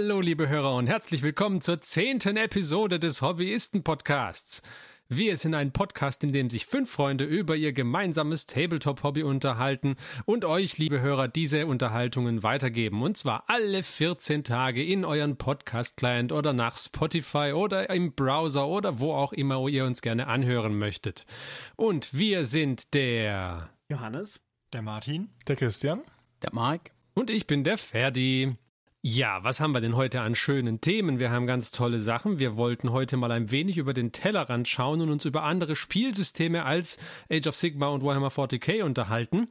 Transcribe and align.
Hallo, 0.00 0.20
liebe 0.20 0.48
Hörer 0.48 0.76
und 0.76 0.86
herzlich 0.86 1.24
willkommen 1.24 1.60
zur 1.60 1.80
zehnten 1.80 2.36
Episode 2.36 3.00
des 3.00 3.20
Hobbyisten-Podcasts. 3.20 4.62
Wir 5.08 5.36
sind 5.36 5.54
ein 5.54 5.72
Podcast, 5.72 6.22
in 6.22 6.30
dem 6.30 6.50
sich 6.50 6.66
fünf 6.66 6.88
Freunde 6.88 7.24
über 7.24 7.56
ihr 7.56 7.72
gemeinsames 7.72 8.46
Tabletop-Hobby 8.46 9.24
unterhalten 9.24 9.96
und 10.24 10.44
euch, 10.44 10.78
liebe 10.78 11.00
Hörer, 11.00 11.26
diese 11.26 11.66
Unterhaltungen 11.66 12.44
weitergeben. 12.44 13.02
Und 13.02 13.16
zwar 13.16 13.42
alle 13.48 13.82
14 13.82 14.44
Tage 14.44 14.84
in 14.84 15.04
euren 15.04 15.36
Podcast-Client 15.36 16.30
oder 16.30 16.52
nach 16.52 16.76
Spotify 16.76 17.50
oder 17.52 17.90
im 17.90 18.12
Browser 18.12 18.68
oder 18.68 19.00
wo 19.00 19.12
auch 19.12 19.32
immer 19.32 19.66
ihr 19.66 19.84
uns 19.84 20.00
gerne 20.00 20.28
anhören 20.28 20.78
möchtet. 20.78 21.26
Und 21.74 22.16
wir 22.16 22.44
sind 22.44 22.94
der 22.94 23.70
Johannes, 23.88 24.40
der 24.72 24.82
Martin, 24.82 25.30
der 25.48 25.56
Christian, 25.56 26.02
der 26.42 26.54
Mark 26.54 26.92
und 27.14 27.30
ich 27.30 27.48
bin 27.48 27.64
der 27.64 27.78
Ferdi. 27.78 28.56
Ja, 29.00 29.44
was 29.44 29.60
haben 29.60 29.72
wir 29.72 29.80
denn 29.80 29.94
heute 29.94 30.22
an 30.22 30.34
schönen 30.34 30.80
Themen? 30.80 31.20
Wir 31.20 31.30
haben 31.30 31.46
ganz 31.46 31.70
tolle 31.70 32.00
Sachen. 32.00 32.40
Wir 32.40 32.56
wollten 32.56 32.90
heute 32.90 33.16
mal 33.16 33.30
ein 33.30 33.52
wenig 33.52 33.78
über 33.78 33.94
den 33.94 34.10
Tellerrand 34.10 34.66
schauen 34.66 35.00
und 35.00 35.10
uns 35.10 35.24
über 35.24 35.44
andere 35.44 35.76
Spielsysteme 35.76 36.64
als 36.64 36.98
Age 37.30 37.46
of 37.46 37.54
Sigma 37.54 37.86
und 37.86 38.02
Warhammer 38.02 38.30
40k 38.30 38.82
unterhalten. 38.82 39.46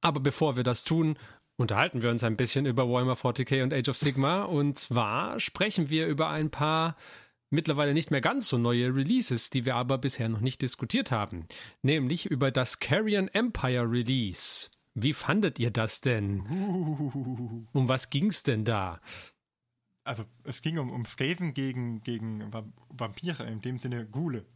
Aber 0.00 0.20
bevor 0.20 0.54
wir 0.54 0.62
das 0.62 0.84
tun, 0.84 1.18
unterhalten 1.56 2.02
wir 2.02 2.10
uns 2.10 2.22
ein 2.22 2.36
bisschen 2.36 2.66
über 2.66 2.88
Warhammer 2.88 3.14
40k 3.14 3.64
und 3.64 3.74
Age 3.74 3.88
of 3.88 3.96
Sigma. 3.96 4.44
Und 4.44 4.78
zwar 4.78 5.40
sprechen 5.40 5.90
wir 5.90 6.06
über 6.06 6.28
ein 6.28 6.50
paar 6.50 6.96
mittlerweile 7.50 7.94
nicht 7.94 8.12
mehr 8.12 8.20
ganz 8.20 8.46
so 8.46 8.58
neue 8.58 8.94
Releases, 8.94 9.50
die 9.50 9.66
wir 9.66 9.74
aber 9.74 9.98
bisher 9.98 10.28
noch 10.28 10.40
nicht 10.40 10.62
diskutiert 10.62 11.10
haben. 11.10 11.48
Nämlich 11.82 12.26
über 12.26 12.52
das 12.52 12.78
Carrion 12.78 13.26
Empire 13.26 13.90
Release. 13.90 14.70
Wie 15.02 15.12
fandet 15.12 15.58
ihr 15.58 15.70
das 15.70 16.00
denn? 16.00 16.40
Um 17.72 17.88
was 17.88 18.10
ging's 18.10 18.42
denn 18.42 18.64
da? 18.64 19.00
Also 20.04 20.24
es 20.44 20.62
ging 20.62 20.78
um, 20.78 20.90
um 20.90 21.04
Skaven 21.04 21.52
gegen, 21.54 22.00
gegen 22.02 22.50
Vampire, 22.88 23.44
in 23.44 23.60
dem 23.60 23.78
Sinne 23.78 24.06
Gule. 24.06 24.46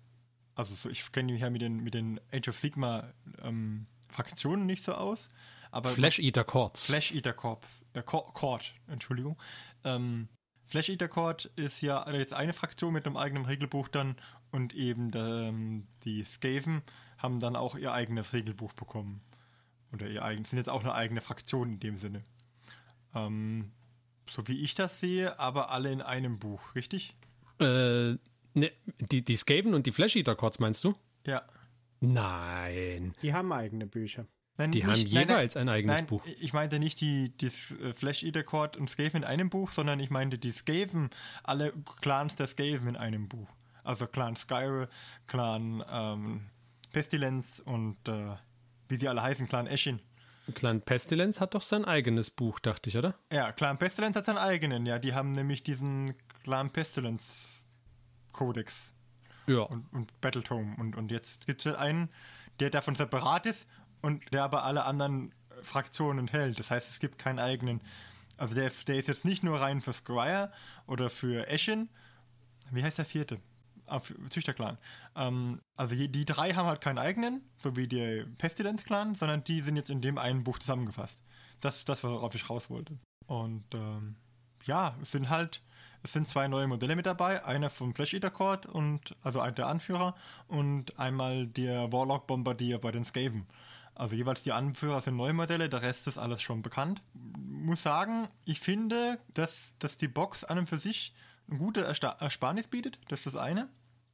Also 0.55 0.75
so, 0.75 0.89
ich 0.89 1.13
kenne 1.13 1.33
mich 1.33 1.43
ja 1.43 1.51
mit 1.51 1.63
den, 1.63 1.83
mit 1.83 1.95
den 1.95 2.21
Age 2.33 2.49
of 2.49 2.59
Sigma 2.59 3.13
ähm, 3.43 3.87
Fraktionen 4.09 4.67
nicht 4.67 4.83
so 4.83 4.93
aus. 4.93 5.31
Aber 5.71 5.91
Flash 5.91 6.19
Eater 6.19 6.45
Courts. 6.45 6.87
Flash 6.87 7.13
Eater 7.13 7.33
Corps, 7.33 7.61
äh, 7.95 8.03
Court, 8.03 8.75
Entschuldigung. 8.87 9.41
Ähm, 9.85 10.29
Flash 10.67 10.89
Eater 10.89 11.09
Court 11.09 11.47
ist 11.57 11.83
ja 11.83 12.11
jetzt 12.11 12.35
eine 12.35 12.53
Fraktion 12.53 12.93
mit 12.93 13.07
einem 13.07 13.17
eigenen 13.17 13.47
Regelbuch 13.47 13.89
dann 13.89 14.17
und 14.51 14.75
eben 14.75 15.11
ähm, 15.15 15.87
die 16.05 16.25
Skaven 16.25 16.83
haben 17.19 17.41
dann 17.41 17.57
auch 17.57 17.77
ihr 17.77 17.93
eigenes 17.93 18.33
Regelbuch 18.33 18.73
bekommen. 18.75 19.23
Oder 19.93 20.09
ihr 20.09 20.25
eigen, 20.25 20.45
sind 20.45 20.59
jetzt 20.59 20.69
auch 20.69 20.83
eine 20.83 20.95
eigene 20.95 21.21
Fraktion 21.21 21.75
in 21.75 21.81
dem 21.81 21.99
Sinne. 21.99 22.25
Ähm, 23.15 23.73
so 24.31 24.49
wie 24.49 24.63
ich 24.63 24.75
das 24.75 25.01
sehe, 25.01 25.39
aber 25.39 25.71
alle 25.71 25.93
in 25.93 26.01
einem 26.01 26.39
Buch, 26.39 26.75
richtig? 26.75 27.15
Äh, 27.61 28.17
ne, 28.55 28.73
die, 28.99 29.23
die 29.23 29.37
Skaven 29.37 29.75
und 29.75 29.87
die 29.87 29.93
Flash 29.93 30.17
Eater 30.17 30.35
Courts 30.35 30.59
meinst 30.59 30.83
du? 30.85 30.95
Ja. 31.27 31.43
Nein. 32.01 33.15
Die 33.23 33.33
haben 33.33 33.53
eigene 33.53 33.87
Bücher. 33.87 34.27
Nein, 34.59 34.73
die 34.73 34.79
nicht, 34.79 34.89
haben 34.89 35.01
jeweils 35.01 35.55
nein, 35.55 35.69
ein 35.69 35.75
eigenes 35.75 35.99
nein, 35.99 36.07
Buch. 36.07 36.25
Ich 36.41 36.53
meinte 36.53 36.79
nicht 36.79 37.01
die, 37.01 37.37
das 37.39 37.73
äh, 37.81 37.95
Flash 37.95 38.23
Eater 38.23 38.43
Court 38.43 38.77
und 38.77 38.89
Skaven 38.91 39.19
in 39.19 39.25
einem 39.25 39.51
Buch, 39.51 39.71
sondern 39.71 40.01
ich 40.01 40.11
meinte 40.11 40.39
die 40.39 40.53
Skaven, 40.53 41.11
alle 41.43 41.73
Clans 42.01 42.37
der 42.37 42.47
Skaven 42.47 42.89
in 42.89 42.97
einem 42.97 43.29
Buch. 43.29 43.49
Also 43.85 44.07
Clan 44.07 44.37
Skyre, 44.37 44.89
Clan 45.27 45.83
ähm, 45.91 46.51
Pestilence 46.93 47.61
und 47.61 47.97
äh, 48.07 48.37
wie 48.93 48.97
sie 48.97 49.09
alle 49.09 49.23
heißen, 49.23 49.49
Clan 49.49 49.67
Eschin. 49.67 50.01
Clan 50.55 50.83
Pestilence 50.83 51.41
hat 51.41 51.55
doch 51.55 51.63
sein 51.63 51.85
eigenes 51.85 52.31
Buch, 52.31 52.61
dachte 52.61 52.91
ich, 52.91 52.99
oder? 52.99 53.15
Ja, 53.33 53.51
Clan 53.53 53.79
Pestilence 53.79 54.17
hat 54.19 54.27
seinen 54.27 54.39
eigenen, 54.39 54.85
ja. 54.85 54.99
Die 54.99 55.15
haben 55.15 55.33
nämlich 55.33 55.63
diesen 55.63 56.15
Clan 56.45 56.71
Pestilence 56.71 57.47
Codex. 58.33 58.93
Ja. 59.47 59.63
Und, 59.63 59.91
und 59.93 60.21
Battletome. 60.21 60.77
Und, 60.79 60.95
und 60.97 61.11
jetzt 61.11 61.47
gibt 61.47 61.65
es 61.65 61.75
einen, 61.75 62.11
der 62.61 62.69
davon 62.69 62.95
separat 62.95 63.47
ist 63.47 63.67
und 64.03 64.23
der 64.33 64.45
aber 64.45 64.65
alle 64.65 64.85
anderen 64.85 65.35
Fraktionen 65.63 66.19
enthält. 66.19 66.59
Das 66.59 66.71
heißt, 66.71 66.91
es 66.91 66.99
gibt 66.99 67.19
keinen 67.19 67.39
eigenen. 67.39 67.81
Also 68.37 68.55
der, 68.55 68.71
der 68.87 68.97
ist 68.97 69.09
jetzt 69.09 69.25
nicht 69.25 69.43
nur 69.43 69.59
rein 69.59 69.81
für 69.81 69.95
Squire 69.95 70.53
oder 70.87 71.09
für 71.09 71.49
Eschin. 71.49 71.89
Wie 72.71 72.83
heißt 72.83 72.99
der 72.99 73.05
vierte? 73.07 73.41
Züchterclan. 74.31 74.79
Ähm, 75.17 75.61
also 75.77 75.95
die 75.95 76.25
drei 76.25 76.53
haben 76.53 76.67
halt 76.67 76.81
keinen 76.81 76.99
eigenen, 76.99 77.43
so 77.57 77.77
wie 77.77 77.89
der 77.89 78.25
Pestilence-Clan, 78.39 79.15
sondern 79.15 79.45
die 79.45 79.61
sind 79.61 79.77
jetzt 79.77 79.91
in 79.91 80.01
dem 80.01 80.19
einen 80.19 80.45
Buch 80.45 80.59
zusammengefasst. 80.59 81.23
Das 81.61 81.79
ist 81.79 81.89
das, 81.89 82.03
worauf 82.03 82.35
ich 82.35 82.49
raus 82.49 82.71
wollte. 82.71 82.99
Und 83.27 83.65
ähm, 83.75 84.17
ja, 84.65 84.97
es 85.03 85.13
sind 85.13 85.29
halt, 85.29 85.63
es 86.03 86.13
sind 86.13 86.29
zwei 86.29 86.49
neue 86.49 86.67
Modelle 86.67 86.97
mit 86.97 87.07
dabei. 87.07 87.45
Einer 87.45 87.71
vom 87.71 87.95
Flash 87.95 88.15
Eater 88.15 88.31
Court 88.31 88.67
und 88.67 89.17
also 89.23 89.45
der 89.51 89.67
Anführer 89.67 90.15
und 90.49 90.99
einmal 90.99 91.47
der 91.47 91.93
Warlock 91.93 92.27
Bombardier 92.27 92.79
bei 92.79 92.91
den 92.91 93.05
Skaven. 93.05 93.47
Also 93.95 94.17
jeweils 94.17 94.43
die 94.43 94.53
Anführer 94.53 95.01
sind 95.01 95.17
neue 95.17 95.35
Modelle, 95.35 95.69
der 95.69 95.83
Rest 95.83 96.07
ist 96.07 96.19
alles 96.19 96.41
schon 96.43 96.63
bekannt. 96.63 97.03
Muss 97.13 97.83
sagen, 97.83 98.27
ich 98.45 98.59
finde, 98.61 99.19
dass, 99.35 99.75
dass 99.79 99.97
die 99.97 100.09
Box 100.09 100.45
an 100.45 100.59
und 100.59 100.69
für 100.69 100.79
sich 100.79 101.15
eine 101.53 101.59
gute 101.59 101.83
Ersparnis 101.83 102.69
bietet. 102.69 102.99
Das 103.09 103.21
ist 103.21 103.27
das 103.27 103.37
eine. 103.37 103.69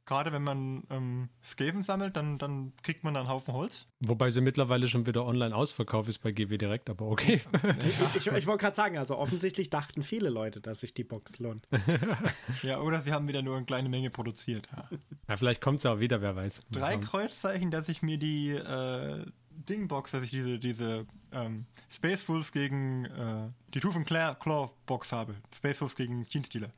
Gerade 0.09 0.31
wenn 0.31 0.41
man 0.41 0.83
ähm, 0.89 1.29
Skaven 1.43 1.83
sammelt, 1.83 2.17
dann, 2.17 2.39
dann 2.39 2.73
kriegt 2.81 3.03
man 3.03 3.13
da 3.13 3.19
einen 3.19 3.29
Haufen 3.29 3.53
Holz. 3.53 3.85
Wobei 3.99 4.31
sie 4.31 4.41
mittlerweile 4.41 4.87
schon 4.87 5.05
wieder 5.05 5.23
online 5.23 5.55
ausverkauft 5.55 6.09
ist 6.09 6.17
bei 6.17 6.31
GW 6.31 6.57
Direkt, 6.57 6.89
aber 6.89 7.05
okay. 7.05 7.41
ich, 7.85 8.15
ich, 8.15 8.25
ich 8.25 8.47
wollte 8.47 8.61
gerade 8.63 8.75
sagen, 8.75 8.97
also 8.97 9.19
offensichtlich 9.19 9.69
dachten 9.69 10.01
viele 10.01 10.29
Leute, 10.29 10.61
dass 10.61 10.79
sich 10.79 10.95
die 10.95 11.03
Box 11.03 11.37
lohnt. 11.37 11.67
ja, 12.63 12.79
oder 12.79 13.01
sie 13.01 13.13
haben 13.13 13.27
wieder 13.27 13.43
nur 13.43 13.55
eine 13.55 13.67
kleine 13.67 13.87
Menge 13.87 14.09
produziert. 14.09 14.67
Ja, 14.75 14.89
ja 15.27 15.37
vielleicht 15.37 15.61
kommt 15.61 15.77
es 15.77 15.85
auch 15.85 15.99
wieder, 15.99 16.23
wer 16.23 16.35
weiß. 16.35 16.63
Drei 16.71 16.97
Kreuzzeichen, 16.97 17.69
dass 17.69 17.87
ich 17.87 18.01
mir 18.01 18.17
die 18.17 18.49
äh, 18.53 19.25
Dingbox, 19.69 20.09
dass 20.09 20.23
ich 20.23 20.31
diese, 20.31 20.57
diese 20.57 21.05
ähm, 21.31 21.67
Space 21.87 22.27
Wolves 22.27 22.51
gegen 22.51 23.05
äh, 23.05 23.49
die 23.75 23.79
Tooth 23.79 23.95
and 23.95 24.07
Claw 24.07 24.71
Box 24.87 25.11
habe. 25.11 25.35
Space 25.53 25.81
Wolves 25.81 25.95
gegen 25.95 26.25
Genestealer. 26.25 26.69
Äh, 26.69 26.71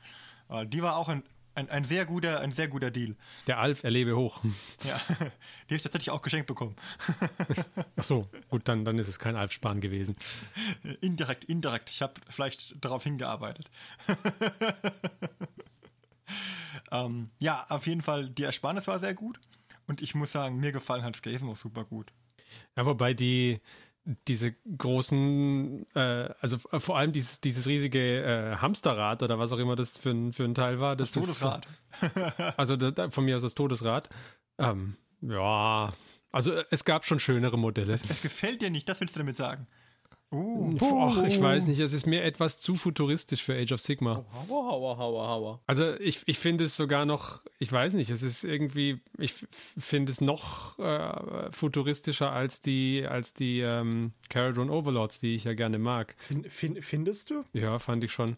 die 0.66 0.81
war 0.81 0.97
auch 0.97 1.09
ein 1.09 1.23
ein, 1.56 1.69
ein, 1.69 1.84
sehr 1.84 2.06
guter, 2.06 2.39
ein 2.39 2.51
sehr 2.51 2.67
guter 2.67 2.91
Deal. 2.91 3.16
Der 3.47 3.59
Alf 3.59 3.84
erlebe 3.84 4.16
hoch. 4.16 4.41
Ja, 4.84 5.00
die 5.09 5.16
habe 5.16 5.75
ich 5.75 5.81
tatsächlich 5.84 6.09
auch 6.09 6.22
geschenkt 6.22 6.47
bekommen. 6.47 6.75
Ach 7.95 8.03
so, 8.03 8.28
gut, 8.50 8.67
dann, 8.67 8.84
dann 8.84 8.97
ist 8.97 9.07
es 9.07 9.19
kein 9.19 9.35
Alf-Sparen 9.35 9.79
gewesen. 9.79 10.16
Indirekt, 11.01 11.45
indirekt. 11.45 11.91
Ich 11.91 12.01
habe 12.01 12.13
vielleicht 12.29 12.84
darauf 12.84 13.03
hingearbeitet. 13.03 13.69
ähm, 16.91 17.28
ja, 17.39 17.66
auf 17.69 17.85
jeden 17.85 18.01
Fall, 18.01 18.29
die 18.29 18.44
Ersparnis 18.44 18.88
war 18.88 19.00
sehr 19.00 19.13
gut. 19.13 19.39
Und 19.88 20.01
ich 20.01 20.16
muss 20.16 20.31
sagen, 20.31 20.57
mir 20.57 20.72
gefallen 20.72 21.03
hat 21.03 21.16
Skaven 21.16 21.50
auch 21.50 21.57
super 21.57 21.85
gut. 21.85 22.12
Ja, 22.75 22.85
wobei 22.85 23.13
die, 23.13 23.62
diese 24.03 24.53
großen, 24.78 25.85
äh, 25.95 26.34
also 26.39 26.57
vor 26.57 26.97
allem 26.97 27.12
dieses, 27.12 27.39
dieses 27.39 27.67
riesige 27.67 28.23
äh, 28.23 28.56
Hamsterrad 28.57 29.22
oder 29.22 29.38
was 29.38 29.51
auch 29.51 29.59
immer 29.59 29.75
das 29.75 29.97
für 29.97 30.09
ein, 30.09 30.34
für 30.34 30.44
ein 30.44 30.56
Teil 30.56 30.79
war. 30.79 30.95
Das, 30.95 31.12
das 31.12 31.23
Todesrad. 31.23 31.67
Ist, 32.01 32.17
also 32.57 32.75
da, 32.75 33.09
von 33.12 33.25
mir 33.25 33.35
aus 33.35 33.44
das 33.44 33.53
Todesrad. 33.53 34.09
Ähm, 34.57 34.95
ja, 35.22 35.94
also 36.31 36.53
es 36.72 36.84
gab 36.84 37.06
schon 37.06 37.19
schönere 37.19 37.57
Modelle. 37.57 37.94
Es, 37.94 38.09
es 38.09 38.22
gefällt 38.22 38.62
dir 38.62 38.72
nicht, 38.72 38.89
das 38.89 39.00
willst 39.01 39.16
du 39.16 39.19
damit 39.19 39.35
sagen. 39.35 39.67
Uh, 40.34 40.78
Ach, 40.80 41.24
ich 41.25 41.42
weiß 41.42 41.68
nicht, 41.68 41.80
es 41.80 41.92
ist 41.92 42.08
mir 42.08 42.24
etwas 42.24 42.62
zu 42.62 42.75
futuristisch 42.75 43.44
für 43.44 43.53
Age 43.53 43.74
of 43.74 43.81
Sigma. 43.81 44.24
Hauer, 44.33 44.66
hauer, 44.66 44.98
hauer, 44.98 45.28
hauer. 45.28 45.62
Also 45.68 45.94
ich, 46.00 46.22
ich 46.25 46.39
finde 46.39 46.63
es 46.63 46.78
sogar 46.78 47.06
noch, 47.06 47.42
ich 47.60 47.69
weiß 47.69 47.95
nicht, 47.95 48.10
es 48.10 48.24
ist 48.24 48.45
irgendwie, 48.45 49.01
ich 49.18 49.33
finde 49.54 50.10
es 50.10 50.22
noch 50.22 50.80
äh, 50.80 51.51
futuristischer 51.51 52.31
als 52.31 52.62
die, 52.62 53.06
als 53.06 53.33
die 53.33 53.60
ähm, 53.60 54.13
Caradron 54.30 54.69
Overlords, 54.69 55.19
die 55.19 55.36
ich 55.36 55.44
ja 55.44 55.54
gerne 55.54 55.80
mag. 55.80 56.16
Find, 56.19 56.50
find, 56.50 56.86
findest 56.86 57.30
du? 57.30 57.44
Ja, 57.51 57.77
fand 57.77 58.06
ich 58.06 58.13
schon. 58.13 58.38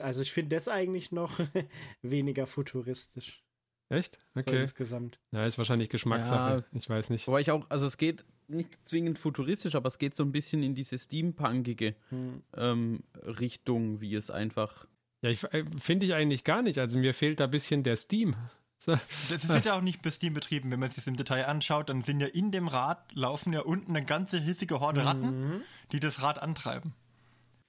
Also 0.00 0.22
ich 0.22 0.32
finde 0.32 0.56
das 0.56 0.66
eigentlich 0.66 1.12
noch 1.12 1.38
weniger 2.02 2.48
futuristisch. 2.48 3.44
Echt? 3.90 4.18
Okay. 4.34 4.50
So 4.50 4.56
insgesamt. 4.56 5.20
Ja, 5.30 5.46
ist 5.46 5.56
wahrscheinlich 5.56 5.88
Geschmackssache. 5.88 6.64
Ja, 6.72 6.78
ich 6.78 6.90
weiß 6.90 7.10
nicht. 7.10 7.28
Aber 7.28 7.40
ich 7.40 7.52
auch, 7.52 7.64
also 7.70 7.86
es 7.86 7.96
geht 7.96 8.24
nicht 8.48 8.76
zwingend 8.86 9.18
futuristisch, 9.18 9.74
aber 9.74 9.88
es 9.88 9.98
geht 9.98 10.14
so 10.14 10.22
ein 10.22 10.32
bisschen 10.32 10.62
in 10.62 10.74
diese 10.74 10.98
steampunkige 10.98 11.94
hm. 12.08 12.42
ähm, 12.56 13.00
Richtung, 13.22 14.00
wie 14.00 14.14
es 14.14 14.30
einfach. 14.30 14.86
Ja, 15.22 15.30
ich, 15.30 15.44
äh, 15.44 15.64
finde 15.78 16.06
ich 16.06 16.14
eigentlich 16.14 16.44
gar 16.44 16.62
nicht. 16.62 16.78
Also 16.78 16.98
mir 16.98 17.14
fehlt 17.14 17.40
da 17.40 17.44
ein 17.44 17.50
bisschen 17.50 17.82
der 17.82 17.96
Steam. 17.96 18.36
So. 18.80 18.92
Das 19.28 19.42
ist 19.42 19.64
ja 19.64 19.76
auch 19.76 19.80
nicht 19.80 20.02
bei 20.02 20.10
Steam 20.10 20.34
betrieben. 20.34 20.70
Wenn 20.70 20.78
man 20.78 20.88
sich 20.88 20.98
das 20.98 21.08
im 21.08 21.16
Detail 21.16 21.46
anschaut, 21.46 21.88
dann 21.88 22.00
sind 22.00 22.20
ja 22.20 22.28
in 22.28 22.52
dem 22.52 22.68
Rad 22.68 23.10
laufen 23.12 23.52
ja 23.52 23.62
unten 23.62 23.96
eine 23.96 24.06
ganze 24.06 24.38
hissige 24.38 24.78
Horde 24.78 25.04
Ratten, 25.04 25.48
mhm. 25.48 25.62
die 25.90 25.98
das 25.98 26.22
Rad 26.22 26.40
antreiben. 26.40 26.94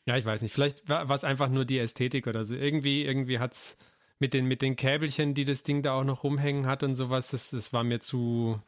Ja, 0.05 0.17
ich 0.17 0.25
weiß 0.25 0.43
nicht. 0.43 0.53
Vielleicht 0.53 0.87
war 0.87 1.09
es 1.09 1.23
einfach 1.23 1.49
nur 1.49 1.65
die 1.65 1.79
Ästhetik 1.79 2.27
oder 2.27 2.43
so. 2.43 2.53
Irgendwie, 2.53 3.03
irgendwie 3.05 3.39
hat's 3.39 3.79
mit 4.19 4.33
den, 4.33 4.45
mit 4.45 4.62
den 4.62 4.75
Käbelchen, 4.75 5.33
die 5.33 5.45
das 5.45 5.63
Ding 5.63 5.81
da 5.81 5.94
auch 5.94 6.04
noch 6.04 6.24
rumhängen 6.24 6.68
hat 6.68 6.83
und 6.83 6.95
sowas, 6.95 7.31
das, 7.31 7.51
das 7.51 7.74
war 7.74 7.83
mir 7.83 8.00
zu 8.00 8.60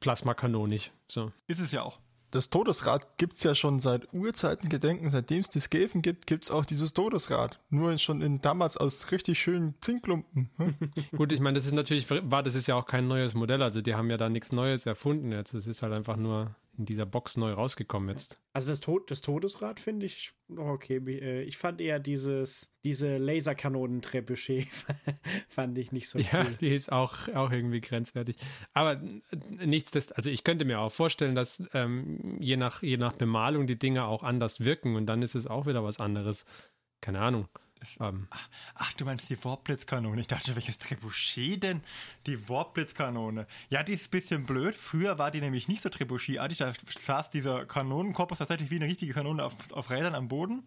plasmakanonig. 0.00 0.92
So. 1.08 1.32
Ist 1.46 1.60
es 1.60 1.72
ja 1.72 1.82
auch. 1.82 1.98
das 2.30 2.50
Todesrad 2.50 3.16
gibt 3.16 3.38
es 3.38 3.42
ja 3.42 3.54
schon 3.54 3.80
seit 3.80 4.12
Urzeiten 4.12 4.68
gedenken. 4.68 5.08
Seitdem 5.08 5.40
es 5.40 5.48
die 5.48 5.60
Skaven 5.60 6.02
gibt, 6.02 6.26
gibt 6.26 6.44
es 6.44 6.50
auch 6.50 6.66
dieses 6.66 6.92
Todesrad. 6.92 7.58
Nur 7.70 7.96
schon 7.96 8.20
in 8.20 8.40
damals 8.42 8.76
aus 8.76 9.10
richtig 9.10 9.38
schönen 9.38 9.74
Zinkklumpen. 9.80 10.50
Hm? 10.58 10.74
Gut, 11.16 11.32
ich 11.32 11.40
meine, 11.40 11.54
das 11.54 11.64
ist 11.66 11.72
natürlich, 11.72 12.06
war, 12.10 12.42
das 12.42 12.54
ist 12.54 12.66
ja 12.66 12.74
auch 12.74 12.86
kein 12.86 13.08
neues 13.08 13.34
Modell. 13.34 13.62
Also 13.62 13.80
die 13.80 13.94
haben 13.94 14.10
ja 14.10 14.18
da 14.18 14.28
nichts 14.28 14.52
Neues 14.52 14.84
erfunden 14.84 15.32
jetzt. 15.32 15.54
Es 15.54 15.66
ist 15.66 15.82
halt 15.82 15.94
einfach 15.94 16.16
nur 16.16 16.54
in 16.78 16.84
dieser 16.84 17.06
Box 17.06 17.36
neu 17.36 17.52
rausgekommen 17.52 18.08
jetzt. 18.08 18.40
Also 18.52 18.68
das, 18.68 18.80
Tod 18.80 19.10
das 19.10 19.20
Todesrad 19.20 19.80
finde 19.80 20.06
ich 20.06 20.30
noch 20.46 20.66
okay. 20.66 20.96
Äh, 20.96 21.42
ich 21.42 21.58
fand 21.58 21.80
eher 21.80 21.98
dieses, 21.98 22.70
diese 22.84 23.18
Laserkanonen-Trebuchet 23.18 24.68
fand 25.48 25.76
ich 25.76 25.90
nicht 25.92 26.08
so 26.08 26.18
ja, 26.18 26.44
cool. 26.44 26.56
die 26.60 26.74
ist 26.74 26.92
auch, 26.92 27.28
auch 27.34 27.50
irgendwie 27.50 27.80
grenzwertig. 27.80 28.36
Aber 28.72 28.92
äh, 28.92 29.66
nichtsdestotrotz, 29.66 30.16
also 30.16 30.30
ich 30.30 30.44
könnte 30.44 30.64
mir 30.64 30.78
auch 30.78 30.92
vorstellen, 30.92 31.34
dass 31.34 31.62
ähm, 31.74 32.36
je, 32.40 32.56
nach, 32.56 32.82
je 32.82 32.96
nach 32.96 33.12
Bemalung 33.12 33.66
die 33.66 33.78
Dinge 33.78 34.04
auch 34.04 34.22
anders 34.22 34.64
wirken 34.64 34.94
und 34.94 35.06
dann 35.06 35.22
ist 35.22 35.34
es 35.34 35.46
auch 35.46 35.66
wieder 35.66 35.82
was 35.82 35.98
anderes. 35.98 36.46
Keine 37.00 37.20
Ahnung. 37.20 37.48
Ähm. 38.00 38.26
Ach, 38.30 38.48
ach, 38.74 38.92
du 38.94 39.04
meinst 39.04 39.28
die 39.30 39.42
Warblitzkanone. 39.44 40.20
Ich 40.20 40.26
dachte, 40.26 40.54
welches 40.54 40.78
Trebuchet 40.78 41.62
denn? 41.62 41.82
Die 42.26 42.48
Warblitzkanone. 42.48 43.46
Ja, 43.70 43.82
die 43.82 43.92
ist 43.92 44.08
ein 44.08 44.10
bisschen 44.10 44.46
blöd. 44.46 44.74
Früher 44.74 45.18
war 45.18 45.30
die 45.30 45.40
nämlich 45.40 45.68
nicht 45.68 45.82
so 45.82 45.88
Trebuchet-artig. 45.88 46.58
Da 46.58 46.72
saß 46.72 47.30
dieser 47.30 47.66
Kanonenkorpus 47.66 48.38
tatsächlich 48.38 48.70
wie 48.70 48.76
eine 48.76 48.86
richtige 48.86 49.12
Kanone 49.12 49.44
auf, 49.44 49.56
auf 49.72 49.90
Rädern 49.90 50.14
am 50.14 50.28
Boden. 50.28 50.64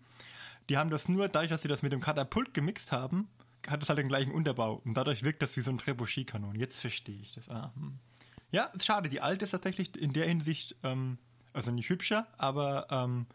Die 0.69 0.78
haben 0.78 0.90
das 0.90 1.10
nur, 1.10 1.28
dadurch, 1.28 1.50
dass 1.50 1.62
sie 1.62 1.68
das 1.68 1.81
mit 1.81 1.92
dem 1.92 2.02
Katapult 2.02 2.54
gemixt 2.54 2.92
haben, 2.92 3.28
hat 3.68 3.84
es 3.84 3.90
halt 3.90 4.00
den 4.00 4.08
gleichen 4.08 4.31
Unterbau. 4.31 4.81
Und 4.86 4.96
dadurch 4.96 5.24
wirkt 5.24 5.42
das 5.42 5.56
wie 5.58 5.62
so 5.62 5.72
ein 5.72 5.78
Trebuchet-Kanon. 5.78 6.56
Jetzt 6.56 6.78
verstehe 6.78 7.19
ich 7.22 7.34
das. 7.34 7.50
Ah, 7.50 7.72
hm. 7.75 8.00
Ja, 8.52 8.72
schade. 8.81 9.10
Die 9.10 9.22
alte 9.22 9.46
ist 9.46 9.52
tatsächlich 9.52 9.96
in 9.98 10.13
der 10.13 10.28
Hinsicht, 10.28 10.75
ähm, 10.84 11.18
also 11.54 11.72
nicht 11.72 11.90
hübscher, 11.90 12.28
aber 12.38 12.88
ähm, 12.90 13.28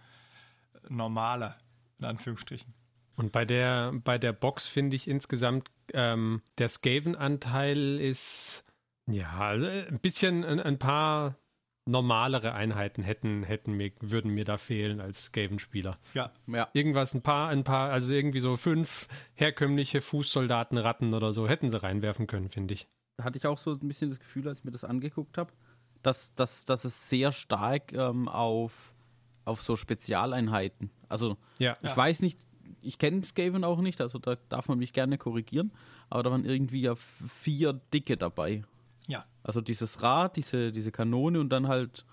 normaler, 0.89 1.57
in 1.99 2.05
Anführungsstrichen. 2.05 2.73
Und 3.17 3.33
bei 3.33 3.45
der, 3.45 3.95
bei 4.05 4.19
der 4.19 4.33
Box 4.33 4.67
finde 4.67 4.97
ich 4.97 5.09
insgesamt, 5.09 5.71
ähm, 5.93 6.43
der 6.59 6.69
Skaven-Anteil 6.69 7.99
ist, 7.99 8.65
ja, 9.11 9.31
also 9.39 9.67
ein 9.67 10.01
bisschen 10.01 10.45
ein, 10.45 10.61
ein, 10.61 10.79
paar 10.79 11.37
normalere 11.87 12.53
Einheiten 12.53 13.03
hätten, 13.03 13.43
hätten 13.45 13.73
mir, 13.73 13.93
würden 14.01 14.33
mir 14.33 14.45
da 14.45 14.59
fehlen 14.59 15.01
als 15.01 15.27
Skaven-Spieler. 15.27 15.97
Ja. 16.13 16.31
ja. 16.49 16.69
Irgendwas, 16.73 17.15
ein 17.15 17.23
paar, 17.23 17.49
ein 17.49 17.65
paar, 17.65 17.91
also 17.91 18.13
irgendwie 18.13 18.41
so 18.41 18.57
fünf 18.57 19.09
herkömmliche 19.35 20.03
Fußsoldaten-Ratten 20.03 21.15
oder 21.15 21.33
so 21.33 21.49
hätten 21.49 21.71
sie 21.71 21.83
reinwerfen 21.83 22.27
können, 22.27 22.51
finde 22.51 22.75
ich. 22.75 22.89
Da 23.17 23.25
hatte 23.25 23.39
ich 23.39 23.47
auch 23.47 23.59
so 23.59 23.73
ein 23.73 23.89
bisschen 23.89 24.11
das 24.11 24.19
Gefühl, 24.19 24.47
als 24.49 24.59
ich 24.59 24.65
mir 24.65 24.73
das 24.73 24.85
angeguckt 24.85 25.39
habe, 25.39 25.53
dass, 26.03 26.35
dass, 26.35 26.65
dass 26.67 26.85
es 26.85 27.09
sehr 27.09 27.33
stark 27.33 27.93
ähm, 27.93 28.29
auf, 28.29 28.95
auf 29.45 29.63
so 29.63 29.77
Spezialeinheiten. 29.77 30.91
Also 31.09 31.39
ja. 31.59 31.79
ich 31.81 31.91
ja. 31.91 31.97
weiß 31.97 32.21
nicht, 32.21 32.41
ich 32.83 32.99
kenne 32.99 33.23
Skaven 33.25 33.65
auch 33.65 33.81
nicht, 33.81 34.01
also 34.01 34.19
da 34.19 34.37
darf 34.49 34.69
man 34.69 34.79
mich 34.79 34.93
gerne 34.93 35.19
korrigieren, 35.19 35.73
aber 36.11 36.23
da 36.23 36.31
waren 36.31 36.45
irgendwie 36.45 36.81
ja 36.81 36.95
vier 36.95 37.73
Dicke 37.93 38.17
dabei. 38.17 38.65
Ja. 39.07 39.25
Also 39.43 39.61
dieses 39.61 40.03
Rad, 40.03 40.37
diese, 40.37 40.73
diese 40.73 40.93
Kanone 40.93 41.41
und 41.41 41.51
dann 41.51 41.69
halt 41.69 42.05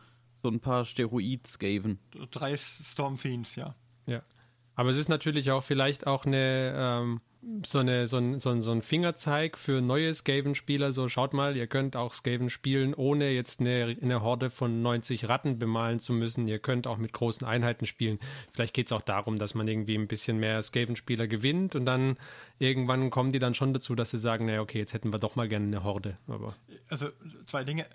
so 0.41 0.49
ein 0.49 0.59
paar 0.59 0.85
Steroid-Skaven. 0.85 1.99
Drei 2.31 2.57
Stormfiends, 2.57 3.55
ja. 3.55 3.75
Ja. 4.05 4.21
Aber 4.75 4.89
es 4.89 4.97
ist 4.97 5.09
natürlich 5.09 5.51
auch 5.51 5.63
vielleicht 5.63 6.05
auch 6.07 6.25
eine, 6.25 6.73
ähm, 6.75 7.21
so, 7.65 7.79
eine, 7.79 8.07
so, 8.07 8.17
ein, 8.17 8.39
so, 8.39 8.49
ein, 8.49 8.61
so 8.61 8.71
ein 8.71 8.81
Fingerzeig 8.81 9.57
für 9.57 9.81
neue 9.81 10.13
Skaven-Spieler. 10.13 10.91
So, 10.91 11.09
schaut 11.09 11.33
mal, 11.33 11.55
ihr 11.57 11.67
könnt 11.67 11.95
auch 11.95 12.13
Skaven 12.13 12.49
spielen, 12.49 12.93
ohne 12.93 13.31
jetzt 13.31 13.59
eine, 13.59 13.97
eine 14.01 14.21
Horde 14.21 14.49
von 14.49 14.81
90 14.81 15.29
Ratten 15.29 15.59
bemalen 15.59 15.99
zu 15.99 16.13
müssen. 16.13 16.47
Ihr 16.47 16.59
könnt 16.59 16.87
auch 16.87 16.97
mit 16.97 17.13
großen 17.13 17.45
Einheiten 17.45 17.85
spielen. 17.85 18.19
Vielleicht 18.51 18.73
geht 18.73 18.87
es 18.87 18.91
auch 18.91 19.01
darum, 19.01 19.37
dass 19.37 19.55
man 19.55 19.67
irgendwie 19.67 19.95
ein 19.95 20.07
bisschen 20.07 20.39
mehr 20.39 20.61
Skaven-Spieler 20.61 21.27
gewinnt 21.27 21.75
und 21.75 21.85
dann 21.85 22.17
irgendwann 22.59 23.09
kommen 23.09 23.31
die 23.31 23.39
dann 23.39 23.53
schon 23.53 23.73
dazu, 23.73 23.95
dass 23.95 24.11
sie 24.11 24.17
sagen, 24.17 24.45
naja, 24.45 24.61
okay, 24.61 24.79
jetzt 24.79 24.93
hätten 24.93 25.11
wir 25.11 25.19
doch 25.19 25.35
mal 25.35 25.47
gerne 25.47 25.65
eine 25.67 25.83
Horde. 25.83 26.17
Aber 26.27 26.55
also 26.89 27.09
zwei 27.45 27.63
Dinge. 27.63 27.85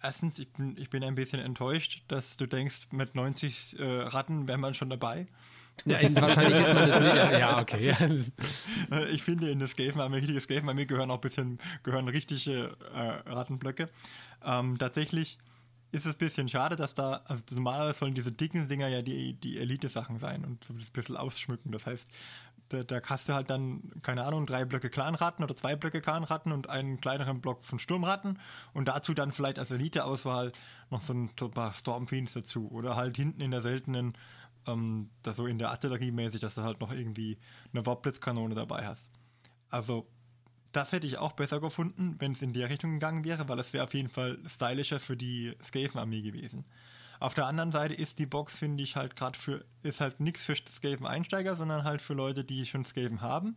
Erstens, 0.00 0.38
ich 0.38 0.52
bin, 0.52 0.76
ich 0.78 0.90
bin 0.90 1.02
ein 1.02 1.16
bisschen 1.16 1.40
enttäuscht, 1.40 2.04
dass 2.06 2.36
du 2.36 2.46
denkst, 2.46 2.88
mit 2.92 3.16
90 3.16 3.80
äh, 3.80 3.84
Ratten 3.84 4.46
wäre 4.46 4.58
man 4.58 4.72
schon 4.72 4.90
dabei. 4.90 5.26
Ja, 5.84 5.98
wahrscheinlich 6.20 6.60
ist 6.60 6.74
man 6.74 6.88
das 6.88 7.00
nicht. 7.00 7.38
Ja, 7.38 7.60
okay. 7.60 7.94
Ich 9.12 9.22
finde, 9.22 9.50
in 9.50 9.58
das 9.58 9.72
Skaven-Armee, 9.72 10.18
richtige 10.18 10.40
Skaven-Armee 10.40 10.86
gehören 10.86 11.10
auch 11.10 11.16
ein 11.16 11.20
bisschen, 11.20 11.58
gehören 11.82 12.08
richtige 12.08 12.76
äh, 12.94 13.30
Rattenblöcke. 13.30 13.88
Ähm, 14.44 14.78
tatsächlich 14.78 15.38
ist 15.90 16.06
es 16.06 16.14
ein 16.14 16.18
bisschen 16.18 16.48
schade, 16.48 16.76
dass 16.76 16.94
da, 16.94 17.22
also 17.24 17.42
normalerweise 17.54 17.98
sollen 17.98 18.14
diese 18.14 18.32
dicken 18.32 18.68
Dinger 18.68 18.88
ja 18.88 19.02
die, 19.02 19.34
die 19.34 19.58
Elite-Sachen 19.58 20.18
sein 20.18 20.44
und 20.44 20.64
so 20.64 20.74
ein 20.74 20.84
bisschen 20.92 21.16
ausschmücken. 21.16 21.72
Das 21.72 21.86
heißt, 21.86 22.08
da, 22.68 22.82
da 22.82 23.00
hast 23.02 23.28
du 23.28 23.34
halt 23.34 23.48
dann, 23.50 23.82
keine 24.02 24.24
Ahnung, 24.24 24.46
drei 24.46 24.64
Blöcke 24.64 24.90
Clanratten 24.90 25.42
oder 25.42 25.56
zwei 25.56 25.76
Blöcke 25.76 26.00
Clanratten 26.00 26.52
und 26.52 26.68
einen 26.68 27.00
kleineren 27.00 27.40
Block 27.40 27.64
von 27.64 27.78
Sturmratten 27.78 28.38
und 28.74 28.88
dazu 28.88 29.14
dann 29.14 29.32
vielleicht 29.32 29.58
als 29.58 29.70
Elite-Auswahl 29.70 30.52
noch 30.90 31.02
so 31.02 31.14
ein, 31.14 31.30
so 31.38 31.46
ein 31.46 31.52
paar 31.52 31.72
Stormfiends 31.72 32.34
dazu 32.34 32.70
oder 32.70 32.96
halt 32.96 33.16
hinten 33.16 33.40
in 33.40 33.50
der 33.50 33.62
seltenen 33.62 34.14
ähm, 34.68 35.10
das 35.22 35.36
so 35.36 35.46
in 35.46 35.58
der 35.58 35.70
Artillerie 35.70 36.12
mäßig, 36.12 36.40
dass 36.40 36.54
du 36.54 36.62
halt 36.62 36.80
noch 36.80 36.92
irgendwie 36.92 37.38
eine 37.72 37.84
Warblitzkanone 37.84 38.54
dabei 38.54 38.86
hast. 38.86 39.10
Also, 39.70 40.06
das 40.72 40.92
hätte 40.92 41.06
ich 41.06 41.18
auch 41.18 41.32
besser 41.32 41.60
gefunden, 41.60 42.16
wenn 42.18 42.32
es 42.32 42.42
in 42.42 42.52
der 42.52 42.68
Richtung 42.68 42.92
gegangen 42.92 43.24
wäre, 43.24 43.48
weil 43.48 43.58
es 43.58 43.72
wäre 43.72 43.84
auf 43.84 43.94
jeden 43.94 44.10
Fall 44.10 44.38
stylischer 44.46 45.00
für 45.00 45.16
die 45.16 45.54
Skaven-Armee 45.62 46.22
gewesen. 46.22 46.64
Auf 47.20 47.34
der 47.34 47.46
anderen 47.46 47.72
Seite 47.72 47.94
ist 47.94 48.18
die 48.18 48.26
Box, 48.26 48.56
finde 48.56 48.82
ich, 48.82 48.94
halt 48.94 49.16
gerade 49.16 49.36
für, 49.36 49.64
ist 49.82 50.00
halt 50.00 50.20
nichts 50.20 50.44
für 50.44 50.54
Skaven-Einsteiger, 50.54 51.56
sondern 51.56 51.84
halt 51.84 52.00
für 52.00 52.14
Leute, 52.14 52.44
die 52.44 52.64
schon 52.66 52.84
Skaven 52.84 53.22
haben 53.22 53.56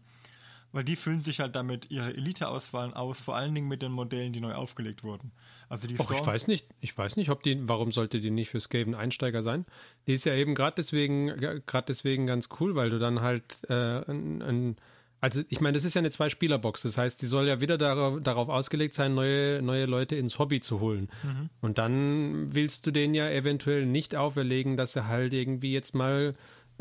weil 0.72 0.84
die 0.84 0.96
füllen 0.96 1.20
sich 1.20 1.40
halt 1.40 1.56
damit 1.56 1.92
ihre 1.92 2.14
Elite-Auswahlen 2.14 2.94
aus, 2.94 3.22
vor 3.22 3.36
allen 3.36 3.54
Dingen 3.54 3.68
mit 3.68 3.82
den 3.82 3.92
Modellen, 3.92 4.34
die 4.34 4.42
neu 4.42 4.54
aufgelegt 4.54 5.04
wurden. 5.04 5.32
Also 5.72 5.88
die 5.88 5.98
Och, 5.98 6.12
ich 6.12 6.26
weiß 6.26 6.48
nicht, 6.48 6.68
ich 6.82 6.98
weiß 6.98 7.16
nicht, 7.16 7.30
ob 7.30 7.44
die, 7.44 7.58
warum 7.70 7.94
sollte 7.94 8.20
die 8.20 8.30
nicht 8.30 8.50
für 8.50 8.60
Skaven 8.60 8.94
Einsteiger 8.94 9.42
sein? 9.42 9.66
Die 10.06 10.14
ist 10.14 10.26
ja 10.26 10.36
eben 10.36 10.54
gerade 10.54 10.76
deswegen, 10.76 11.28
gerade 11.38 11.86
deswegen 11.88 12.28
ganz 12.28 12.50
cool, 12.60 12.76
weil 12.76 12.90
du 12.90 13.00
dann 13.00 13.22
halt 13.22 13.64
äh, 13.70 14.02
ein, 14.12 14.42
ein 14.42 14.76
also 15.22 15.44
ich 15.48 15.62
meine, 15.62 15.76
das 15.76 15.86
ist 15.86 15.94
ja 15.94 16.00
eine 16.00 16.10
Zwei-Spieler-Box, 16.10 16.82
das 16.82 16.98
heißt, 16.98 17.22
die 17.22 17.26
soll 17.26 17.48
ja 17.48 17.62
wieder 17.62 17.78
darauf, 17.78 18.20
darauf, 18.22 18.50
ausgelegt 18.50 18.96
sein, 18.96 19.14
neue, 19.14 19.62
neue 19.62 19.86
Leute 19.86 20.18
ins 20.18 20.40
Hobby 20.40 20.60
zu 20.60 20.82
holen. 20.82 21.10
Mhm. 21.24 21.50
Und 21.62 21.78
dann 21.78 22.54
willst 22.54 22.86
du 22.86 22.92
denen 22.92 23.14
ja 23.14 23.30
eventuell 23.30 23.86
nicht 23.86 24.18
auferlegen, 24.18 24.76
dass 24.76 24.92
sie 24.92 25.08
halt 25.08 25.32
irgendwie 25.32 25.72
jetzt 25.72 25.96
mal 25.96 26.34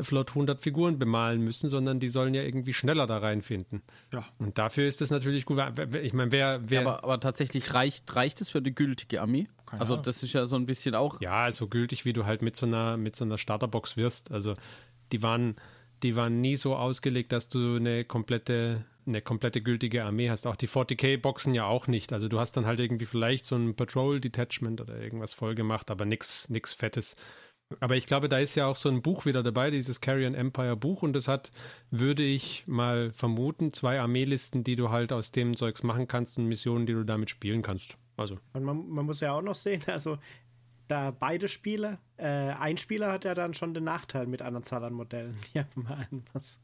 flott 0.03 0.31
100 0.31 0.61
Figuren 0.61 0.99
bemalen 0.99 1.43
müssen, 1.43 1.69
sondern 1.69 2.01
die 2.01 2.09
sollen 2.09 2.35
ja 2.35 2.43
irgendwie 2.43 2.73
schneller 2.73 3.07
da 3.07 3.19
reinfinden. 3.19 3.83
Ja. 4.13 4.27
Und 4.39 4.59
dafür 4.59 4.87
ist 4.87 5.01
das 5.01 5.11
natürlich 5.11 5.45
gut. 5.45 5.59
Ich 6.03 6.13
meine, 6.13 6.33
wer. 6.33 6.61
wer 6.65 6.83
ja, 6.83 6.89
aber, 6.89 7.05
aber, 7.05 7.21
tatsächlich 7.21 7.75
reicht, 7.75 8.15
reicht 8.15 8.41
es 8.41 8.51
für 8.51 8.63
die 8.63 8.75
gültige 8.75 9.21
Armee? 9.21 9.49
Keine 9.67 9.81
also, 9.81 9.97
das 9.97 10.23
ist 10.23 10.33
ja 10.33 10.47
so 10.47 10.57
ein 10.57 10.67
bisschen 10.67 10.95
auch. 10.95 11.21
Ja, 11.21 11.51
so 11.53 11.69
gültig, 11.69 12.05
wie 12.05 12.13
du 12.13 12.27
halt 12.27 12.43
mit 12.43 12.57
so 12.57 12.67
einer, 12.67 12.97
mit 12.97 13.17
so 13.17 13.25
einer 13.25 13.39
Starterbox 13.39 13.97
wirst. 13.97 14.33
Also, 14.33 14.55
die 15.13 15.23
waren, 15.23 15.57
die 16.03 16.17
waren 16.17 16.41
nie 16.41 16.57
so 16.57 16.77
ausgelegt, 16.77 17.33
dass 17.33 17.49
du 17.49 17.77
eine 17.77 18.05
komplette 18.05 18.85
eine 19.07 19.23
komplette 19.23 19.61
gültige 19.61 20.05
Armee 20.05 20.31
hast. 20.31 20.47
Auch 20.47 20.57
die 20.57 20.69
40k-Boxen 20.69 21.55
ja 21.55 21.65
auch 21.65 21.87
nicht. 21.87 22.13
Also 22.13 22.29
du 22.29 22.39
hast 22.39 22.57
dann 22.57 22.67
halt 22.67 22.81
irgendwie 22.81 23.07
vielleicht 23.07 23.47
so 23.47 23.57
ein 23.57 23.75
Patrol-Detachment 23.75 24.81
oder 24.81 24.99
irgendwas 25.01 25.35
voll 25.35 25.55
gemacht, 25.55 25.91
aber 25.91 26.05
nichts 26.05 26.49
Fettes. 26.73 27.17
Aber 27.79 27.97
ich 27.97 28.07
glaube, 28.07 28.29
da 28.29 28.39
ist 28.39 28.57
ja 28.57 28.67
auch 28.67 28.77
so 28.77 28.89
ein 28.89 29.01
Buch 29.01 29.27
wieder 29.27 29.43
dabei, 29.43 29.71
dieses 29.71 30.01
Carrion 30.01 30.35
Empire 30.35 30.77
Buch, 30.77 31.03
und 31.03 31.13
das 31.13 31.29
hat, 31.29 31.53
würde 31.91 32.25
ich 32.25 32.65
mal 32.67 33.13
vermuten, 33.13 33.73
zwei 33.73 34.01
Armeelisten, 34.01 34.65
die 34.65 34.75
du 34.75 34.91
halt 34.91 35.13
aus 35.13 35.31
dem 35.31 35.57
Zeugs 35.57 35.85
machen 35.85 36.09
kannst 36.09 36.37
und 36.39 36.47
Missionen, 36.47 36.87
die 36.87 36.95
du 36.95 37.05
damit 37.05 37.31
spielen 37.31 37.63
kannst. 37.63 37.97
Also. 38.17 38.39
Und 38.53 38.65
man, 38.65 38.89
man 38.89 39.07
muss 39.07 39.21
ja 39.21 39.33
auch 39.33 39.43
noch 39.43 39.55
sehen, 39.55 39.83
also 39.87 40.19
da 40.89 41.13
beide 41.13 41.47
Spiele, 41.47 41.99
äh, 42.21 42.55
ein 42.59 42.77
Spieler 42.77 43.11
hat 43.13 43.25
ja 43.25 43.35
dann 43.35 43.55
schon 43.55 43.73
den 43.73 43.85
Nachteil 43.85 44.27
mit 44.27 44.43
einer 44.43 44.63
Zahl 44.63 44.85
an 44.85 44.93
Modellen. 44.93 45.37
Ja, 45.55 45.65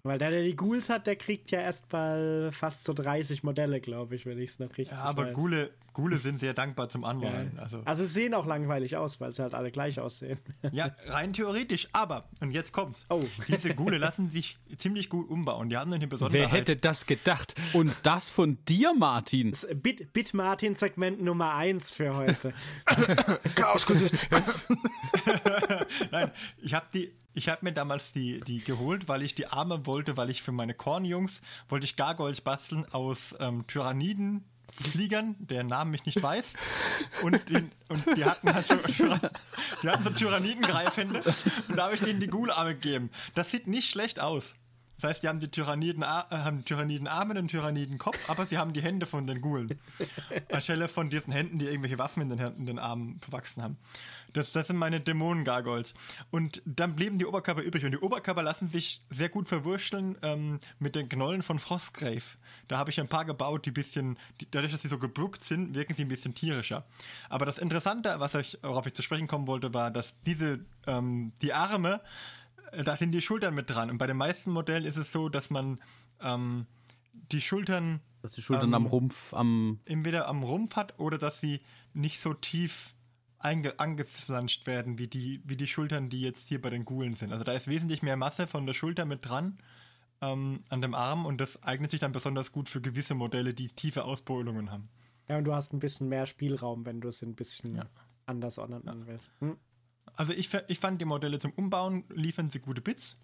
Weil 0.02 0.18
der, 0.18 0.30
der 0.30 0.42
die 0.42 0.54
Ghouls 0.54 0.90
hat, 0.90 1.06
der 1.06 1.16
kriegt 1.16 1.50
ja 1.50 1.60
erst 1.60 1.92
mal 1.92 2.50
fast 2.52 2.84
so 2.84 2.92
30 2.92 3.42
Modelle, 3.42 3.80
glaube 3.80 4.14
ich, 4.14 4.26
wenn 4.26 4.38
ich 4.38 4.50
es 4.50 4.58
noch 4.58 4.70
richtig 4.70 4.92
Ja, 4.92 4.98
aber 4.98 5.32
Ghule, 5.32 5.70
Gule 5.96 6.18
sind 6.18 6.40
sehr 6.40 6.52
dankbar 6.52 6.90
zum 6.90 7.04
Anmalen. 7.04 7.52
Ja. 7.56 7.62
Also. 7.62 7.82
also 7.84 8.04
sehen 8.04 8.34
auch 8.34 8.44
langweilig 8.44 8.98
aus, 8.98 9.18
weil 9.18 9.32
sie 9.32 9.42
halt 9.42 9.54
alle 9.54 9.70
gleich 9.70 9.98
aussehen. 9.98 10.38
Ja, 10.72 10.94
rein 11.06 11.32
theoretisch, 11.32 11.88
aber, 11.92 12.28
und 12.40 12.50
jetzt 12.50 12.72
kommt's. 12.72 13.06
Oh. 13.08 13.22
Diese 13.48 13.74
Gule 13.74 13.98
lassen 13.98 14.28
sich 14.28 14.58
ziemlich 14.76 15.08
gut 15.08 15.30
umbauen. 15.30 15.70
Die 15.70 15.76
haben 15.76 15.92
eine 15.92 16.06
Besonderheit. 16.06 16.52
Wer 16.52 16.58
hätte 16.58 16.76
das 16.76 17.06
gedacht? 17.06 17.54
Und 17.72 17.94
das 18.02 18.28
von 18.28 18.58
dir, 18.66 18.92
Martin. 18.94 19.52
Das 19.52 19.66
Bit, 19.74 20.12
Bit 20.12 20.34
Martin 20.34 20.74
Segment 20.74 21.22
Nummer 21.22 21.54
1 21.54 21.92
für 21.92 22.14
heute. 22.14 22.52
Chaos 23.54 23.86
Nein, 26.10 26.30
ich 26.58 26.74
habe 26.74 26.86
die 26.92 27.12
ich 27.36 27.50
habe 27.50 27.66
mir 27.66 27.72
damals 27.72 28.12
die, 28.12 28.40
die 28.40 28.60
geholt, 28.60 29.08
weil 29.08 29.20
ich 29.20 29.34
die 29.34 29.46
Arme 29.46 29.84
wollte, 29.84 30.16
weil 30.16 30.30
ich 30.30 30.42
für 30.42 30.52
meine 30.52 30.72
Kornjungs 30.72 31.42
wollte 31.68 31.84
ich 31.84 31.94
Gargoyles 31.94 32.40
basteln 32.40 32.86
aus 32.92 33.34
ähm, 33.38 33.66
Tyranniden, 33.66 34.42
Fliegern, 34.72 35.36
deren 35.38 35.66
Namen 35.66 35.92
ich 35.92 36.06
nicht 36.06 36.22
weiß. 36.22 36.54
Und, 37.22 37.48
den, 37.50 37.70
und 37.90 38.04
die 38.16 38.24
hatten 38.24 38.52
halt 38.52 38.66
so, 38.66 39.04
die 39.82 39.88
hatten 39.88 40.02
so 40.02 40.10
Tyranniden-Greifhände. 40.10 41.22
Und 41.68 41.76
da 41.76 41.84
habe 41.84 41.94
ich 41.94 42.00
denen 42.00 42.20
die 42.20 42.26
Ghoul-Arme 42.26 42.74
gegeben. 42.74 43.10
Das 43.34 43.50
sieht 43.50 43.66
nicht 43.66 43.90
schlecht 43.90 44.18
aus. 44.18 44.54
Das 44.98 45.10
heißt, 45.10 45.22
die 45.22 45.28
haben 45.28 45.40
die 45.40 45.50
Tyranniden, 45.50 46.02
äh, 46.02 46.06
haben 46.06 46.64
Tyrannidenarme 46.64 47.30
und 47.30 47.36
den 47.36 47.48
Tyrannidenkopf, 47.48 48.30
aber 48.30 48.46
sie 48.46 48.56
haben 48.56 48.72
die 48.72 48.82
Hände 48.82 49.04
von 49.04 49.26
den 49.26 49.42
Ghoulen. 49.42 49.76
Anstelle 50.50 50.88
von 50.88 51.10
diesen 51.10 51.32
Händen, 51.32 51.58
die 51.58 51.66
irgendwelche 51.66 51.98
Waffen 51.98 52.22
in 52.22 52.30
den, 52.30 52.38
Händen, 52.38 52.60
in 52.60 52.66
den 52.66 52.78
Armen 52.78 53.20
verwachsen 53.20 53.62
haben. 53.62 53.76
Das, 54.36 54.52
das 54.52 54.66
sind 54.66 54.76
meine 54.76 55.00
Dämonen-Gargoyles. 55.00 55.94
Und 56.30 56.62
dann 56.66 56.94
blieben 56.94 57.18
die 57.18 57.26
Oberkörper 57.26 57.62
übrig. 57.62 57.84
Und 57.84 57.92
die 57.92 57.98
Oberkörper 57.98 58.42
lassen 58.42 58.68
sich 58.68 59.02
sehr 59.10 59.28
gut 59.28 59.48
verwurschteln 59.48 60.18
ähm, 60.22 60.58
mit 60.78 60.94
den 60.94 61.08
Knollen 61.08 61.42
von 61.42 61.58
Frostgrave. 61.58 62.22
Da 62.68 62.78
habe 62.78 62.90
ich 62.90 63.00
ein 63.00 63.08
paar 63.08 63.24
gebaut, 63.24 63.64
die 63.64 63.70
ein 63.70 63.74
bisschen, 63.74 64.18
die, 64.40 64.50
dadurch, 64.50 64.72
dass 64.72 64.82
sie 64.82 64.88
so 64.88 64.98
gebruckt 64.98 65.42
sind, 65.42 65.74
wirken 65.74 65.94
sie 65.94 66.02
ein 66.02 66.08
bisschen 66.08 66.34
tierischer. 66.34 66.84
Aber 67.30 67.46
das 67.46 67.58
Interessante, 67.58 68.14
was 68.18 68.34
ich, 68.34 68.58
worauf 68.62 68.86
ich 68.86 68.94
zu 68.94 69.02
sprechen 69.02 69.26
kommen 69.26 69.46
wollte, 69.46 69.72
war, 69.72 69.90
dass 69.90 70.20
diese, 70.22 70.60
ähm, 70.86 71.32
die 71.40 71.52
Arme, 71.52 72.00
da 72.84 72.96
sind 72.96 73.12
die 73.12 73.20
Schultern 73.20 73.54
mit 73.54 73.70
dran. 73.70 73.90
Und 73.90 73.98
bei 73.98 74.06
den 74.06 74.16
meisten 74.16 74.50
Modellen 74.50 74.84
ist 74.84 74.96
es 74.96 75.12
so, 75.12 75.28
dass 75.28 75.50
man 75.50 75.80
ähm, 76.20 76.66
die 77.32 77.40
Schultern. 77.40 78.00
Dass 78.22 78.32
die 78.32 78.42
Schultern 78.42 78.68
ähm, 78.68 78.74
am 78.74 78.86
Rumpf, 78.86 79.32
am. 79.32 79.80
Entweder 79.84 80.28
am 80.28 80.42
Rumpf 80.42 80.76
hat 80.76 80.98
oder 80.98 81.16
dass 81.16 81.40
sie 81.40 81.60
nicht 81.94 82.20
so 82.20 82.34
tief 82.34 82.92
angeflanscht 83.38 84.66
werden 84.66 84.98
wie 84.98 85.08
die, 85.08 85.40
wie 85.44 85.56
die 85.56 85.66
Schultern, 85.66 86.08
die 86.08 86.20
jetzt 86.20 86.48
hier 86.48 86.60
bei 86.60 86.70
den 86.70 86.84
Gulen 86.84 87.14
sind. 87.14 87.32
Also 87.32 87.44
da 87.44 87.52
ist 87.52 87.68
wesentlich 87.68 88.02
mehr 88.02 88.16
Masse 88.16 88.46
von 88.46 88.66
der 88.66 88.74
Schulter 88.74 89.04
mit 89.04 89.24
dran 89.24 89.58
ähm, 90.20 90.62
an 90.68 90.80
dem 90.80 90.94
Arm 90.94 91.26
und 91.26 91.38
das 91.40 91.62
eignet 91.62 91.90
sich 91.90 92.00
dann 92.00 92.12
besonders 92.12 92.52
gut 92.52 92.68
für 92.68 92.80
gewisse 92.80 93.14
Modelle, 93.14 93.54
die 93.54 93.68
tiefe 93.68 94.04
Ausbeulungen 94.04 94.70
haben. 94.70 94.88
Ja, 95.28 95.38
und 95.38 95.44
du 95.44 95.54
hast 95.54 95.72
ein 95.72 95.80
bisschen 95.80 96.08
mehr 96.08 96.26
Spielraum, 96.26 96.86
wenn 96.86 97.00
du 97.00 97.08
es 97.08 97.22
ein 97.22 97.34
bisschen 97.34 97.76
ja. 97.76 97.86
anders 98.26 98.58
ordnen 98.58 99.06
willst. 99.06 99.32
Hm? 99.40 99.56
Also 100.14 100.32
ich, 100.32 100.50
ich 100.68 100.78
fand 100.78 101.00
die 101.00 101.04
Modelle 101.04 101.38
zum 101.38 101.52
Umbauen 101.52 102.04
liefern 102.08 102.48
sie 102.48 102.60
gute 102.60 102.80
Bits. 102.80 103.16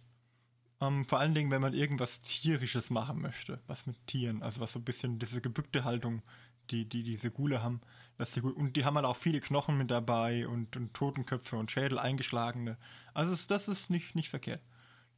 Ähm, 0.80 1.06
vor 1.06 1.20
allen 1.20 1.34
Dingen, 1.34 1.50
wenn 1.50 1.62
man 1.62 1.74
irgendwas 1.74 2.20
Tierisches 2.20 2.90
machen 2.90 3.22
möchte, 3.22 3.60
was 3.66 3.86
mit 3.86 4.04
Tieren, 4.06 4.42
also 4.42 4.60
was 4.60 4.72
so 4.72 4.80
ein 4.80 4.84
bisschen 4.84 5.18
diese 5.18 5.40
gebückte 5.40 5.84
Haltung, 5.84 6.22
die, 6.70 6.88
die 6.88 7.02
diese 7.02 7.30
Gule 7.30 7.62
haben, 7.62 7.80
das 8.18 8.34
gut. 8.40 8.56
Und 8.56 8.76
die 8.76 8.84
haben 8.84 8.96
halt 8.96 9.06
auch 9.06 9.16
viele 9.16 9.40
Knochen 9.40 9.78
mit 9.78 9.90
dabei 9.90 10.46
und, 10.46 10.76
und 10.76 10.94
Totenköpfe 10.94 11.56
und 11.56 11.70
Schädel 11.70 11.98
eingeschlagene. 11.98 12.76
Also 13.14 13.36
das 13.48 13.68
ist 13.68 13.90
nicht, 13.90 14.14
nicht 14.14 14.28
verkehrt. 14.28 14.62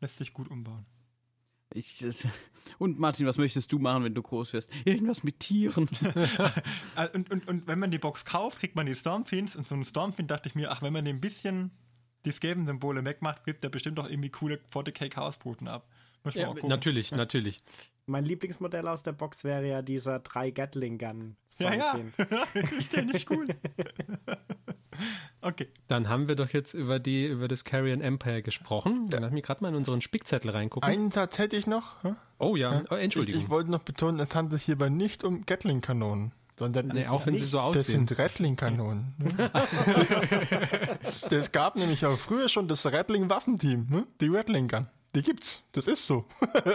Lässt 0.01 0.17
sich 0.17 0.33
gut 0.33 0.49
umbauen. 0.49 0.87
Ich, 1.73 2.05
und 2.79 3.01
Martin, 3.01 3.27
was 3.27 3.37
möchtest 3.37 3.73
du 3.73 3.81
machen, 3.81 4.05
wenn 4.05 4.15
du 4.15 4.23
groß 4.23 4.53
wirst? 4.53 4.71
Irgendwas 4.85 5.23
mit 5.23 5.41
Tieren. 5.41 5.89
Äh, 6.97 7.09
und, 7.09 7.31
und, 7.31 7.49
und 7.49 7.67
wenn 7.67 7.81
man 7.81 7.91
die 7.91 7.99
Box 7.99 8.25
kauft, 8.25 8.61
kriegt 8.61 8.77
man 8.77 8.87
die 8.87 8.95
Stormfiends. 8.95 9.57
Und 9.57 9.67
so 9.67 9.75
ein 9.75 9.85
Stormfiend 9.85 10.31
dachte 10.31 10.49
ich 10.49 10.55
mir, 10.55 10.71
ach, 10.71 10.81
wenn 10.83 10.93
man 10.93 11.05
den 11.05 11.17
ein 11.17 11.21
bisschen 11.21 11.73
die 12.25 12.31
Skaven-Symbole 12.31 13.05
wegmacht, 13.05 13.45
gibt 13.45 13.65
der 13.65 13.69
bestimmt 13.69 13.99
auch 13.99 14.09
irgendwie 14.09 14.31
coole 14.31 14.61
40k 14.73 15.09
Chaosboten 15.09 15.67
ab. 15.67 15.89
Ja, 16.33 16.55
natürlich, 16.63 17.11
ja. 17.11 17.17
natürlich. 17.17 17.63
Mein 18.07 18.25
Lieblingsmodell 18.25 18.87
aus 18.87 19.03
der 19.03 19.13
Box 19.13 19.45
wäre 19.45 19.67
ja 19.67 19.83
dieser 19.83 20.19
3 20.19 20.51
Gatling 20.51 20.99
Gun. 20.99 21.37
Ja, 21.59 21.75
ja. 21.75 22.01
der 22.93 23.05
nicht 23.05 23.31
cool. 23.31 23.47
okay. 25.41 25.69
Dann 25.89 26.09
haben 26.09 26.29
wir 26.29 26.37
doch 26.37 26.51
jetzt 26.51 26.75
über 26.75 26.99
die 26.99 27.27
über 27.27 27.49
das 27.49 27.65
Carrion 27.65 28.03
Empire 28.03 28.43
gesprochen. 28.43 29.09
Dann 29.09 29.21
ja. 29.21 29.27
lass 29.27 29.33
mich 29.33 29.43
gerade 29.43 29.63
mal 29.63 29.71
in 29.71 29.75
unseren 29.75 30.01
Spickzettel 30.03 30.51
reingucken. 30.51 30.89
Einen 30.89 31.11
Satz 31.11 31.39
hätte 31.39 31.57
ich 31.57 31.67
noch. 31.67 31.97
Oh 32.39 32.57
ja, 32.57 32.83
oh, 32.91 32.95
Entschuldigung. 32.95 33.41
Ich, 33.41 33.47
ich, 33.47 33.51
wollte 33.51 33.71
noch 33.71 33.83
betonen, 33.83 34.21
es 34.21 34.35
handelt 34.35 34.61
sich 34.61 34.67
hierbei 34.67 34.91
nicht 34.91 35.25
um 35.25 35.47
Gatling-Kanonen. 35.47 36.33
Sondern 36.57 36.89
nee, 36.89 37.07
auch 37.07 37.27
wenn 37.27 37.37
sie 37.37 37.47
so 37.47 37.59
aussehen. 37.59 38.07
Das 38.07 38.17
sind 38.17 38.19
Rattling-Kanonen. 38.19 39.15
Ne? 39.19 39.51
das 41.31 41.51
gab 41.51 41.75
nämlich 41.75 42.07
auch 42.07 42.17
früher 42.17 42.49
schon 42.49 42.69
das 42.69 42.87
Rattling-Waffenteam, 42.87 43.87
ne? 43.91 44.07
die 44.21 44.29
Rattling-Gun. 44.29 44.87
Die 45.15 45.23
gibt's. 45.23 45.63
Das 45.73 45.87
ist 45.87 46.07
so. 46.07 46.25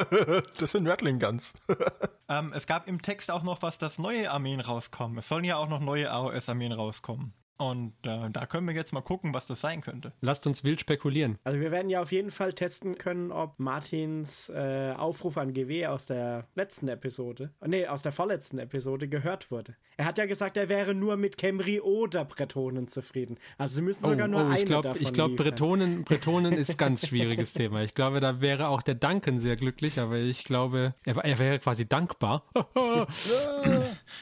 das 0.57 0.71
sind 0.71 0.87
Rattling 0.87 1.19
Guns. 1.19 1.53
ähm, 2.29 2.53
es 2.53 2.67
gab 2.67 2.87
im 2.87 3.01
Text 3.01 3.31
auch 3.31 3.43
noch 3.43 3.61
was, 3.61 3.77
dass 3.77 3.99
neue 3.99 4.31
Armeen 4.31 4.61
rauskommen. 4.61 5.17
Es 5.17 5.27
sollen 5.27 5.43
ja 5.43 5.57
auch 5.57 5.67
noch 5.67 5.81
neue 5.81 6.09
AOS-Armeen 6.09 6.71
rauskommen. 6.71 7.33
Und 7.59 7.93
äh, 8.05 8.29
da 8.31 8.45
können 8.45 8.67
wir 8.67 8.73
jetzt 8.73 8.93
mal 8.93 9.01
gucken, 9.01 9.33
was 9.33 9.45
das 9.45 9.59
sein 9.59 9.81
könnte. 9.81 10.13
Lasst 10.21 10.47
uns 10.47 10.63
wild 10.63 10.79
spekulieren. 10.79 11.37
Also 11.43 11.59
wir 11.59 11.71
werden 11.71 11.89
ja 11.89 12.01
auf 12.01 12.13
jeden 12.13 12.31
Fall 12.31 12.53
testen 12.53 12.97
können, 12.97 13.33
ob 13.33 13.59
Martins 13.59 14.47
äh, 14.47 14.93
Aufruf 14.97 15.37
an 15.37 15.53
GW 15.53 15.87
aus 15.87 16.05
der 16.05 16.47
letzten 16.55 16.87
Episode, 16.87 17.51
nee, 17.67 17.85
aus 17.85 18.01
der 18.01 18.13
vorletzten 18.13 18.59
Episode 18.59 19.09
gehört 19.09 19.51
wurde. 19.51 19.75
Er 19.97 20.05
hat 20.05 20.17
ja 20.17 20.25
gesagt, 20.25 20.55
er 20.55 20.69
wäre 20.69 20.95
nur 20.95 21.17
mit 21.17 21.37
Camry 21.37 21.81
oder 21.81 22.23
Bretonen 22.23 22.87
zufrieden. 22.87 23.37
Also 23.57 23.75
sie 23.75 23.81
müssen 23.81 24.05
sogar 24.05 24.29
oh, 24.29 24.31
nur 24.31 24.45
oh, 24.45 24.47
eine 24.47 24.63
glaub, 24.63 24.83
davon 24.83 25.01
Ich 25.01 25.11
glaube, 25.11 25.35
Bretonen, 25.35 26.03
Bretonen 26.05 26.53
ist 26.53 26.77
ganz 26.77 27.05
schwieriges 27.05 27.51
Thema. 27.51 27.83
Ich 27.83 27.93
glaube, 27.93 28.21
da 28.21 28.39
wäre 28.39 28.69
auch 28.69 28.81
der 28.81 28.95
Duncan 28.95 29.37
sehr 29.37 29.57
glücklich, 29.57 29.99
aber 29.99 30.15
ich 30.15 30.45
glaube, 30.45 30.95
er, 31.03 31.17
er 31.17 31.37
wäre 31.37 31.59
quasi 31.59 31.89
dankbar. 31.89 32.45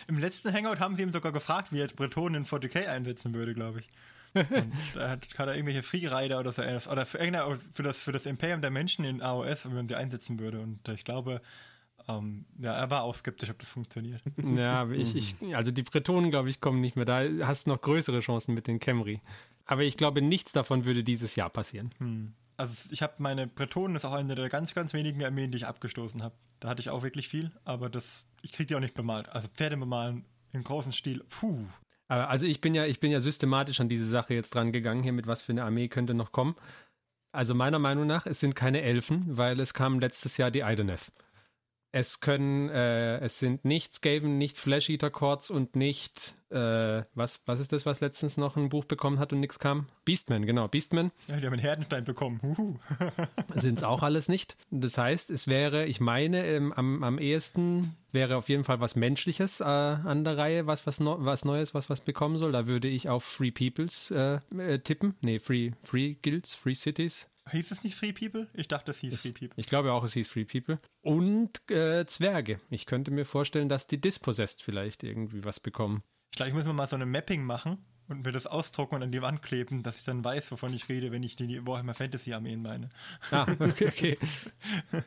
Im 0.08 0.18
letzten 0.18 0.52
Hangout 0.52 0.80
haben 0.80 0.96
sie 0.96 1.04
ihm 1.04 1.12
sogar 1.12 1.32
gefragt, 1.32 1.72
wie 1.72 1.82
er 1.82 1.88
Bretonen 1.88 2.42
in 2.42 2.46
40k 2.46 2.88
einsetzen 2.88 3.27
nutzen 3.28 3.34
würde, 3.34 3.54
glaube 3.54 3.80
ich. 3.82 3.90
Und 4.34 4.72
da 4.96 5.10
hat, 5.10 5.28
hat 5.38 5.48
er 5.48 5.56
irgendwelche 5.56 5.84
Freerider 5.84 6.40
oder 6.40 6.52
so 6.52 6.62
oder 6.62 7.06
für, 7.06 7.20
für, 7.74 7.84
das, 7.84 8.04
für 8.04 8.12
das 8.12 8.26
Imperium 8.26 8.62
der 8.62 8.72
Menschen 8.72 9.06
in 9.06 9.22
AOS, 9.22 9.66
wenn 9.66 9.76
man 9.76 9.88
die 9.88 9.96
einsetzen 9.96 10.40
würde. 10.40 10.60
Und 10.60 10.88
ich 10.90 11.04
glaube, 11.04 11.42
ähm, 12.08 12.46
ja, 12.60 12.74
er 12.74 12.92
war 12.92 13.04
auch 13.04 13.16
skeptisch, 13.16 13.50
ob 13.50 13.60
das 13.60 13.70
funktioniert. 13.70 14.22
Ja, 14.56 14.90
ich, 14.90 15.16
ich, 15.16 15.36
also 15.56 15.72
die 15.72 15.84
Bretonen, 15.84 16.30
glaube 16.30 16.50
ich, 16.50 16.62
kommen 16.62 16.82
nicht 16.82 16.96
mehr. 16.96 17.06
Da 17.06 17.24
hast 17.46 17.66
du 17.66 17.72
noch 17.72 17.82
größere 17.82 18.20
Chancen 18.20 18.54
mit 18.54 18.68
den 18.68 18.80
Camry. 18.80 19.22
Aber 19.66 19.84
ich 19.84 19.98
glaube, 19.98 20.22
nichts 20.22 20.52
davon 20.52 20.86
würde 20.86 21.04
dieses 21.04 21.36
Jahr 21.36 21.50
passieren. 21.50 21.92
Hm. 21.98 22.34
Also 22.56 22.90
ich 22.92 23.04
habe 23.04 23.14
meine 23.20 23.46
Bretonen, 23.46 23.94
das 23.94 24.04
ist 24.04 24.10
auch 24.10 24.14
eine 24.14 24.34
der 24.34 24.50
ganz, 24.50 24.74
ganz 24.74 24.94
wenigen 24.94 25.24
Armeen, 25.24 25.52
die 25.52 25.58
ich 25.58 25.68
abgestoßen 25.68 26.24
habe. 26.24 26.36
Da 26.60 26.70
hatte 26.70 26.82
ich 26.82 26.90
auch 26.90 27.04
wirklich 27.04 27.28
viel, 27.28 27.52
aber 27.66 27.88
das, 27.88 28.26
ich 28.42 28.52
kriege 28.52 28.68
die 28.68 28.76
auch 28.76 28.80
nicht 28.80 28.96
bemalt. 28.96 29.30
Also 29.30 29.48
Pferde 29.48 29.78
bemalen 29.78 30.26
im 30.54 30.64
großen 30.64 30.92
Stil, 30.92 31.24
puh, 31.30 31.68
also 32.08 32.46
ich 32.46 32.62
bin 32.62 32.74
ja, 32.74 32.86
ich 32.86 33.00
bin 33.00 33.12
ja 33.12 33.20
systematisch 33.20 33.80
an 33.80 33.90
diese 33.90 34.06
Sache 34.06 34.34
jetzt 34.34 34.56
dran 34.56 34.72
gegangen, 34.72 35.04
hier 35.04 35.14
mit 35.14 35.28
was 35.28 35.42
für 35.42 35.52
eine 35.52 35.64
Armee 35.64 35.88
könnte 35.88 36.14
noch 36.14 36.32
kommen. 36.32 36.56
Also 37.32 37.54
meiner 37.54 37.80
Meinung 37.80 38.08
nach, 38.08 38.26
es 38.26 38.40
sind 38.40 38.56
keine 38.56 38.82
Elfen, 38.82 39.26
weil 39.28 39.60
es 39.60 39.74
kam 39.74 40.00
letztes 40.00 40.38
Jahr 40.38 40.50
die 40.52 40.62
Ideneth. 40.62 41.12
Es 42.00 42.20
können, 42.20 42.70
äh, 42.70 43.18
es 43.22 43.40
sind 43.40 43.66
nicht 43.66 43.92
Skaven, 43.92 44.38
nicht 44.38 44.60
Flash 44.60 44.88
Eater 44.88 45.10
Chords 45.10 45.50
und 45.50 45.76
nicht, 45.76 46.36
äh, 46.52 47.02
was, 47.16 47.42
was 47.48 47.60
ist 47.60 47.74
das, 47.74 47.88
was 47.88 48.02
letztens 48.02 48.38
noch 48.38 48.56
ein 48.56 48.70
Buch 48.70 48.86
bekommen 48.86 49.18
hat 49.18 49.34
und 49.34 49.40
nichts 49.40 49.58
kam? 49.58 49.88
Beastman, 50.06 50.46
genau, 50.46 50.68
Beastman. 50.68 51.12
Ja, 51.28 51.38
die 51.38 51.48
haben 51.48 51.54
einen 51.54 51.62
Herdenstein 51.64 52.04
bekommen. 52.04 52.80
sind 53.56 53.80
es 53.80 53.84
auch 53.84 54.04
alles 54.04 54.30
nicht. 54.30 54.58
Das 54.70 55.00
heißt, 55.00 55.32
es 55.32 55.48
wäre, 55.48 55.88
ich 55.88 56.00
meine, 56.00 56.46
ähm, 56.46 56.72
am, 56.72 57.04
am 57.04 57.18
ehesten 57.18 57.96
wäre 58.12 58.38
auf 58.38 58.48
jeden 58.48 58.64
Fall 58.64 58.80
was 58.80 58.96
Menschliches 58.96 59.60
äh, 59.60 59.64
an 59.64 60.24
der 60.24 60.38
Reihe, 60.38 60.68
was, 60.68 60.86
was, 60.86 61.00
no, 61.00 61.18
was 61.20 61.46
Neues, 61.46 61.74
was 61.74 61.90
was 61.90 62.02
bekommen 62.02 62.38
soll. 62.38 62.52
Da 62.52 62.68
würde 62.68 62.90
ich 62.90 63.10
auf 63.10 63.24
Free 63.24 63.50
Peoples 63.50 64.12
äh, 64.12 64.38
äh, 64.56 64.78
tippen. 64.78 65.16
Nee, 65.22 65.40
Free, 65.40 65.72
Free 65.82 66.14
Guilds, 66.22 66.54
Free 66.54 66.76
Cities. 66.76 67.28
Hieß 67.52 67.72
es 67.72 67.84
nicht 67.84 67.96
Free 67.96 68.14
People? 68.14 68.48
Ich 68.54 68.68
dachte, 68.68 68.92
es 68.92 69.00
hieß 69.00 69.14
es, 69.14 69.22
Free 69.22 69.32
People. 69.32 69.54
Ich 69.56 69.68
glaube 69.68 69.94
auch, 69.94 70.04
es 70.04 70.14
hieß 70.14 70.28
Free 70.28 70.46
People. 70.46 70.80
Und 71.02 71.70
äh, 71.70 72.06
Zwerge. 72.06 72.60
Ich 72.70 72.86
könnte 72.86 73.12
mir 73.12 73.26
vorstellen, 73.26 73.70
dass 73.70 73.88
die 73.88 74.00
Dispossessed 74.00 74.64
vielleicht 74.64 75.04
irgendwie 75.04 75.44
was 75.44 75.60
bekommen. 75.60 76.04
Ich 76.32 76.38
glaube, 76.38 76.50
ich 76.50 76.56
muss 76.56 76.66
mal 76.66 76.88
so 76.88 76.96
eine 76.96 77.06
Mapping 77.06 77.44
machen 77.44 77.78
und 78.08 78.26
mir 78.26 78.32
das 78.32 78.48
ausdrucken 78.48 78.96
und 78.96 79.04
an 79.04 79.12
die 79.12 79.22
Wand 79.22 79.42
kleben, 79.42 79.84
dass 79.84 80.00
ich 80.00 80.06
dann 80.06 80.24
weiß, 80.24 80.52
wovon 80.52 80.74
ich 80.74 80.90
rede, 80.90 81.12
wenn 81.12 81.24
ich 81.24 81.36
die 81.36 81.66
Warhammer 81.66 81.94
Fantasy 81.94 82.34
Armeen 82.34 82.62
meine. 82.62 82.90
Ah, 83.32 83.48
okay, 83.60 83.88
okay. 83.88 84.18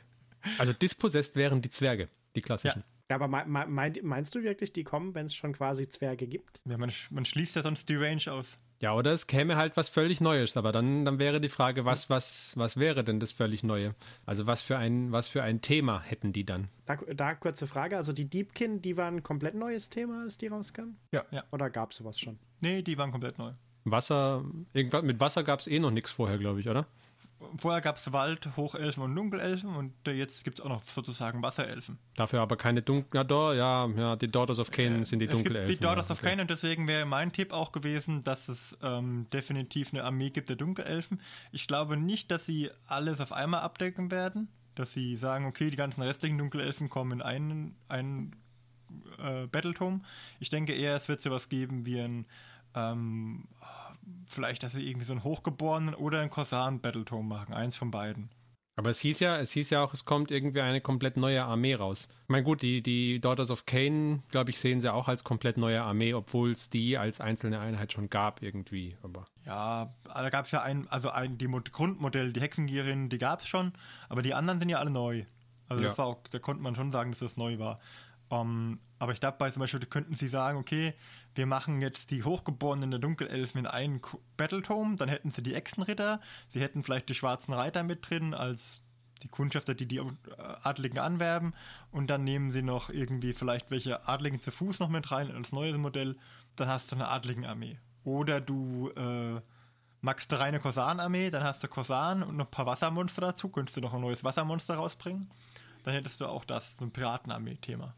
Also 0.56 0.72
Dispossessed 0.72 1.36
wären 1.36 1.60
die 1.60 1.68
Zwerge, 1.68 2.08
die 2.34 2.40
klassischen. 2.40 2.80
Ja. 2.80 2.86
Ja, 3.10 3.16
aber 3.16 3.26
mein, 3.26 3.98
meinst 4.02 4.36
du 4.36 4.42
wirklich, 4.44 4.72
die 4.72 4.84
kommen, 4.84 5.14
wenn 5.14 5.26
es 5.26 5.34
schon 5.34 5.52
quasi 5.52 5.88
Zwerge 5.88 6.28
gibt? 6.28 6.60
Ja, 6.64 6.78
man, 6.78 6.92
man 7.10 7.24
schließt 7.24 7.56
ja 7.56 7.62
sonst 7.62 7.88
die 7.88 7.96
Range 7.96 8.22
aus. 8.28 8.56
Ja, 8.80 8.94
oder 8.94 9.12
es 9.12 9.26
käme 9.26 9.56
halt 9.56 9.76
was 9.76 9.90
völlig 9.90 10.22
Neues, 10.22 10.56
aber 10.56 10.72
dann, 10.72 11.04
dann 11.04 11.18
wäre 11.18 11.38
die 11.38 11.50
Frage, 11.50 11.84
was, 11.84 12.08
was, 12.08 12.54
was 12.56 12.78
wäre 12.78 13.04
denn 13.04 13.20
das 13.20 13.30
völlig 13.30 13.62
Neue? 13.62 13.94
Also 14.24 14.46
was 14.46 14.62
für 14.62 14.78
ein, 14.78 15.12
was 15.12 15.28
für 15.28 15.42
ein 15.42 15.60
Thema 15.60 16.00
hätten 16.00 16.32
die 16.32 16.44
dann? 16.44 16.68
Da, 16.86 16.96
da 17.14 17.34
kurze 17.34 17.66
Frage, 17.66 17.98
also 17.98 18.14
die 18.14 18.28
Deepkin, 18.28 18.80
die 18.80 18.96
waren 18.96 19.16
ein 19.16 19.22
komplett 19.22 19.54
neues 19.54 19.90
Thema, 19.90 20.22
als 20.22 20.38
die 20.38 20.46
rauskamen? 20.46 20.96
Ja. 21.12 21.24
ja. 21.30 21.44
Oder 21.52 21.68
gab 21.68 21.90
es 21.90 21.98
sowas 21.98 22.18
schon? 22.18 22.38
Nee, 22.60 22.80
die 22.80 22.96
waren 22.96 23.10
komplett 23.10 23.36
neu. 23.36 23.52
Wasser, 23.84 24.44
irgendwas 24.72 25.02
mit 25.02 25.20
Wasser 25.20 25.44
gab 25.44 25.60
es 25.60 25.66
eh 25.66 25.78
noch 25.78 25.90
nichts 25.90 26.10
vorher, 26.10 26.38
glaube 26.38 26.60
ich, 26.60 26.68
oder? 26.68 26.86
Vorher 27.56 27.80
gab 27.80 27.96
es 27.96 28.12
Wald, 28.12 28.54
Hochelfen 28.56 29.02
und 29.02 29.14
Dunkelelfen 29.16 29.74
und 29.74 29.94
jetzt 30.06 30.44
gibt 30.44 30.58
es 30.58 30.64
auch 30.64 30.68
noch 30.68 30.82
sozusagen 30.82 31.42
Wasserelfen. 31.42 31.98
Dafür 32.14 32.40
aber 32.40 32.56
keine 32.56 32.82
Dunkel... 32.82 33.18
Ja, 33.18 33.24
da, 33.24 33.54
ja, 33.54 33.86
ja, 33.86 34.16
die 34.16 34.30
Daughters 34.30 34.58
of 34.58 34.70
Cain 34.70 35.00
äh, 35.00 35.04
sind 35.04 35.20
die 35.20 35.26
Dunkelelfen. 35.26 35.74
die 35.74 35.80
Daughters 35.80 36.08
ja, 36.08 36.14
okay. 36.14 36.26
of 36.26 36.28
Cain 36.28 36.40
und 36.40 36.50
deswegen 36.50 36.86
wäre 36.86 37.06
mein 37.06 37.32
Tipp 37.32 37.52
auch 37.52 37.72
gewesen, 37.72 38.22
dass 38.22 38.48
es 38.48 38.76
ähm, 38.82 39.26
definitiv 39.32 39.92
eine 39.92 40.04
Armee 40.04 40.28
gibt 40.30 40.50
der 40.50 40.56
Dunkelelfen. 40.56 41.20
Ich 41.50 41.66
glaube 41.66 41.96
nicht, 41.96 42.30
dass 42.30 42.44
sie 42.44 42.70
alles 42.86 43.20
auf 43.20 43.32
einmal 43.32 43.60
abdecken 43.60 44.10
werden, 44.10 44.48
dass 44.74 44.92
sie 44.92 45.16
sagen, 45.16 45.46
okay, 45.46 45.70
die 45.70 45.76
ganzen 45.76 46.02
restlichen 46.02 46.36
Dunkelelfen 46.36 46.90
kommen 46.90 47.12
in 47.12 47.22
einen, 47.22 47.76
einen 47.88 48.36
äh, 49.18 49.46
Battletome. 49.46 50.02
Ich 50.40 50.50
denke 50.50 50.74
eher, 50.74 50.94
es 50.94 51.08
wird 51.08 51.22
sowas 51.22 51.48
geben 51.48 51.86
wie 51.86 52.00
ein 52.00 52.26
ähm, 52.74 53.48
vielleicht, 54.26 54.62
dass 54.62 54.72
sie 54.72 54.88
irgendwie 54.88 55.06
so 55.06 55.12
einen 55.12 55.24
Hochgeborenen 55.24 55.94
oder 55.94 56.20
einen 56.20 56.30
Korsan 56.30 56.80
Battletome 56.80 57.28
machen. 57.28 57.54
Eins 57.54 57.76
von 57.76 57.90
beiden. 57.90 58.30
Aber 58.80 58.88
es 58.88 59.00
hieß 59.00 59.20
ja, 59.20 59.36
es 59.36 59.52
hieß 59.52 59.68
ja 59.70 59.82
auch, 59.82 59.92
es 59.92 60.06
kommt 60.06 60.30
irgendwie 60.30 60.62
eine 60.62 60.80
komplett 60.80 61.18
neue 61.18 61.44
Armee 61.44 61.74
raus. 61.74 62.08
Ich 62.22 62.28
meine, 62.28 62.44
gut, 62.44 62.62
die, 62.62 62.82
die 62.82 63.20
Daughters 63.20 63.50
of 63.50 63.66
Cain, 63.66 64.22
glaube 64.30 64.50
ich, 64.50 64.58
sehen 64.58 64.80
sie 64.80 64.90
auch 64.90 65.06
als 65.06 65.22
komplett 65.22 65.58
neue 65.58 65.82
Armee, 65.82 66.14
obwohl 66.14 66.52
es 66.52 66.70
die 66.70 66.96
als 66.96 67.20
einzelne 67.20 67.60
Einheit 67.60 67.92
schon 67.92 68.08
gab 68.08 68.42
irgendwie. 68.42 68.96
Aber 69.02 69.26
ja, 69.44 69.92
da 70.04 70.30
gab 70.30 70.46
es 70.46 70.50
ja 70.52 70.62
ein, 70.62 70.88
also 70.88 71.10
ein, 71.10 71.36
die 71.36 71.46
Grundmodelle, 71.46 72.32
die 72.32 72.40
Hexengierin, 72.40 73.10
die 73.10 73.18
gab 73.18 73.40
es 73.40 73.48
schon, 73.48 73.74
aber 74.08 74.22
die 74.22 74.32
anderen 74.32 74.60
sind 74.60 74.70
ja 74.70 74.78
alle 74.78 74.90
neu. 74.90 75.24
Also 75.68 75.82
ja. 75.82 75.88
das 75.90 75.98
war 75.98 76.06
auch, 76.06 76.22
da 76.30 76.38
konnte 76.38 76.62
man 76.62 76.74
schon 76.74 76.90
sagen, 76.90 77.10
dass 77.10 77.20
das 77.20 77.36
neu 77.36 77.58
war. 77.58 77.80
Um, 78.30 78.40
ähm, 78.40 78.80
aber 78.98 79.12
ich 79.12 79.20
glaube, 79.20 79.36
bei 79.38 79.50
zum 79.50 79.60
Beispiel 79.60 79.80
könnten 79.80 80.14
sie 80.14 80.28
sagen, 80.28 80.58
okay, 80.58 80.94
wir 81.34 81.46
machen 81.46 81.80
jetzt 81.80 82.10
die 82.10 82.24
Hochgeborenen 82.24 82.90
der 82.90 83.00
Dunkelelfen 83.00 83.60
in 83.60 83.66
einen 83.66 84.00
Battletome, 84.36 84.96
dann 84.96 85.08
hätten 85.08 85.30
sie 85.30 85.42
die 85.42 85.54
Echsenritter, 85.54 86.20
sie 86.48 86.60
hätten 86.60 86.82
vielleicht 86.82 87.08
die 87.08 87.14
schwarzen 87.14 87.54
Reiter 87.54 87.82
mit 87.82 88.08
drin 88.08 88.34
als 88.34 88.82
die 89.22 89.28
Kundschafter, 89.28 89.74
die 89.74 89.86
die 89.86 89.98
äh, 89.98 90.04
Adligen 90.62 90.98
anwerben 90.98 91.54
und 91.90 92.08
dann 92.08 92.24
nehmen 92.24 92.52
sie 92.52 92.62
noch 92.62 92.90
irgendwie 92.90 93.32
vielleicht 93.32 93.70
welche 93.70 94.08
Adligen 94.08 94.40
zu 94.40 94.50
Fuß 94.50 94.78
noch 94.78 94.88
mit 94.88 95.10
rein 95.10 95.30
als 95.30 95.52
neues 95.52 95.76
Modell, 95.76 96.16
dann 96.56 96.68
hast 96.68 96.90
du 96.90 96.96
eine 96.96 97.08
Adligenarmee. 97.08 97.78
Oder 98.04 98.40
du 98.40 98.90
äh, 98.96 99.40
magst 100.00 100.32
eine 100.32 100.40
reine 100.40 100.60
Korsan-Armee, 100.60 101.30
dann 101.30 101.44
hast 101.44 101.62
du 101.62 101.68
Korsan 101.68 102.22
und 102.22 102.36
noch 102.36 102.46
ein 102.46 102.50
paar 102.50 102.66
Wassermonster 102.66 103.20
dazu, 103.20 103.50
könntest 103.50 103.76
du 103.76 103.80
noch 103.80 103.94
ein 103.94 104.00
neues 104.00 104.24
Wassermonster 104.24 104.76
rausbringen. 104.76 105.30
Dann 105.82 105.94
hättest 105.94 106.20
du 106.20 106.26
auch 106.26 106.44
das, 106.44 106.76
so 106.76 106.84
ein 106.84 106.90
Piratenarmee-Thema. 106.90 107.94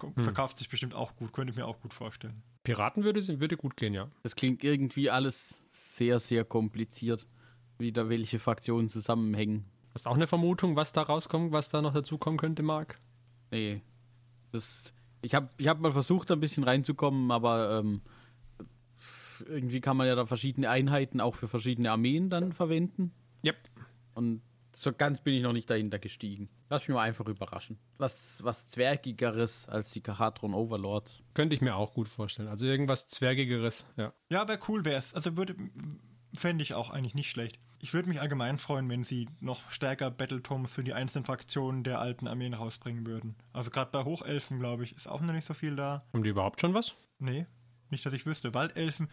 Hm. 0.00 0.24
Verkauft 0.24 0.58
sich 0.58 0.68
bestimmt 0.68 0.94
auch 0.94 1.14
gut, 1.16 1.32
könnte 1.32 1.52
ich 1.52 1.56
mir 1.56 1.66
auch 1.66 1.80
gut 1.80 1.94
vorstellen. 1.94 2.42
Piraten 2.64 3.04
würde, 3.04 3.20
würde 3.40 3.56
gut 3.56 3.76
gehen, 3.76 3.94
ja. 3.94 4.10
Das 4.22 4.34
klingt 4.34 4.64
irgendwie 4.64 5.10
alles 5.10 5.64
sehr, 5.70 6.18
sehr 6.18 6.44
kompliziert, 6.44 7.26
wie 7.78 7.92
da 7.92 8.08
welche 8.08 8.38
Fraktionen 8.38 8.88
zusammenhängen. 8.88 9.66
Hast 9.94 10.06
du 10.06 10.10
auch 10.10 10.14
eine 10.14 10.26
Vermutung, 10.26 10.74
was 10.74 10.92
da 10.92 11.02
rauskommt, 11.02 11.52
was 11.52 11.68
da 11.70 11.82
noch 11.82 11.92
dazukommen 11.92 12.38
könnte, 12.38 12.62
Marc? 12.62 12.98
Nee. 13.50 13.82
Das, 14.50 14.92
ich 15.22 15.34
habe 15.34 15.50
ich 15.58 15.68
hab 15.68 15.78
mal 15.78 15.92
versucht, 15.92 16.32
ein 16.32 16.40
bisschen 16.40 16.64
reinzukommen, 16.64 17.30
aber 17.30 17.78
ähm, 17.78 18.00
irgendwie 19.46 19.80
kann 19.80 19.96
man 19.96 20.06
ja 20.06 20.14
da 20.14 20.26
verschiedene 20.26 20.70
Einheiten 20.70 21.20
auch 21.20 21.34
für 21.34 21.48
verschiedene 21.48 21.90
Armeen 21.90 22.30
dann 22.30 22.52
verwenden. 22.52 23.12
Yep. 23.44 23.56
Und 24.14 24.40
so 24.76 24.92
ganz 24.92 25.20
bin 25.20 25.34
ich 25.34 25.42
noch 25.42 25.52
nicht 25.52 25.68
dahinter 25.68 25.98
gestiegen. 25.98 26.48
Lass 26.70 26.86
mich 26.86 26.94
mal 26.94 27.02
einfach 27.02 27.26
überraschen. 27.26 27.78
Was, 27.98 28.42
was 28.42 28.68
Zwergigeres 28.68 29.68
als 29.68 29.90
die 29.90 30.00
Kahatron 30.00 30.54
Overlords. 30.54 31.22
Könnte 31.34 31.54
ich 31.54 31.60
mir 31.60 31.76
auch 31.76 31.94
gut 31.94 32.08
vorstellen. 32.08 32.48
Also 32.48 32.66
irgendwas 32.66 33.08
Zwergigeres, 33.08 33.86
ja. 33.96 34.12
Ja, 34.30 34.48
wäre 34.48 34.58
cool 34.68 34.84
wär's. 34.84 35.14
Also 35.14 35.36
würde, 35.36 35.56
fände 36.34 36.62
ich 36.62 36.74
auch 36.74 36.90
eigentlich 36.90 37.14
nicht 37.14 37.30
schlecht. 37.30 37.58
Ich 37.80 37.92
würde 37.92 38.08
mich 38.08 38.20
allgemein 38.20 38.58
freuen, 38.58 38.88
wenn 38.88 39.04
sie 39.04 39.28
noch 39.40 39.70
stärker 39.70 40.10
Battletomes 40.10 40.72
für 40.72 40.82
die 40.82 40.94
einzelnen 40.94 41.24
Fraktionen 41.24 41.84
der 41.84 42.00
alten 42.00 42.26
Armeen 42.26 42.54
rausbringen 42.54 43.06
würden. 43.06 43.36
Also 43.52 43.70
gerade 43.70 43.90
bei 43.90 44.04
Hochelfen, 44.04 44.58
glaube 44.58 44.84
ich, 44.84 44.96
ist 44.96 45.06
auch 45.06 45.20
noch 45.20 45.34
nicht 45.34 45.46
so 45.46 45.54
viel 45.54 45.76
da. 45.76 46.06
Haben 46.12 46.22
die 46.22 46.30
überhaupt 46.30 46.60
schon 46.60 46.72
was? 46.72 46.96
Nee, 47.18 47.46
nicht, 47.90 48.06
dass 48.06 48.14
ich 48.14 48.24
wüsste. 48.24 48.54
Waldelfen, 48.54 49.08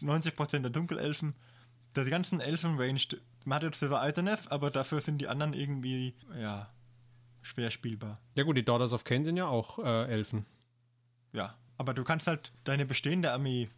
90% 0.00 0.60
der 0.60 0.70
Dunkelelfen, 0.70 1.34
der 1.94 2.04
ganzen 2.06 2.40
Elfen-Range, 2.40 3.00
man 3.46 3.56
hat 3.56 3.62
jetzt 3.62 3.80
Silver 3.80 4.06
Idenef, 4.06 4.46
aber 4.50 4.70
dafür 4.70 5.00
sind 5.00 5.18
die 5.18 5.28
anderen 5.28 5.54
irgendwie, 5.54 6.14
ja, 6.38 6.68
schwer 7.42 7.70
spielbar. 7.70 8.20
Ja 8.36 8.44
gut, 8.44 8.56
die 8.56 8.64
Daughters 8.64 8.92
of 8.92 9.04
Cain 9.04 9.24
sind 9.24 9.36
ja 9.36 9.46
auch 9.46 9.78
äh, 9.78 10.06
Elfen. 10.06 10.46
Ja, 11.32 11.56
aber 11.78 11.94
du 11.94 12.04
kannst 12.04 12.26
halt 12.26 12.52
deine 12.64 12.86
bestehende 12.86 13.32
Armee 13.32 13.68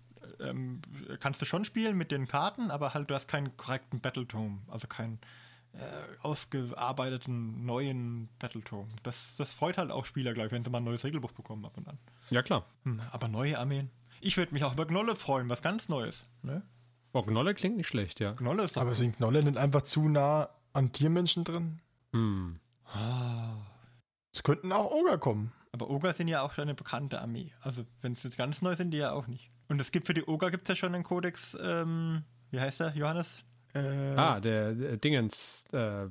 ähm, 0.40 0.80
kannst 1.20 1.40
du 1.40 1.46
schon 1.46 1.64
spielen 1.64 1.96
mit 1.96 2.10
den 2.10 2.28
Karten, 2.28 2.70
aber 2.70 2.94
halt 2.94 3.10
du 3.10 3.14
hast 3.14 3.28
keinen 3.28 3.56
korrekten 3.56 4.00
Battletome, 4.00 4.60
also 4.68 4.86
keinen 4.86 5.20
äh, 5.72 5.78
ausgearbeiteten 6.22 7.64
neuen 7.64 8.28
Battletome. 8.38 8.88
Das, 9.02 9.34
das 9.36 9.52
freut 9.52 9.78
halt 9.78 9.90
auch 9.90 10.04
Spieler 10.04 10.34
gleich, 10.34 10.50
wenn 10.50 10.62
sie 10.62 10.70
mal 10.70 10.78
ein 10.78 10.84
neues 10.84 11.04
Regelbuch 11.04 11.32
bekommen 11.32 11.64
ab 11.64 11.76
und 11.76 11.88
an. 11.88 11.98
Ja 12.30 12.42
klar. 12.42 12.66
Hm, 12.84 13.00
aber 13.10 13.28
neue 13.28 13.58
Armeen. 13.58 13.90
Ich 14.20 14.36
würde 14.36 14.54
mich 14.54 14.64
auch 14.64 14.72
über 14.72 14.86
Gnolle 14.86 15.16
freuen, 15.16 15.48
was 15.48 15.62
ganz 15.62 15.88
Neues. 15.88 16.26
Ne? 16.42 16.62
Oh, 17.14 17.22
Gnolle 17.22 17.54
klingt 17.54 17.76
nicht 17.76 17.86
schlecht, 17.86 18.18
ja. 18.18 18.32
Gnolle 18.32 18.64
ist 18.64 18.76
Aber 18.76 18.96
sind 18.96 19.18
Gnolle 19.18 19.44
nicht 19.44 19.56
einfach 19.56 19.82
zu 19.82 20.08
nah 20.08 20.50
an 20.72 20.90
Tiermenschen 20.90 21.44
drin? 21.44 21.80
Hm. 22.12 22.58
Es 24.32 24.42
könnten 24.42 24.72
auch 24.72 24.90
Oger 24.90 25.16
kommen. 25.18 25.52
Aber 25.70 25.88
Oger 25.90 26.12
sind 26.12 26.26
ja 26.26 26.42
auch 26.42 26.52
schon 26.52 26.62
eine 26.62 26.74
bekannte 26.74 27.20
Armee. 27.20 27.52
Also, 27.60 27.84
wenn 28.00 28.14
es 28.14 28.24
jetzt 28.24 28.36
ganz 28.36 28.62
neu 28.62 28.74
sind, 28.74 28.90
die 28.90 28.98
ja 28.98 29.12
auch 29.12 29.28
nicht. 29.28 29.52
Und 29.68 29.80
es 29.80 29.92
gibt 29.92 30.08
für 30.08 30.14
die 30.14 30.24
Oger 30.26 30.50
gibt 30.50 30.64
es 30.64 30.68
ja 30.70 30.74
schon 30.74 30.92
einen 30.92 31.04
Kodex, 31.04 31.56
ähm, 31.60 32.24
wie 32.50 32.58
heißt 32.58 32.80
der, 32.80 32.96
Johannes? 32.96 33.44
Äh, 33.74 34.14
ah, 34.16 34.40
der, 34.40 34.74
der 34.74 34.96
Dingens. 34.96 35.66
Äh, 35.72 36.08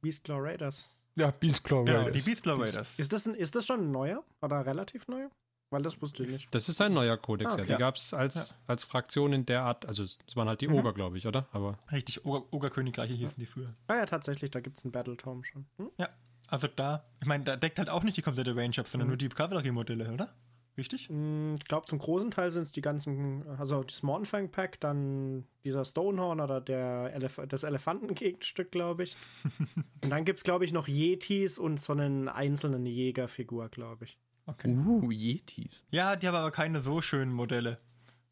Beastclaw 0.00 0.40
Raiders. 0.40 1.02
Ja, 1.16 1.32
Beastclaw 1.32 1.80
Raiders. 1.80 2.04
Genau, 2.04 2.10
die 2.10 2.22
Beastclaw 2.22 2.62
Raiders. 2.62 2.96
Ist 3.00 3.12
das, 3.12 3.26
ein, 3.26 3.34
ist 3.34 3.56
das 3.56 3.66
schon 3.66 3.80
ein 3.80 3.90
neuer? 3.90 4.22
Oder 4.40 4.64
relativ 4.64 5.08
neuer? 5.08 5.30
Weil 5.70 5.82
das 5.82 6.00
wusste 6.00 6.22
ich 6.22 6.30
nicht. 6.30 6.54
Das 6.54 6.68
ist 6.68 6.80
ein 6.80 6.94
neuer 6.94 7.16
Kodex, 7.18 7.52
ah, 7.52 7.58
okay. 7.60 7.70
ja. 7.70 7.76
Die 7.76 7.80
gab 7.80 7.96
es 7.96 8.14
als, 8.14 8.50
ja. 8.50 8.56
als 8.68 8.84
Fraktion 8.84 9.32
in 9.32 9.44
der 9.44 9.62
Art, 9.62 9.84
also 9.86 10.02
es 10.02 10.18
waren 10.34 10.48
halt 10.48 10.60
die 10.62 10.68
mhm. 10.68 10.76
Oger, 10.76 10.94
glaube 10.94 11.18
ich, 11.18 11.26
oder? 11.26 11.46
Aber 11.52 11.78
Richtig, 11.92 12.24
Ogerkönigreiche 12.24 13.12
Oger 13.12 13.20
hießen 13.20 13.38
die 13.38 13.46
früher. 13.46 13.74
Ah 13.86 13.96
ja, 13.96 14.06
tatsächlich, 14.06 14.50
da 14.50 14.60
gibt 14.60 14.78
es 14.78 14.84
einen 14.84 14.92
Battletome 14.92 15.44
schon. 15.44 15.66
Hm? 15.76 15.90
Ja, 15.98 16.08
also 16.48 16.68
da, 16.68 17.04
ich 17.20 17.26
meine, 17.26 17.44
da 17.44 17.56
deckt 17.56 17.78
halt 17.78 17.90
auch 17.90 18.02
nicht 18.02 18.16
die 18.16 18.22
komplette 18.22 18.56
Range 18.56 18.74
ab, 18.78 18.88
sondern 18.88 19.08
mhm. 19.08 19.12
nur 19.12 19.18
die 19.18 19.28
Kavallerie-Modelle, 19.28 20.10
oder? 20.10 20.34
Richtig? 20.78 21.08
Hm, 21.08 21.54
ich 21.58 21.64
glaube, 21.66 21.86
zum 21.86 21.98
großen 21.98 22.30
Teil 22.30 22.50
sind 22.50 22.62
es 22.62 22.72
die 22.72 22.80
ganzen, 22.80 23.46
also 23.58 23.82
das 23.82 24.02
Mornfang 24.02 24.50
Pack, 24.50 24.80
dann 24.80 25.44
dieser 25.64 25.84
Stonehorn 25.84 26.40
oder 26.40 26.60
der 26.60 27.12
Elef 27.14 27.40
das 27.48 27.64
Elefantengegenstück, 27.64 28.70
glaube 28.70 29.02
ich. 29.02 29.16
und 30.04 30.10
dann 30.10 30.24
gibt 30.24 30.38
es, 30.38 30.44
glaube 30.44 30.64
ich, 30.64 30.72
noch 30.72 30.86
Yetis 30.86 31.58
und 31.58 31.80
so 31.80 31.92
einen 31.92 32.28
einzelnen 32.28 32.86
Jägerfigur, 32.86 33.68
glaube 33.68 34.04
ich. 34.04 34.18
Okay. 34.48 34.74
Uh, 34.74 35.10
Yetis. 35.10 35.84
Ja, 35.90 36.16
die 36.16 36.26
haben 36.26 36.34
aber 36.34 36.50
keine 36.50 36.80
so 36.80 37.02
schönen 37.02 37.32
Modelle. 37.32 37.78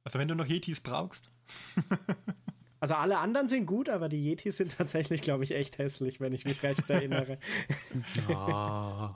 Also 0.03 0.19
wenn 0.19 0.29
du 0.29 0.35
noch 0.35 0.47
Yetis 0.47 0.81
brauchst. 0.81 1.31
also 2.81 2.95
alle 2.95 3.19
anderen 3.19 3.49
sind 3.49 3.67
gut, 3.67 3.91
aber 3.91 4.09
die 4.09 4.25
Yetis 4.25 4.57
sind 4.57 4.77
tatsächlich, 4.79 5.21
glaube 5.21 5.45
ich, 5.45 5.51
echt 5.51 5.77
hässlich, 5.77 6.19
wenn 6.21 6.33
ich 6.33 6.47
mich 6.47 6.63
recht 6.63 6.89
erinnere. 6.91 7.39
ja. 8.29 9.15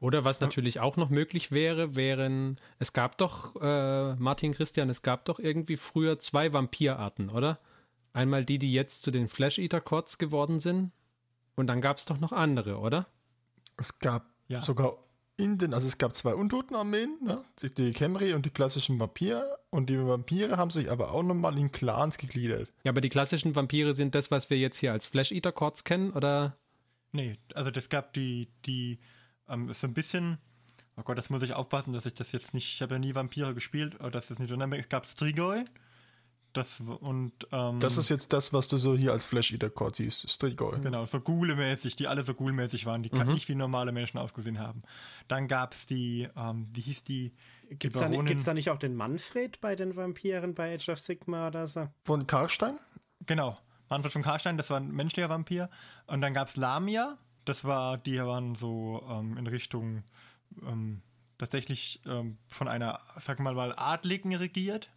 Oder 0.00 0.24
was 0.24 0.40
natürlich 0.40 0.80
auch 0.80 0.96
noch 0.96 1.10
möglich 1.10 1.52
wäre, 1.52 1.94
wären, 1.94 2.56
es 2.78 2.92
gab 2.92 3.18
doch, 3.18 3.54
äh, 3.60 4.14
Martin 4.14 4.52
Christian, 4.52 4.88
es 4.88 5.02
gab 5.02 5.26
doch 5.26 5.38
irgendwie 5.38 5.76
früher 5.76 6.18
zwei 6.18 6.52
Vampirarten, 6.52 7.28
oder? 7.28 7.60
Einmal 8.14 8.44
die, 8.44 8.58
die 8.58 8.72
jetzt 8.72 9.02
zu 9.02 9.10
den 9.10 9.28
Flash-Eater-Quads 9.28 10.18
geworden 10.18 10.60
sind. 10.60 10.92
Und 11.56 11.66
dann 11.66 11.80
gab 11.80 11.98
es 11.98 12.06
doch 12.06 12.18
noch 12.18 12.32
andere, 12.32 12.78
oder? 12.78 13.06
Es 13.76 13.98
gab 13.98 14.26
ja. 14.48 14.62
sogar 14.62 14.96
in 15.36 15.58
den, 15.58 15.74
also 15.74 15.88
es 15.88 15.98
gab 15.98 16.14
zwei 16.14 16.34
Untotenarmeen, 16.34 17.18
ne? 17.22 17.44
die, 17.62 17.70
die 17.70 17.92
Camry 17.92 18.34
und 18.34 18.46
die 18.46 18.50
klassischen 18.50 19.00
Vampire. 19.00 19.58
Und 19.70 19.88
die 19.88 19.98
Vampire 19.98 20.56
haben 20.56 20.70
sich 20.70 20.90
aber 20.90 21.12
auch 21.12 21.22
nochmal 21.22 21.58
in 21.58 21.72
Clans 21.72 22.18
gegliedert. 22.18 22.70
Ja, 22.84 22.90
aber 22.90 23.00
die 23.00 23.08
klassischen 23.08 23.56
Vampire 23.56 23.94
sind 23.94 24.14
das, 24.14 24.30
was 24.30 24.50
wir 24.50 24.58
jetzt 24.58 24.78
hier 24.78 24.92
als 24.92 25.06
Flash-Eater-Cords 25.06 25.84
kennen, 25.84 26.12
oder? 26.12 26.56
Nee, 27.12 27.38
also 27.54 27.70
das 27.70 27.88
gab 27.88 28.12
die, 28.12 28.48
die, 28.66 28.98
ähm, 29.48 29.68
ist 29.68 29.80
so 29.80 29.86
ein 29.86 29.94
bisschen, 29.94 30.38
oh 30.96 31.02
Gott, 31.02 31.18
das 31.18 31.30
muss 31.30 31.42
ich 31.42 31.54
aufpassen, 31.54 31.92
dass 31.92 32.06
ich 32.06 32.14
das 32.14 32.32
jetzt 32.32 32.54
nicht, 32.54 32.74
ich 32.74 32.82
habe 32.82 32.94
ja 32.94 32.98
nie 32.98 33.14
Vampire 33.14 33.54
gespielt, 33.54 34.00
aber 34.00 34.10
das 34.10 34.30
ist 34.30 34.38
nicht 34.38 34.50
so, 34.50 34.56
es 34.56 34.88
gab 34.88 35.06
Strigoi, 35.06 35.64
das 36.52 36.80
und 36.80 37.32
ähm, 37.52 37.80
Das 37.80 37.96
ist 37.96 38.08
jetzt 38.08 38.32
das, 38.32 38.52
was 38.52 38.68
du 38.68 38.76
so 38.76 38.96
hier 38.96 39.12
als 39.12 39.26
Flash 39.26 39.52
Eater 39.52 39.70
Core 39.70 39.92
siehst, 39.94 40.30
Strigoi. 40.30 40.78
Genau, 40.80 41.06
so 41.06 41.20
Ghule-mäßig, 41.20 41.96
die 41.96 42.06
alle 42.06 42.22
so 42.22 42.34
Ghoul-mäßig 42.34 42.86
waren, 42.86 43.02
die 43.02 43.10
mhm. 43.14 43.32
nicht 43.32 43.48
wie 43.48 43.54
normale 43.54 43.92
Menschen 43.92 44.18
ausgesehen 44.18 44.58
haben. 44.58 44.82
Dann 45.28 45.48
gab 45.48 45.72
es 45.72 45.86
die, 45.86 46.28
ähm, 46.36 46.68
wie 46.72 46.80
hieß 46.80 47.04
die? 47.04 47.32
Gibt 47.70 47.94
es 47.94 48.00
da, 48.00 48.08
da, 48.08 48.54
nicht 48.54 48.70
auch 48.70 48.78
den 48.78 48.94
Manfred 48.94 49.60
bei 49.60 49.74
den 49.74 49.96
Vampiren 49.96 50.54
bei 50.54 50.74
Age 50.74 50.90
of 50.90 50.98
Sigma 50.98 51.48
oder 51.48 51.66
so? 51.66 51.88
Von 52.04 52.26
Karstein? 52.26 52.78
Genau. 53.26 53.58
Manfred 53.88 54.12
von 54.12 54.22
Karstein, 54.22 54.56
das 54.56 54.70
war 54.70 54.78
ein 54.78 54.90
menschlicher 54.90 55.28
Vampir. 55.28 55.68
Und 56.06 56.20
dann 56.22 56.32
gab 56.34 56.48
es 56.48 56.56
Lamia, 56.56 57.18
das 57.44 57.64
war, 57.64 57.98
die 57.98 58.18
waren 58.18 58.54
so 58.54 59.04
ähm, 59.08 59.36
in 59.36 59.46
Richtung 59.46 60.04
ähm, 60.62 61.02
tatsächlich 61.38 62.00
ähm, 62.06 62.38
von 62.46 62.68
einer, 62.68 63.00
sag 63.18 63.40
mal 63.40 63.54
mal, 63.54 63.74
Adligen 63.76 64.34
regiert. 64.34 64.90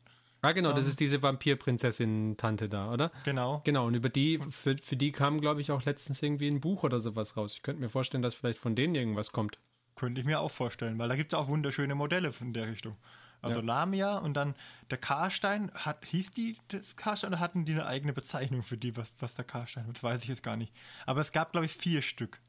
Ah, 0.46 0.52
genau, 0.52 0.74
das 0.74 0.86
ähm, 0.86 0.92
ist 0.92 1.00
diese 1.00 1.22
Vampirprinzessin-Tante 1.22 2.70
da, 2.70 2.92
oder? 2.92 3.12
Genau. 3.24 3.62
Genau, 3.64 3.88
und 3.88 3.96
über 3.96 4.10
die, 4.10 4.40
für, 4.50 4.78
für 4.78 4.96
die 4.96 5.12
kam, 5.12 5.42
glaube 5.42 5.62
ich, 5.62 5.72
auch 5.72 5.84
letztens 5.86 6.22
irgendwie 6.22 6.48
ein 6.48 6.60
Buch 6.60 6.84
oder 6.84 7.02
sowas 7.02 7.36
raus. 7.36 7.54
Ich 7.56 7.64
könnte 7.64 7.82
mir 7.82 7.90
vorstellen, 7.90 8.22
dass 8.22 8.36
vielleicht 8.36 8.60
von 8.60 8.76
denen 8.76 8.94
irgendwas 8.94 9.32
kommt. 9.32 9.58
Könnte 9.96 10.22
ich 10.22 10.28
mir 10.28 10.40
auch 10.40 10.52
vorstellen, 10.52 11.00
weil 11.00 11.10
da 11.10 11.16
gibt 11.16 11.34
es 11.34 11.40
auch 11.40 11.48
wunderschöne 11.48 11.96
Modelle 11.96 12.32
in 12.42 12.54
der 12.54 12.68
Richtung. 12.68 12.96
Also 13.42 13.60
ja. 13.60 13.66
Lamia 13.66 14.18
und 14.18 14.34
dann 14.34 14.56
der 14.90 14.98
Karstein, 14.98 15.72
hat, 15.74 16.06
hieß 16.06 16.32
die 16.32 16.58
das 16.68 16.96
Karstein 16.96 17.32
oder 17.32 17.40
hatten 17.40 17.66
die 17.66 17.74
eine 17.74 17.86
eigene 17.86 18.14
Bezeichnung 18.14 18.62
für 18.62 18.78
die, 18.78 18.96
was, 18.98 19.08
was 19.20 19.36
der 19.36 19.46
Karstein? 19.46 19.86
Das 19.92 20.04
weiß 20.04 20.24
ich 20.24 20.30
jetzt 20.30 20.44
gar 20.44 20.58
nicht. 20.58 20.74
Aber 21.06 21.22
es 21.22 21.32
gab, 21.32 21.52
glaube 21.52 21.66
ich, 21.66 21.74
vier 21.74 22.02
Stück. 22.02 22.40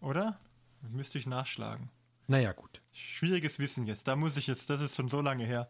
Oder? 0.00 0.38
Müsste 0.82 1.18
ich 1.18 1.26
nachschlagen. 1.26 1.90
Naja, 2.26 2.52
gut. 2.52 2.82
Schwieriges 2.92 3.58
Wissen 3.58 3.86
jetzt. 3.86 4.08
Da 4.08 4.16
muss 4.16 4.36
ich 4.36 4.46
jetzt, 4.46 4.68
das 4.70 4.80
ist 4.80 4.96
schon 4.96 5.08
so 5.08 5.20
lange 5.20 5.44
her. 5.44 5.68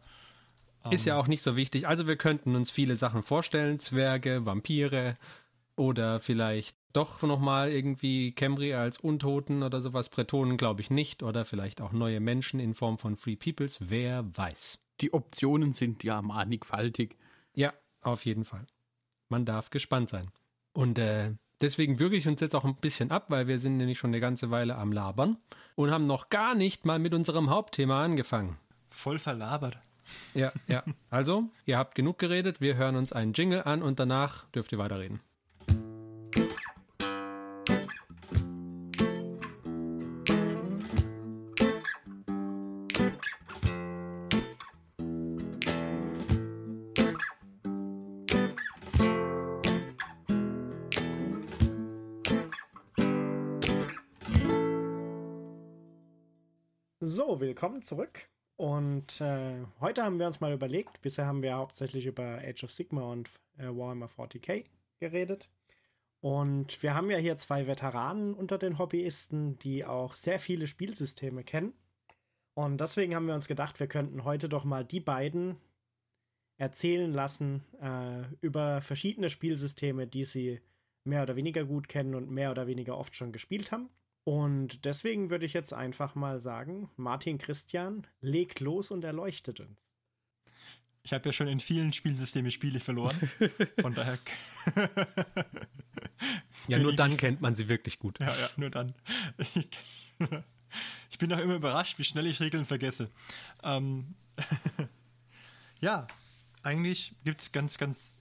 Ist 0.91 1.07
ja 1.07 1.19
auch 1.19 1.29
nicht 1.29 1.43
so 1.43 1.57
wichtig. 1.57 1.89
Also 1.89 2.07
wir 2.07 2.17
könnten 2.17 2.57
uns 2.57 2.71
viele 2.71 2.97
Sachen 2.97 3.23
vorstellen. 3.23 3.79
Zwerge, 3.79 4.45
Vampire 4.45 5.15
oder 5.77 6.21
vielleicht 6.21 6.77
doch 6.93 7.23
nochmal 7.23 7.73
irgendwie 7.73 8.33
Camry 8.33 8.75
als 8.75 8.99
Untoten 8.99 9.63
oder 9.63 9.81
sowas. 9.81 10.09
Bretonen 10.09 10.57
glaube 10.57 10.83
ich 10.83 10.91
nicht. 10.91 11.23
Oder 11.23 11.45
vielleicht 11.45 11.81
auch 11.81 11.93
neue 11.93 12.21
Menschen 12.21 12.61
in 12.61 12.75
Form 12.75 12.99
von 12.99 13.17
Free 13.17 13.37
Peoples. 13.37 13.79
Wer 13.89 14.25
weiß. 14.37 14.79
Die 15.01 15.13
Optionen 15.13 15.73
sind 15.73 16.05
ja 16.05 16.23
mannigfaltig. 16.23 17.17
Ja, 17.55 17.73
auf 18.03 18.25
jeden 18.25 18.45
Fall. 18.45 18.67
Man 19.29 19.45
darf 19.45 19.71
gespannt 19.71 20.11
sein. 20.11 20.31
Und 20.73 20.99
äh, 20.99 21.33
deswegen 21.61 21.99
würge 21.99 22.17
ich 22.17 22.29
uns 22.29 22.41
jetzt 22.41 22.55
auch 22.55 22.65
ein 22.65 22.77
bisschen 22.77 23.11
ab, 23.11 23.27
weil 23.31 23.49
wir 23.49 23.59
sind 23.59 23.79
nämlich 23.79 23.99
schon 23.99 24.11
eine 24.11 24.21
ganze 24.21 24.51
Weile 24.51 24.77
am 24.77 24.93
Labern 24.93 25.39
und 25.75 25.91
haben 25.91 26.07
noch 26.07 26.29
gar 26.29 26.55
nicht 26.55 26.85
mal 26.85 26.99
mit 26.99 27.15
unserem 27.15 27.51
Hauptthema 27.51 28.05
angefangen. 28.05 28.59
Voll 28.91 29.19
verlabert. 29.19 29.79
Ja, 30.35 30.53
ja. 30.69 30.83
Also, 31.11 31.45
ihr 31.65 31.79
habt 31.79 31.95
genug 31.95 32.19
geredet, 32.19 32.61
wir 32.61 32.77
hören 32.77 32.97
uns 32.97 33.13
einen 33.13 33.33
Jingle 33.33 33.63
an 33.63 33.83
und 33.83 33.99
danach 33.99 34.47
dürft 34.51 34.73
ihr 34.73 34.79
weiterreden. 34.79 35.21
So, 57.07 57.39
willkommen 57.39 57.83
zurück. 57.83 58.29
Und 58.57 59.21
äh, 59.21 59.65
heute 59.81 60.05
haben 60.05 60.19
wir 60.19 60.27
uns 60.27 60.41
mal 60.41 60.53
überlegt, 60.53 61.03
bisher 61.03 61.27
haben 61.27 61.43
wir 61.43 61.55
hauptsächlich 61.55 62.07
über 62.07 62.39
Age 62.39 62.65
of 62.65 62.71
Sigma 62.71 63.03
und 63.03 63.29
äh, 63.59 63.67
Warhammer 63.67 64.07
40k 64.07 64.65
geredet. 65.01 65.49
Und 66.21 66.83
wir 66.83 66.95
haben 66.95 67.11
ja 67.11 67.19
hier 67.19 67.37
zwei 67.37 67.67
Veteranen 67.67 68.33
unter 68.33 68.57
den 68.57 68.79
Hobbyisten, 68.79 69.59
die 69.59 69.85
auch 69.85 70.15
sehr 70.15 70.39
viele 70.39 70.67
Spielsysteme 70.67 71.45
kennen. 71.45 71.75
Und 72.55 72.81
deswegen 72.81 73.15
haben 73.15 73.27
wir 73.27 73.35
uns 73.35 73.49
gedacht, 73.49 73.81
wir 73.81 73.89
könnten 73.89 74.25
heute 74.25 74.49
doch 74.49 74.65
mal 74.65 74.85
die 74.85 75.01
beiden 75.01 75.57
erzählen 76.57 77.13
lassen 77.13 77.65
äh, 77.81 78.23
über 78.41 78.81
verschiedene 78.81 79.29
Spielsysteme, 79.29 80.07
die 80.07 80.25
sie 80.25 80.61
mehr 81.03 81.25
oder 81.25 81.37
weniger 81.37 81.65
gut 81.65 81.89
kennen 81.89 82.15
und 82.15 82.31
mehr 82.31 82.53
oder 82.53 82.67
weniger 82.69 82.97
oft 82.97 83.17
schon 83.17 83.33
gespielt 83.33 83.73
haben. 83.73 83.91
Und 84.25 84.87
deswegen 84.87 85.29
würde 85.29 85.45
ich 85.45 85.53
jetzt 85.53 85.75
einfach 85.75 86.15
mal 86.15 86.41
sagen, 86.41 86.91
Martin 86.97 87.39
Christian, 87.39 88.07
legt 88.21 88.61
los 88.61 88.91
und 88.91 89.05
erleuchtet 89.05 89.61
uns. 89.61 89.79
Ich 91.03 91.13
habe 91.13 91.29
ja 91.29 91.33
schon 91.35 91.49
in 91.49 91.61
vielen 91.61 91.93
Spielsystemen 91.93 92.51
Spiele 92.51 92.81
verloren. 92.81 93.15
Von 93.81 93.95
daher. 93.95 94.19
ja, 96.69 96.79
nur 96.79 96.97
dann 96.97 97.19
kennt 97.19 97.43
man 97.43 97.55
sie 97.55 97.69
wirklich 97.69 97.99
gut. 97.99 98.19
Ja, 98.21 98.29
ja, 98.29 98.51
nur 98.57 98.71
dann. 98.71 98.95
Ich 101.11 101.19
bin 101.19 101.31
auch 101.35 101.39
immer 101.39 101.57
überrascht, 101.57 101.99
wie 101.99 102.05
schnell 102.05 102.27
ich 102.27 102.41
Regeln 102.41 102.65
vergesse. 102.65 103.11
Ähm 103.63 104.15
ja, 105.81 106.07
eigentlich 106.63 107.15
gibt 107.25 107.43
es 107.43 107.53
ganz, 107.53 107.77
ganz 107.77 108.17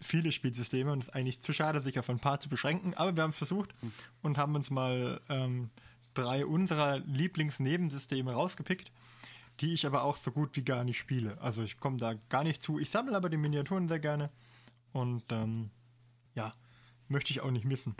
viele 0.00 0.32
Spielsysteme 0.32 0.92
und 0.92 1.00
es 1.02 1.08
ist 1.08 1.14
eigentlich 1.14 1.40
zu 1.40 1.52
schade, 1.52 1.80
sich 1.80 1.98
auf 1.98 2.10
ein 2.10 2.20
paar 2.20 2.40
zu 2.40 2.48
beschränken. 2.48 2.94
Aber 2.94 3.16
wir 3.16 3.22
haben 3.22 3.30
es 3.30 3.38
versucht 3.38 3.74
und 4.22 4.38
haben 4.38 4.54
uns 4.54 4.70
mal 4.70 5.20
ähm, 5.28 5.70
drei 6.14 6.44
unserer 6.46 6.98
Lieblingsnebensysteme 6.98 8.32
rausgepickt, 8.32 8.90
die 9.60 9.74
ich 9.74 9.86
aber 9.86 10.02
auch 10.02 10.16
so 10.16 10.30
gut 10.30 10.56
wie 10.56 10.64
gar 10.64 10.84
nicht 10.84 10.98
spiele. 10.98 11.40
Also 11.40 11.62
ich 11.62 11.78
komme 11.78 11.96
da 11.96 12.14
gar 12.28 12.44
nicht 12.44 12.62
zu. 12.62 12.78
Ich 12.78 12.90
sammle 12.90 13.16
aber 13.16 13.28
die 13.28 13.36
Miniaturen 13.36 13.88
sehr 13.88 13.98
gerne 14.00 14.30
und 14.92 15.24
ähm, 15.30 15.70
ja, 16.34 16.54
möchte 17.08 17.32
ich 17.32 17.40
auch 17.40 17.50
nicht 17.50 17.64
missen. 17.64 17.94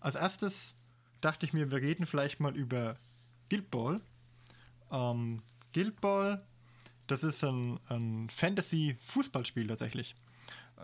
Als 0.00 0.14
erstes 0.14 0.74
dachte 1.20 1.46
ich 1.46 1.52
mir, 1.52 1.70
wir 1.70 1.78
reden 1.78 2.06
vielleicht 2.06 2.40
mal 2.40 2.56
über 2.56 2.96
Guild 3.48 3.70
Ball. 3.70 4.00
Ähm, 4.90 5.42
Guild 5.72 6.00
Ball, 6.00 6.44
das 7.06 7.22
ist 7.22 7.44
ein, 7.44 7.78
ein 7.88 8.28
Fantasy-Fußballspiel 8.30 9.66
tatsächlich. 9.66 10.14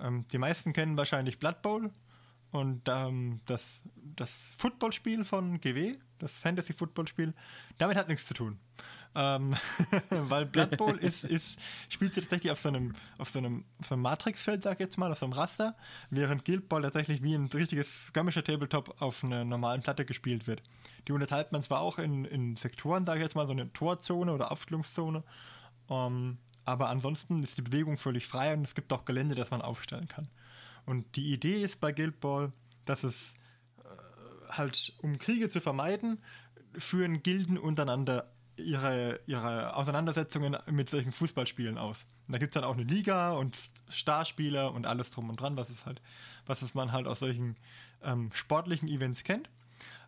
Ähm, 0.02 0.26
die 0.32 0.38
meisten 0.38 0.72
kennen 0.72 0.96
wahrscheinlich 0.96 1.38
Blood 1.38 1.62
Bowl 1.62 1.90
und 2.52 2.82
ähm, 2.87 3.40
das, 3.46 3.82
das 3.94 4.54
Footballspiel 4.56 5.24
von 5.24 5.61
GW, 5.61 5.96
das 6.18 6.38
Fantasy-Footballspiel, 6.38 7.35
damit 7.78 7.96
hat 7.96 8.09
nichts 8.09 8.26
zu 8.26 8.35
tun. 8.35 8.59
Ähm, 9.14 9.56
weil 10.11 10.46
Blood 10.46 10.76
Bowl 10.76 10.96
ist, 11.00 11.24
ist, 11.24 11.59
spielt 11.88 12.14
sich 12.14 12.24
tatsächlich 12.24 12.52
auf 12.52 12.61
so 12.61 12.68
einem, 12.68 12.94
auf 13.18 13.30
so 13.30 13.38
einem, 13.38 13.64
auf 13.78 13.88
so 13.88 13.94
einem 13.94 14.02
Matrixfeld, 14.02 14.62
sag 14.62 14.74
ich 14.74 14.80
jetzt 14.80 14.98
mal, 14.98 15.11
auf 15.11 15.18
so 15.18 15.26
einem 15.26 15.32
Raster, 15.32 15.74
während 16.11 16.44
Guild 16.44 16.68
Ball 16.68 16.82
tatsächlich 16.82 17.22
wie 17.22 17.35
ein 17.35 17.46
richtiges 17.46 18.09
skirmisher 18.09 18.44
Tabletop 18.44 19.00
auf 19.00 19.24
einer 19.24 19.44
normalen 19.44 19.82
Platte 19.82 20.04
gespielt 20.04 20.46
wird. 20.46 20.62
Die 21.09 21.12
unterteilt 21.12 21.52
man 21.52 21.62
zwar 21.62 21.80
auch 21.80 21.98
in, 21.98 22.24
in 22.26 22.56
Sektoren, 22.56 23.06
sage 23.06 23.20
ich 23.20 23.24
jetzt 23.24 23.37
mal, 23.37 23.46
so 23.46 23.52
eine 23.52 23.72
Torzone 23.72 24.32
oder 24.32 24.52
Aufstellungszone, 24.52 25.24
um, 25.88 26.38
aber 26.66 26.88
ansonsten 26.88 27.42
ist 27.42 27.57
die 27.57 27.62
Bewegung 27.62 27.96
völlig 27.96 28.26
frei 28.26 28.52
und 28.52 28.64
es 28.64 28.74
gibt 28.74 28.92
auch 28.92 29.05
Gelände, 29.05 29.35
das 29.35 29.50
man 29.50 29.62
aufstellen 29.62 30.09
kann. 30.09 30.29
Und 30.85 31.16
die 31.16 31.33
Idee 31.33 31.62
ist 31.62 31.81
bei 31.81 31.92
Guild 31.92 32.20
Ball, 32.20 32.52
dass 32.85 33.05
es 33.05 33.35
äh, 33.79 33.88
halt, 34.50 34.92
um 35.00 35.18
Kriege 35.18 35.48
zu 35.48 35.61
vermeiden, 35.61 36.22
führen 36.76 37.22
Gilden 37.22 37.57
untereinander 37.57 38.31
ihre, 38.57 39.20
ihre 39.26 39.76
Auseinandersetzungen 39.76 40.57
mit 40.66 40.90
solchen 40.90 41.12
Fußballspielen 41.12 41.79
aus. 41.79 42.07
Und 42.26 42.35
da 42.35 42.38
gibt 42.38 42.50
es 42.50 42.55
dann 42.55 42.64
auch 42.64 42.74
eine 42.74 42.85
Liga 42.85 43.33
und 43.33 43.57
Starspieler 43.88 44.72
und 44.72 44.87
alles 44.87 45.11
drum 45.11 45.31
und 45.31 45.40
dran, 45.40 45.57
was 45.57 45.70
es 45.70 45.87
halt, 45.87 46.02
was 46.46 46.62
es 46.62 46.74
man 46.74 46.92
halt 46.92 47.07
aus 47.07 47.20
solchen 47.20 47.57
ähm, 48.02 48.31
sportlichen 48.33 48.88
Events 48.88 49.24
kennt 49.24 49.48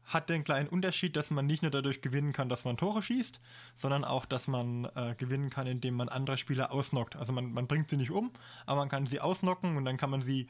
hat 0.08 0.30
den 0.30 0.42
kleinen 0.42 0.68
Unterschied, 0.68 1.16
dass 1.16 1.30
man 1.30 1.46
nicht 1.46 1.62
nur 1.62 1.70
dadurch 1.70 2.00
gewinnen 2.00 2.32
kann, 2.32 2.48
dass 2.48 2.64
man 2.64 2.76
Tore 2.76 3.02
schießt, 3.02 3.40
sondern 3.74 4.04
auch, 4.04 4.24
dass 4.24 4.48
man 4.48 4.86
äh, 4.94 5.14
gewinnen 5.16 5.50
kann, 5.50 5.66
indem 5.66 5.94
man 5.94 6.08
andere 6.08 6.38
Spieler 6.38 6.72
ausnockt. 6.72 7.16
Also 7.16 7.32
man, 7.32 7.52
man 7.52 7.66
bringt 7.66 7.90
sie 7.90 7.96
nicht 7.96 8.10
um, 8.10 8.32
aber 8.66 8.80
man 8.80 8.88
kann 8.88 9.06
sie 9.06 9.20
ausnocken 9.20 9.76
und 9.76 9.84
dann 9.84 9.98
kann 9.98 10.10
man 10.10 10.22
sie, 10.22 10.48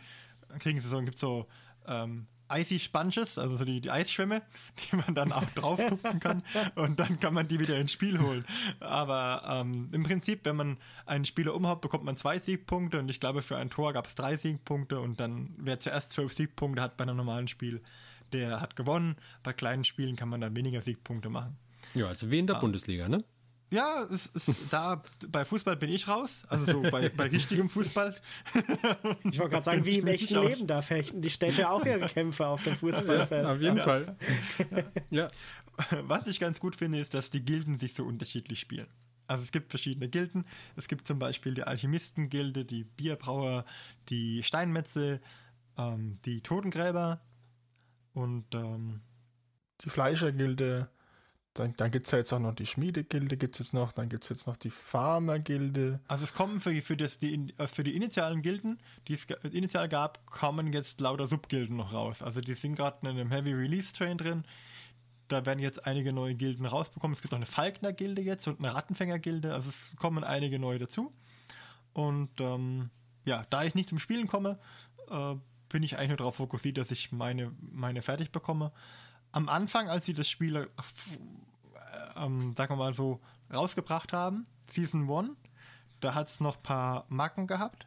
kriegen 0.61 0.81
sie 0.81 0.89
so, 0.89 1.01
gibt 1.03 1.19
so 1.19 1.47
ähm, 1.87 2.29
Icy 2.51 2.79
Sponges, 2.79 3.37
also 3.37 3.57
so 3.57 3.65
die, 3.65 3.81
die 3.81 3.91
Eisschwämme, 3.91 4.43
die 4.93 4.97
man 4.97 5.15
dann 5.15 5.33
auch 5.33 5.45
drauf 5.51 5.85
tupfen 5.87 6.21
kann 6.21 6.43
und 6.77 7.01
dann 7.01 7.21
kann 7.21 7.35
man 7.35 7.49
die 7.49 7.59
wieder 7.59 7.79
ins 7.79 7.93
Spiel 7.93 8.21
holen. 8.21 8.45
Aber 8.81 9.43
ähm, 9.47 9.89
im 9.93 10.03
Prinzip, 10.05 10.45
wenn 10.45 10.57
man 10.57 10.79
einen 11.05 11.25
Spieler 11.25 11.55
umhaut, 11.55 11.81
bekommt 11.81 12.05
man 12.05 12.17
zwei 12.17 12.39
Siegpunkte 12.39 12.99
und 12.99 13.09
ich 13.09 13.21
glaube, 13.21 13.43
für 13.43 13.57
ein 13.57 13.71
Tor 13.71 13.93
gab 13.93 14.07
es 14.07 14.15
drei 14.15 14.37
Siegpunkte 14.37 15.01
und 15.01 15.21
dann, 15.21 15.55
wer 15.59 15.79
zuerst 15.79 16.13
zwölf 16.13 16.33
Siegpunkte 16.33 16.81
hat 16.81 16.97
bei 16.97 17.03
einem 17.03 17.17
normalen 17.17 17.49
Spiel, 17.49 17.83
der 18.33 18.61
hat 18.61 18.77
gewonnen. 18.77 19.17
Bei 19.43 19.53
kleinen 19.53 19.85
Spielen 19.85 20.17
kann 20.17 20.29
man 20.29 20.41
dann 20.41 20.57
weniger 20.57 20.81
Siegpunkte 20.81 21.29
machen. 21.29 21.57
Ja, 21.95 22.09
also 22.09 22.31
wie 22.31 22.39
in 22.39 22.47
der 22.47 22.57
ah. 22.57 22.61
Bundesliga, 22.61 23.09
ne? 23.09 23.25
Ja, 23.71 24.03
es, 24.05 24.31
es, 24.35 24.51
da 24.71 25.03
bei 25.29 25.45
Fußball 25.45 25.77
bin 25.77 25.91
ich 25.91 26.09
raus, 26.09 26.45
also 26.49 26.65
so 26.65 26.83
bei, 26.91 27.11
bei 27.11 27.27
richtigem 27.27 27.69
Fußball. 27.69 28.17
Ich 29.31 29.39
wollte 29.39 29.51
gerade 29.51 29.63
sagen, 29.63 29.85
wie 29.85 29.99
im 29.99 30.07
echten 30.07 30.41
Leben, 30.41 30.67
da 30.67 30.81
fechten 30.81 31.21
die 31.21 31.29
Städte 31.29 31.69
auch 31.69 31.85
ihre 31.85 32.07
Kämpfe 32.09 32.47
auf 32.47 32.65
dem 32.65 32.77
Fußballfeld. 32.77 33.45
Ja, 33.45 33.53
auf 33.53 33.61
jeden 33.61 33.77
ja. 33.77 33.85
Fall. 33.85 34.17
Ja. 35.11 35.29
Was 36.03 36.27
ich 36.27 36.41
ganz 36.41 36.61
gut 36.61 36.77
finde, 36.77 36.99
ist, 36.99 37.13
dass 37.13 37.29
die 37.29 37.45
Gilden 37.45 37.77
sich 37.77 37.93
so 37.93 38.05
unterschiedlich 38.05 38.59
spielen. 38.59 38.89
Also 39.27 39.45
es 39.45 39.53
gibt 39.53 39.71
verschiedene 39.71 40.09
Gilden. 40.09 40.47
Es 40.75 40.89
gibt 40.89 41.07
zum 41.07 41.19
Beispiel 41.19 41.53
die 41.53 41.63
Alchemistengilde, 41.63 42.65
die 42.65 42.85
Bierbrauer, 42.85 43.67
die 44.09 44.43
Steinmetze, 44.43 45.21
ähm, 45.77 46.19
die 46.25 46.41
Totengräber, 46.41 47.21
und 48.19 48.47
ähm, 48.55 49.01
die 49.81 49.91
Fleischergilde, 49.91 50.89
dann, 51.55 51.75
dann 51.77 51.91
gibt 51.91 52.07
es 52.07 52.13
ja 52.13 52.19
jetzt 52.19 52.33
auch 52.33 52.41
noch 52.41 52.55
die 52.55 52.67
Schmiedegilde, 52.67 53.37
gibt 53.37 53.55
es 53.55 53.59
jetzt 53.61 53.75
noch, 53.75 53.93
dann 53.93 54.09
gibt 54.09 54.25
es 54.25 54.31
jetzt 54.31 54.47
noch 54.47 54.57
die 54.57 54.71
Farmergilde. 54.71 56.01
Also 56.09 56.25
es 56.25 56.35
kommen 56.35 56.61
für, 56.61 56.73
für, 56.83 56.97
das, 56.97 57.19
die, 57.19 57.55
also 57.57 57.77
für 57.77 57.85
die 57.85 57.95
initialen 57.95 58.43
Gilden, 58.43 58.79
die 59.07 59.15
es 59.15 59.25
initial 59.53 59.89
gab, 59.89 60.27
kommen 60.27 60.73
jetzt 60.73 61.01
lauter 61.01 61.29
Subgilden 61.29 61.77
noch 61.77 61.93
raus. 61.93 62.23
Also 62.23 62.41
die 62.41 62.55
sind 62.55 62.75
gerade 62.75 62.99
in 63.03 63.09
einem 63.09 63.31
Heavy 63.31 63.53
Release 63.53 63.93
Train 63.93 64.19
drin. 64.19 64.45
Da 65.29 65.47
werden 65.47 65.61
jetzt 65.61 65.87
einige 65.87 66.13
neue 66.13 66.35
Gilden 66.35 66.67
rausbekommen. 66.67 67.15
Es 67.15 67.23
gibt 67.23 67.35
auch 67.35 67.39
eine 67.39 67.47
Falkner-Gilde 67.47 68.23
jetzt 68.23 68.49
und 68.49 68.59
eine 68.59 68.75
Rattenfänger-Gilde. 68.75 69.53
Also 69.53 69.69
es 69.69 69.95
kommen 69.97 70.25
einige 70.25 70.59
neue 70.59 70.79
dazu. 70.79 71.13
Und 71.93 72.41
ähm, 72.41 72.91
ja, 73.25 73.47
da 73.51 73.63
ich 73.63 73.75
nicht 73.75 73.91
zum 73.91 73.99
Spielen 73.99 74.27
komme, 74.27 74.59
äh, 75.11 75.35
bin 75.69 75.83
ich 75.83 75.97
eigentlich 75.97 76.09
nur 76.09 76.17
darauf 76.19 76.37
fokussiert, 76.37 76.79
dass 76.79 76.91
ich 76.91 77.13
meine, 77.13 77.53
meine 77.61 78.03
fertig 78.03 78.31
bekomme. 78.31 78.73
Am 79.33 79.49
Anfang, 79.49 79.89
als 79.89 80.07
sie 80.07 80.15
das 80.15 80.29
Spiel, 80.29 80.57
äh, 80.57 80.67
ähm, 82.17 82.55
sagen 82.57 82.73
wir 82.73 82.77
mal 82.77 82.95
so, 82.95 83.21
rausgebracht 83.53 84.13
haben, 84.13 84.47
Season 84.71 85.11
1, 85.11 85.31
da 86.01 86.15
hat 86.15 86.29
es 86.29 86.41
noch 86.41 86.57
ein 86.57 86.63
paar 86.63 87.07
Marken 87.09 87.47
gehabt. 87.47 87.87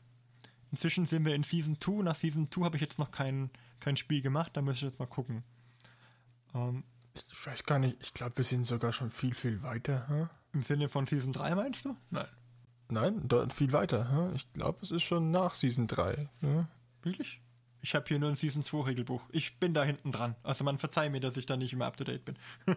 Inzwischen 0.71 1.05
sind 1.05 1.25
wir 1.25 1.35
in 1.35 1.43
Season 1.43 1.77
2. 1.79 2.03
Nach 2.03 2.15
Season 2.15 2.49
2 2.49 2.63
habe 2.65 2.77
ich 2.77 2.81
jetzt 2.81 2.99
noch 2.99 3.11
kein, 3.11 3.49
kein 3.79 3.97
Spiel 3.97 4.21
gemacht, 4.21 4.51
da 4.55 4.61
müsste 4.61 4.85
ich 4.85 4.91
jetzt 4.91 4.99
mal 4.99 5.05
gucken. 5.05 5.43
Ähm, 6.53 6.83
Ich 7.31 7.45
weiß 7.45 7.63
gar 7.65 7.79
nicht, 7.79 7.97
ich 8.01 8.13
glaube, 8.13 8.37
wir 8.37 8.45
sind 8.45 8.65
sogar 8.65 8.93
schon 8.93 9.09
viel, 9.09 9.33
viel 9.33 9.61
weiter. 9.63 10.07
Hm? 10.07 10.29
Im 10.53 10.63
Sinne 10.63 10.87
von 10.89 11.07
Season 11.07 11.33
3 11.33 11.55
meinst 11.55 11.85
du? 11.85 11.95
Nein. 12.09 12.27
Nein, 12.89 13.21
dort 13.27 13.53
viel 13.53 13.71
weiter. 13.71 14.09
Hm? 14.11 14.35
Ich 14.35 14.51
glaube, 14.53 14.79
es 14.81 14.91
ist 14.91 15.03
schon 15.03 15.31
nach 15.31 15.53
Season 15.53 15.87
3. 15.87 16.29
Hm? 16.41 16.67
Wirklich? 17.03 17.41
Ich 17.81 17.95
habe 17.95 18.05
hier 18.07 18.19
nur 18.19 18.29
ein 18.29 18.35
Season 18.35 18.61
2 18.61 18.81
Regelbuch. 18.81 19.23
Ich 19.31 19.59
bin 19.59 19.73
da 19.73 19.83
hinten 19.83 20.11
dran. 20.11 20.35
Also 20.43 20.63
man 20.63 20.77
verzeiht 20.77 21.11
mir, 21.11 21.19
dass 21.19 21.37
ich 21.37 21.45
da 21.45 21.57
nicht 21.57 21.73
immer 21.73 21.85
up 21.85 21.97
to 21.97 22.03
date 22.03 22.25
bin. 22.25 22.35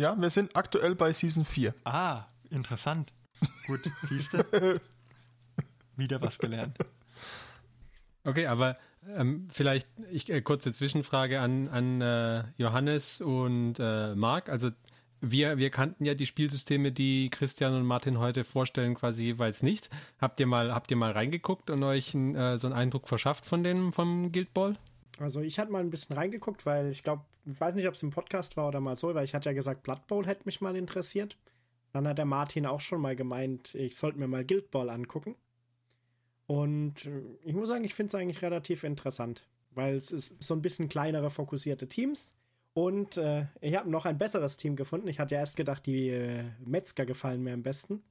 ja, 0.00 0.16
wir 0.18 0.30
sind 0.30 0.56
aktuell 0.56 0.94
bei 0.94 1.12
Season 1.12 1.44
4. 1.44 1.74
Ah, 1.84 2.24
interessant. 2.50 3.12
Gut, 3.66 3.80
siehst 4.08 4.34
du? 4.34 4.80
Wieder 5.96 6.20
was 6.22 6.38
gelernt. 6.38 6.78
Okay, 8.24 8.46
aber 8.46 8.78
ähm, 9.14 9.48
vielleicht 9.52 9.88
ich, 10.10 10.30
äh, 10.30 10.40
kurze 10.40 10.72
Zwischenfrage 10.72 11.40
an, 11.40 11.68
an 11.68 12.00
äh, 12.00 12.44
Johannes 12.56 13.20
und 13.20 13.78
äh, 13.78 14.14
Marc. 14.14 14.48
Also 14.48 14.70
wir, 15.20 15.58
wir 15.58 15.70
kannten 15.70 16.04
ja 16.04 16.14
die 16.14 16.26
Spielsysteme, 16.26 16.92
die 16.92 17.30
Christian 17.30 17.74
und 17.74 17.84
Martin 17.84 18.18
heute 18.18 18.44
vorstellen, 18.44 18.94
quasi 18.94 19.24
jeweils 19.24 19.62
nicht. 19.62 19.90
Habt 20.18 20.40
ihr 20.40 20.46
mal, 20.46 20.74
habt 20.74 20.90
ihr 20.90 20.96
mal 20.96 21.12
reingeguckt 21.12 21.70
und 21.70 21.82
euch 21.82 22.14
äh, 22.14 22.56
so 22.56 22.66
einen 22.66 22.76
Eindruck 22.76 23.08
verschafft 23.08 23.46
von 23.46 23.62
dem, 23.62 23.92
vom 23.92 24.32
Guild 24.32 24.52
Ball? 24.52 24.76
Also 25.18 25.40
ich 25.40 25.58
hatte 25.58 25.70
mal 25.70 25.80
ein 25.80 25.90
bisschen 25.90 26.16
reingeguckt, 26.16 26.66
weil 26.66 26.90
ich 26.90 27.02
glaube, 27.02 27.22
ich 27.46 27.60
weiß 27.60 27.74
nicht, 27.74 27.86
ob 27.86 27.94
es 27.94 28.02
im 28.02 28.10
Podcast 28.10 28.56
war 28.56 28.68
oder 28.68 28.80
mal 28.80 28.96
so, 28.96 29.14
weil 29.14 29.24
ich 29.24 29.34
hatte 29.34 29.48
ja 29.48 29.54
gesagt, 29.54 29.82
Blood 29.82 30.06
Bowl 30.06 30.26
hätte 30.26 30.42
mich 30.44 30.60
mal 30.60 30.76
interessiert. 30.76 31.36
Dann 31.92 32.08
hat 32.08 32.18
der 32.18 32.24
Martin 32.24 32.66
auch 32.66 32.80
schon 32.80 33.00
mal 33.00 33.14
gemeint, 33.14 33.74
ich 33.74 33.96
sollte 33.96 34.18
mir 34.18 34.26
mal 34.26 34.44
Guild 34.44 34.70
Ball 34.70 34.90
angucken. 34.90 35.36
Und 36.46 37.06
äh, 37.06 37.22
ich 37.44 37.54
muss 37.54 37.68
sagen, 37.68 37.84
ich 37.84 37.94
finde 37.94 38.08
es 38.08 38.20
eigentlich 38.20 38.42
relativ 38.42 38.84
interessant, 38.84 39.46
weil 39.70 39.94
es 39.94 40.10
ist 40.10 40.42
so 40.42 40.54
ein 40.54 40.62
bisschen 40.62 40.88
kleinere, 40.88 41.30
fokussierte 41.30 41.88
Teams. 41.88 42.36
Und 42.74 43.16
äh, 43.18 43.46
ich 43.60 43.76
habe 43.76 43.88
noch 43.88 44.04
ein 44.04 44.18
besseres 44.18 44.56
Team 44.56 44.74
gefunden. 44.74 45.06
Ich 45.08 45.20
hatte 45.20 45.36
ja 45.36 45.40
erst 45.40 45.56
gedacht, 45.56 45.86
die 45.86 46.08
äh, 46.08 46.44
Metzger 46.64 47.06
gefallen 47.06 47.42
mir 47.42 47.54
am 47.54 47.62
besten. 47.62 48.02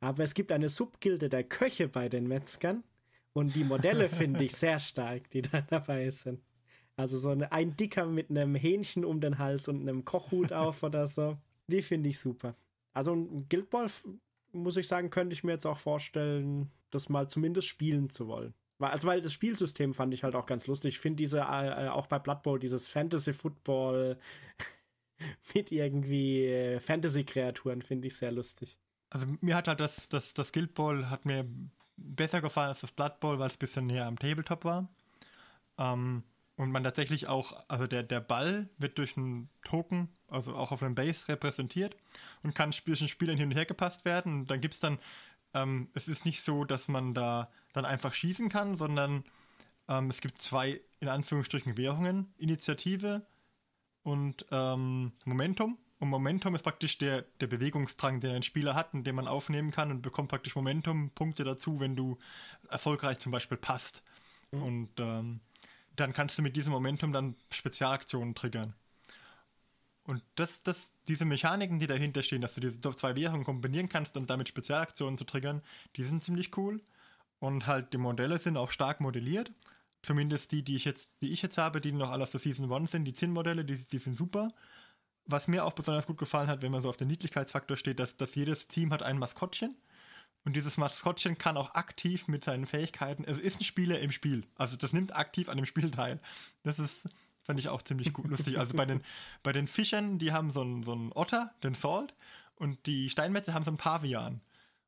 Aber 0.00 0.22
es 0.22 0.34
gibt 0.34 0.52
eine 0.52 0.68
Subgilde 0.68 1.28
der 1.28 1.44
Köche 1.44 1.88
bei 1.88 2.08
den 2.08 2.28
Metzgern. 2.28 2.84
Und 3.32 3.56
die 3.56 3.64
Modelle 3.64 4.08
finde 4.10 4.44
ich 4.44 4.54
sehr 4.54 4.78
stark, 4.78 5.28
die 5.30 5.42
da 5.42 5.60
dabei 5.62 6.08
sind. 6.10 6.40
Also 6.96 7.18
so 7.18 7.30
eine, 7.30 7.50
ein 7.50 7.76
Dicker 7.76 8.06
mit 8.06 8.30
einem 8.30 8.54
Hähnchen 8.54 9.04
um 9.04 9.20
den 9.20 9.38
Hals 9.38 9.66
und 9.66 9.80
einem 9.80 10.04
Kochhut 10.04 10.52
auf 10.52 10.84
oder 10.84 11.08
so. 11.08 11.36
Die 11.66 11.82
finde 11.82 12.08
ich 12.10 12.20
super. 12.20 12.54
Also 12.92 13.14
ein 13.14 13.48
Guild 13.48 13.70
Ball, 13.70 13.88
muss 14.52 14.76
ich 14.76 14.86
sagen, 14.86 15.10
könnte 15.10 15.34
ich 15.34 15.42
mir 15.42 15.52
jetzt 15.52 15.66
auch 15.66 15.78
vorstellen, 15.78 16.70
das 16.90 17.08
mal 17.08 17.28
zumindest 17.28 17.66
spielen 17.66 18.10
zu 18.10 18.28
wollen. 18.28 18.54
Also, 18.78 19.06
weil 19.06 19.20
das 19.20 19.32
Spielsystem 19.32 19.94
fand 19.94 20.12
ich 20.14 20.24
halt 20.24 20.34
auch 20.34 20.46
ganz 20.46 20.66
lustig. 20.66 20.94
Ich 20.94 21.00
finde 21.00 21.16
diese, 21.16 21.38
äh, 21.40 21.88
auch 21.88 22.06
bei 22.06 22.18
Blood 22.18 22.42
Bowl, 22.42 22.58
dieses 22.58 22.88
Fantasy 22.88 23.32
Football 23.32 24.18
mit 25.54 25.72
irgendwie 25.72 26.46
äh, 26.46 26.80
Fantasy-Kreaturen, 26.80 27.82
finde 27.82 28.08
ich 28.08 28.16
sehr 28.16 28.32
lustig. 28.32 28.78
Also, 29.10 29.26
mir 29.40 29.56
hat 29.56 29.68
halt 29.68 29.80
das, 29.80 30.08
das, 30.08 30.34
das 30.34 30.52
Guild 30.52 30.74
Ball 30.74 31.08
hat 31.08 31.24
mir 31.24 31.46
besser 31.96 32.40
gefallen 32.40 32.68
als 32.68 32.80
das 32.80 32.92
Blood 32.92 33.20
Bowl, 33.20 33.38
weil 33.38 33.48
es 33.48 33.56
ein 33.56 33.60
bisschen 33.60 33.86
näher 33.86 34.06
am 34.06 34.18
Tabletop 34.18 34.64
war. 34.64 34.88
Ähm, 35.78 36.24
und 36.56 36.70
man 36.70 36.84
tatsächlich 36.84 37.26
auch, 37.26 37.64
also 37.68 37.86
der, 37.86 38.04
der 38.04 38.20
Ball 38.20 38.68
wird 38.78 38.98
durch 38.98 39.16
einen 39.16 39.48
Token, 39.64 40.08
also 40.28 40.54
auch 40.54 40.70
auf 40.70 40.82
einem 40.82 40.94
Base 40.94 41.28
repräsentiert 41.28 41.96
und 42.44 42.54
kann 42.54 42.72
zwischen 42.72 43.08
Spielern 43.08 43.36
hin 43.36 43.48
und 43.48 43.56
her 43.56 43.66
gepasst 43.66 44.04
werden. 44.04 44.40
Und 44.40 44.50
dann 44.50 44.60
gibt 44.60 44.74
es 44.74 44.80
dann 44.80 44.98
ähm, 45.54 45.88
es 45.94 46.08
ist 46.08 46.26
nicht 46.26 46.42
so, 46.42 46.64
dass 46.64 46.88
man 46.88 47.14
da 47.14 47.50
dann 47.74 47.84
einfach 47.84 48.14
schießen 48.14 48.48
kann, 48.48 48.76
sondern 48.76 49.24
ähm, 49.88 50.08
es 50.08 50.22
gibt 50.22 50.38
zwei, 50.38 50.80
in 51.00 51.08
Anführungsstrichen, 51.08 51.76
Währungen, 51.76 52.32
Initiative 52.38 53.26
und 54.02 54.46
ähm, 54.50 55.12
Momentum. 55.26 55.76
Und 55.98 56.08
Momentum 56.08 56.54
ist 56.54 56.62
praktisch 56.62 56.98
der, 56.98 57.22
der 57.40 57.46
Bewegungsdrang, 57.46 58.20
den 58.20 58.32
ein 58.32 58.42
Spieler 58.42 58.74
hat, 58.74 58.90
den 58.92 59.14
man 59.14 59.28
aufnehmen 59.28 59.70
kann 59.70 59.90
und 59.90 60.02
bekommt 60.02 60.28
praktisch 60.28 60.56
Momentum-Punkte 60.56 61.44
dazu, 61.44 61.80
wenn 61.80 61.96
du 61.96 62.18
erfolgreich 62.68 63.18
zum 63.18 63.32
Beispiel 63.32 63.58
passt. 63.58 64.02
Mhm. 64.50 64.62
Und 64.62 64.90
ähm, 64.98 65.40
dann 65.96 66.12
kannst 66.12 66.38
du 66.38 66.42
mit 66.42 66.56
diesem 66.56 66.72
Momentum 66.72 67.12
dann 67.12 67.36
Spezialaktionen 67.50 68.34
triggern. 68.34 68.74
Und 70.06 70.22
das, 70.34 70.62
das, 70.62 70.92
diese 71.08 71.24
Mechaniken, 71.24 71.78
die 71.78 71.86
dahinter 71.86 72.22
stehen, 72.22 72.42
dass 72.42 72.54
du 72.54 72.60
diese 72.60 72.80
zwei 72.80 73.16
Währungen 73.16 73.44
kombinieren 73.44 73.88
kannst 73.88 74.16
und 74.16 74.28
damit 74.28 74.48
Spezialaktionen 74.48 75.16
zu 75.16 75.24
triggern, 75.24 75.62
die 75.96 76.02
sind 76.02 76.22
ziemlich 76.22 76.56
cool. 76.58 76.82
Und 77.44 77.66
halt 77.66 77.92
die 77.92 77.98
Modelle 77.98 78.38
sind 78.38 78.56
auch 78.56 78.70
stark 78.70 79.02
modelliert. 79.02 79.52
Zumindest 80.00 80.50
die, 80.50 80.62
die 80.62 80.76
ich 80.76 80.86
jetzt, 80.86 81.20
die 81.20 81.30
ich 81.30 81.42
jetzt 81.42 81.58
habe, 81.58 81.82
die 81.82 81.92
noch 81.92 82.10
alle 82.10 82.22
aus 82.22 82.30
der 82.30 82.40
Season 82.40 82.72
1 82.72 82.90
sind, 82.90 83.04
die 83.04 83.12
Zinn-Modelle, 83.12 83.66
die, 83.66 83.76
die 83.76 83.98
sind 83.98 84.16
super. 84.16 84.54
Was 85.26 85.46
mir 85.46 85.66
auch 85.66 85.74
besonders 85.74 86.06
gut 86.06 86.16
gefallen 86.16 86.48
hat, 86.48 86.62
wenn 86.62 86.72
man 86.72 86.82
so 86.82 86.88
auf 86.88 86.96
den 86.96 87.08
Niedlichkeitsfaktor 87.08 87.76
steht, 87.76 87.98
dass, 87.98 88.16
dass 88.16 88.34
jedes 88.34 88.66
Team 88.66 88.94
hat 88.94 89.02
ein 89.02 89.18
Maskottchen. 89.18 89.76
Und 90.46 90.56
dieses 90.56 90.78
Maskottchen 90.78 91.36
kann 91.36 91.58
auch 91.58 91.74
aktiv 91.74 92.28
mit 92.28 92.44
seinen 92.44 92.64
Fähigkeiten, 92.64 93.24
es 93.24 93.38
ist 93.38 93.60
ein 93.60 93.64
Spieler 93.64 94.00
im 94.00 94.10
Spiel. 94.10 94.46
Also 94.56 94.76
das 94.78 94.94
nimmt 94.94 95.14
aktiv 95.14 95.50
an 95.50 95.58
dem 95.58 95.66
Spiel 95.66 95.90
teil. 95.90 96.20
Das 96.62 96.78
ist, 96.78 97.10
Fand 97.42 97.60
ich 97.60 97.68
auch 97.68 97.82
ziemlich 97.82 98.14
gut, 98.14 98.26
lustig. 98.28 98.58
Also 98.58 98.74
bei 98.74 98.86
den, 98.86 99.02
bei 99.42 99.52
den 99.52 99.66
Fischern, 99.66 100.18
die 100.18 100.32
haben 100.32 100.50
so 100.50 100.62
einen, 100.62 100.82
so 100.82 100.92
einen 100.92 101.12
Otter, 101.12 101.52
den 101.62 101.74
Salt, 101.74 102.14
und 102.56 102.86
die 102.86 103.10
Steinmetze 103.10 103.52
haben 103.52 103.64
so 103.64 103.70
einen 103.70 103.76
Pavian. 103.76 104.40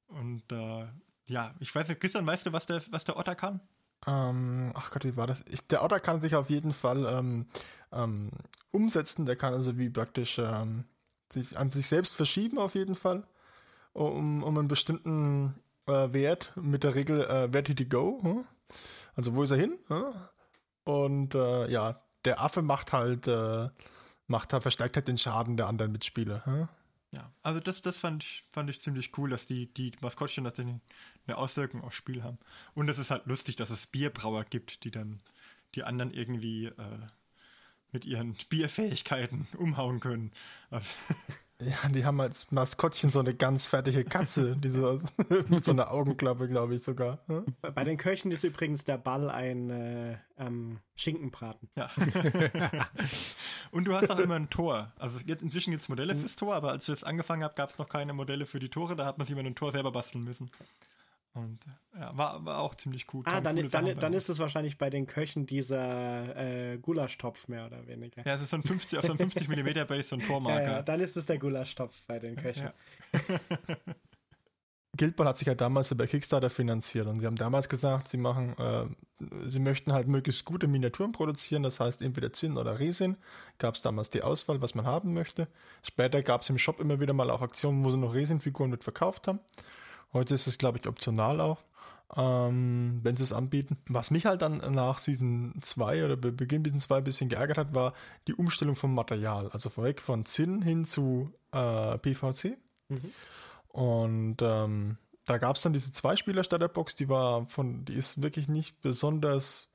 Und 0.08 0.50
äh, 0.50 0.86
ja, 1.28 1.54
ich 1.58 1.74
weiß 1.74 1.88
nicht, 1.88 2.00
Christian, 2.00 2.26
weißt 2.26 2.46
du, 2.46 2.52
was 2.52 2.66
der, 2.66 2.82
was 2.90 3.04
der 3.04 3.16
Otter 3.16 3.34
kann? 3.34 3.60
Ähm, 4.06 4.72
ach 4.74 4.90
Gott, 4.90 5.04
wie 5.04 5.16
war 5.16 5.26
das? 5.26 5.44
Ich, 5.48 5.66
der 5.66 5.82
Otter 5.82 6.00
kann 6.00 6.20
sich 6.20 6.34
auf 6.34 6.50
jeden 6.50 6.72
Fall 6.72 7.06
ähm, 7.06 7.46
ähm, 7.92 8.30
umsetzen. 8.70 9.26
Der 9.26 9.36
kann 9.36 9.54
also 9.54 9.78
wie 9.78 9.90
praktisch 9.90 10.38
ähm, 10.38 10.84
sich 11.32 11.58
an 11.58 11.72
sich 11.72 11.86
selbst 11.86 12.14
verschieben 12.14 12.58
auf 12.58 12.74
jeden 12.74 12.94
Fall, 12.94 13.26
um, 13.92 14.42
um 14.42 14.58
einen 14.58 14.68
bestimmten 14.68 15.54
äh, 15.86 16.12
Wert 16.12 16.52
mit 16.56 16.84
der 16.84 16.94
Regel 16.94 17.20
äh, 17.22 17.52
Where 17.52 17.62
did 17.62 17.78
he 17.78 17.86
go? 17.86 18.20
Hm? 18.22 18.44
Also 19.16 19.34
wo 19.34 19.42
ist 19.42 19.50
er 19.50 19.58
hin? 19.58 19.78
Hm? 19.88 20.04
Und 20.84 21.34
äh, 21.34 21.68
ja, 21.68 22.00
der 22.24 22.40
Affe 22.40 22.62
macht 22.62 22.92
halt, 22.92 23.26
äh, 23.26 23.68
macht 24.28 24.52
halt, 24.52 24.62
verstärkt 24.62 24.96
halt 24.96 25.08
den 25.08 25.18
Schaden 25.18 25.56
der 25.56 25.66
anderen 25.66 25.90
Mitspieler. 25.90 26.44
Hm? 26.44 26.68
Ja, 27.16 27.32
also 27.42 27.60
das, 27.60 27.80
das 27.80 27.98
fand 27.98 28.24
ich, 28.24 28.44
fand 28.52 28.68
ich 28.68 28.78
ziemlich 28.78 29.16
cool, 29.16 29.30
dass 29.30 29.46
die, 29.46 29.72
die 29.72 29.90
Maskottchen 30.02 30.44
tatsächlich 30.44 30.76
eine 31.26 31.38
Auswirkung 31.38 31.80
aufs 31.82 31.96
Spiel 31.96 32.22
haben. 32.22 32.38
Und 32.74 32.90
es 32.90 32.98
ist 32.98 33.10
halt 33.10 33.24
lustig, 33.24 33.56
dass 33.56 33.70
es 33.70 33.86
Bierbrauer 33.86 34.44
gibt, 34.44 34.84
die 34.84 34.90
dann 34.90 35.20
die 35.74 35.82
anderen 35.84 36.12
irgendwie 36.12 36.66
äh, 36.66 36.98
mit 37.90 38.04
ihren 38.04 38.36
Bierfähigkeiten 38.50 39.48
umhauen 39.56 40.00
können. 40.00 40.30
Also 40.68 40.92
Ja, 41.62 41.88
die 41.88 42.04
haben 42.04 42.20
als 42.20 42.52
Maskottchen 42.52 43.10
so 43.10 43.20
eine 43.20 43.34
ganz 43.34 43.64
fertige 43.64 44.04
Katze, 44.04 44.56
die 44.56 44.68
so 44.68 45.00
mit 45.48 45.64
so 45.64 45.72
einer 45.72 45.90
Augenklappe, 45.90 46.48
glaube 46.48 46.74
ich 46.74 46.82
sogar. 46.82 47.20
Hm? 47.28 47.46
Bei 47.74 47.82
den 47.82 47.96
Köchen 47.96 48.30
ist 48.30 48.44
übrigens 48.44 48.84
der 48.84 48.98
Ball 48.98 49.30
ein 49.30 49.70
äh, 49.70 50.18
ähm, 50.36 50.80
Schinkenbraten. 50.96 51.70
Ja. 51.74 51.90
Und 53.70 53.84
du 53.84 53.94
hast 53.94 54.10
auch 54.10 54.18
immer 54.18 54.34
ein 54.34 54.50
Tor. 54.50 54.92
Also 54.98 55.18
jetzt 55.24 55.42
inzwischen 55.42 55.70
gibt 55.70 55.82
es 55.82 55.88
Modelle 55.88 56.14
fürs 56.14 56.36
Tor, 56.36 56.54
aber 56.54 56.72
als 56.72 56.82
ich 56.82 56.94
das 56.94 57.04
angefangen 57.04 57.42
habe, 57.42 57.54
gab 57.54 57.70
es 57.70 57.78
noch 57.78 57.88
keine 57.88 58.12
Modelle 58.12 58.44
für 58.44 58.60
die 58.60 58.68
Tore. 58.68 58.94
Da 58.94 59.06
hat 59.06 59.16
man 59.16 59.26
sich 59.26 59.34
immer 59.34 59.46
ein 59.46 59.54
Tor 59.54 59.72
selber 59.72 59.92
basteln 59.92 60.24
müssen. 60.24 60.50
Und 61.36 61.58
ja, 61.98 62.16
war, 62.16 62.44
war 62.44 62.60
auch 62.60 62.74
ziemlich 62.74 63.06
gut. 63.06 63.26
Ah, 63.28 63.40
dann, 63.40 63.56
dann, 63.70 63.98
dann 63.98 64.12
ist 64.12 64.28
es 64.28 64.38
wahrscheinlich 64.38 64.78
bei 64.78 64.90
den 64.90 65.06
Köchen 65.06 65.46
dieser 65.46 66.36
äh, 66.36 66.78
Gulaschtopf 66.78 67.48
mehr 67.48 67.66
oder 67.66 67.86
weniger. 67.86 68.26
Ja, 68.26 68.34
es 68.34 68.42
ist 68.42 68.50
so 68.50 68.56
ein 68.56 68.62
50, 68.62 68.98
auf 68.98 69.04
so 69.04 69.12
einem 69.12 69.18
50 69.18 69.48
mm 69.48 69.86
Base, 69.86 70.02
so 70.04 70.16
ein 70.16 70.22
Tormarker. 70.22 70.56
Ja, 70.66 70.72
ja, 70.76 70.82
dann 70.82 71.00
ist 71.00 71.16
es 71.16 71.26
der 71.26 71.38
Gulaschtopf 71.38 72.02
bei 72.06 72.18
den 72.18 72.36
Köchen. 72.36 72.70
Ja. 73.12 73.20
Guildball 74.96 75.28
hat 75.28 75.38
sich 75.38 75.46
ja 75.46 75.54
damals 75.54 75.90
über 75.90 76.06
Kickstarter 76.06 76.50
finanziert 76.50 77.06
und 77.06 77.20
sie 77.20 77.26
haben 77.26 77.36
damals 77.36 77.68
gesagt, 77.68 78.08
sie 78.08 78.16
machen, 78.16 78.56
äh, 78.58 78.86
sie 79.44 79.60
möchten 79.60 79.92
halt 79.92 80.08
möglichst 80.08 80.44
gute 80.44 80.66
Miniaturen 80.66 81.12
produzieren, 81.12 81.62
das 81.62 81.80
heißt 81.80 82.02
entweder 82.02 82.32
Zinn 82.32 82.56
oder 82.56 82.78
Resin. 82.78 83.16
Gab 83.58 83.74
es 83.74 83.82
damals 83.82 84.10
die 84.10 84.22
Auswahl, 84.22 84.60
was 84.60 84.74
man 84.74 84.86
haben 84.86 85.12
möchte. 85.12 85.48
Später 85.82 86.22
gab 86.22 86.42
es 86.42 86.50
im 86.50 86.58
Shop 86.58 86.80
immer 86.80 87.00
wieder 87.00 87.12
mal 87.12 87.30
auch 87.30 87.42
Aktionen, 87.42 87.84
wo 87.84 87.90
sie 87.90 87.98
noch 87.98 88.14
Resin-Figuren 88.14 88.70
mit 88.70 88.84
verkauft 88.84 89.28
haben. 89.28 89.40
Heute 90.16 90.32
ist 90.32 90.46
es, 90.46 90.56
glaube 90.56 90.78
ich, 90.78 90.88
optional 90.88 91.42
auch, 91.42 91.62
ähm, 92.16 93.00
wenn 93.02 93.16
sie 93.16 93.22
es 93.22 93.34
anbieten. 93.34 93.76
Was 93.86 94.10
mich 94.10 94.24
halt 94.24 94.40
dann 94.40 94.54
nach 94.72 94.96
Season 94.96 95.54
2 95.60 96.06
oder 96.06 96.16
bei 96.16 96.30
Beginn 96.30 96.64
Season 96.64 96.80
2 96.80 96.96
ein 96.96 97.04
bisschen 97.04 97.28
geärgert 97.28 97.58
hat, 97.58 97.74
war 97.74 97.92
die 98.26 98.32
Umstellung 98.32 98.76
vom 98.76 98.94
Material. 98.94 99.50
Also 99.50 99.68
vorweg 99.68 100.00
von 100.00 100.24
Zinn 100.24 100.62
hin 100.62 100.86
zu 100.86 101.30
äh, 101.52 101.98
PVC. 101.98 102.56
Mhm. 102.88 103.12
Und 103.68 104.36
ähm, 104.40 104.96
da 105.26 105.36
gab 105.36 105.56
es 105.56 105.62
dann 105.62 105.74
diese 105.74 105.92
Zwei-Spieler-Starterbox, 105.92 106.94
die 106.94 107.10
war 107.10 107.46
von, 107.50 107.84
die 107.84 107.92
ist 107.92 108.22
wirklich 108.22 108.48
nicht 108.48 108.80
besonders 108.80 109.68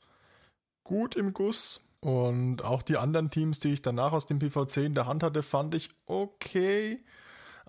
gut 0.84 1.16
im 1.16 1.34
Guss. 1.34 1.82
Und 2.00 2.64
auch 2.64 2.82
die 2.82 2.98
anderen 2.98 3.30
Teams, 3.30 3.60
die 3.60 3.74
ich 3.74 3.84
danach 3.84 4.12
aus 4.12 4.26
dem 4.26 4.40
PVC 4.40 4.78
in 4.78 4.96
der 4.96 5.06
Hand 5.06 5.22
hatte, 5.22 5.44
fand 5.44 5.76
ich 5.76 5.92
okay. 6.08 7.04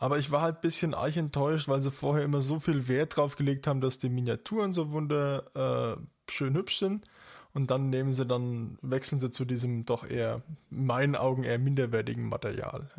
Aber 0.02 0.18
ich 0.18 0.32
war 0.32 0.42
halt 0.42 0.56
ein 0.56 0.60
bisschen 0.62 0.94
arg 0.94 1.16
enttäuscht, 1.16 1.68
weil 1.68 1.80
sie 1.80 1.92
vorher 1.92 2.24
immer 2.24 2.40
so 2.40 2.58
viel 2.58 2.88
Wert 2.88 3.16
drauf 3.16 3.36
gelegt 3.36 3.68
haben, 3.68 3.80
dass 3.80 3.98
die 3.98 4.08
Miniaturen 4.08 4.72
so 4.72 4.90
wunder 4.90 5.96
äh, 5.96 6.02
schön 6.28 6.56
hübsch 6.56 6.78
sind. 6.80 7.04
und 7.54 7.70
dann 7.70 7.88
nehmen 7.88 8.12
sie 8.12 8.26
dann, 8.26 8.78
wechseln 8.82 9.20
sie 9.20 9.30
zu 9.30 9.44
diesem 9.44 9.84
doch 9.84 10.04
eher, 10.04 10.42
in 10.72 10.86
meinen 10.86 11.14
Augen 11.14 11.44
eher 11.44 11.60
minderwertigen 11.60 12.28
Material. 12.28 12.90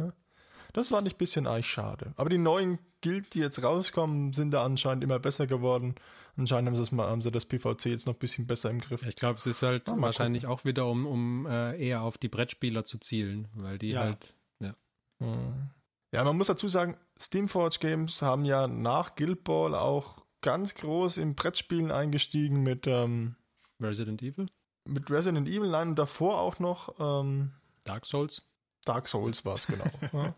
Das 0.71 0.93
war 0.93 1.01
nicht 1.01 1.15
ein 1.15 1.17
bisschen 1.17 1.45
eigentlich 1.45 1.67
schade. 1.67 2.13
Aber 2.15 2.29
die 2.29 2.37
neuen 2.37 2.79
Guild, 3.01 3.33
die 3.33 3.39
jetzt 3.39 3.61
rauskommen, 3.61 4.31
sind 4.31 4.51
da 4.51 4.63
anscheinend 4.63 5.03
immer 5.03 5.19
besser 5.19 5.45
geworden. 5.45 5.95
Anscheinend 6.37 6.69
haben 6.69 6.77
sie 6.77 6.83
das, 6.83 6.93
mal, 6.93 7.09
haben 7.09 7.21
sie 7.21 7.31
das 7.31 7.45
PVC 7.45 7.87
jetzt 7.87 8.07
noch 8.07 8.13
ein 8.13 8.19
bisschen 8.19 8.47
besser 8.47 8.69
im 8.69 8.79
Griff. 8.79 9.05
Ich 9.05 9.17
glaube, 9.17 9.39
es 9.39 9.45
ist 9.45 9.61
halt 9.61 9.89
ja, 9.89 9.99
wahrscheinlich 9.99 10.43
gucken. 10.43 10.57
auch 10.57 10.63
wieder, 10.63 10.87
um, 10.87 11.05
um 11.05 11.47
äh, 11.47 11.85
eher 11.85 12.01
auf 12.03 12.17
die 12.17 12.29
Brettspieler 12.29 12.85
zu 12.85 12.97
zielen, 12.97 13.49
weil 13.55 13.77
die 13.77 13.89
ja. 13.89 13.99
halt, 14.03 14.37
ja. 14.61 14.73
Hm. 15.19 15.69
Ja, 16.13 16.23
man 16.23 16.37
muss 16.37 16.45
dazu 16.45 16.67
sagen, 16.67 16.95
Steamforge 17.19 17.77
Games 17.79 18.21
haben 18.21 18.45
ja 18.45 18.67
nach 18.67 19.15
Guild 19.15 19.43
Ball 19.43 19.73
auch 19.73 20.23
ganz 20.41 20.75
groß 20.75 21.17
in 21.17 21.33
Brettspielen 21.33 21.91
eingestiegen 21.91 22.61
mit 22.61 22.85
ähm, 22.85 23.35
Resident 23.81 24.21
Evil. 24.21 24.45
Mit 24.87 25.09
Resident 25.09 25.47
Evil, 25.47 25.71
nein, 25.71 25.89
und 25.89 25.95
davor 25.95 26.39
auch 26.39 26.59
noch 26.59 26.93
ähm, 26.99 27.53
Dark 27.83 28.05
Souls. 28.05 28.43
Dark 28.85 29.07
Souls 29.07 29.43
war 29.43 29.55
es, 29.55 29.65
genau. 29.65 29.89
ja. 30.13 30.35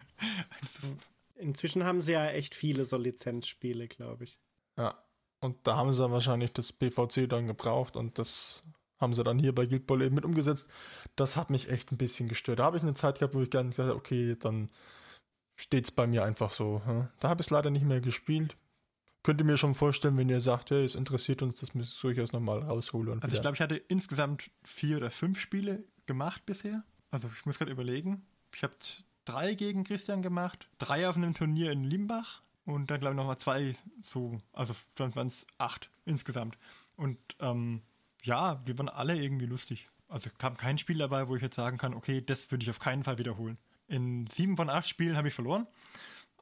Inzwischen 1.36 1.84
haben 1.84 2.00
sie 2.00 2.14
ja 2.14 2.28
echt 2.28 2.56
viele 2.56 2.86
so 2.86 2.96
Lizenzspiele, 2.96 3.90
glaube 3.90 4.24
ich. 4.24 4.40
Ja, 4.78 5.04
und 5.42 5.58
da 5.68 5.76
haben 5.76 5.92
sie 5.92 6.10
wahrscheinlich 6.10 6.54
das 6.54 6.72
PVC 6.72 7.28
dann 7.28 7.48
gebraucht 7.48 7.98
und 7.98 8.18
das 8.18 8.64
haben 8.98 9.14
sie 9.14 9.26
dann 9.26 9.40
hier 9.40 9.54
bei 9.54 9.66
Guild 9.66 9.88
Ball 9.88 10.04
eben 10.04 10.16
mit 10.16 10.24
umgesetzt. 10.24 10.70
Das 11.18 11.36
hat 11.36 11.50
mich 11.50 11.70
echt 11.70 11.92
ein 11.92 11.98
bisschen 11.98 12.30
gestört. 12.30 12.60
Da 12.60 12.64
habe 12.64 12.78
ich 12.78 12.84
eine 12.84 12.94
Zeit 12.94 13.20
gehabt, 13.20 13.36
wo 13.36 13.42
ich 13.42 13.50
gerne 13.50 13.72
gesagt 13.72 13.90
habe, 13.90 14.00
okay, 14.00 14.38
dann 14.40 14.70
steht 15.56 15.86
es 15.86 15.92
bei 15.92 16.08
mir 16.08 16.24
einfach 16.24 16.52
so. 16.52 16.82
Da 17.20 17.30
habe 17.30 17.42
ich 17.42 17.48
es 17.48 17.52
leider 17.52 17.70
nicht 17.70 17.86
mehr 17.86 18.02
gespielt. 18.02 18.56
Könnt 19.24 19.42
ihr 19.42 19.46
mir 19.46 19.58
schon 19.58 19.74
vorstellen, 19.74 20.18
wenn 20.18 20.30
ihr 20.30 20.42
sagt, 20.42 20.70
hey, 20.70 20.84
es 20.84 20.94
interessiert 20.94 21.42
uns, 21.42 21.60
dass 21.60 21.74
ich 21.74 22.00
durchaus 22.00 22.32
nochmal 22.32 22.60
raushole. 22.60 23.18
also 23.22 23.36
ich 23.36 23.42
glaube, 23.42 23.56
ich 23.56 23.62
hatte 23.62 23.76
insgesamt 23.76 24.52
vier 24.64 24.98
oder 24.98 25.10
fünf 25.10 25.40
Spiele 25.40 25.84
gemacht 26.06 26.46
bisher. 26.46 26.84
Also 27.10 27.30
ich 27.36 27.46
muss 27.46 27.58
gerade 27.58 27.72
überlegen. 27.72 28.26
Ich 28.54 28.62
habe 28.62 28.76
drei 29.26 29.56
gegen 29.56 29.84
Christian 29.84 30.22
gemacht, 30.22 30.70
drei 30.78 31.10
auf 31.10 31.16
einem 31.16 31.34
Turnier 31.34 31.72
in 31.72 31.84
Limbach 31.84 32.44
und 32.66 32.90
dann 32.90 33.00
glaube 33.00 33.16
ich 33.16 33.18
nochmal 33.18 33.38
zwei 33.38 33.74
so, 34.02 34.40
also 34.54 34.74
dann 34.96 35.16
waren 35.16 35.28
es 35.28 35.46
acht 35.58 35.90
insgesamt. 36.06 36.58
Und 36.96 37.18
ähm, 37.40 37.82
ja, 38.24 38.56
die 38.68 38.78
waren 38.78 38.90
alle 38.90 39.16
irgendwie 39.16 39.46
lustig. 39.46 39.90
Also 40.08 40.30
kam 40.38 40.56
kein 40.56 40.78
Spiel 40.78 41.00
dabei, 41.00 41.28
wo 41.28 41.36
ich 41.36 41.42
jetzt 41.42 41.56
sagen 41.56 41.78
kann, 41.78 41.94
okay, 41.94 42.22
das 42.22 42.52
würde 42.52 42.64
ich 42.64 42.70
auf 42.70 42.80
keinen 42.80 43.04
Fall 43.04 43.18
wiederholen. 43.18 43.58
In 43.88 44.28
sieben 44.28 44.58
von 44.58 44.70
acht 44.70 44.88
Spielen 44.88 45.18
habe 45.18 45.28
ich 45.28 45.34
verloren. 45.34 45.68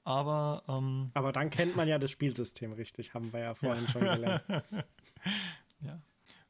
Aber, 0.03 0.63
ähm, 0.67 1.11
aber 1.13 1.31
dann 1.31 1.49
kennt 1.49 1.75
man 1.75 1.87
ja 1.87 1.97
das 1.97 2.11
Spielsystem 2.11 2.73
richtig, 2.73 3.13
haben 3.13 3.31
wir 3.31 3.39
ja 3.39 3.55
vorhin 3.55 3.85
ja. 3.85 3.91
schon 3.91 4.01
gelernt. 4.01 4.43
ja. 5.81 6.01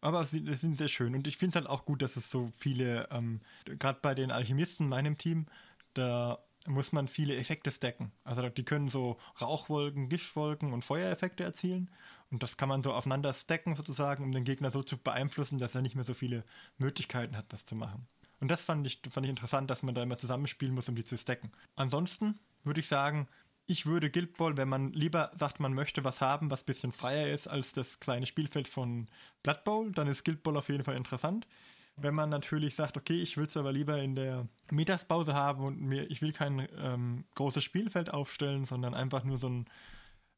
Aber 0.02 0.26
sie 0.26 0.44
sind 0.56 0.78
sehr 0.78 0.88
schön 0.88 1.16
und 1.16 1.28
ich 1.28 1.38
finde 1.38 1.52
es 1.52 1.64
halt 1.64 1.70
auch 1.70 1.86
gut, 1.86 2.02
dass 2.02 2.18
es 2.18 2.30
so 2.30 2.52
viele, 2.58 3.08
ähm, 3.12 3.42
gerade 3.66 4.00
bei 4.02 4.16
den 4.16 4.32
Alchemisten, 4.32 4.90
meinem 4.90 5.18
Team, 5.18 5.46
da 5.94 6.40
muss 6.66 6.92
man 6.92 7.08
viele 7.08 7.36
Effekte 7.36 7.72
stacken. 7.72 8.12
Also 8.24 8.50
die 8.50 8.66
können 8.66 8.88
so 8.88 9.18
Rauchwolken, 9.40 10.10
Giftwolken 10.10 10.74
und 10.74 10.84
Feuereffekte 10.84 11.44
erzielen 11.44 11.92
und 12.32 12.42
das 12.42 12.58
kann 12.58 12.70
man 12.70 12.82
so 12.82 12.92
aufeinander 12.92 13.34
stacken 13.34 13.76
sozusagen, 13.76 14.24
um 14.24 14.32
den 14.32 14.44
Gegner 14.44 14.72
so 14.72 14.82
zu 14.82 14.98
beeinflussen, 14.98 15.60
dass 15.60 15.76
er 15.76 15.84
nicht 15.84 15.96
mehr 15.96 16.06
so 16.06 16.16
viele 16.16 16.44
Möglichkeiten 16.80 17.38
hat, 17.38 17.54
das 17.54 17.66
zu 17.66 17.76
machen. 17.76 18.08
Und 18.44 18.50
das 18.50 18.66
fand 18.66 18.86
ich, 18.86 19.00
fand 19.10 19.26
ich 19.26 19.30
interessant, 19.30 19.70
dass 19.70 19.84
man 19.84 19.96
da 19.96 20.04
immer 20.04 20.18
zusammenspielen 20.18 20.76
muss, 20.76 20.90
um 20.90 20.96
die 20.96 21.06
zu 21.06 21.18
stacken. 21.18 21.54
Ansonsten 21.78 22.42
würde 22.66 22.82
ich 22.82 22.90
sagen, 22.90 23.30
ich 23.68 23.86
würde 23.86 24.12
Guild 24.12 24.36
Ball, 24.36 24.58
wenn 24.58 24.68
man 24.68 24.92
lieber 24.92 25.32
sagt, 25.34 25.62
man 25.62 25.74
möchte 25.74 26.04
was 26.04 26.20
haben, 26.20 26.52
was 26.52 26.64
ein 26.64 26.66
bisschen 26.66 26.92
freier 26.92 27.32
ist 27.32 27.48
als 27.48 27.72
das 27.72 28.02
kleine 28.02 28.26
Spielfeld 28.26 28.68
von 28.68 29.08
Blood 29.44 29.64
Bowl, 29.64 29.92
dann 29.94 30.08
ist 30.08 30.26
Guild 30.26 30.44
Ball 30.44 30.58
auf 30.58 30.68
jeden 30.68 30.84
Fall 30.84 30.98
interessant. 30.98 31.48
Wenn 31.96 32.16
man 32.16 32.30
natürlich 32.30 32.76
sagt, 32.76 32.98
okay, 32.98 33.16
ich 33.16 33.38
will 33.38 33.46
es 33.46 33.56
aber 33.56 33.72
lieber 33.72 34.02
in 34.02 34.14
der 34.14 34.46
Mittagspause 34.70 35.34
haben 35.36 35.64
und 35.64 35.80
mir, 35.80 36.12
ich 36.12 36.22
will 36.22 36.34
kein 36.34 36.68
ähm, 36.80 37.24
großes 37.36 37.64
Spielfeld 37.64 38.12
aufstellen, 38.12 38.66
sondern 38.66 38.94
einfach 38.94 39.24
nur 39.24 39.38
so, 39.38 39.48
ein, 39.48 39.70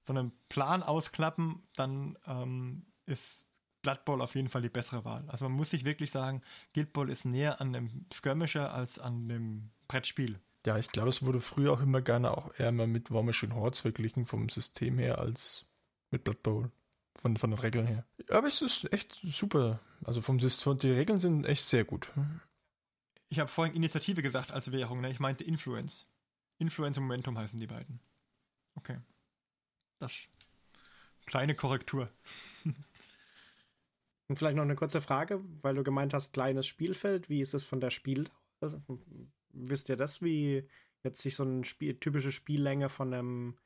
so 0.06 0.14
einen 0.14 0.32
Plan 0.48 0.84
ausklappen, 0.84 1.64
dann 1.76 2.20
ähm, 2.28 2.86
ist 3.08 3.45
Blood 3.86 4.04
Bowl 4.04 4.22
auf 4.24 4.34
jeden 4.34 4.50
Fall 4.50 4.64
die 4.64 4.70
bessere 4.70 5.06
Wahl. 5.06 5.24
Also 5.28 5.46
man 5.46 5.52
muss 5.52 5.70
sich 5.70 5.86
wirklich 5.86 6.10
sagen, 6.10 6.42
Guild 6.74 6.92
Ball 6.92 7.08
ist 7.08 7.24
näher 7.24 7.62
an 7.62 7.72
dem 7.72 8.08
Skirmisher 8.12 8.74
als 8.74 8.98
an 8.98 9.30
dem 9.30 9.70
Brettspiel. 9.88 10.40
Ja, 10.66 10.80
ich 10.80 10.88
glaube, 10.88 11.10
es 11.10 11.24
wurde 11.24 11.40
früher 11.40 11.72
auch 11.74 11.82
immer 11.82 12.02
gerne 12.02 12.36
auch 12.36 12.52
eher 12.58 12.72
mal 12.72 12.88
mit 12.88 13.12
Warmish 13.12 13.44
und 13.44 13.54
Hordes 13.54 13.82
verglichen 13.82 14.26
vom 14.26 14.50
System 14.50 14.98
her 14.98 15.20
als 15.20 15.68
mit 16.10 16.24
Blood 16.24 16.42
Bowl. 16.42 16.72
Von, 17.22 17.38
von 17.38 17.52
den 17.52 17.60
Regeln 17.60 17.86
her. 17.86 18.06
Aber 18.30 18.48
es 18.48 18.64
ist 18.64 18.92
echt 18.92 19.22
super. 19.24 19.80
Also 20.04 20.22
vom 20.22 20.40
System, 20.40 20.80
die 20.80 20.92
Regeln 20.92 21.20
sind 21.20 21.46
echt 21.46 21.66
sehr 21.66 21.86
gut. 21.86 22.12
Ich 23.30 23.40
habe 23.40 23.50
vorhin 23.50 23.76
Initiative 23.76 24.24
gesagt 24.24 24.52
als 24.52 24.72
Währung, 24.72 25.00
ne? 25.00 25.12
Ich 25.12 25.20
meinte 25.20 25.44
Influence. 25.44 26.08
Influence 26.58 26.98
und 26.98 27.04
Momentum 27.04 27.38
heißen 27.38 27.60
die 27.60 27.68
beiden. 27.68 28.00
Okay. 28.74 28.98
Das. 30.00 30.28
Kleine 31.26 31.54
Korrektur. 31.54 32.10
Und 34.28 34.38
vielleicht 34.38 34.56
noch 34.56 34.64
eine 34.64 34.76
kurze 34.76 35.02
Frage, 35.02 35.42
weil 35.62 35.76
du 35.76 35.84
gemeint 35.84 36.14
hast, 36.14 36.34
kleines 36.34 36.66
Spielfeld. 36.66 37.30
Wie 37.30 37.42
ist 37.42 37.54
es 37.54 37.66
von 37.66 37.80
der 37.80 37.92
Spiel? 37.92 38.28
Also, 38.60 38.82
wisst 39.52 39.90
ihr 39.90 39.98
das, 39.98 40.22
wie 40.22 40.68
jetzt 41.04 41.22
sich 41.22 41.36
so 41.36 41.44
eine 41.44 41.64
Spiel, 41.64 42.00
typische 42.00 42.32
Spiellänge 42.32 42.90
von 42.90 43.14
einem 43.14 43.58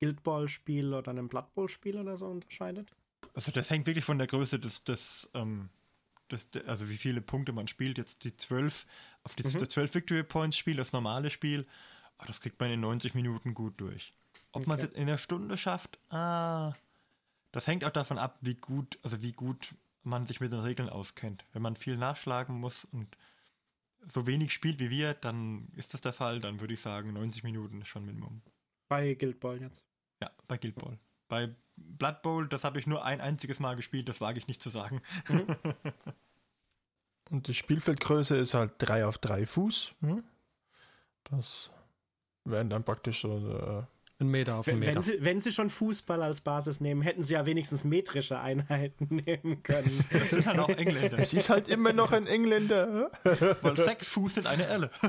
Guild 0.00 0.22
Ball 0.22 0.48
Spiel 0.48 0.94
oder 0.94 1.10
einem 1.10 1.28
Blood 1.28 1.52
Bowl 1.54 1.68
Spiel 1.68 1.98
oder 1.98 2.16
so 2.16 2.26
unterscheidet? 2.26 2.94
Also 3.34 3.50
das 3.50 3.70
hängt 3.70 3.86
wirklich 3.86 4.04
von 4.04 4.18
der 4.18 4.26
Größe 4.26 4.60
des, 4.60 4.84
des, 4.84 5.28
ähm, 5.34 5.70
des 6.30 6.46
also 6.66 6.88
wie 6.88 6.96
viele 6.96 7.20
Punkte 7.20 7.52
man 7.52 7.66
spielt. 7.66 7.98
Jetzt 7.98 8.24
die 8.24 8.36
12, 8.36 8.86
auf 9.24 9.34
die 9.34 9.42
mhm. 9.42 9.68
12 9.68 9.94
Victory 9.94 10.22
Points 10.22 10.56
Spiel, 10.56 10.76
das 10.76 10.92
normale 10.92 11.30
Spiel, 11.30 11.66
oh, 12.20 12.24
das 12.26 12.40
kriegt 12.40 12.60
man 12.60 12.70
in 12.70 12.80
90 12.80 13.14
Minuten 13.14 13.54
gut 13.54 13.80
durch. 13.80 14.14
Ob 14.52 14.62
okay. 14.62 14.68
man 14.68 14.78
es 14.78 14.84
in 14.84 15.02
einer 15.08 15.18
Stunde 15.18 15.56
schafft, 15.56 15.98
ah, 16.10 16.74
das 17.50 17.66
hängt 17.66 17.84
auch 17.84 17.90
davon 17.90 18.18
ab, 18.18 18.38
wie 18.40 18.54
gut, 18.54 18.98
also 19.02 19.20
wie 19.22 19.32
gut 19.32 19.74
man 20.04 20.26
sich 20.26 20.40
mit 20.40 20.52
den 20.52 20.60
Regeln 20.60 20.88
auskennt. 20.88 21.44
Wenn 21.52 21.62
man 21.62 21.76
viel 21.76 21.96
nachschlagen 21.96 22.58
muss 22.58 22.84
und 22.84 23.16
so 24.06 24.26
wenig 24.26 24.52
spielt 24.52 24.80
wie 24.80 24.90
wir, 24.90 25.14
dann 25.14 25.68
ist 25.76 25.94
das 25.94 26.00
der 26.00 26.12
Fall. 26.12 26.40
Dann 26.40 26.60
würde 26.60 26.74
ich 26.74 26.80
sagen, 26.80 27.12
90 27.12 27.42
Minuten 27.42 27.80
ist 27.80 27.88
schon 27.88 28.04
Minimum. 28.04 28.42
Bei 28.88 29.14
Guild 29.14 29.40
Ball 29.40 29.60
jetzt? 29.60 29.84
Ja, 30.22 30.30
bei 30.46 30.58
Guild 30.58 30.76
Ball. 30.76 30.98
Bei 31.28 31.54
Blood 31.76 32.22
Bowl, 32.22 32.48
das 32.48 32.64
habe 32.64 32.78
ich 32.78 32.86
nur 32.86 33.04
ein 33.04 33.20
einziges 33.20 33.60
Mal 33.60 33.76
gespielt, 33.76 34.08
das 34.08 34.20
wage 34.20 34.38
ich 34.38 34.46
nicht 34.46 34.62
zu 34.62 34.70
sagen. 34.70 35.00
Mhm. 35.28 35.56
Und 37.30 37.48
die 37.48 37.54
Spielfeldgröße 37.54 38.36
ist 38.36 38.54
halt 38.54 38.74
3 38.78 39.06
auf 39.06 39.18
3 39.18 39.46
Fuß. 39.46 39.94
Hm? 40.00 40.22
Das 41.24 41.70
wären 42.44 42.68
dann 42.68 42.84
praktisch 42.84 43.22
so 43.22 43.38
äh, 43.38 43.82
ein 44.24 44.30
Meter 44.30 44.56
auf 44.56 44.68
einen 44.68 44.80
Meter. 44.80 44.94
Wenn 44.94 45.02
sie, 45.02 45.18
wenn 45.20 45.40
sie 45.40 45.52
schon 45.52 45.70
Fußball 45.70 46.22
als 46.22 46.40
Basis 46.40 46.80
nehmen, 46.80 47.02
hätten 47.02 47.22
sie 47.22 47.34
ja 47.34 47.46
wenigstens 47.46 47.84
metrische 47.84 48.38
Einheiten 48.38 49.06
nehmen 49.26 49.62
können. 49.62 50.04
Das 50.10 50.30
sind 50.30 50.46
halt 50.46 50.58
auch 50.58 50.68
Engländer. 50.68 51.18
Es 51.18 51.32
ist 51.32 51.50
halt 51.50 51.68
immer 51.68 51.92
noch 51.92 52.12
ein 52.12 52.26
Engländer. 52.26 53.10
Weil 53.60 53.76
sechs 53.76 54.06
Fuß 54.08 54.34
sind 54.34 54.46
eine 54.46 54.66
Elle. 54.66 54.90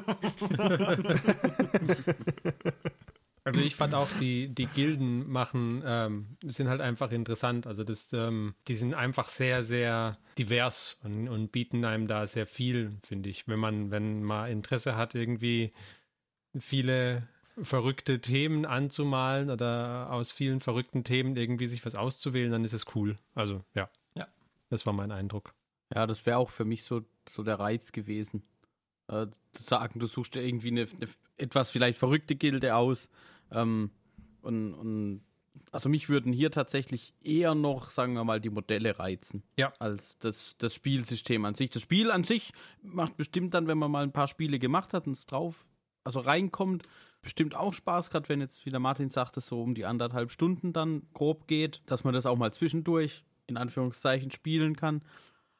Also 3.46 3.62
ich 3.62 3.76
fand 3.76 3.94
auch 3.94 4.10
die, 4.20 4.48
die 4.48 4.66
Gilden 4.66 5.30
machen, 5.30 5.84
ähm, 5.86 6.38
sind 6.44 6.68
halt 6.68 6.82
einfach 6.82 7.12
interessant. 7.12 7.68
Also 7.68 7.84
das, 7.84 8.12
ähm, 8.12 8.56
die 8.68 8.74
sind 8.74 8.96
einfach 8.96 9.30
sehr, 9.30 9.64
sehr 9.64 10.18
divers 10.40 11.00
und, 11.04 11.30
und 11.30 11.52
bieten 11.52 11.86
einem 11.86 12.08
da 12.08 12.26
sehr 12.26 12.48
viel, 12.48 12.90
finde 13.04 13.30
ich. 13.30 13.48
Wenn 13.48 13.60
man, 13.60 13.92
wenn 13.92 14.24
man 14.24 14.50
Interesse 14.50 14.98
hat, 14.98 15.14
irgendwie 15.14 15.74
viele 16.58 17.28
verrückte 17.62 18.20
Themen 18.20 18.66
anzumalen 18.66 19.50
oder 19.50 20.12
aus 20.12 20.32
vielen 20.32 20.60
verrückten 20.60 21.04
Themen 21.04 21.36
irgendwie 21.36 21.68
sich 21.68 21.86
was 21.86 21.96
auszuwählen, 21.96 22.52
dann 22.52 22.64
ist 22.64 22.74
es 22.74 22.96
cool. 22.96 23.16
Also 23.34 23.64
ja. 23.74 23.90
Ja. 24.16 24.28
Das 24.70 24.86
war 24.86 24.94
mein 24.94 25.12
Eindruck. 25.12 25.54
Ja, 25.94 26.08
das 26.08 26.26
wäre 26.26 26.38
auch 26.38 26.50
für 26.50 26.66
mich 26.66 26.84
so, 26.84 27.04
so 27.30 27.44
der 27.44 27.60
Reiz 27.60 27.92
gewesen. 27.92 28.44
Äh, 29.08 29.28
zu 29.52 29.64
sagen, 29.64 30.00
du 30.00 30.08
suchst 30.08 30.36
dir 30.36 30.42
irgendwie 30.42 30.70
eine, 30.70 30.82
eine, 30.82 31.10
etwas 31.38 31.70
vielleicht 31.70 31.98
verrückte 31.98 32.36
Gilde 32.36 32.76
aus. 32.76 33.10
Ähm, 33.52 33.92
und, 34.42 34.74
und 34.74 35.22
also 35.72 35.90
mich 35.90 36.10
würden 36.10 36.34
hier 36.34 36.52
tatsächlich 36.52 37.14
eher 37.24 37.56
noch, 37.56 37.92
sagen 37.92 38.14
wir 38.14 38.24
mal, 38.24 38.42
die 38.42 38.50
Modelle 38.50 39.00
reizen. 39.00 39.44
Ja. 39.58 39.74
Als 39.80 40.18
das, 40.18 40.56
das 40.58 40.74
Spielsystem 40.74 41.46
an 41.46 41.56
sich. 41.56 41.70
Das 41.70 41.84
Spiel 41.84 42.12
an 42.12 42.24
sich 42.24 42.52
macht 42.82 43.16
bestimmt 43.16 43.54
dann, 43.54 43.68
wenn 43.68 43.78
man 43.78 43.92
mal 43.92 44.04
ein 44.04 44.12
paar 44.12 44.28
Spiele 44.28 44.60
gemacht 44.60 44.94
hat 44.94 45.08
und 45.08 45.14
es 45.14 45.26
drauf, 45.26 45.68
also 46.04 46.20
reinkommt, 46.20 46.84
bestimmt 47.26 47.56
auch 47.56 47.74
Spaß, 47.74 48.12
gerade 48.12 48.30
wenn 48.30 48.40
jetzt, 48.40 48.68
wie 48.68 48.70
der 48.70 48.80
Martin 48.80 49.10
sagte, 49.10 49.42
so 49.42 49.60
um 49.60 49.74
die 49.74 49.86
anderthalb 49.86 50.32
Stunden 50.32 50.74
dann 50.74 51.02
grob 51.16 51.48
geht, 51.48 51.82
dass 51.88 52.04
man 52.04 52.14
das 52.14 52.28
auch 52.28 52.38
mal 52.38 52.54
zwischendurch 52.54 53.26
in 53.48 53.58
Anführungszeichen 53.58 54.30
spielen 54.30 54.76
kann. 54.76 55.02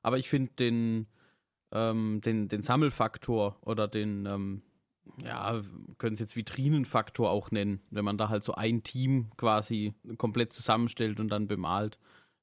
Aber 0.04 0.20
ich 0.20 0.30
finde 0.30 0.52
den, 0.60 1.08
ähm, 1.72 2.22
den, 2.24 2.50
den 2.50 2.62
Sammelfaktor 2.62 3.58
oder 3.62 3.88
den, 3.88 4.28
ähm, 4.28 4.62
ja, 5.18 5.60
können 5.98 6.14
es 6.14 6.20
jetzt 6.20 6.36
Vitrinenfaktor 6.36 7.32
auch 7.32 7.50
nennen, 7.50 7.82
wenn 7.90 8.06
man 8.06 8.20
da 8.20 8.30
halt 8.30 8.44
so 8.44 8.54
ein 8.54 8.84
Team 8.84 9.32
quasi 9.36 9.96
komplett 10.18 10.54
zusammenstellt 10.54 11.20
und 11.20 11.30
dann 11.30 11.48
bemalt, 11.48 11.98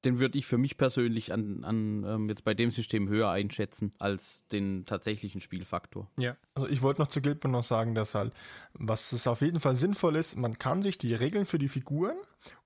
den 0.05 0.19
würde 0.19 0.37
ich 0.37 0.45
für 0.45 0.57
mich 0.57 0.77
persönlich 0.77 1.31
an, 1.31 1.63
an 1.63 2.03
ähm, 2.05 2.29
jetzt 2.29 2.43
bei 2.43 2.53
dem 2.53 2.71
System 2.71 3.07
höher 3.07 3.29
einschätzen 3.29 3.93
als 3.99 4.45
den 4.47 4.85
tatsächlichen 4.85 5.41
Spielfaktor. 5.41 6.09
Ja. 6.19 6.35
Also 6.55 6.67
ich 6.67 6.81
wollte 6.81 7.01
noch 7.01 7.07
zu 7.07 7.21
Guildball 7.21 7.51
noch 7.51 7.63
sagen, 7.63 7.95
dass 7.95 8.15
halt, 8.15 8.33
was 8.73 9.11
es 9.11 9.27
auf 9.27 9.41
jeden 9.41 9.59
Fall 9.59 9.75
sinnvoll 9.75 10.15
ist, 10.15 10.35
man 10.35 10.57
kann 10.59 10.81
sich 10.81 10.97
die 10.97 11.13
Regeln 11.13 11.45
für 11.45 11.59
die 11.59 11.69
Figuren 11.69 12.17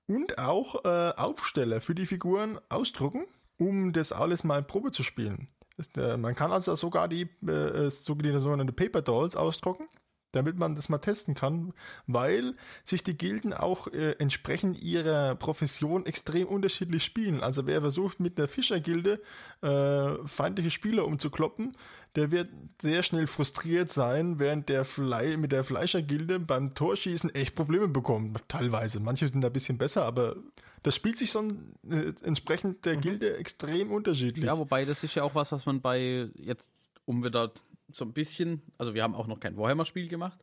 und 0.06 0.38
auch 0.38 0.84
äh, 0.84 1.12
Aufsteller 1.16 1.80
für 1.80 1.94
die 1.94 2.06
Figuren 2.06 2.58
ausdrucken, 2.68 3.24
um 3.56 3.92
das 3.92 4.12
alles 4.12 4.44
mal 4.44 4.62
Probe 4.62 4.90
zu 4.90 5.02
spielen. 5.02 5.48
Äh, 5.96 6.16
man 6.16 6.34
kann 6.34 6.52
also 6.52 6.74
sogar 6.74 7.08
die, 7.08 7.22
äh, 7.22 7.88
die 7.88 7.90
sogenannte 7.90 8.72
Paper 8.72 9.02
Dolls 9.02 9.36
ausdrucken 9.36 9.86
damit 10.32 10.58
man 10.58 10.74
das 10.74 10.88
mal 10.88 10.98
testen 10.98 11.34
kann, 11.34 11.72
weil 12.06 12.54
sich 12.84 13.02
die 13.02 13.16
Gilden 13.16 13.52
auch 13.52 13.86
äh, 13.88 14.12
entsprechend 14.18 14.82
ihrer 14.82 15.34
Profession 15.34 16.06
extrem 16.06 16.46
unterschiedlich 16.46 17.04
spielen. 17.04 17.42
Also 17.42 17.66
wer 17.66 17.80
versucht 17.80 18.20
mit 18.20 18.38
der 18.38 18.48
Fischergilde 18.48 19.20
äh, 19.62 20.26
feindliche 20.26 20.70
Spieler 20.70 21.06
umzukloppen, 21.06 21.76
der 22.14 22.30
wird 22.30 22.48
sehr 22.80 23.02
schnell 23.02 23.26
frustriert 23.26 23.92
sein, 23.92 24.38
während 24.38 24.68
der 24.68 24.84
Fle 24.84 25.36
mit 25.36 25.52
der 25.52 25.64
Fleischergilde 25.64 26.40
beim 26.40 26.74
Torschießen 26.74 27.34
echt 27.34 27.54
Probleme 27.54 27.88
bekommt. 27.88 28.40
Teilweise. 28.48 29.00
Manche 29.00 29.28
sind 29.28 29.42
da 29.42 29.48
ein 29.48 29.52
bisschen 29.52 29.78
besser, 29.78 30.04
aber 30.04 30.36
das 30.82 30.94
spielt 30.94 31.18
sich 31.18 31.30
so 31.30 31.46
äh, 31.90 32.12
entsprechend 32.22 32.84
der 32.84 32.96
mhm. 32.96 33.00
Gilde 33.00 33.36
extrem 33.36 33.90
unterschiedlich. 33.90 34.44
Ja, 34.44 34.58
wobei 34.58 34.84
das 34.84 35.04
ist 35.04 35.14
ja 35.14 35.22
auch 35.22 35.34
was, 35.34 35.52
was 35.52 35.66
man 35.66 35.80
bei 35.80 36.28
jetzt, 36.34 36.70
um 37.04 37.24
wieder 37.24 37.52
so 37.92 38.04
ein 38.04 38.12
bisschen, 38.12 38.62
also 38.76 38.94
wir 38.94 39.02
haben 39.02 39.14
auch 39.14 39.26
noch 39.26 39.40
kein 39.40 39.56
Warhammer-Spiel 39.56 40.08
gemacht, 40.08 40.38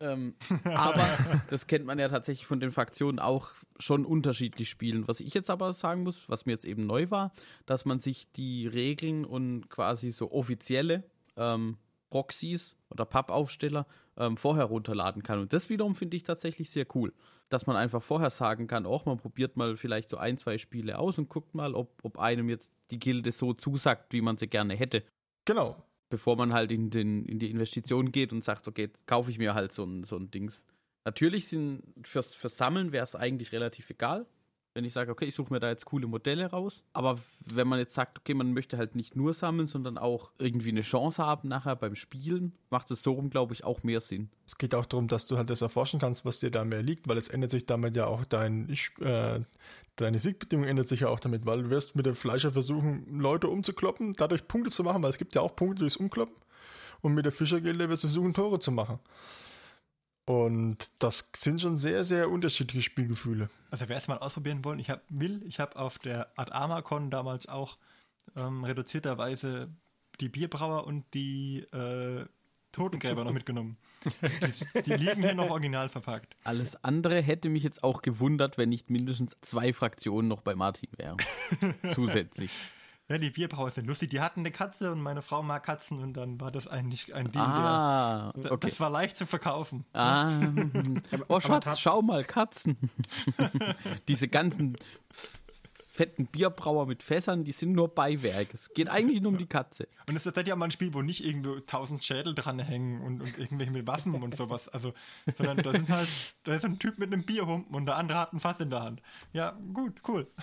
ähm, 0.00 0.34
aber 0.64 1.06
das 1.50 1.66
kennt 1.66 1.86
man 1.86 1.98
ja 1.98 2.08
tatsächlich 2.08 2.46
von 2.46 2.60
den 2.60 2.72
Fraktionen 2.72 3.18
auch 3.18 3.52
schon 3.78 4.04
unterschiedlich 4.04 4.68
spielen. 4.68 5.06
Was 5.08 5.20
ich 5.20 5.34
jetzt 5.34 5.50
aber 5.50 5.72
sagen 5.72 6.02
muss, 6.02 6.28
was 6.28 6.46
mir 6.46 6.52
jetzt 6.52 6.64
eben 6.64 6.86
neu 6.86 7.10
war, 7.10 7.32
dass 7.66 7.84
man 7.84 8.00
sich 8.00 8.30
die 8.32 8.66
Regeln 8.66 9.24
und 9.24 9.68
quasi 9.68 10.10
so 10.10 10.32
offizielle 10.32 11.04
ähm, 11.36 11.78
Proxys 12.10 12.76
oder 12.90 13.04
Pub-Aufsteller 13.04 13.86
ähm, 14.16 14.36
vorher 14.36 14.66
runterladen 14.66 15.22
kann. 15.22 15.40
Und 15.40 15.52
das 15.52 15.68
wiederum 15.68 15.94
finde 15.94 16.16
ich 16.16 16.22
tatsächlich 16.22 16.70
sehr 16.70 16.86
cool, 16.94 17.12
dass 17.48 17.66
man 17.66 17.76
einfach 17.76 18.02
vorher 18.02 18.30
sagen 18.30 18.68
kann, 18.68 18.86
auch 18.86 19.04
man 19.04 19.16
probiert 19.16 19.56
mal 19.56 19.76
vielleicht 19.76 20.08
so 20.08 20.16
ein, 20.16 20.38
zwei 20.38 20.58
Spiele 20.58 20.98
aus 20.98 21.18
und 21.18 21.28
guckt 21.28 21.54
mal, 21.54 21.74
ob, 21.74 21.98
ob 22.04 22.18
einem 22.18 22.48
jetzt 22.48 22.72
die 22.90 23.00
Gilde 23.00 23.32
so 23.32 23.52
zusagt, 23.52 24.12
wie 24.12 24.20
man 24.20 24.36
sie 24.36 24.46
gerne 24.46 24.74
hätte. 24.74 25.02
Genau 25.44 25.76
bevor 26.10 26.36
man 26.36 26.52
halt 26.52 26.70
in, 26.70 26.90
den, 26.90 27.24
in 27.26 27.38
die 27.38 27.50
Investition 27.50 28.12
geht 28.12 28.32
und 28.32 28.44
sagt, 28.44 28.68
okay, 28.68 28.90
kaufe 29.06 29.30
ich 29.30 29.38
mir 29.38 29.54
halt 29.54 29.72
so 29.72 29.84
ein, 29.84 30.04
so 30.04 30.16
ein 30.16 30.30
Dings. 30.30 30.64
Natürlich 31.04 31.48
sind 31.48 31.82
fürs, 32.02 32.34
fürs 32.34 32.56
Sammeln 32.56 32.92
wäre 32.92 33.04
es 33.04 33.14
eigentlich 33.14 33.52
relativ 33.52 33.90
egal, 33.90 34.26
wenn 34.74 34.84
ich 34.84 34.92
sage, 34.92 35.12
okay, 35.12 35.26
ich 35.26 35.34
suche 35.36 35.52
mir 35.52 35.60
da 35.60 35.68
jetzt 35.68 35.84
coole 35.84 36.08
Modelle 36.08 36.50
raus. 36.50 36.82
Aber 36.92 37.18
wenn 37.46 37.68
man 37.68 37.78
jetzt 37.78 37.94
sagt, 37.94 38.18
okay, 38.18 38.34
man 38.34 38.52
möchte 38.52 38.76
halt 38.76 38.96
nicht 38.96 39.14
nur 39.14 39.32
sammeln, 39.32 39.68
sondern 39.68 39.96
auch 39.96 40.32
irgendwie 40.38 40.70
eine 40.70 40.82
Chance 40.82 41.24
haben 41.24 41.48
nachher 41.48 41.76
beim 41.76 41.94
Spielen, 41.94 42.52
macht 42.70 42.90
es 42.90 43.04
so 43.04 43.12
rum, 43.12 43.30
glaube 43.30 43.54
ich, 43.54 43.62
auch 43.62 43.84
mehr 43.84 44.00
Sinn. 44.00 44.30
Es 44.46 44.58
geht 44.58 44.74
auch 44.74 44.84
darum, 44.84 45.06
dass 45.06 45.26
du 45.26 45.36
halt 45.36 45.48
das 45.48 45.62
erforschen 45.62 46.00
kannst, 46.00 46.24
was 46.24 46.40
dir 46.40 46.50
da 46.50 46.64
mehr 46.64 46.82
liegt, 46.82 47.08
weil 47.08 47.16
es 47.16 47.28
ändert 47.28 47.52
sich 47.52 47.66
damit 47.66 47.94
ja 47.94 48.06
auch 48.06 48.24
dein, 48.24 48.68
äh, 49.00 49.40
deine 49.94 50.18
Siegbedingung 50.18 50.66
ändert 50.66 50.88
sich 50.88 51.00
ja 51.00 51.08
auch 51.08 51.20
damit, 51.20 51.46
weil 51.46 51.62
du 51.62 51.70
wirst 51.70 51.94
mit 51.94 52.06
dem 52.06 52.16
Fleischer 52.16 52.50
versuchen, 52.50 53.20
Leute 53.20 53.48
umzukloppen, 53.48 54.12
dadurch 54.14 54.48
Punkte 54.48 54.72
zu 54.72 54.82
machen, 54.82 55.02
weil 55.04 55.10
es 55.10 55.18
gibt 55.18 55.36
ja 55.36 55.40
auch 55.40 55.54
Punkte 55.54 55.80
durchs 55.80 55.96
Umkloppen. 55.96 56.34
Und 57.00 57.14
mit 57.14 57.26
der 57.26 57.32
Fischergilde 57.32 57.88
wirst 57.88 58.02
du 58.02 58.08
versuchen, 58.08 58.34
Tore 58.34 58.58
zu 58.58 58.72
machen. 58.72 58.98
Und 60.26 60.90
das 61.00 61.30
sind 61.36 61.60
schon 61.60 61.76
sehr, 61.76 62.02
sehr 62.02 62.30
unterschiedliche 62.30 62.82
Spielgefühle. 62.82 63.50
Also 63.70 63.88
wer 63.88 63.96
es 63.98 64.08
mal 64.08 64.18
ausprobieren 64.18 64.64
wollen, 64.64 64.78
ich 64.78 64.88
hab, 64.88 65.02
will, 65.08 65.42
ich 65.46 65.60
habe 65.60 65.76
auf 65.76 65.98
der 65.98 66.28
Art 66.38 66.52
Armacon 66.52 67.10
damals 67.10 67.46
auch 67.46 67.76
ähm, 68.34 68.64
reduzierterweise 68.64 69.68
die 70.20 70.28
Bierbrauer 70.30 70.86
und 70.86 71.04
die 71.12 71.58
äh, 71.72 72.24
Totengräber 72.72 73.24
noch 73.24 73.32
mitgenommen. 73.32 73.76
Die, 74.04 74.82
die, 74.82 74.94
liegen 74.94 75.22
hier 75.22 75.34
noch 75.34 75.50
original 75.50 75.88
verpackt. 75.88 76.34
Alles 76.42 76.82
andere 76.82 77.20
hätte 77.22 77.48
mich 77.48 77.62
jetzt 77.62 77.84
auch 77.84 78.02
gewundert, 78.02 78.58
wenn 78.58 78.68
nicht 78.68 78.90
mindestens 78.90 79.36
zwei 79.42 79.72
Fraktionen 79.72 80.28
noch 80.28 80.40
bei 80.40 80.54
Martin 80.54 80.90
wären. 80.96 81.18
Zusätzlich. 81.94 82.50
Ja, 83.08 83.18
die 83.18 83.30
Bierbrauer 83.30 83.70
sind 83.70 83.86
lustig. 83.86 84.10
Die 84.10 84.20
hatten 84.20 84.40
eine 84.40 84.50
Katze 84.50 84.90
und 84.90 85.00
meine 85.02 85.20
Frau 85.20 85.42
mag 85.42 85.62
Katzen 85.62 85.98
und 85.98 86.14
dann 86.14 86.40
war 86.40 86.50
das 86.50 86.66
eigentlich 86.66 87.14
ein 87.14 87.30
Deal. 87.30 87.44
Ah, 87.44 88.32
der, 88.34 88.52
okay. 88.52 88.68
Das 88.68 88.80
war 88.80 88.88
leicht 88.88 89.18
zu 89.18 89.26
verkaufen. 89.26 89.84
Ah, 89.92 90.32
oh 91.28 91.38
Schatz, 91.38 91.78
schau 91.80 92.00
mal, 92.00 92.24
Katzen. 92.24 92.78
Diese 94.08 94.26
ganzen 94.28 94.78
fetten 95.10 96.26
Bierbrauer 96.26 96.86
mit 96.86 97.02
Fässern, 97.02 97.44
die 97.44 97.52
sind 97.52 97.72
nur 97.72 97.94
Beiwerk. 97.94 98.52
Es 98.54 98.72
geht 98.72 98.88
eigentlich 98.88 99.20
nur 99.20 99.32
um 99.32 99.38
die 99.38 99.46
Katze. 99.46 99.86
Und 100.08 100.16
es 100.16 100.24
ist 100.26 100.36
halt 100.36 100.48
ja 100.48 100.56
mal 100.56 100.64
ein 100.64 100.70
Spiel, 100.70 100.92
wo 100.94 101.02
nicht 101.02 101.24
irgendwo 101.24 101.60
tausend 101.60 102.02
Schädel 102.02 102.34
dranhängen 102.34 103.02
und, 103.02 103.20
und 103.20 103.38
irgendwelche 103.38 103.70
mit 103.70 103.86
Waffen 103.86 104.14
und 104.14 104.34
sowas. 104.34 104.68
Also, 104.70 104.94
sondern 105.36 105.58
da 105.58 105.72
sind 105.72 105.90
halt, 105.90 106.08
da 106.44 106.54
ist 106.54 106.64
ein 106.64 106.78
Typ 106.78 106.98
mit 106.98 107.12
einem 107.12 107.24
Bierhumpen 107.24 107.74
und 107.76 107.86
der 107.86 107.96
andere 107.96 108.18
hat 108.18 108.32
ein 108.32 108.40
Fass 108.40 108.60
in 108.60 108.70
der 108.70 108.82
Hand. 108.82 109.02
Ja, 109.32 109.56
gut, 109.72 110.00
cool. 110.08 110.26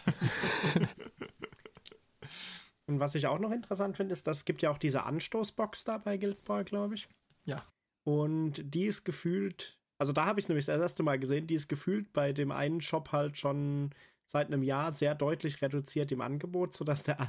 Und 2.87 2.99
was 2.99 3.15
ich 3.15 3.27
auch 3.27 3.39
noch 3.39 3.51
interessant 3.51 3.97
finde, 3.97 4.13
ist, 4.13 4.27
dass 4.27 4.37
es 4.37 4.45
gibt 4.45 4.61
ja 4.61 4.71
auch 4.71 4.77
diese 4.77 5.03
Anstoßbox 5.03 5.83
da 5.83 5.97
bei 5.97 6.17
Guild 6.17 6.43
Ball, 6.45 6.63
glaube 6.63 6.95
ich. 6.95 7.07
Ja. 7.45 7.63
Und 8.03 8.61
die 8.73 8.85
ist 8.85 9.03
gefühlt, 9.03 9.77
also 9.99 10.13
da 10.13 10.25
habe 10.25 10.39
ich 10.39 10.45
es 10.45 10.49
nämlich 10.49 10.65
das 10.65 10.81
erste 10.81 11.03
Mal 11.03 11.19
gesehen, 11.19 11.47
die 11.47 11.55
ist 11.55 11.67
gefühlt 11.67 12.11
bei 12.13 12.33
dem 12.33 12.51
einen 12.51 12.81
Shop 12.81 13.11
halt 13.11 13.37
schon 13.37 13.91
seit 14.25 14.47
einem 14.47 14.63
Jahr 14.63 14.91
sehr 14.91 15.13
deutlich 15.13 15.61
reduziert 15.61 16.11
im 16.11 16.21
Angebot, 16.21 16.73
sodass 16.73 17.03
der 17.03 17.19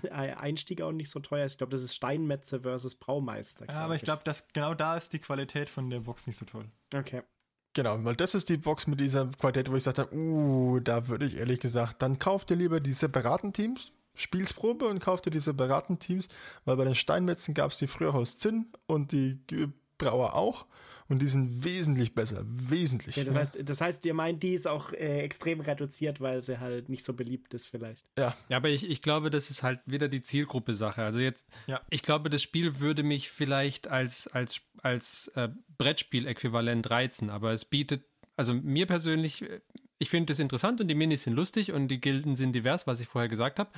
Einstieg 0.40 0.80
auch 0.82 0.92
nicht 0.92 1.10
so 1.10 1.20
teuer 1.20 1.44
ist. 1.44 1.52
Ich 1.52 1.58
glaube, 1.58 1.72
das 1.72 1.82
ist 1.82 1.94
Steinmetze 1.94 2.60
versus 2.60 2.94
Braumeister. 2.94 3.66
Ja, 3.66 3.80
aber 3.80 3.96
ich 3.96 4.02
glaube, 4.02 4.22
genau 4.52 4.74
da 4.74 4.96
ist 4.96 5.12
die 5.12 5.18
Qualität 5.18 5.68
von 5.68 5.90
der 5.90 6.00
Box 6.00 6.26
nicht 6.26 6.38
so 6.38 6.46
toll. 6.46 6.70
Okay. 6.94 7.22
Genau, 7.74 8.04
weil 8.04 8.16
das 8.16 8.34
ist 8.34 8.48
die 8.50 8.58
Box 8.58 8.86
mit 8.86 9.00
dieser 9.00 9.26
Qualität, 9.26 9.70
wo 9.70 9.76
ich 9.76 9.82
sagte, 9.82 10.12
uh, 10.14 10.78
da 10.80 11.08
würde 11.08 11.24
ich 11.24 11.38
ehrlich 11.38 11.58
gesagt, 11.58 12.02
dann 12.02 12.18
kauft 12.18 12.50
ihr 12.50 12.56
lieber 12.56 12.80
die 12.80 12.92
separaten 12.92 13.52
Teams, 13.52 13.92
Spielsprobe 14.14 14.86
und 14.86 15.00
kaufte 15.00 15.30
die 15.30 15.38
separaten 15.38 15.98
Teams, 15.98 16.28
weil 16.64 16.76
bei 16.76 16.84
den 16.84 16.94
Steinmetzen 16.94 17.54
gab 17.54 17.70
es 17.70 17.78
die 17.78 17.86
früher 17.86 18.14
aus 18.14 18.38
Zinn 18.38 18.66
und 18.86 19.12
die 19.12 19.40
Brauer 19.98 20.34
auch 20.34 20.66
und 21.12 21.20
die 21.20 21.26
sind 21.26 21.62
wesentlich 21.62 22.14
besser, 22.14 22.42
wesentlich. 22.46 23.16
Ja, 23.16 23.24
das, 23.24 23.34
heißt, 23.34 23.58
das 23.64 23.80
heißt, 23.80 24.06
ihr 24.06 24.14
meint, 24.14 24.42
die 24.42 24.54
ist 24.54 24.66
auch 24.66 24.92
äh, 24.92 25.20
extrem 25.20 25.60
reduziert, 25.60 26.20
weil 26.20 26.42
sie 26.42 26.58
halt 26.58 26.88
nicht 26.88 27.04
so 27.04 27.12
beliebt 27.12 27.52
ist 27.54 27.68
vielleicht. 27.68 28.06
Ja, 28.18 28.34
ja 28.48 28.56
aber 28.56 28.70
ich, 28.70 28.88
ich 28.88 29.02
glaube, 29.02 29.30
das 29.30 29.50
ist 29.50 29.62
halt 29.62 29.80
wieder 29.84 30.08
die 30.08 30.22
Zielgruppe-Sache. 30.22 31.02
Also 31.02 31.20
jetzt, 31.20 31.48
ja. 31.66 31.80
ich 31.90 32.02
glaube, 32.02 32.30
das 32.30 32.42
Spiel 32.42 32.80
würde 32.80 33.02
mich 33.02 33.30
vielleicht 33.30 33.90
als, 33.90 34.26
als, 34.26 34.62
als 34.82 35.28
äh, 35.34 35.50
Brettspiel-Äquivalent 35.76 36.88
reizen, 36.90 37.28
aber 37.28 37.52
es 37.52 37.66
bietet, 37.66 38.04
also 38.36 38.54
mir 38.54 38.86
persönlich 38.86 39.44
ich 40.02 40.10
finde 40.10 40.32
es 40.32 40.40
interessant 40.40 40.80
und 40.80 40.88
die 40.88 40.94
Minis 40.94 41.22
sind 41.22 41.34
lustig 41.34 41.72
und 41.72 41.88
die 41.88 42.00
Gilden 42.00 42.36
sind 42.36 42.52
divers, 42.52 42.86
was 42.86 43.00
ich 43.00 43.06
vorher 43.06 43.28
gesagt 43.28 43.58
habe. 43.58 43.70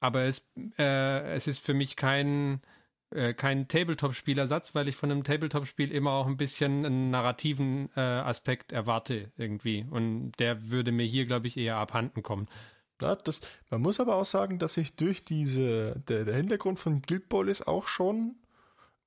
Aber 0.00 0.22
es, 0.22 0.50
äh, 0.78 1.34
es 1.34 1.46
ist 1.46 1.58
für 1.60 1.74
mich 1.74 1.96
kein, 1.96 2.62
äh, 3.10 3.34
kein 3.34 3.68
Tabletop-Spielersatz, 3.68 4.74
weil 4.74 4.88
ich 4.88 4.96
von 4.96 5.10
einem 5.10 5.22
Tabletop-Spiel 5.22 5.92
immer 5.92 6.12
auch 6.12 6.26
ein 6.26 6.38
bisschen 6.38 6.86
einen 6.86 7.10
narrativen 7.10 7.90
äh, 7.94 8.00
Aspekt 8.00 8.72
erwarte 8.72 9.30
irgendwie. 9.36 9.86
Und 9.90 10.32
der 10.38 10.70
würde 10.70 10.92
mir 10.92 11.04
hier, 11.04 11.26
glaube 11.26 11.46
ich, 11.46 11.58
eher 11.58 11.76
abhanden 11.76 12.22
kommen. 12.22 12.48
Ja, 13.02 13.14
das, 13.16 13.40
man 13.68 13.82
muss 13.82 14.00
aber 14.00 14.16
auch 14.16 14.24
sagen, 14.24 14.58
dass 14.58 14.74
sich 14.74 14.96
durch 14.96 15.24
diese, 15.24 16.02
der, 16.08 16.24
der 16.24 16.36
Hintergrund 16.36 16.78
von 16.78 17.02
Guild 17.02 17.28
Ball 17.28 17.48
ist 17.48 17.68
auch 17.68 17.86
schon 17.86 18.36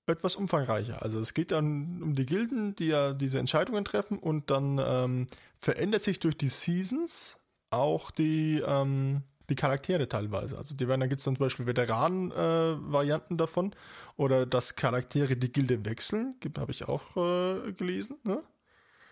etwas 0.07 0.35
umfangreicher. 0.35 1.01
Also 1.01 1.19
es 1.19 1.33
geht 1.33 1.51
dann 1.51 2.01
um 2.01 2.15
die 2.15 2.25
Gilden, 2.25 2.75
die 2.75 2.87
ja 2.87 3.13
diese 3.13 3.39
Entscheidungen 3.39 3.85
treffen 3.85 4.19
und 4.19 4.49
dann 4.51 4.79
ähm, 4.83 5.27
verändert 5.57 6.03
sich 6.03 6.19
durch 6.19 6.37
die 6.37 6.49
Seasons 6.49 7.39
auch 7.69 8.11
die, 8.11 8.61
ähm, 8.65 9.23
die 9.49 9.55
Charaktere 9.55 10.07
teilweise. 10.07 10.57
Also 10.57 10.75
die 10.75 10.87
werden, 10.87 11.01
da 11.01 11.07
gibt 11.07 11.19
es 11.19 11.25
dann 11.25 11.35
zum 11.35 11.45
Beispiel 11.45 11.65
Veteranen-Varianten 11.65 13.35
äh, 13.35 13.37
davon 13.37 13.73
oder 14.17 14.45
dass 14.45 14.75
Charaktere 14.75 15.35
die 15.35 15.51
Gilde 15.51 15.85
wechseln, 15.85 16.35
habe 16.57 16.71
ich 16.71 16.87
auch 16.87 17.15
äh, 17.15 17.71
gelesen. 17.73 18.17
Ne? 18.23 18.43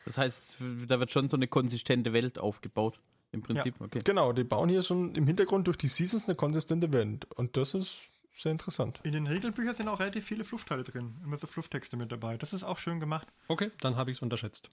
Das 0.05 0.17
heißt, 0.17 0.57
da 0.87 0.99
wird 0.99 1.11
schon 1.11 1.29
so 1.29 1.37
eine 1.37 1.47
konsistente 1.47 2.13
Welt 2.13 2.39
aufgebaut. 2.39 2.99
Im 3.33 3.41
Prinzip, 3.41 3.75
ja, 3.79 3.85
okay. 3.85 4.01
Genau, 4.03 4.33
die 4.33 4.43
bauen 4.43 4.67
hier 4.67 4.81
schon 4.81 5.15
im 5.15 5.25
Hintergrund 5.25 5.67
durch 5.67 5.77
die 5.77 5.87
Seasons 5.87 6.25
eine 6.25 6.35
konsistente 6.35 6.91
Welt. 6.91 7.25
Und 7.35 7.55
das 7.55 7.73
ist 7.73 8.09
sehr 8.41 8.51
interessant. 8.51 8.99
In 9.03 9.13
den 9.13 9.27
Regelbüchern 9.27 9.75
sind 9.75 9.87
auch 9.87 9.99
relativ 9.99 10.25
viele 10.25 10.43
Fluffteile 10.43 10.83
drin. 10.83 11.15
Immer 11.23 11.37
so 11.37 11.47
Flufftexte 11.47 11.97
mit 11.97 12.11
dabei. 12.11 12.37
Das 12.37 12.53
ist 12.53 12.63
auch 12.63 12.77
schön 12.77 12.99
gemacht. 12.99 13.27
Okay, 13.47 13.71
dann 13.81 13.95
habe 13.95 14.11
ich 14.11 14.17
es 14.17 14.21
unterschätzt. 14.21 14.69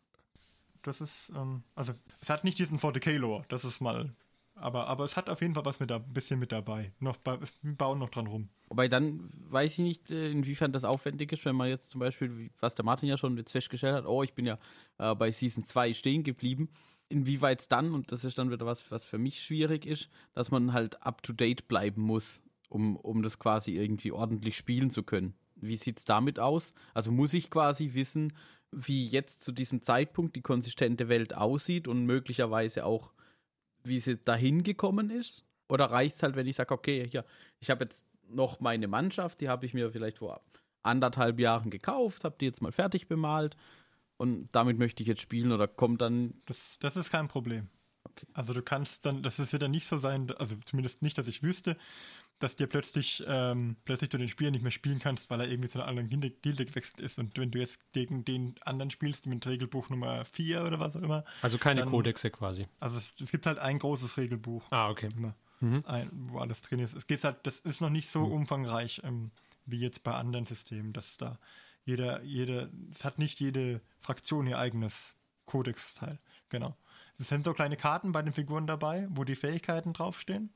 Das 0.83 1.01
ist, 1.01 1.31
ähm, 1.37 1.63
also, 1.75 1.93
es 2.21 2.31
hat 2.31 2.45
nicht 2.45 2.59
diesen 2.59 2.79
40k-Lore, 2.79 3.45
das 3.49 3.65
ist 3.65 3.81
mal. 3.81 4.15
Aber, 4.55 4.89
aber 4.89 5.05
es 5.05 5.17
hat 5.17 5.31
auf 5.31 5.41
jeden 5.41 5.55
Fall 5.55 5.65
was 5.65 5.79
mit 5.79 5.93
ein 5.93 6.03
bisschen 6.13 6.41
mit 6.41 6.51
dabei. 6.51 6.93
Noch, 6.99 7.17
wir 7.25 7.39
bauen 7.77 7.99
noch 7.99 8.11
dran 8.11 8.27
rum. 8.27 8.49
Wobei 8.69 8.89
dann 8.89 9.29
weiß 9.51 9.73
ich 9.73 9.79
nicht, 9.79 10.11
äh, 10.11 10.31
inwiefern 10.31 10.73
das 10.73 10.85
aufwendig 10.85 11.33
ist, 11.33 11.45
wenn 11.45 11.55
man 11.55 11.69
jetzt 11.69 11.91
zum 11.91 12.01
Beispiel, 12.01 12.51
was 12.59 12.75
der 12.75 12.85
Martin 12.85 13.09
ja 13.09 13.17
schon 13.17 13.37
jetzt 13.37 13.53
festgestellt 13.53 13.95
hat, 13.95 14.07
oh, 14.07 14.23
ich 14.23 14.35
bin 14.35 14.47
ja 14.47 14.59
äh, 14.99 15.15
bei 15.15 15.31
Season 15.31 15.65
2 15.65 15.95
stehen 15.95 16.25
geblieben 16.25 16.71
inwieweit 17.09 17.61
es 17.61 17.69
dann, 17.69 17.95
und 17.95 18.13
das 18.13 18.25
ist 18.25 18.39
dann 18.39 18.51
wieder 18.51 18.67
was, 18.67 18.91
was 18.91 19.05
für 19.05 19.19
mich 19.19 19.43
schwierig 19.43 19.87
ist, 19.87 20.11
dass 20.35 20.51
man 20.51 20.73
halt 20.73 21.03
up 21.03 21.23
to 21.23 21.33
date 21.33 21.69
bleiben 21.69 22.03
muss, 22.03 22.43
um, 22.69 22.97
um 22.97 23.23
das 23.23 23.39
quasi 23.39 23.77
irgendwie 23.77 24.13
ordentlich 24.13 24.57
spielen 24.57 24.91
zu 24.91 25.03
können. 25.03 25.35
Wie 25.57 25.77
sieht 25.77 25.99
es 25.99 26.05
damit 26.05 26.39
aus? 26.39 26.75
Also 26.95 27.11
muss 27.11 27.35
ich 27.35 27.51
quasi 27.51 27.95
wissen, 27.95 28.33
wie 28.71 29.07
jetzt 29.07 29.43
zu 29.43 29.53
diesem 29.53 29.83
Zeitpunkt 29.83 30.37
die 30.37 30.43
konsistente 30.43 31.09
Welt 31.09 31.35
aussieht 31.35 31.89
und 31.89 32.05
möglicherweise 32.05 32.85
auch, 32.85 33.13
wie 33.83 33.99
sie 33.99 34.19
dahin 34.19 34.63
gekommen 34.63 35.11
ist? 35.11 35.45
Oder 35.69 35.87
reicht 35.87 36.17
es 36.17 36.23
halt, 36.23 36.37
wenn 36.37 36.47
ich 36.47 36.57
sage, 36.57 36.75
okay, 36.75 37.07
hier, 37.09 37.25
ich 37.61 37.71
habe 37.71 37.85
jetzt 37.85 38.07
noch 38.29 38.61
meine 38.61 38.89
Mannschaft, 38.89 39.41
die 39.41 39.49
habe 39.49 39.67
ich 39.67 39.75
mir 39.75 39.91
vielleicht 39.91 40.19
vor 40.19 40.43
anderthalb 40.83 41.39
Jahren 41.41 41.71
gekauft, 41.71 42.25
habe 42.25 42.37
die 42.41 42.47
jetzt 42.47 42.63
mal 42.63 42.73
fertig 42.73 43.09
bemalt 43.09 43.57
und 44.17 44.49
damit 44.53 44.79
möchte 44.79 45.03
ich 45.03 45.09
jetzt 45.09 45.23
spielen 45.23 45.53
oder 45.53 45.69
kommt 45.69 46.01
dann. 46.01 46.35
Das, 46.47 46.79
das 46.81 46.97
ist 46.97 47.11
kein 47.11 47.29
Problem. 47.29 47.69
Okay. 48.05 48.27
Also 48.33 48.53
du 48.53 48.63
kannst 48.63 49.07
dann, 49.07 49.23
das 49.23 49.39
wird 49.53 49.63
dann 49.63 49.71
nicht 49.71 49.87
so 49.87 49.97
sein, 49.97 50.31
also 50.39 50.57
zumindest 50.65 51.03
nicht, 51.03 51.17
dass 51.19 51.29
ich 51.29 51.43
wüsste, 51.43 51.77
dass 52.39 52.57
dir 52.57 52.67
plötzlich, 52.67 53.25
ähm, 53.27 53.77
plötzlich 53.85 54.11
du 54.11 54.19
den 54.19 54.29
Spieler 54.29 54.51
nicht 54.51 54.63
mehr 54.63 54.71
spielen 54.71 54.99
kannst, 54.99 55.31
weil 55.31 55.41
er 55.41 55.49
irgendwie 55.49 55.69
zu 55.69 55.79
einer 55.79 55.89
anderen 55.89 56.09
Gilde, 56.09 56.65
gewechselt 56.65 57.01
ist. 57.01 57.19
Und 57.19 57.37
wenn 57.37 57.51
du 57.51 57.59
jetzt 57.59 57.93
gegen 57.93 58.25
den 58.25 58.55
anderen 58.63 58.91
spielst, 58.91 59.27
mit 59.27 59.47
Regelbuch 59.47 59.91
Nummer 59.91 60.25
4 60.25 60.65
oder 60.65 60.79
was 60.79 60.97
auch 60.97 61.03
immer. 61.03 61.25
Also 61.43 61.59
keine 61.59 61.81
dann, 61.81 61.91
Kodexe 61.91 62.31
quasi. 62.31 62.67
Also 62.81 62.99
es, 62.99 63.15
es, 63.21 63.31
gibt 63.31 63.47
halt 63.47 63.59
ein 63.59 63.79
großes 63.79 64.17
Regelbuch. 64.17 64.71
Ah, 64.71 64.89
okay. 64.89 65.09
Mhm. 65.61 65.83
Ein, 65.87 66.11
wo 66.13 66.39
alles 66.39 66.63
drin 66.63 66.79
ist. 66.79 66.95
Es 66.95 67.07
geht 67.07 67.25
halt, 67.25 67.39
das 67.43 67.59
ist 67.59 67.81
noch 67.81 67.91
nicht 67.91 68.09
so 68.09 68.27
mhm. 68.27 68.33
umfangreich 68.33 69.01
ähm, 69.05 69.33
wie 69.67 69.81
jetzt 69.81 70.03
bei 70.05 70.15
anderen 70.15 70.47
Systemen, 70.47 70.93
dass 70.93 71.17
da 71.17 71.39
jeder, 71.85 72.23
jeder, 72.23 72.69
es 72.91 73.05
hat 73.05 73.19
nicht 73.19 73.41
jede 73.41 73.81
Fraktion 73.99 74.47
ihr 74.47 74.59
eigenes 74.59 75.17
Kodex-Teil. 75.47 76.19
Genau. 76.51 76.77
Es 77.19 77.29
sind 77.29 77.45
so 77.45 77.53
kleine 77.53 77.77
Karten 77.77 78.13
bei 78.13 78.23
den 78.23 78.33
Figuren 78.33 78.67
dabei, 78.67 79.09
wo 79.11 79.25
die 79.25 79.35
Fähigkeiten 79.35 79.93
draufstehen. 79.93 80.51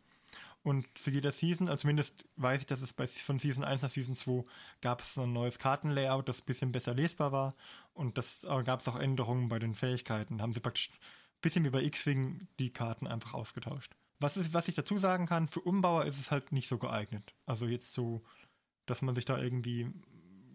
Und 0.63 0.87
zu 0.97 1.11
jeder 1.11 1.33
Season, 1.33 1.69
also 1.69 1.83
zumindest 1.83 2.29
weiß 2.37 2.61
ich, 2.61 2.67
dass 2.67 2.83
es 2.83 2.93
bei, 2.93 3.07
von 3.07 3.39
Season 3.39 3.65
1 3.65 3.83
nach 3.83 3.91
Season 3.91 4.15
2 4.15 4.45
gab 4.81 5.01
es 5.01 5.19
ein 5.19 5.33
neues 5.33 5.59
Kartenlayout, 5.59 6.29
das 6.29 6.41
ein 6.41 6.47
bisschen 6.47 6.71
besser 6.71 6.95
lesbar 6.95 7.33
war. 7.33 7.55
Und 7.95 8.17
das 8.17 8.45
äh, 8.45 8.63
gab 8.63 8.81
es 8.81 8.89
auch 8.89 8.97
Änderungen 8.97 9.49
bei 9.49 9.59
den 9.59 9.75
Fähigkeiten. 9.75 10.39
Da 10.39 10.43
haben 10.43 10.55
sie 10.55 10.61
praktisch 10.61 10.91
ein 10.91 11.41
bisschen 11.41 11.65
wie 11.65 11.71
bei 11.71 11.83
X-Wing 11.83 12.47
die 12.61 12.73
Karten 12.73 13.09
einfach 13.09 13.35
ausgetauscht. 13.35 13.97
Was, 14.21 14.37
ist, 14.37 14.55
was 14.55 14.69
ich 14.69 14.77
dazu 14.77 15.01
sagen 15.01 15.27
kann, 15.27 15.49
für 15.49 15.61
Umbauer 15.61 16.05
ist 16.05 16.21
es 16.21 16.31
halt 16.31 16.53
nicht 16.53 16.69
so 16.69 16.79
geeignet. 16.79 17.35
Also 17.45 17.67
jetzt 17.67 17.93
so, 17.93 18.23
dass 18.87 19.03
man 19.03 19.17
sich 19.17 19.25
da 19.25 19.43
irgendwie 19.43 19.91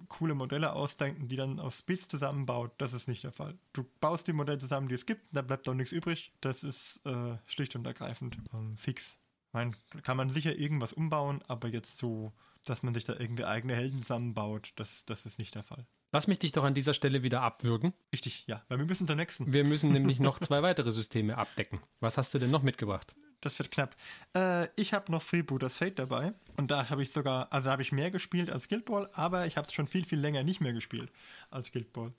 coole 0.07 0.35
Modelle 0.35 0.71
ausdenkt, 0.71 1.29
die 1.29 1.35
dann 1.35 1.59
aus 1.59 1.81
Bits 1.81 2.07
zusammenbaut, 2.07 2.71
das 2.77 2.93
ist 2.93 3.09
nicht 3.09 3.25
der 3.25 3.33
Fall. 3.33 3.57
Du 3.73 3.83
baust 3.99 4.25
die 4.27 4.33
Modelle 4.33 4.57
zusammen, 4.57 4.87
die 4.87 4.95
es 4.95 5.05
gibt, 5.05 5.27
da 5.33 5.41
bleibt 5.41 5.67
auch 5.67 5.73
nichts 5.73 5.91
übrig. 5.91 6.31
Das 6.39 6.63
ist 6.63 7.01
äh, 7.05 7.37
schlicht 7.45 7.75
und 7.75 7.85
ergreifend 7.85 8.37
ähm, 8.53 8.77
fix. 8.77 9.17
Meine, 9.51 9.71
kann 10.03 10.17
man 10.17 10.29
sicher 10.29 10.57
irgendwas 10.57 10.93
umbauen, 10.93 11.41
aber 11.47 11.67
jetzt 11.69 11.97
so, 11.97 12.33
dass 12.65 12.83
man 12.83 12.93
sich 12.93 13.05
da 13.05 13.15
irgendwie 13.17 13.45
eigene 13.45 13.75
Helden 13.75 13.99
zusammenbaut, 13.99 14.73
das, 14.75 15.05
das 15.05 15.25
ist 15.25 15.39
nicht 15.39 15.55
der 15.55 15.63
Fall. 15.63 15.85
Lass 16.11 16.27
mich 16.27 16.39
dich 16.39 16.53
doch 16.53 16.63
an 16.63 16.73
dieser 16.73 16.93
Stelle 16.93 17.21
wieder 17.23 17.41
abwürgen. 17.41 17.93
Richtig, 18.13 18.45
ja, 18.47 18.63
weil 18.69 18.77
wir 18.77 18.85
müssen 18.85 19.07
zum 19.07 19.17
nächsten. 19.17 19.51
Wir 19.51 19.65
müssen 19.65 19.91
nämlich 19.91 20.19
noch 20.19 20.39
zwei 20.39 20.63
weitere 20.63 20.91
Systeme 20.91 21.37
abdecken. 21.37 21.79
Was 21.99 22.17
hast 22.17 22.33
du 22.33 22.39
denn 22.39 22.49
noch 22.49 22.63
mitgebracht? 22.63 23.13
Das 23.41 23.59
wird 23.59 23.71
knapp. 23.71 23.95
Äh, 24.35 24.67
ich 24.75 24.93
habe 24.93 25.11
noch 25.11 25.21
Freebooters 25.21 25.75
Fate 25.75 25.99
dabei. 25.99 26.33
Und 26.55 26.71
da 26.71 26.89
habe 26.89 27.03
ich 27.03 27.11
sogar, 27.11 27.51
also 27.51 27.69
habe 27.69 27.81
ich 27.81 27.91
mehr 27.91 28.09
gespielt 28.09 28.49
als 28.49 28.67
Guild 28.67 28.85
Ball, 28.85 29.09
aber 29.13 29.45
ich 29.45 29.57
habe 29.57 29.67
es 29.67 29.73
schon 29.73 29.87
viel, 29.87 30.05
viel 30.05 30.19
länger 30.19 30.43
nicht 30.43 30.61
mehr 30.61 30.73
gespielt 30.73 31.11
als 31.49 31.71
Guild 31.71 31.93
Ball. 31.93 32.13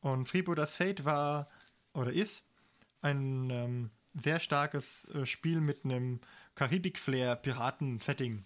Und 0.00 0.28
Freebooters 0.28 0.76
Fate 0.76 1.04
war 1.04 1.48
oder 1.94 2.12
ist 2.12 2.44
ein 3.00 3.50
ähm, 3.50 3.90
sehr 4.14 4.40
starkes 4.40 5.04
äh, 5.14 5.26
Spiel 5.26 5.60
mit 5.60 5.84
einem 5.84 6.20
Karibik-Flair-Piraten-Setting. 6.54 8.44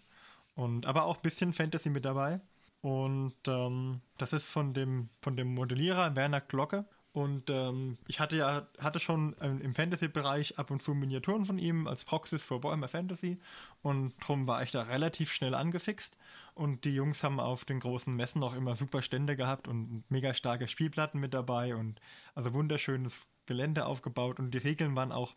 Und 0.55 0.87
aber 0.87 1.05
auch 1.05 1.17
ein 1.17 1.23
bisschen 1.23 1.53
Fantasy 1.53 1.91
mit 1.91 2.05
dabei. 2.05 2.41
Und 2.81 3.35
ähm, 3.47 4.01
das 4.17 4.33
ist 4.33 4.49
von 4.49 4.73
dem, 4.73 5.09
von 5.21 5.37
dem 5.37 5.55
Modellierer 5.55 6.15
Werner 6.17 6.41
Glocke. 6.41 6.87
Und 7.17 7.49
ähm, 7.49 7.97
ich 8.09 8.21
hatte 8.21 8.37
ja 8.37 8.69
hatte 8.79 9.01
schon 9.01 9.35
ähm, 9.41 9.63
im 9.63 9.75
Fantasy-Bereich 9.75 10.59
ab 10.59 10.71
und 10.71 10.83
zu 10.83 10.95
Miniaturen 10.95 11.47
von 11.47 11.59
ihm 11.59 11.87
als 11.87 12.05
Proxys 12.05 12.43
für 12.43 12.63
Warhammer 12.63 12.89
Fantasy. 12.89 13.41
Und 13.81 14.13
darum 14.21 14.47
war 14.47 14.63
ich 14.63 14.71
da 14.71 14.83
relativ 14.83 15.33
schnell 15.33 15.55
angefixt. 15.55 16.19
Und 16.55 16.85
die 16.85 16.95
Jungs 16.95 17.25
haben 17.25 17.41
auf 17.41 17.65
den 17.65 17.81
großen 17.81 18.15
Messen 18.15 18.43
auch 18.43 18.55
immer 18.55 18.75
super 18.75 19.01
Stände 19.01 19.35
gehabt 19.35 19.67
und 19.67 20.05
mega 20.11 20.35
starke 20.35 20.69
Spielplatten 20.69 21.19
mit 21.19 21.33
dabei 21.33 21.75
und 21.75 22.01
also 22.35 22.53
wunderschönes 22.53 23.29
Gelände 23.47 23.87
aufgebaut. 23.87 24.39
Und 24.39 24.53
die 24.53 24.59
Regeln 24.59 24.95
waren 24.95 25.11
auch 25.11 25.35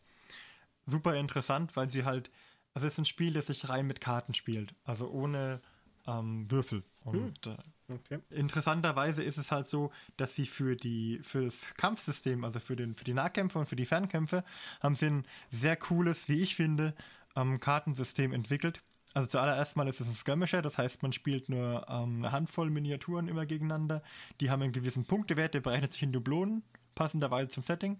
super 0.85 1.15
interessant, 1.15 1.77
weil 1.77 1.87
sie 1.87 2.03
halt 2.03 2.29
also 2.79 2.87
es 2.87 2.93
ist 2.93 2.99
ein 2.99 3.05
Spiel, 3.05 3.33
das 3.33 3.47
sich 3.47 3.67
rein 3.67 3.87
mit 3.87 3.99
Karten 3.99 4.33
spielt, 4.33 4.73
also 4.85 5.09
ohne 5.09 5.59
ähm, 6.07 6.49
Würfel. 6.49 6.83
Und 7.03 7.45
hm. 7.45 7.57
äh, 7.89 7.93
okay. 7.93 8.19
interessanterweise 8.29 9.21
ist 9.21 9.37
es 9.37 9.51
halt 9.51 9.67
so, 9.67 9.91
dass 10.15 10.33
sie 10.33 10.45
für 10.45 10.77
die 10.77 11.19
für 11.21 11.43
das 11.43 11.73
Kampfsystem, 11.75 12.45
also 12.45 12.61
für 12.61 12.77
den 12.77 12.95
für 12.95 13.03
die 13.03 13.13
Nahkämpfe 13.13 13.59
und 13.59 13.65
für 13.65 13.75
die 13.75 13.85
Fernkämpfe, 13.85 14.45
haben 14.79 14.95
sie 14.95 15.07
ein 15.07 15.25
sehr 15.49 15.75
cooles, 15.75 16.29
wie 16.29 16.41
ich 16.41 16.55
finde, 16.55 16.95
ähm, 17.35 17.59
Kartensystem 17.59 18.31
entwickelt. 18.31 18.81
Also 19.13 19.27
zuallererst 19.27 19.75
mal 19.75 19.89
ist 19.89 19.99
es 19.99 20.07
ein 20.07 20.15
Skirmisher, 20.15 20.61
das 20.61 20.77
heißt, 20.77 21.03
man 21.03 21.11
spielt 21.11 21.49
nur 21.49 21.85
ähm, 21.89 22.19
eine 22.19 22.31
Handvoll 22.31 22.69
Miniaturen 22.69 23.27
immer 23.27 23.45
gegeneinander. 23.45 24.03
Die 24.39 24.51
haben 24.51 24.61
einen 24.61 24.71
gewissen 24.71 25.03
Punktewert, 25.03 25.53
der 25.53 25.59
berechnet 25.59 25.91
sich 25.91 26.03
in 26.03 26.13
Dublonen, 26.13 26.63
passenderweise 26.95 27.49
zum 27.49 27.63
Setting. 27.63 27.99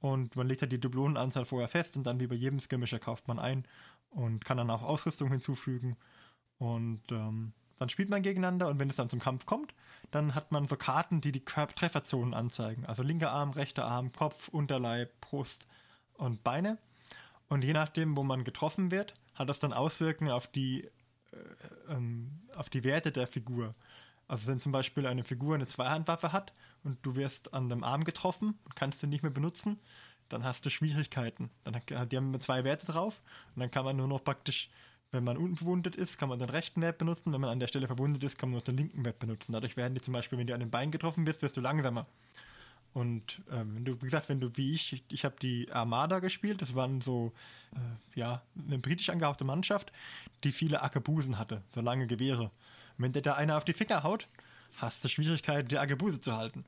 Und 0.00 0.34
man 0.34 0.48
legt 0.48 0.62
halt 0.62 0.72
die 0.72 0.80
Dublonenanzahl 0.80 1.44
vorher 1.44 1.68
fest 1.68 1.96
und 1.96 2.04
dann 2.04 2.20
wie 2.20 2.26
bei 2.26 2.34
jedem 2.34 2.58
Skirmisher 2.58 2.98
kauft 2.98 3.28
man 3.28 3.38
ein 3.38 3.64
und 4.10 4.44
kann 4.44 4.56
dann 4.56 4.70
auch 4.70 4.82
Ausrüstung 4.82 5.30
hinzufügen. 5.30 5.96
Und 6.58 7.02
ähm, 7.10 7.52
dann 7.78 7.88
spielt 7.88 8.10
man 8.10 8.22
gegeneinander 8.22 8.68
und 8.68 8.78
wenn 8.78 8.90
es 8.90 8.96
dann 8.96 9.08
zum 9.08 9.20
Kampf 9.20 9.46
kommt, 9.46 9.74
dann 10.10 10.34
hat 10.34 10.52
man 10.52 10.68
so 10.68 10.76
Karten, 10.76 11.20
die 11.20 11.32
die 11.32 11.44
Trefferzonen 11.44 12.34
anzeigen. 12.34 12.84
Also 12.84 13.02
linker 13.02 13.30
Arm, 13.30 13.50
rechter 13.50 13.86
Arm, 13.86 14.12
Kopf, 14.12 14.48
Unterleib, 14.48 15.18
Brust 15.22 15.66
und 16.14 16.44
Beine. 16.44 16.76
Und 17.48 17.64
je 17.64 17.72
nachdem, 17.72 18.16
wo 18.16 18.22
man 18.22 18.44
getroffen 18.44 18.90
wird, 18.90 19.14
hat 19.34 19.48
das 19.48 19.60
dann 19.60 19.72
Auswirkungen 19.72 20.30
auf 20.30 20.46
die, 20.46 20.84
äh, 21.32 21.92
ähm, 21.94 22.42
auf 22.54 22.68
die 22.68 22.84
Werte 22.84 23.12
der 23.12 23.26
Figur. 23.26 23.72
Also 24.28 24.52
wenn 24.52 24.60
zum 24.60 24.72
Beispiel 24.72 25.06
eine 25.06 25.24
Figur 25.24 25.54
eine 25.54 25.66
Zweihandwaffe 25.66 26.32
hat 26.32 26.52
und 26.84 26.98
du 27.04 27.16
wirst 27.16 27.54
an 27.54 27.68
dem 27.68 27.82
Arm 27.82 28.04
getroffen 28.04 28.58
und 28.64 28.76
kannst 28.76 29.02
den 29.02 29.10
nicht 29.10 29.22
mehr 29.22 29.32
benutzen, 29.32 29.80
dann 30.30 30.44
hast 30.44 30.64
du 30.64 30.70
Schwierigkeiten. 30.70 31.50
Dann, 31.64 32.08
die 32.08 32.16
haben 32.16 32.40
zwei 32.40 32.64
Werte 32.64 32.86
drauf 32.86 33.20
und 33.54 33.60
dann 33.60 33.70
kann 33.70 33.84
man 33.84 33.96
nur 33.96 34.08
noch 34.08 34.24
praktisch, 34.24 34.70
wenn 35.12 35.24
man 35.24 35.36
unverwundet 35.36 35.96
ist, 35.96 36.18
kann 36.18 36.28
man 36.28 36.38
den 36.38 36.50
rechten 36.50 36.80
Wert 36.82 36.98
benutzen. 36.98 37.32
Wenn 37.32 37.40
man 37.40 37.50
an 37.50 37.60
der 37.60 37.66
Stelle 37.66 37.86
verwundet 37.86 38.22
ist, 38.22 38.38
kann 38.38 38.50
man 38.50 38.58
noch 38.58 38.64
den 38.64 38.76
linken 38.76 39.04
Wert 39.04 39.18
benutzen. 39.18 39.52
Dadurch 39.52 39.76
werden 39.76 39.94
die 39.94 40.00
zum 40.00 40.14
Beispiel, 40.14 40.38
wenn 40.38 40.46
du 40.46 40.54
an 40.54 40.60
den 40.60 40.70
Bein 40.70 40.90
getroffen 40.90 41.24
bist, 41.24 41.42
wirst 41.42 41.56
du 41.56 41.60
langsamer. 41.60 42.06
Und 42.92 43.40
ähm, 43.52 43.76
wenn 43.76 43.84
du, 43.84 43.94
wie 43.96 44.06
gesagt, 44.06 44.28
wenn 44.28 44.40
du 44.40 44.56
wie 44.56 44.72
ich, 44.72 44.92
ich, 44.92 45.04
ich 45.10 45.24
habe 45.24 45.36
die 45.40 45.70
Armada 45.72 46.18
gespielt, 46.18 46.60
das 46.60 46.74
waren 46.74 47.00
so, 47.00 47.32
äh, 47.74 48.18
ja, 48.18 48.42
eine 48.66 48.78
britisch 48.78 49.10
angehauchte 49.10 49.44
Mannschaft, 49.44 49.92
die 50.42 50.52
viele 50.52 50.82
Ackerbusen 50.82 51.38
hatte, 51.38 51.62
so 51.68 51.80
lange 51.80 52.06
Gewehre. 52.06 52.44
Und 52.44 53.04
wenn 53.04 53.12
dir 53.12 53.22
da 53.22 53.34
einer 53.34 53.56
auf 53.56 53.64
die 53.64 53.74
Finger 53.74 54.02
haut, 54.02 54.26
hast 54.78 55.04
du 55.04 55.08
Schwierigkeiten, 55.08 55.68
die 55.68 55.78
Ackerbuse 55.78 56.20
zu 56.20 56.36
halten. 56.36 56.64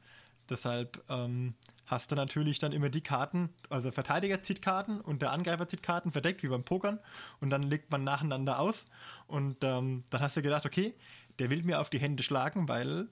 Deshalb 0.53 1.03
ähm, 1.09 1.55
hast 1.87 2.13
du 2.13 2.15
natürlich 2.15 2.59
dann 2.59 2.73
immer 2.73 2.91
die 2.91 3.01
Karten, 3.01 3.49
also 3.71 3.85
der 3.85 3.95
Verteidiger 3.95 4.43
zieht 4.43 4.61
Karten 4.61 5.01
und 5.01 5.23
der 5.23 5.33
Angreifer 5.33 5.67
zieht 5.67 5.83
Karten, 5.83 6.13
verdeckt 6.13 6.43
wie 6.43 6.49
beim 6.49 6.63
Pokern 6.63 6.99
und 7.41 7.49
dann 7.49 7.63
legt 7.63 7.91
man 7.91 8.05
nacheinander 8.05 8.59
aus 8.59 8.85
und 9.27 9.57
ähm, 9.63 10.05
dann 10.11 10.21
hast 10.21 10.37
du 10.37 10.43
gedacht, 10.43 10.67
okay, 10.67 10.93
der 11.39 11.49
will 11.49 11.63
mir 11.63 11.81
auf 11.81 11.89
die 11.89 11.99
Hände 11.99 12.23
schlagen, 12.23 12.69
weil 12.69 13.09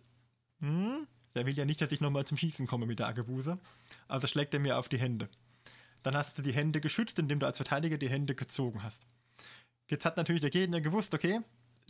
hm, 0.60 1.06
der 1.34 1.46
will 1.46 1.56
ja 1.56 1.64
nicht, 1.64 1.80
dass 1.80 1.90
ich 1.92 2.02
nochmal 2.02 2.26
zum 2.26 2.36
Schießen 2.36 2.66
komme 2.66 2.84
mit 2.84 2.98
der 2.98 3.06
Aggebuse, 3.06 3.58
also 4.06 4.26
schlägt 4.26 4.52
er 4.52 4.60
mir 4.60 4.78
auf 4.78 4.90
die 4.90 4.98
Hände. 4.98 5.30
Dann 6.02 6.14
hast 6.14 6.36
du 6.36 6.42
die 6.42 6.52
Hände 6.52 6.82
geschützt, 6.82 7.18
indem 7.18 7.40
du 7.40 7.46
als 7.46 7.56
Verteidiger 7.56 7.96
die 7.96 8.10
Hände 8.10 8.34
gezogen 8.34 8.82
hast. 8.82 9.02
Jetzt 9.88 10.04
hat 10.04 10.18
natürlich 10.18 10.42
der 10.42 10.50
Gegner 10.50 10.82
gewusst, 10.82 11.14
okay, 11.14 11.40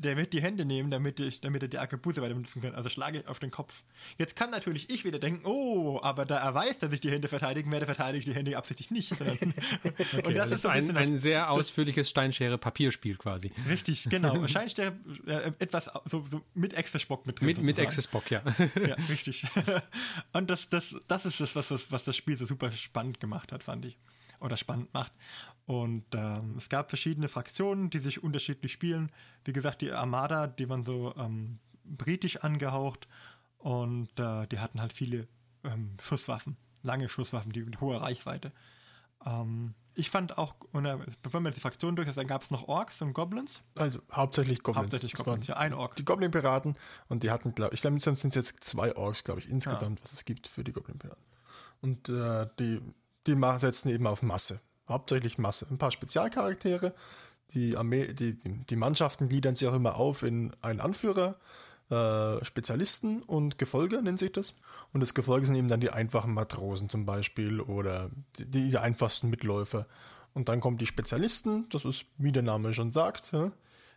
der 0.00 0.16
wird 0.16 0.32
die 0.32 0.40
Hände 0.40 0.64
nehmen, 0.64 0.90
damit, 0.90 1.20
ich, 1.20 1.40
damit 1.40 1.62
er 1.62 1.68
die 1.68 1.78
Arkebuse 1.78 2.22
weiter 2.22 2.34
benutzen 2.34 2.62
kann. 2.62 2.74
Also 2.74 2.88
schlage 2.88 3.20
ich 3.20 3.28
auf 3.28 3.38
den 3.38 3.50
Kopf. 3.50 3.82
Jetzt 4.18 4.34
kann 4.34 4.50
natürlich 4.50 4.88
ich 4.88 5.04
wieder 5.04 5.18
denken, 5.18 5.44
oh, 5.44 6.00
aber 6.02 6.24
da 6.24 6.38
er 6.38 6.54
weiß, 6.54 6.78
dass 6.78 6.92
ich 6.92 7.00
die 7.00 7.10
Hände 7.10 7.28
verteidigen 7.28 7.70
werde, 7.70 7.86
verteidige 7.86 8.18
ich 8.18 8.24
die 8.24 8.34
Hände 8.34 8.56
absichtlich 8.56 8.90
nicht. 8.90 9.12
okay, 9.20 9.52
und 10.24 10.34
das, 10.34 10.48
das 10.48 10.50
ist 10.52 10.62
so 10.62 10.68
ein, 10.68 10.90
ein, 10.90 10.96
ein 10.96 11.18
sehr 11.18 11.50
ausführliches 11.50 12.08
Steinschere-Papierspiel 12.10 13.16
quasi. 13.16 13.52
Richtig, 13.68 14.08
genau. 14.08 14.46
Steinschere, 14.48 14.96
äh, 15.26 15.52
etwas 15.58 15.90
so, 16.06 16.26
so 16.30 16.40
mit 16.54 16.72
Extra-Spock 16.74 17.26
mit 17.26 17.38
drin. 17.38 17.46
Mit, 17.46 17.62
mit 17.62 17.78
Extra-Spock, 17.78 18.30
ja. 18.30 18.42
ja, 18.86 18.96
richtig. 19.08 19.44
und 20.32 20.48
das, 20.48 20.68
das, 20.68 20.96
das 21.08 21.26
ist 21.26 21.40
das 21.40 21.70
was, 21.70 21.92
was 21.92 22.04
das 22.04 22.16
Spiel 22.16 22.36
so 22.38 22.46
super 22.46 22.72
spannend 22.72 23.20
gemacht 23.20 23.52
hat, 23.52 23.62
fand 23.62 23.84
ich. 23.84 23.98
Oder 24.40 24.56
spannend 24.56 24.92
macht. 24.94 25.12
Und 25.66 26.04
ähm, 26.14 26.54
es 26.56 26.68
gab 26.68 26.88
verschiedene 26.88 27.28
Fraktionen, 27.28 27.90
die 27.90 27.98
sich 27.98 28.22
unterschiedlich 28.22 28.72
spielen. 28.72 29.12
Wie 29.44 29.52
gesagt, 29.52 29.82
die 29.82 29.92
Armada, 29.92 30.46
die 30.46 30.68
waren 30.68 30.82
so 30.82 31.14
ähm, 31.16 31.60
britisch 31.84 32.38
angehaucht 32.38 33.06
und 33.58 34.18
äh, 34.18 34.46
die 34.48 34.58
hatten 34.58 34.80
halt 34.80 34.92
viele 34.92 35.28
ähm, 35.64 35.96
Schusswaffen, 36.02 36.56
lange 36.82 37.08
Schusswaffen, 37.08 37.52
die 37.52 37.62
mit 37.62 37.80
hoher 37.80 38.02
Reichweite. 38.02 38.52
Ähm, 39.24 39.74
ich 39.94 40.08
fand 40.08 40.38
auch, 40.38 40.54
bevor 41.22 41.40
wir 41.40 41.48
jetzt 41.48 41.56
die 41.56 41.60
Fraktionen 41.60 41.96
durch 41.96 42.12
dann 42.14 42.26
gab 42.26 42.42
es 42.42 42.50
noch 42.50 42.68
Orks 42.68 43.02
und 43.02 43.12
Goblins. 43.12 43.60
Also 43.76 44.00
hauptsächlich 44.10 44.62
Goblins. 44.62 44.84
Hauptsächlich 44.84 45.12
Goblins, 45.12 45.46
ja, 45.46 45.56
ein 45.56 45.74
Ork. 45.74 45.96
Die 45.96 46.04
Goblin-Piraten 46.04 46.76
und 47.08 47.22
die 47.22 47.30
hatten, 47.30 47.54
glaube 47.54 47.74
ich, 47.74 47.82
glaube 47.82 48.00
sind 48.00 48.24
es 48.24 48.34
jetzt 48.34 48.64
zwei 48.64 48.96
Orks, 48.96 49.24
glaube 49.24 49.40
ich, 49.40 49.48
insgesamt, 49.48 49.98
ja. 49.98 50.04
was 50.04 50.12
es 50.12 50.24
gibt 50.24 50.46
für 50.46 50.64
die 50.64 50.72
Goblin-Piraten. 50.72 51.22
Und 51.82 52.08
äh, 52.08 52.46
die, 52.58 52.80
die 53.34 53.58
setzen 53.58 53.90
eben 53.90 54.06
auf 54.06 54.22
Masse. 54.22 54.60
Hauptsächlich 54.88 55.38
Masse. 55.38 55.66
Ein 55.70 55.78
paar 55.78 55.90
Spezialcharaktere. 55.90 56.94
Die, 57.54 57.76
Armee, 57.76 58.12
die, 58.12 58.36
die 58.36 58.76
Mannschaften 58.76 59.28
gliedern 59.28 59.56
sich 59.56 59.68
auch 59.68 59.74
immer 59.74 59.96
auf 59.96 60.22
in 60.22 60.52
einen 60.62 60.80
Anführer, 60.80 61.36
äh, 61.90 62.44
Spezialisten 62.44 63.22
und 63.22 63.58
Gefolge 63.58 64.00
nennt 64.00 64.18
sich 64.18 64.32
das. 64.32 64.54
Und 64.92 65.00
das 65.00 65.14
Gefolge 65.14 65.46
sind 65.46 65.56
eben 65.56 65.68
dann 65.68 65.80
die 65.80 65.90
einfachen 65.90 66.32
Matrosen 66.32 66.88
zum 66.88 67.04
Beispiel 67.04 67.60
oder 67.60 68.10
die, 68.38 68.70
die 68.70 68.78
einfachsten 68.78 69.28
Mitläufer. 69.28 69.86
Und 70.32 70.48
dann 70.48 70.60
kommen 70.60 70.78
die 70.78 70.86
Spezialisten, 70.86 71.68
das 71.70 71.84
ist, 71.84 72.06
wie 72.18 72.30
der 72.30 72.44
Name 72.44 72.72
schon 72.72 72.92
sagt, 72.92 73.32
ja? 73.32 73.50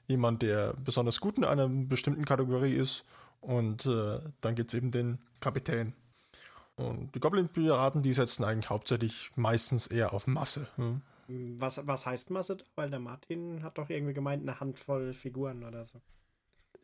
jemand, 0.08 0.42
der 0.42 0.74
besonders 0.74 1.20
gut 1.20 1.38
in 1.38 1.46
einer 1.46 1.68
bestimmten 1.70 2.26
Kategorie 2.26 2.74
ist. 2.74 3.06
Und 3.42 3.86
äh, 3.86 4.20
dann 4.42 4.56
gibt 4.56 4.70
es 4.70 4.74
eben 4.74 4.90
den 4.90 5.20
Kapitän. 5.40 5.94
Und 6.76 7.14
die 7.14 7.20
Goblin-Piraten, 7.20 8.02
die 8.02 8.14
setzen 8.14 8.44
eigentlich 8.44 8.70
hauptsächlich 8.70 9.32
meistens 9.36 9.88
eher 9.88 10.14
auf 10.14 10.28
Masse. 10.28 10.68
Ja? 10.78 11.00
Was, 11.28 11.86
was 11.86 12.06
heißt 12.06 12.32
Masse? 12.32 12.58
Weil 12.76 12.90
der 12.90 13.00
Martin 13.00 13.64
hat 13.64 13.78
doch 13.78 13.90
irgendwie 13.90 14.14
gemeint, 14.14 14.42
eine 14.42 14.60
Handvoll 14.60 15.14
Figuren 15.14 15.64
oder 15.64 15.86
so. 15.86 16.02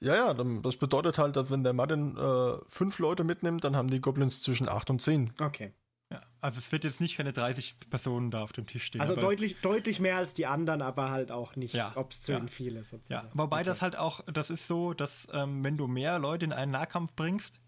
Ja, 0.01 0.15
ja, 0.15 0.33
das 0.33 0.77
bedeutet 0.77 1.17
halt, 1.17 1.35
dass 1.35 1.51
wenn 1.51 1.63
der 1.63 1.73
Martin 1.73 2.15
äh, 2.15 2.53
fünf 2.67 2.99
Leute 2.99 3.23
mitnimmt, 3.23 3.63
dann 3.63 3.75
haben 3.75 3.89
die 3.89 3.99
Goblins 3.99 4.41
zwischen 4.41 4.69
acht 4.69 4.89
und 4.89 5.01
zehn. 5.01 5.33
Okay. 5.41 5.73
Ja, 6.11 6.21
also 6.41 6.57
es 6.57 6.71
wird 6.71 6.85
jetzt 6.85 7.01
nicht 7.01 7.17
keine 7.17 7.33
30 7.33 7.89
Personen 7.89 8.31
da 8.31 8.41
auf 8.41 8.53
dem 8.53 8.65
Tisch 8.65 8.85
stehen. 8.85 9.01
Also 9.01 9.15
deutlich, 9.15 9.59
deutlich 9.61 9.99
mehr 9.99 10.17
als 10.17 10.33
die 10.33 10.47
anderen, 10.47 10.81
aber 10.81 11.11
halt 11.11 11.31
auch 11.31 11.55
nicht 11.55 11.75
ja, 11.75 11.91
obszön 11.95 12.43
ja. 12.43 12.47
viele 12.47 12.83
sozusagen. 12.83 13.27
Ja, 13.27 13.31
wobei 13.33 13.57
okay. 13.57 13.65
das 13.65 13.81
halt 13.81 13.97
auch, 13.97 14.21
das 14.25 14.49
ist 14.49 14.67
so, 14.67 14.93
dass 14.93 15.27
ähm, 15.33 15.63
wenn 15.63 15.77
du 15.77 15.87
mehr 15.87 16.17
Leute 16.17 16.45
in 16.45 16.53
einen 16.53 16.71
Nahkampf 16.71 17.13
bringst, 17.13 17.59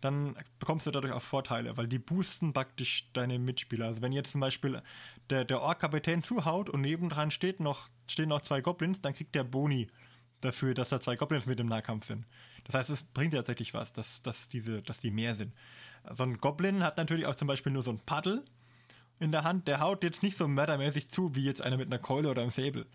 dann 0.00 0.36
bekommst 0.58 0.86
du 0.86 0.90
dadurch 0.90 1.12
auch 1.12 1.22
Vorteile, 1.22 1.76
weil 1.76 1.88
die 1.88 1.98
boosten 1.98 2.52
praktisch 2.52 3.10
deine 3.12 3.38
Mitspieler. 3.38 3.86
Also 3.86 4.02
wenn 4.02 4.12
jetzt 4.12 4.32
zum 4.32 4.40
Beispiel 4.40 4.82
der, 5.30 5.44
der 5.44 5.60
Ork-Kapitän 5.62 6.22
zuhaut 6.22 6.68
und 6.70 6.82
nebendran 6.82 7.30
steht 7.30 7.60
noch, 7.60 7.88
stehen 8.08 8.28
noch 8.28 8.42
zwei 8.42 8.60
Goblins, 8.60 9.00
dann 9.00 9.14
kriegt 9.14 9.34
der 9.34 9.44
Boni 9.44 9.88
dafür, 10.40 10.74
dass 10.74 10.90
da 10.90 11.00
zwei 11.00 11.16
Goblins 11.16 11.46
mit 11.46 11.58
im 11.60 11.66
Nahkampf 11.66 12.06
sind. 12.06 12.26
Das 12.64 12.74
heißt, 12.74 12.90
es 12.90 13.02
bringt 13.04 13.32
tatsächlich 13.32 13.74
was, 13.74 13.92
dass, 13.92 14.22
dass, 14.22 14.48
diese, 14.48 14.82
dass 14.82 14.98
die 14.98 15.10
mehr 15.10 15.34
sind. 15.34 15.54
So 16.12 16.24
ein 16.24 16.38
Goblin 16.38 16.82
hat 16.82 16.96
natürlich 16.96 17.26
auch 17.26 17.34
zum 17.34 17.48
Beispiel 17.48 17.72
nur 17.72 17.82
so 17.82 17.90
ein 17.90 18.00
Paddel 18.00 18.44
in 19.18 19.32
der 19.32 19.44
Hand. 19.44 19.66
Der 19.68 19.80
haut 19.80 20.02
jetzt 20.02 20.22
nicht 20.22 20.36
so 20.36 20.46
mördermäßig 20.46 21.08
zu, 21.08 21.34
wie 21.34 21.44
jetzt 21.44 21.62
einer 21.62 21.76
mit 21.76 21.86
einer 21.86 21.98
Keule 21.98 22.28
oder 22.28 22.42
einem 22.42 22.50
Säbel. 22.50 22.86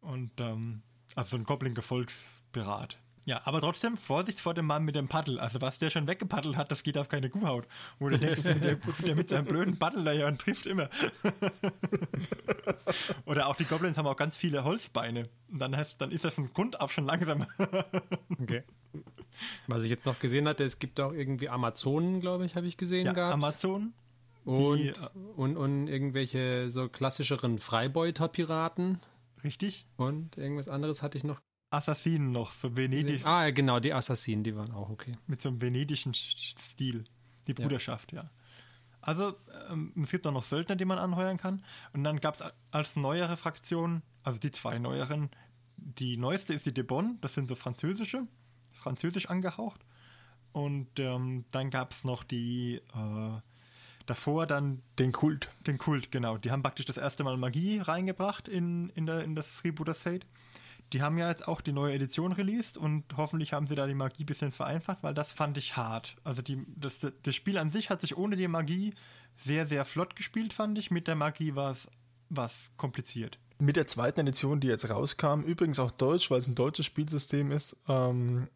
Und, 0.00 0.32
ähm, 0.40 0.82
also 1.14 1.30
so 1.30 1.36
ein 1.36 1.44
Goblin-Gefolgsberat. 1.44 2.98
Ja, 3.26 3.40
aber 3.44 3.60
trotzdem 3.60 3.96
Vorsicht 3.96 4.38
vor 4.38 4.54
dem 4.54 4.66
Mann 4.66 4.84
mit 4.84 4.94
dem 4.94 5.08
Paddel. 5.08 5.40
Also 5.40 5.60
was 5.60 5.80
der 5.80 5.90
schon 5.90 6.06
weggepaddelt 6.06 6.56
hat, 6.56 6.70
das 6.70 6.84
geht 6.84 6.96
auf 6.96 7.08
keine 7.08 7.28
Kuhhaut. 7.28 7.66
Wo 7.98 8.08
du 8.08 8.20
denkst, 8.20 8.42
der, 8.44 8.76
der 8.76 9.16
mit 9.16 9.28
seinem 9.28 9.46
blöden 9.46 9.76
Paddel 9.76 10.04
da 10.04 10.12
ja 10.12 10.28
und 10.28 10.40
trifft 10.40 10.64
immer. 10.66 10.88
Oder 13.26 13.48
auch 13.48 13.56
die 13.56 13.64
Goblins 13.64 13.98
haben 13.98 14.06
auch 14.06 14.16
ganz 14.16 14.36
viele 14.36 14.62
Holzbeine. 14.62 15.28
Und 15.50 15.58
dann, 15.58 15.76
heißt, 15.76 16.00
dann 16.00 16.12
ist 16.12 16.24
er 16.24 16.30
von 16.30 16.52
Grund 16.52 16.80
auf 16.80 16.92
schon 16.92 17.04
langsam. 17.04 17.46
okay. 18.40 18.62
Was 19.66 19.82
ich 19.82 19.90
jetzt 19.90 20.06
noch 20.06 20.20
gesehen 20.20 20.46
hatte, 20.46 20.62
es 20.62 20.78
gibt 20.78 21.00
auch 21.00 21.12
irgendwie 21.12 21.48
Amazonen, 21.48 22.20
glaube 22.20 22.46
ich, 22.46 22.54
habe 22.54 22.68
ich 22.68 22.76
gesehen 22.76 23.06
ja, 23.06 23.12
gab's. 23.12 23.34
Amazonen. 23.34 23.92
Und, 24.44 24.78
die, 24.78 24.92
und, 25.34 25.56
und 25.56 25.88
irgendwelche 25.88 26.70
so 26.70 26.88
klassischeren 26.88 27.58
Freibeuter-Piraten. 27.58 29.00
Richtig. 29.42 29.88
Und 29.96 30.38
irgendwas 30.38 30.68
anderes 30.68 31.02
hatte 31.02 31.18
ich 31.18 31.24
noch 31.24 31.40
Assassinen 31.76 32.32
noch, 32.32 32.50
so 32.50 32.76
venedisch. 32.76 33.24
Ah, 33.24 33.50
genau, 33.50 33.80
die 33.80 33.92
Assassinen, 33.92 34.42
die 34.42 34.56
waren 34.56 34.72
auch 34.72 34.90
okay. 34.90 35.16
Mit 35.26 35.40
so 35.40 35.48
einem 35.48 35.60
venedischen 35.60 36.14
Stil. 36.14 37.04
Die 37.46 37.54
Bruderschaft, 37.54 38.12
ja. 38.12 38.22
ja. 38.22 38.30
Also, 39.00 39.36
ähm, 39.70 39.92
es 40.02 40.10
gibt 40.10 40.26
auch 40.26 40.32
noch 40.32 40.42
Söldner, 40.42 40.74
die 40.74 40.84
man 40.84 40.98
anheuern 40.98 41.36
kann. 41.36 41.62
Und 41.92 42.02
dann 42.02 42.18
gab 42.18 42.34
es 42.34 42.44
als 42.72 42.96
neuere 42.96 43.36
Fraktion, 43.36 44.02
also 44.24 44.40
die 44.40 44.50
zwei 44.50 44.78
neueren, 44.78 45.30
die 45.76 46.16
neueste 46.16 46.54
ist 46.54 46.66
die 46.66 46.74
De 46.74 46.82
Bonne, 46.82 47.16
das 47.20 47.34
sind 47.34 47.48
so 47.48 47.54
französische, 47.54 48.26
französisch 48.72 49.26
angehaucht. 49.30 49.84
Und 50.52 50.98
ähm, 50.98 51.44
dann 51.52 51.70
gab 51.70 51.92
es 51.92 52.02
noch 52.02 52.24
die, 52.24 52.80
äh, 52.94 53.40
davor 54.06 54.46
dann 54.46 54.82
den 54.98 55.12
Kult. 55.12 55.50
Den 55.66 55.78
Kult, 55.78 56.10
genau. 56.10 56.38
Die 56.38 56.50
haben 56.50 56.62
praktisch 56.62 56.86
das 56.86 56.96
erste 56.96 57.24
Mal 57.24 57.36
Magie 57.36 57.78
reingebracht 57.78 58.48
in, 58.48 58.88
in, 58.90 59.06
der, 59.06 59.22
in 59.22 59.34
das 59.36 59.54
Freebooter 59.54 59.94
Fate. 59.94 60.26
Die 60.92 61.02
haben 61.02 61.18
ja 61.18 61.28
jetzt 61.28 61.48
auch 61.48 61.60
die 61.60 61.72
neue 61.72 61.94
Edition 61.94 62.32
released 62.32 62.76
und 62.76 63.04
hoffentlich 63.16 63.52
haben 63.52 63.66
sie 63.66 63.74
da 63.74 63.86
die 63.86 63.94
Magie 63.94 64.22
ein 64.22 64.26
bisschen 64.26 64.52
vereinfacht, 64.52 64.98
weil 65.02 65.14
das 65.14 65.32
fand 65.32 65.58
ich 65.58 65.76
hart. 65.76 66.16
Also 66.22 66.42
die, 66.42 66.64
das, 66.76 66.98
das 67.22 67.34
Spiel 67.34 67.58
an 67.58 67.70
sich 67.70 67.90
hat 67.90 68.00
sich 68.00 68.16
ohne 68.16 68.36
die 68.36 68.48
Magie 68.48 68.94
sehr, 69.36 69.66
sehr 69.66 69.84
flott 69.84 70.16
gespielt, 70.16 70.52
fand 70.52 70.78
ich. 70.78 70.90
Mit 70.90 71.08
der 71.08 71.16
Magie 71.16 71.54
war 71.54 71.72
es 71.72 71.88
was 72.28 72.70
kompliziert. 72.76 73.38
Mit 73.58 73.76
der 73.76 73.86
zweiten 73.86 74.20
Edition, 74.20 74.60
die 74.60 74.68
jetzt 74.68 74.90
rauskam, 74.90 75.40
übrigens 75.40 75.78
auch 75.78 75.90
deutsch, 75.90 76.30
weil 76.30 76.38
es 76.38 76.46
ein 76.46 76.54
deutsches 76.54 76.84
Spielsystem 76.86 77.52
ist, 77.52 77.74
ähm, 77.88 78.48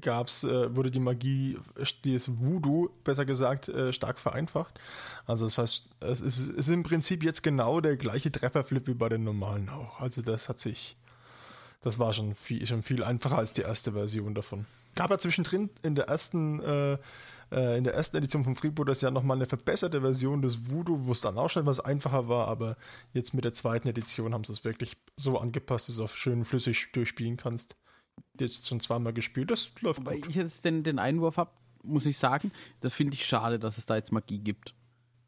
gab's, 0.00 0.44
äh, 0.44 0.74
wurde 0.76 0.90
die 0.90 1.00
Magie, 1.00 1.58
das 1.76 2.38
Voodoo, 2.38 2.90
besser 3.02 3.24
gesagt, 3.24 3.68
äh, 3.68 3.92
stark 3.92 4.18
vereinfacht. 4.18 4.78
Also 5.26 5.44
das 5.46 5.58
heißt, 5.58 5.88
es 6.00 6.20
ist, 6.20 6.48
ist 6.48 6.68
im 6.68 6.84
Prinzip 6.84 7.24
jetzt 7.24 7.42
genau 7.42 7.80
der 7.80 7.96
gleiche 7.96 8.30
Trefferflip 8.30 8.86
wie 8.86 8.94
bei 8.94 9.08
den 9.08 9.24
normalen 9.24 9.68
auch. 9.68 10.00
Also 10.00 10.22
das 10.22 10.48
hat 10.48 10.60
sich 10.60 10.96
das 11.84 11.98
war 11.98 12.14
schon 12.14 12.34
viel, 12.34 12.64
schon 12.66 12.82
viel 12.82 13.04
einfacher 13.04 13.36
als 13.36 13.52
die 13.52 13.60
erste 13.60 13.92
Version 13.92 14.34
davon. 14.34 14.64
Gab 14.94 15.10
ja 15.10 15.18
zwischendrin 15.18 15.68
in 15.82 15.94
der 15.94 16.08
ersten, 16.08 16.60
äh, 16.62 16.94
äh 17.52 17.76
in 17.76 17.84
der 17.84 17.92
ersten 17.92 18.16
Edition 18.16 18.42
von 18.42 18.56
Freebooters 18.56 19.02
ja 19.02 19.10
nochmal 19.10 19.36
eine 19.36 19.44
verbesserte 19.44 20.00
Version 20.00 20.40
des 20.40 20.70
Voodoo, 20.70 21.04
wo 21.04 21.12
es 21.12 21.20
dann 21.20 21.36
auch 21.36 21.50
schon 21.50 21.64
etwas 21.64 21.80
einfacher 21.80 22.26
war, 22.26 22.48
aber 22.48 22.78
jetzt 23.12 23.34
mit 23.34 23.44
der 23.44 23.52
zweiten 23.52 23.86
Edition 23.86 24.32
haben 24.32 24.44
sie 24.44 24.54
es 24.54 24.64
wirklich 24.64 24.96
so 25.16 25.36
angepasst, 25.36 25.90
dass 25.90 25.96
du 25.96 26.04
es 26.04 26.10
auch 26.10 26.14
schön 26.14 26.46
flüssig 26.46 26.90
durchspielen 26.92 27.36
kannst. 27.36 27.76
Jetzt 28.40 28.66
schon 28.66 28.80
zweimal 28.80 29.12
gespielt, 29.12 29.50
das 29.50 29.70
läuft 29.82 30.06
Weil 30.06 30.20
gut. 30.20 30.30
ich 30.30 30.36
jetzt 30.36 30.64
den, 30.64 30.84
den 30.84 30.98
Einwurf 30.98 31.36
habe, 31.36 31.50
muss 31.82 32.06
ich 32.06 32.16
sagen, 32.16 32.50
das 32.80 32.94
finde 32.94 33.14
ich 33.14 33.26
schade, 33.26 33.58
dass 33.58 33.76
es 33.76 33.84
da 33.84 33.96
jetzt 33.96 34.10
Magie 34.10 34.38
gibt. 34.38 34.74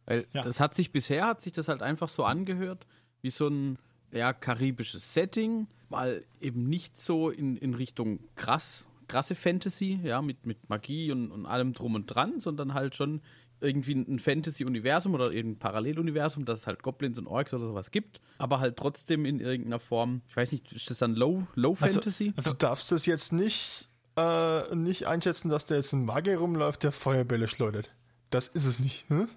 Weil 0.07 0.27
ja. 0.33 0.43
das 0.43 0.59
hat 0.59 0.75
sich 0.75 0.91
bisher, 0.91 1.27
hat 1.27 1.43
sich 1.43 1.53
das 1.53 1.69
halt 1.69 1.83
einfach 1.83 2.09
so 2.09 2.25
angehört, 2.25 2.87
wie 3.21 3.31
so 3.31 3.49
ein 3.49 3.79
ja, 4.11 4.33
karibisches 4.33 5.13
Setting, 5.13 5.67
mal 5.91 6.25
eben 6.41 6.69
nicht 6.69 6.99
so 7.01 7.31
in, 7.31 7.57
in 7.57 7.75
Richtung 7.75 8.21
krass, 8.35 8.87
krasse 9.09 9.35
Fantasy, 9.35 10.01
ja, 10.03 10.23
mit, 10.23 10.47
mit 10.47 10.69
Magie 10.69 11.13
und, 11.13 11.31
und 11.31 11.47
allem 11.47 11.73
drum 11.73 11.95
und 11.95 12.07
dran, 12.07 12.41
sondern 12.41 12.75
halt 12.75 12.95
schon 12.95 13.21
irgendwie 13.61 13.95
ein 13.95 14.19
Fantasy-Universum 14.19 15.15
oder 15.15 15.33
irgendein 15.33 15.59
Paralleluniversum, 15.59 16.45
dass 16.45 16.61
es 16.61 16.67
halt 16.67 16.83
Goblins 16.83 17.19
und 17.19 17.27
Orks 17.27 17.55
oder 17.55 17.67
sowas 17.67 17.91
gibt, 17.91 18.21
aber 18.39 18.61
halt 18.61 18.77
trotzdem 18.77 19.25
in 19.25 19.41
irgendeiner 19.41 19.79
Form, 19.79 20.23
ich 20.29 20.37
weiß 20.37 20.53
nicht, 20.53 20.73
ist 20.73 20.91
das 20.91 20.99
dann 20.99 21.15
Low, 21.15 21.47
Low 21.55 21.77
also, 21.81 21.95
Fantasy? 21.95 22.33
Also, 22.37 22.51
du 22.51 22.57
darfst 22.57 22.93
das 22.93 23.07
jetzt 23.07 23.33
nicht, 23.33 23.89
äh, 24.17 24.75
nicht 24.75 25.07
einschätzen, 25.07 25.49
dass 25.49 25.65
da 25.65 25.75
jetzt 25.75 25.93
ein 25.93 26.05
Magier 26.05 26.39
rumläuft, 26.39 26.83
der 26.83 26.93
Feuerbälle 26.93 27.49
schleudert. 27.49 27.91
Das 28.31 28.49
ist 28.49 28.67
es 28.67 28.81
nicht. 28.81 29.09
Hm? 29.09 29.29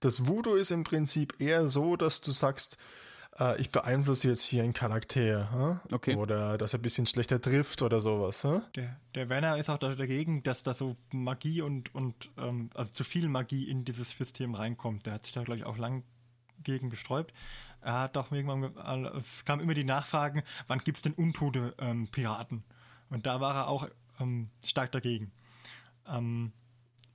Das 0.00 0.26
Voodoo 0.26 0.54
ist 0.54 0.70
im 0.70 0.84
Prinzip 0.84 1.34
eher 1.38 1.68
so, 1.68 1.96
dass 1.96 2.20
du 2.20 2.32
sagst, 2.32 2.76
äh, 3.38 3.60
ich 3.60 3.70
beeinflusse 3.70 4.28
jetzt 4.28 4.42
hier 4.42 4.62
einen 4.62 4.74
Charakter. 4.74 5.80
Äh? 5.90 5.94
Okay. 5.94 6.16
Oder 6.16 6.58
dass 6.58 6.74
er 6.74 6.78
ein 6.78 6.82
bisschen 6.82 7.06
schlechter 7.06 7.40
trifft 7.40 7.82
oder 7.82 8.00
sowas. 8.00 8.44
Äh? 8.44 8.60
Der, 8.76 8.96
der 9.14 9.28
Werner 9.28 9.56
ist 9.56 9.70
auch 9.70 9.78
dagegen, 9.78 10.42
dass 10.42 10.62
da 10.62 10.74
so 10.74 10.96
Magie 11.12 11.62
und, 11.62 11.94
und 11.94 12.30
ähm, 12.38 12.70
also 12.74 12.92
zu 12.92 13.04
viel 13.04 13.28
Magie 13.28 13.68
in 13.68 13.84
dieses 13.84 14.10
System 14.10 14.54
reinkommt. 14.54 15.06
Der 15.06 15.14
hat 15.14 15.24
sich 15.24 15.34
da, 15.34 15.42
glaube 15.42 15.58
ich, 15.58 15.64
auch 15.64 15.78
lang 15.78 16.04
gegen 16.62 16.90
gesträubt. 16.90 17.32
Er 17.80 18.00
hat 18.00 18.16
auch 18.16 18.30
irgendwann, 18.30 18.76
es 19.16 19.44
kam 19.44 19.58
immer 19.58 19.74
die 19.74 19.84
Nachfragen, 19.84 20.42
wann 20.68 20.78
gibt 20.78 20.98
es 20.98 21.02
denn 21.02 21.14
untote 21.14 21.74
ähm, 21.78 22.06
Piraten? 22.08 22.62
Und 23.10 23.26
da 23.26 23.40
war 23.40 23.54
er 23.56 23.68
auch 23.68 23.88
ähm, 24.20 24.50
stark 24.64 24.92
dagegen. 24.92 25.32
Ähm, 26.06 26.52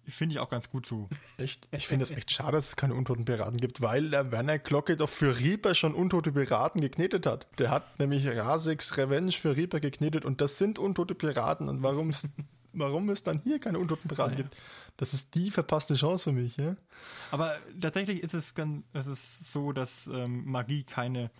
Finde 0.09 0.33
ich 0.33 0.39
auch 0.39 0.49
ganz 0.49 0.69
gut 0.69 0.85
so. 0.85 1.09
Echt? 1.37 1.67
Ich 1.71 1.87
finde 1.87 2.03
es 2.03 2.11
echt 2.11 2.31
schade, 2.31 2.53
dass 2.53 2.69
es 2.69 2.75
keine 2.77 2.93
untoten 2.93 3.25
Piraten 3.25 3.59
gibt, 3.59 3.81
weil 3.81 4.09
der 4.09 4.31
Werner 4.31 4.57
Glocke 4.57 4.95
doch 4.95 5.09
für 5.09 5.37
Reaper 5.37 5.75
schon 5.75 5.93
untote 5.93 6.31
Piraten 6.31 6.79
geknetet 6.79 7.25
hat. 7.25 7.47
Der 7.59 7.71
hat 7.71 7.99
nämlich 7.99 8.25
Rasix 8.25 8.97
Revenge 8.97 9.33
für 9.33 9.57
Reaper 9.57 9.81
geknetet 9.81 10.23
und 10.23 10.39
das 10.39 10.57
sind 10.57 10.79
untote 10.79 11.13
Piraten. 11.13 11.67
Und 11.67 11.83
warum 11.83 12.09
es, 12.09 12.29
warum 12.73 13.09
es 13.09 13.23
dann 13.23 13.39
hier 13.39 13.59
keine 13.59 13.79
untoten 13.79 14.07
Piraten 14.07 14.35
naja. 14.35 14.43
gibt, 14.43 14.55
das 14.95 15.13
ist 15.13 15.35
die 15.35 15.51
verpasste 15.51 15.95
Chance 15.95 16.23
für 16.23 16.31
mich. 16.31 16.55
Ja? 16.55 16.77
Aber 17.31 17.57
tatsächlich 17.81 18.23
ist 18.23 18.33
es, 18.33 18.55
ganz, 18.55 18.85
es 18.93 19.07
ist 19.07 19.51
so, 19.51 19.73
dass 19.73 20.07
ähm, 20.07 20.45
Magie 20.45 20.83
keine 20.83 21.31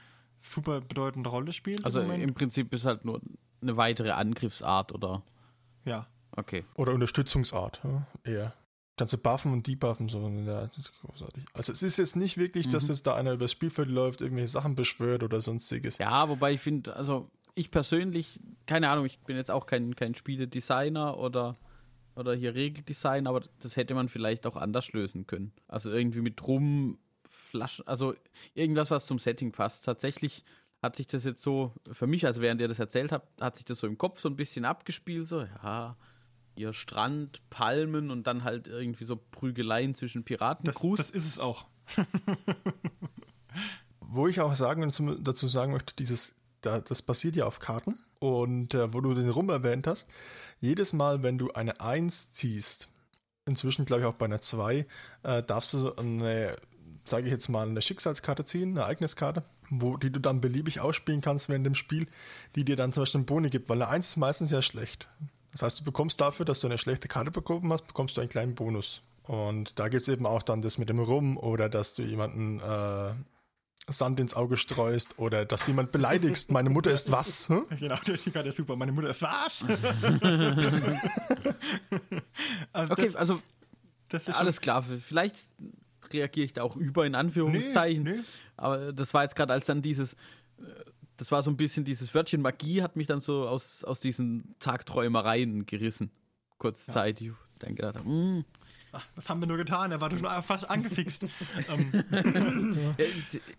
super 0.42 0.82
bedeutende 0.82 1.30
Rolle 1.30 1.54
spielt. 1.54 1.86
Also 1.86 2.02
im, 2.02 2.12
im 2.12 2.34
Prinzip 2.34 2.74
ist 2.74 2.86
halt 2.86 3.06
nur 3.06 3.22
eine 3.62 3.78
weitere 3.78 4.12
Angriffsart 4.12 4.92
oder. 4.92 5.24
Ja. 5.86 6.08
Okay. 6.38 6.64
Oder 6.76 6.94
Unterstützungsart, 6.94 7.82
ja, 7.84 8.08
eher. 8.24 8.54
Kannst 8.96 9.14
du 9.14 9.18
buffen 9.18 9.54
und 9.54 9.68
debuffen, 9.68 10.08
so. 10.08 10.28
Ja, 10.28 10.72
großartig. 11.02 11.46
Also 11.54 11.72
es 11.72 11.84
ist 11.84 11.98
jetzt 11.98 12.16
nicht 12.16 12.38
wirklich, 12.38 12.68
mhm. 12.68 12.72
dass 12.72 12.88
jetzt 12.88 13.06
da 13.06 13.16
einer 13.16 13.34
übers 13.34 13.52
Spielfeld 13.52 13.90
läuft, 13.90 14.22
irgendwelche 14.22 14.48
Sachen 14.48 14.76
beschwört 14.76 15.22
oder 15.22 15.40
sonstiges. 15.40 16.00
Ja, 16.00 16.30
wobei 16.30 16.54
ich 16.54 16.62
finde, 16.62 16.96
also 16.96 17.30
ich 17.54 17.70
persönlich, 17.70 18.40
keine 18.66 18.90
Ahnung, 18.90 19.06
ich 19.06 19.20
bin 19.20 19.36
jetzt 19.36 19.52
auch 19.52 19.68
kein, 19.68 19.96
kein 19.96 20.16
Spieledesigner 20.16 21.18
oder, 21.18 21.58
oder 22.16 22.34
hier 22.34 22.56
Regeldesigner, 22.56 23.30
aber 23.30 23.44
das 23.60 23.76
hätte 23.76 23.94
man 23.94 24.10
vielleicht 24.10 24.48
auch 24.48 24.56
anders 24.56 24.94
lösen 24.94 25.28
können. 25.28 25.52
Also 25.68 25.92
irgendwie 25.92 26.22
mit 26.22 26.42
Rumflaschen, 26.48 27.88
also 27.88 28.16
irgendwas, 28.56 28.90
was 28.90 29.06
zum 29.06 29.20
Setting 29.20 29.52
passt. 29.52 29.86
Tatsächlich 29.86 30.44
hat 30.82 30.96
sich 30.96 31.06
das 31.06 31.24
jetzt 31.24 31.42
so, 31.42 31.74
für 31.92 32.08
mich, 32.08 32.26
also 32.26 32.42
während 32.42 32.62
ihr 32.62 32.68
das 32.68 32.80
erzählt 32.80 33.12
habt, 33.12 33.42
hat 33.42 33.58
sich 33.58 33.66
das 33.66 33.80
so 33.80 33.88
im 33.88 33.98
Kopf 33.98 34.20
so 34.20 34.30
ein 34.30 34.36
bisschen 34.36 34.66
abgespielt, 34.66 35.28
so, 35.28 35.42
ja, 35.42 35.98
ihr 36.58 36.74
Strand, 36.74 37.42
Palmen 37.50 38.12
und 38.12 38.28
dann 38.28 38.44
halt 38.44 38.68
irgendwie 38.68 39.06
so 39.06 39.16
Prügeleien 39.16 39.96
zwischen 39.96 40.24
Piraten. 40.24 40.66
Das, 40.66 40.78
das 40.98 41.10
ist 41.12 41.26
es 41.26 41.40
auch. 41.40 41.68
wo 44.00 44.28
ich 44.28 44.42
auch 44.42 44.56
sagen 44.56 44.84
und 44.84 45.28
dazu 45.28 45.48
sagen 45.48 45.74
möchte, 45.74 45.96
dieses, 45.96 46.36
da, 46.62 46.80
das 46.80 47.02
basiert 47.02 47.36
ja 47.36 47.46
auf 47.46 47.60
Karten 47.60 48.00
und 48.20 48.74
äh, 48.74 48.94
wo 48.94 49.02
du 49.02 49.14
den 49.14 49.30
Rum 49.30 49.50
erwähnt 49.50 49.88
hast, 49.88 50.10
jedes 50.60 50.94
Mal, 50.94 51.24
wenn 51.24 51.38
du 51.38 51.52
eine 51.52 51.80
1 51.82 52.32
ziehst, 52.32 52.90
inzwischen 53.46 53.86
glaube 53.86 54.02
ich 54.02 54.08
auch 54.08 54.14
bei 54.14 54.26
einer 54.26 54.42
2, 54.42 54.86
äh, 55.24 55.44
darfst 55.44 55.74
du 55.74 55.94
eine, 55.96 56.56
sage 57.06 57.26
ich 57.26 57.32
jetzt 57.32 57.50
mal, 57.50 57.68
eine 57.68 57.82
Schicksalskarte 57.82 58.46
ziehen, 58.46 58.72
eine 58.72 58.82
Ereigniskarte, 58.82 59.44
wo, 59.70 59.98
die 59.98 60.12
du 60.12 60.20
dann 60.20 60.42
beliebig 60.42 60.80
ausspielen 60.80 61.22
kannst 61.22 61.50
während 61.50 61.66
dem 61.66 61.76
Spiel, 61.76 62.08
die 62.56 62.66
dir 62.66 62.76
dann 62.76 62.94
zum 62.94 63.02
Beispiel 63.02 63.20
einen 63.20 63.26
Boni 63.26 63.50
gibt, 63.50 63.70
weil 63.70 63.82
eine 63.82 63.92
1 63.92 64.08
ist 64.08 64.18
meistens 64.18 64.52
ja 64.52 64.62
schlecht. 64.62 65.08
Das 65.58 65.64
heißt, 65.64 65.80
du 65.80 65.84
bekommst 65.86 66.22
dafür, 66.22 66.46
dass 66.46 66.60
du 66.60 66.68
eine 66.68 66.78
schlechte 66.78 67.08
Karte 67.08 67.32
bekommen 67.32 67.74
hast, 67.74 67.88
bekommst 67.88 68.16
du 68.16 68.22
einen 68.22 68.30
kleinen 68.30 68.54
Bonus. 68.54 69.02
Und 69.24 69.80
da 69.80 69.90
gibt 69.90 70.04
es 70.04 70.10
eben 70.10 70.28
auch 70.28 70.44
dann 70.44 70.62
das 70.62 70.78
mit 70.78 70.88
dem 70.88 71.00
Rum 71.00 71.36
oder 71.36 71.68
dass 71.68 71.96
du 71.96 72.04
jemanden 72.04 72.60
äh, 72.60 73.14
Sand 73.92 74.20
ins 74.20 74.36
Auge 74.36 74.56
streust 74.56 75.18
oder 75.18 75.46
dass 75.46 75.62
du 75.62 75.72
jemand 75.72 75.92
beleidigst. 75.92 76.52
Meine 76.52 76.70
Mutter 76.70 76.92
ist 76.92 77.12
was? 77.12 77.50
Hm? 77.50 77.66
Genau, 77.80 77.96
Karte 77.96 78.50
ist 78.50 78.58
super. 78.58 78.76
Meine 78.76 78.92
Mutter 78.92 79.10
ist 79.10 79.24
was? 79.24 79.64
also 82.72 82.94
okay, 82.94 83.08
das, 83.08 83.16
also 83.16 83.42
alles 84.34 84.62
klar. 84.62 84.84
Vielleicht 84.84 85.48
reagiere 86.14 86.46
ich 86.46 86.54
da 86.54 86.62
auch 86.62 86.76
über 86.76 87.04
in 87.08 87.16
Anführungszeichen. 87.16 88.04
Nee, 88.04 88.18
nee. 88.18 88.24
Aber 88.58 88.94
das 88.94 89.12
war 89.16 89.24
jetzt 89.24 89.36
gerade 89.36 89.54
als 89.54 89.66
dann 89.66 89.82
dieses 89.82 90.14
äh, 90.14 90.18
das 91.18 91.32
war 91.32 91.42
so 91.44 91.52
ein 91.52 91.58
bisschen 91.58 91.84
dieses 91.84 92.14
Wörtchen 92.14 92.42
Magie 92.42 92.82
hat 92.82 92.96
mich 92.96 93.08
dann 93.08 93.20
so 93.20 93.48
aus, 93.48 93.84
aus 93.84 94.00
diesen 94.00 94.56
Tagträumereien 94.60 95.66
gerissen. 95.66 96.12
Kurzzeitig. 96.58 97.28
Ja. 97.28 97.34
Dann 97.60 97.76
gedacht, 97.76 98.06
mh, 98.06 98.12
mm. 98.14 98.46
Ach, 98.94 99.06
was 99.16 99.30
haben 99.30 99.42
wir 99.42 99.48
nur 99.48 99.58
getan? 99.58 99.92
Er 99.92 100.00
war 100.00 100.10
schon 100.10 100.26
fast 100.42 100.70
angefixt. 100.70 101.26
Ähm, 101.70 102.96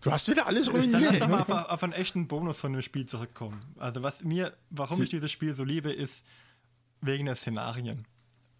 du 0.01 0.11
hast 0.11 0.27
wieder 0.29 0.47
alles 0.47 0.71
ruiniert. 0.71 1.21
Dann 1.21 1.29
lass 1.29 1.29
mal 1.29 1.41
auf, 1.41 1.69
auf, 1.69 1.83
einen 1.83 1.93
echten 1.93 2.27
Bonus 2.27 2.59
von 2.59 2.73
dem 2.73 2.81
Spiel 2.81 3.05
zurückkommen. 3.05 3.61
Also 3.77 4.01
was 4.01 4.23
mir, 4.23 4.55
warum 4.69 5.03
ich 5.03 5.09
dieses 5.09 5.31
Spiel 5.31 5.53
so 5.53 5.63
liebe, 5.63 5.91
ist 5.91 6.25
wegen 7.01 7.25
der 7.25 7.35
Szenarien. 7.35 8.05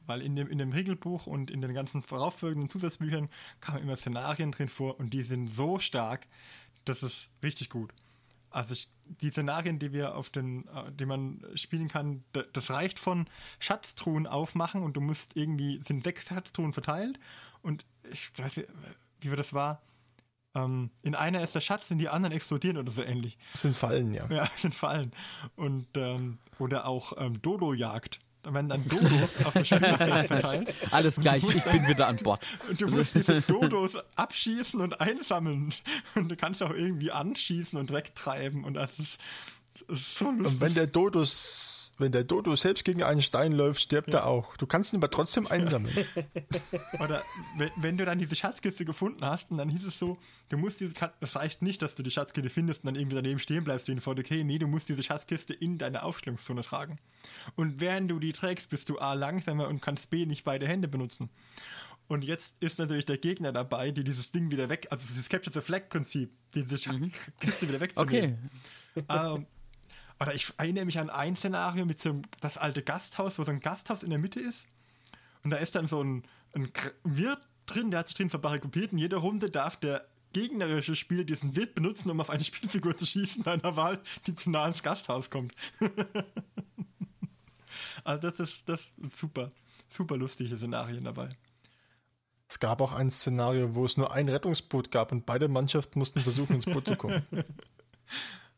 Weil 0.06 0.22
in 0.22 0.36
dem, 0.36 0.48
in 0.48 0.58
dem 0.58 0.72
Regelbuch 0.72 1.26
und 1.26 1.50
in 1.50 1.62
den 1.62 1.74
ganzen 1.74 2.04
vorauffolgenden 2.04 2.70
Zusatzbüchern 2.70 3.30
kamen 3.62 3.82
immer 3.82 3.96
Szenarien 3.96 4.52
drin 4.52 4.68
vor 4.68 5.00
und 5.00 5.14
die 5.14 5.24
sind 5.24 5.48
so 5.52 5.80
stark, 5.80 6.28
das 6.86 7.02
ist 7.02 7.30
richtig 7.42 7.70
gut. 7.70 7.94
Also 8.52 8.74
ich, 8.74 8.90
die 9.06 9.30
Szenarien, 9.30 9.80
die 9.80 9.94
wir 9.94 10.16
auf 10.16 10.30
den, 10.30 10.68
äh, 10.68 10.92
die 10.92 11.06
man 11.06 11.44
spielen 11.56 11.88
kann, 11.88 12.24
das 12.54 12.72
reicht 12.72 13.00
von 13.00 13.28
Schatztruhen 13.60 14.28
aufmachen 14.28 14.84
und 14.84 14.94
du 14.94 15.02
musst 15.02 15.36
irgendwie, 15.36 15.82
sind 15.84 16.04
sechs 16.04 16.28
Schatztruhen 16.28 16.74
verteilt 16.74 17.20
und 17.62 17.86
ich 18.12 18.32
weiß 18.38 18.58
nicht, 18.58 18.70
wie 19.22 19.36
das 19.36 19.54
war. 19.54 19.82
Ähm, 20.56 20.90
in 21.04 21.16
einer 21.16 21.44
ist 21.44 21.54
der 21.54 21.62
Schatz, 21.62 21.92
in 21.92 22.00
die 22.00 22.10
anderen 22.10 22.36
explodieren 22.36 22.78
oder 22.78 22.92
so 22.92 23.04
ähnlich. 23.04 23.38
Das 23.54 23.62
sind 23.62 23.76
Fallen, 23.76 24.14
ja. 24.14 24.28
Ja, 24.30 24.46
das 24.46 24.62
sind 24.62 24.74
Fallen. 24.74 25.12
Und 25.56 25.88
ähm, 25.96 26.40
oder 26.58 26.86
auch 26.86 27.14
ähm, 27.18 27.42
Dodo-Jagd. 27.42 28.20
Da 28.42 28.54
werden 28.54 28.70
dann 28.70 28.88
Dodos 28.88 29.46
auf 29.46 29.54
dem 29.54 29.66
Spielfeld 29.66 30.28
verteilt. 30.28 30.74
Alles 30.92 31.18
gleich, 31.18 31.44
ich 31.44 31.64
bin 31.64 31.88
wieder 31.88 32.08
an 32.08 32.16
Bord. 32.18 32.42
Und 32.70 32.82
du 32.82 32.88
musst 32.88 33.16
diese 33.16 33.42
Dodos 33.42 33.98
abschießen 34.16 34.80
und 34.80 35.02
einsammeln. 35.02 35.74
Und 36.16 36.30
du 36.30 36.38
kannst 36.38 36.64
auch 36.64 36.72
irgendwie 36.72 37.12
anschießen 37.12 37.78
und 37.78 37.92
wegtreiben. 37.92 38.64
Und 38.64 38.76
das 38.76 38.98
ist 38.98 39.20
so 39.90 40.32
lustig. 40.32 40.46
Und 40.54 40.62
wenn 40.62 40.74
der 40.74 40.88
Dodos 40.88 41.80
wenn 42.00 42.14
der 42.14 42.24
Dodo 42.24 42.56
selbst 42.56 42.86
gegen 42.86 43.04
einen 43.04 43.22
Stein 43.22 43.52
läuft, 43.52 43.82
stirbt 43.82 44.14
ja. 44.14 44.20
er 44.20 44.26
auch. 44.26 44.56
Du 44.56 44.66
kannst 44.66 44.94
ihn 44.94 44.98
aber 44.98 45.10
trotzdem 45.10 45.48
einsammeln. 45.48 45.94
Oder 47.00 47.22
wenn, 47.58 47.70
wenn, 47.78 47.98
du 47.98 48.06
dann 48.06 48.18
diese 48.18 48.36
Schatzkiste 48.36 48.86
gefunden 48.86 49.26
hast 49.26 49.52
und 49.52 49.58
dann 49.58 49.70
hieß 49.70 49.86
es 49.86 50.00
so, 50.00 50.18
du 50.48 50.58
musst 50.58 50.80
diese 50.80 50.94
das 51.20 51.36
reicht 51.36 51.62
nicht, 51.62 51.82
dass 51.82 51.96
du 51.96 52.04
die 52.04 52.12
Schatzkiste 52.12 52.50
findest 52.50 52.84
und 52.84 52.88
dann 52.88 52.96
irgendwie 52.96 53.18
daneben 53.18 53.40
stehen 53.40 53.66
bleibst 53.66 53.88
wie 53.90 53.92
ein 53.92 54.02
VDK. 54.02 54.44
Nee, 54.46 54.60
du 54.60 54.68
musst 54.68 54.88
diese 54.88 55.04
Schatzkiste 55.04 55.54
in 55.54 55.78
deine 55.78 56.04
Aufstellungszone 56.04 56.64
tragen. 56.64 56.98
Und 57.56 57.82
während 57.82 58.10
du 58.10 58.20
die 58.20 58.32
trägst, 58.32 58.70
bist 58.70 58.88
du 58.90 58.98
A 58.98 59.14
langsamer 59.14 59.68
und 59.68 59.82
kannst 59.82 60.10
B 60.10 60.26
nicht 60.26 60.46
beide 60.46 60.68
Hände 60.68 60.88
benutzen. 60.88 61.30
Und 62.08 62.24
jetzt 62.24 62.64
ist 62.64 62.80
natürlich 62.80 63.06
der 63.06 63.18
Gegner 63.18 63.52
dabei, 63.52 63.92
die 63.92 64.04
dieses 64.04 64.32
Ding 64.32 64.50
wieder 64.50 64.70
weg, 64.70 64.88
also 64.90 65.06
dieses 65.06 65.30
Capture 65.30 65.54
the 65.54 65.62
Flag 65.62 65.90
Prinzip, 65.90 66.32
diese 66.56 66.78
Schatzkiste 66.78 67.66
mhm. 67.66 67.70
wieder 67.70 67.80
wegzunehmen. 67.82 68.50
Okay. 68.96 69.06
Ähm, 69.10 69.46
oder 70.20 70.34
ich 70.34 70.52
erinnere 70.58 70.86
mich 70.86 71.00
an 71.00 71.10
ein 71.10 71.36
Szenario 71.36 71.86
mit 71.86 72.00
so 72.00 72.10
einem, 72.10 72.22
das 72.42 72.58
alte 72.58 72.84
Gasthaus, 72.84 73.40
wo 73.40 73.44
so 73.44 73.52
ein 73.52 73.62
Gasthaus 73.62 74.04
in 74.04 74.10
der 74.10 74.20
Mitte 74.20 74.40
ist. 74.40 74.66
Und 75.44 75.52
da 75.52 75.58
ist 75.58 75.76
dann 75.76 75.88
so 75.88 76.04
ein, 76.04 76.24
ein 76.54 76.72
Wirt 77.04 77.40
drin, 77.66 77.92
der 77.92 78.02
hat 78.02 78.08
sich 78.08 78.18
drin 78.18 78.30
verbarrikadiert 78.30 78.92
und 78.92 78.98
jede 78.98 79.16
Runde 79.16 79.50
darf 79.50 79.78
der 79.78 80.06
gegnerische 80.34 80.96
Spieler 80.96 81.24
diesen 81.24 81.56
Wirt 81.56 81.76
benutzen, 81.76 82.10
um 82.10 82.20
auf 82.20 82.30
eine 82.30 82.44
Spielfigur 82.44 82.98
zu 82.98 83.06
schießen 83.06 83.46
einer 83.46 83.76
Wahl, 83.76 84.02
die 84.28 84.36
zu 84.36 84.50
nah 84.50 84.68
ins 84.68 84.84
Gasthaus 84.84 85.30
kommt. 85.30 85.54
also 88.04 88.30
das 88.30 88.40
ist, 88.40 88.68
das 88.68 88.90
ist 88.98 89.16
super, 89.16 89.52
super 89.88 90.18
lustige 90.18 90.56
Szenarien 90.58 91.04
dabei. 91.06 91.30
Es 92.48 92.60
gab 92.60 92.82
auch 92.82 92.94
ein 92.94 93.12
Szenario, 93.12 93.76
wo 93.76 93.86
es 93.86 93.96
nur 93.96 94.12
ein 94.12 94.28
Rettungsboot 94.28 94.92
gab 94.92 95.12
und 95.12 95.26
beide 95.26 95.48
Mannschaften 95.48 96.00
mussten 96.00 96.20
versuchen, 96.20 96.56
ins 96.56 96.66
Boot 96.66 96.88
zu 96.88 96.96
kommen. 96.96 97.24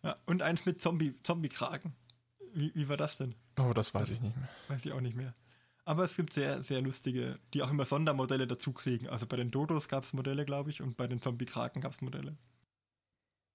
Ja, 0.04 0.16
und 0.26 0.42
eins 0.42 0.66
mit 0.66 0.82
Zombie, 0.82 1.16
Zombie-Kragen. 1.24 1.94
Wie, 2.54 2.72
wie 2.76 2.90
war 2.90 2.98
das 2.98 3.18
denn? 3.18 3.36
Oh, 3.60 3.72
das 3.74 3.94
weiß 3.94 4.10
ich 4.10 4.22
nicht 4.22 4.36
mehr. 4.36 4.50
Weiß 4.68 4.86
ich 4.86 4.92
auch 4.92 5.02
nicht 5.02 5.16
mehr. 5.16 5.34
Aber 5.86 6.04
es 6.04 6.16
gibt 6.16 6.34
sehr, 6.34 6.62
sehr 6.64 6.82
lustige, 6.82 7.40
die 7.54 7.62
auch 7.62 7.70
immer 7.70 7.86
Sondermodelle 7.86 8.48
dazu 8.48 8.72
kriegen. 8.72 9.08
Also 9.08 9.26
bei 9.26 9.38
den 9.38 9.52
Dodos 9.52 9.88
gab 9.88 10.04
es 10.04 10.14
Modelle, 10.14 10.46
glaube 10.46 10.70
ich, 10.70 10.82
und 10.82 10.98
bei 10.98 11.08
den 11.08 11.20
Zombie-Kraken 11.20 11.82
gab 11.82 11.92
es 11.92 12.02
Modelle. 12.02 12.38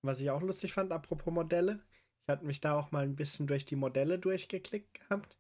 Was 0.03 0.21
ich 0.21 0.31
auch 0.31 0.43
lustig 0.43 0.73
fand, 0.73 0.93
apropos 0.93 1.33
Modelle, 1.33 1.83
ich 2.23 2.33
hatte 2.33 2.45
mich 2.45 2.61
da 2.61 2.79
auch 2.79 2.91
mal 2.91 3.05
ein 3.05 3.17
bisschen 3.17 3.47
durch 3.47 3.65
die 3.65 3.77
Modelle 3.77 4.19
durchgeklickt 4.19 4.95
gehabt. 4.95 5.37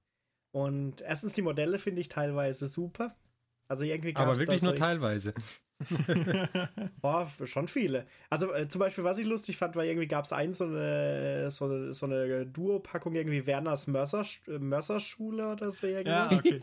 Und 0.52 1.00
erstens, 1.00 1.32
die 1.32 1.42
Modelle 1.42 1.78
finde 1.78 2.00
ich 2.00 2.08
teilweise 2.08 2.66
super. 2.68 3.16
Also 3.68 3.84
irgendwie 3.84 4.14
Aber 4.16 4.38
wirklich 4.38 4.62
nur 4.62 4.74
teilweise. 4.74 5.34
Boah, 7.02 7.30
schon 7.44 7.68
viele. 7.68 8.06
Also 8.30 8.52
äh, 8.52 8.66
zum 8.66 8.78
Beispiel, 8.78 9.04
was 9.04 9.18
ich 9.18 9.26
lustig 9.26 9.56
fand, 9.56 9.76
war 9.76 9.84
irgendwie 9.84 10.08
gab 10.08 10.24
es 10.24 10.32
ein 10.32 10.52
so 10.52 10.64
eine, 10.64 11.50
so, 11.50 11.92
so 11.92 12.06
eine 12.06 12.46
Duo-Packung 12.46 13.14
irgendwie 13.14 13.46
Werners 13.46 13.86
Mörser, 13.86 14.24
Mörserschule 14.46 15.52
oder 15.52 15.70
so 15.70 15.86
irgendwie. 15.86 16.10
Ja, 16.10 16.30
okay. 16.32 16.62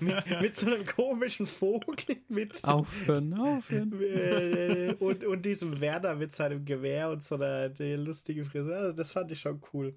mit, 0.00 0.40
mit, 0.40 0.56
so 0.56 0.66
einem 0.66 0.84
komischen 0.84 1.46
Vogel 1.46 2.18
mit. 2.28 2.62
Aufhören, 2.64 3.34
aufhören. 3.34 3.92
Äh, 4.00 4.94
und, 4.98 5.24
und 5.24 5.44
diesem 5.44 5.80
Werner 5.80 6.14
mit 6.14 6.32
seinem 6.32 6.64
Gewehr 6.64 7.10
und 7.10 7.22
so 7.22 7.36
einer 7.36 7.68
lustige 7.78 8.44
Frisur. 8.44 8.76
Also 8.76 8.92
das 8.92 9.12
fand 9.12 9.30
ich 9.32 9.40
schon 9.40 9.60
cool. 9.72 9.94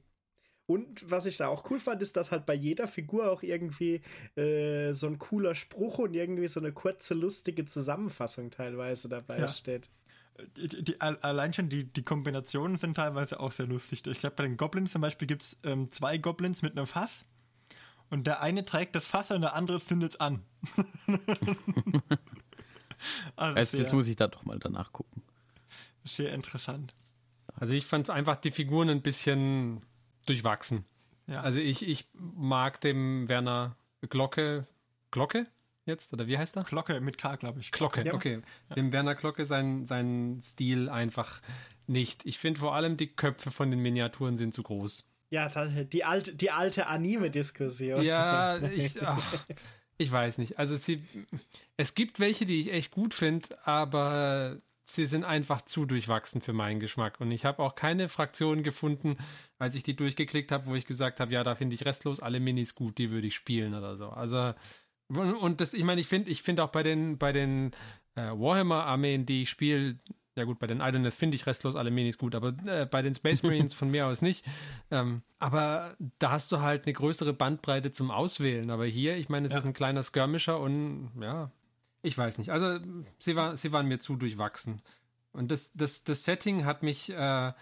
Und 0.74 1.10
was 1.12 1.28
ich 1.28 1.38
da 1.38 1.50
auch 1.50 1.70
cool 1.70 1.80
fand, 1.80 2.02
ist, 2.02 2.16
dass 2.18 2.32
halt 2.32 2.48
bei 2.48 2.56
jeder 2.56 2.88
Figur 2.88 3.32
auch 3.32 3.44
irgendwie 3.44 4.02
äh, 4.36 4.92
so 4.94 5.06
ein 5.06 5.20
cooler 5.20 5.54
Spruch 5.54 6.00
und 6.00 6.16
irgendwie 6.16 6.48
so 6.48 6.60
eine 6.60 6.72
kurze, 6.72 7.14
lustige 7.14 7.66
Zusammenfassung 7.66 8.50
teilweise 8.50 9.08
dabei 9.08 9.38
ja. 9.38 9.48
steht. 9.50 9.88
Die, 10.58 10.84
die, 10.84 11.00
allein 11.00 11.54
schon 11.54 11.70
die, 11.70 11.84
die 11.84 12.02
Kombinationen 12.02 12.78
sind 12.78 12.96
teilweise 12.96 13.40
auch 13.40 13.52
sehr 13.52 13.68
lustig. 13.68 14.02
Ich 14.08 14.20
glaube, 14.20 14.36
bei 14.36 14.44
den 14.46 14.58
Goblins 14.58 14.92
zum 14.92 15.02
Beispiel 15.02 15.28
gibt 15.28 15.44
es 15.44 15.58
ähm, 15.64 15.92
zwei 15.92 16.18
Goblins 16.18 16.64
mit 16.64 16.76
einem 16.76 16.88
Fass. 16.88 17.26
Und 18.10 18.26
der 18.26 18.42
eine 18.42 18.66
trägt 18.66 18.96
das 18.96 19.06
Fass 19.06 19.30
und 19.30 19.42
der 19.42 19.54
andere 19.54 19.80
zündet 19.80 20.14
es 20.14 20.20
an. 20.20 20.44
also 23.36 23.60
jetzt, 23.60 23.74
jetzt 23.74 23.94
muss 23.94 24.08
ich 24.08 24.16
da 24.16 24.26
doch 24.26 24.44
mal 24.44 24.58
danach 24.58 24.92
gucken. 24.92 25.22
Sehr 26.04 26.34
interessant. 26.34 26.96
Also 27.54 27.76
ich 27.76 27.86
fand 27.86 28.10
einfach 28.10 28.38
die 28.38 28.50
Figuren 28.50 28.90
ein 28.90 29.04
bisschen 29.04 29.84
durchwachsen. 30.26 30.86
Ja. 31.28 31.42
Also 31.42 31.60
ich, 31.60 31.88
ich 31.88 32.08
mag 32.14 32.82
dem 32.82 33.28
Werner 33.28 33.76
Glocke, 34.10 34.68
Glocke 35.12 35.48
jetzt, 35.86 36.14
oder 36.14 36.28
wie 36.28 36.38
heißt 36.38 36.56
er? 36.58 36.64
Glocke 36.64 37.00
mit 37.02 37.18
K, 37.18 37.36
glaube 37.36 37.60
ich. 37.60 37.72
Glocke, 37.72 38.06
ja. 38.06 38.14
okay. 38.14 38.42
Ja. 38.70 38.76
Dem 38.76 38.92
Werner 38.92 39.16
Glocke 39.16 39.46
sein, 39.46 39.86
sein 39.86 40.40
Stil 40.42 40.90
einfach 40.90 41.42
nicht. 41.88 42.26
Ich 42.26 42.40
finde 42.40 42.60
vor 42.60 42.76
allem 42.76 42.98
die 42.98 43.08
Köpfe 43.08 43.52
von 43.52 43.70
den 43.70 43.80
Miniaturen 43.80 44.36
sind 44.36 44.54
zu 44.54 44.64
groß. 44.64 45.08
Ja, 45.30 45.48
die 45.66 46.04
alte, 46.04 46.36
die 46.36 46.52
alte 46.52 46.88
Anime-Diskussion. 46.88 48.04
Ja, 48.04 48.58
ich, 48.72 49.02
ach, 49.02 49.46
ich 49.98 50.12
weiß 50.12 50.38
nicht. 50.38 50.60
Also 50.60 50.76
sie, 50.76 51.04
es 51.76 51.96
gibt 51.96 52.20
welche, 52.20 52.46
die 52.46 52.60
ich 52.60 52.72
echt 52.72 52.92
gut 52.92 53.14
finde, 53.14 53.48
aber 53.66 54.62
sie 54.86 55.06
sind 55.06 55.24
einfach 55.24 55.62
zu 55.62 55.86
durchwachsen 55.86 56.42
für 56.42 56.54
meinen 56.54 56.80
Geschmack. 56.80 57.20
Und 57.20 57.32
ich 57.32 57.46
habe 57.46 57.64
auch 57.64 57.76
keine 57.76 58.10
Fraktion 58.10 58.64
gefunden, 58.64 59.18
als 59.60 59.76
ich 59.76 59.84
die 59.84 59.96
durchgeklickt 59.96 60.52
habe, 60.52 60.68
wo 60.68 60.76
ich 60.76 60.86
gesagt 60.86 61.20
habe, 61.20 61.32
ja, 61.32 61.44
da 61.44 61.56
finde 61.56 61.76
ich 61.76 61.86
restlos 61.86 62.20
alle 62.20 62.40
Minis 62.40 62.76
gut, 62.76 62.98
die 62.98 63.12
würde 63.12 63.28
ich 63.28 63.36
spielen 63.36 63.74
oder 63.74 63.98
so. 63.98 64.10
Also 64.10 64.54
und 65.10 65.62
das, 65.62 65.74
ich 65.74 65.84
meine, 65.84 66.02
ich 66.02 66.08
finde, 66.08 66.32
ich 66.32 66.42
finde 66.42 66.64
auch 66.64 66.70
bei 66.70 66.84
den 66.84 67.18
bei 67.18 67.32
den 67.32 67.72
äh, 68.16 68.32
Warhammer-Armeen, 68.32 69.26
die 69.26 69.44
ich 69.44 69.50
spiele, 69.50 70.00
ja 70.36 70.46
gut, 70.46 70.60
bei 70.60 70.68
den 70.68 70.82
Idleness 70.82 71.16
finde 71.16 71.36
ich 71.36 71.46
restlos 71.46 71.76
alle 71.76 71.92
Minis 71.92 72.18
gut, 72.18 72.36
aber 72.36 72.56
äh, 72.66 72.86
bei 72.86 73.02
den 73.02 73.14
Space 73.14 73.44
Marines 73.44 73.74
von 73.74 73.90
mir 73.90 74.08
aus 74.08 74.22
nicht. 74.22 74.46
Ähm, 74.92 75.22
aber 75.40 75.96
da 76.20 76.32
hast 76.32 76.52
du 76.52 76.62
halt 76.62 76.86
eine 76.86 76.94
größere 76.94 77.34
Bandbreite 77.34 77.92
zum 77.92 78.12
Auswählen. 78.12 78.70
Aber 78.70 78.86
hier, 78.86 79.18
ich 79.18 79.30
meine, 79.30 79.46
es 79.46 79.52
ja. 79.52 79.60
ist 79.60 79.66
ein 79.66 79.74
kleiner 79.74 80.04
Skirmisher 80.04 80.60
und 80.60 81.12
ja, 81.20 81.52
ich 82.04 82.18
weiß 82.18 82.38
nicht. 82.38 82.52
Also 82.52 82.80
sie, 83.18 83.36
war, 83.36 83.58
sie 83.58 83.72
waren 83.72 83.88
mir 83.88 83.98
zu 83.98 84.16
durchwachsen. 84.16 84.82
Und 85.32 85.50
das, 85.50 85.74
das, 85.74 86.04
das 86.04 86.24
Setting 86.24 86.66
hat 86.66 86.84
mich, 86.84 87.10
äh, 87.10 87.54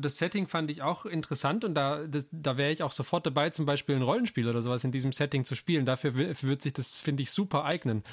das 0.00 0.16
Setting 0.16 0.46
fand 0.46 0.70
ich 0.70 0.80
auch 0.80 1.04
interessant 1.04 1.64
und 1.64 1.74
da, 1.74 2.06
da 2.30 2.56
wäre 2.56 2.70
ich 2.70 2.82
auch 2.82 2.92
sofort 2.92 3.26
dabei, 3.26 3.50
zum 3.50 3.66
Beispiel 3.66 3.96
ein 3.96 4.02
Rollenspiel 4.02 4.48
oder 4.48 4.62
sowas 4.62 4.84
in 4.84 4.92
diesem 4.92 5.12
Setting 5.12 5.44
zu 5.44 5.54
spielen. 5.54 5.84
Dafür 5.84 6.16
wird 6.16 6.62
sich 6.62 6.72
das, 6.72 7.00
finde 7.00 7.22
ich, 7.22 7.30
super 7.30 7.64
eignen. 7.64 8.04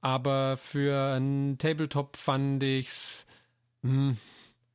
Aber 0.00 0.56
für 0.56 1.16
ein 1.16 1.58
Tabletop 1.58 2.16
fand 2.16 2.62
ich's 2.62 3.26
mh, 3.82 3.90
hm, 3.90 4.18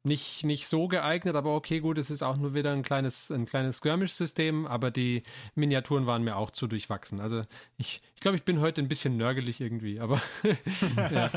nicht, 0.07 0.43
nicht 0.43 0.67
so 0.67 0.87
geeignet, 0.87 1.35
aber 1.35 1.55
okay, 1.55 1.79
gut, 1.79 1.97
es 1.97 2.09
ist 2.09 2.23
auch 2.23 2.37
nur 2.37 2.53
wieder 2.53 2.71
ein 2.71 2.83
kleines, 2.83 3.29
ein 3.31 3.45
kleines 3.45 3.77
Skirmish-System, 3.77 4.65
aber 4.65 4.91
die 4.91 5.23
Miniaturen 5.55 6.07
waren 6.07 6.23
mir 6.23 6.37
auch 6.37 6.51
zu 6.51 6.67
durchwachsen. 6.67 7.19
Also 7.19 7.43
ich, 7.77 8.01
ich 8.15 8.21
glaube, 8.21 8.37
ich 8.37 8.43
bin 8.43 8.59
heute 8.59 8.81
ein 8.81 8.87
bisschen 8.87 9.17
nörgelig 9.17 9.61
irgendwie, 9.61 9.99
aber 9.99 10.21
ja. 10.95 11.31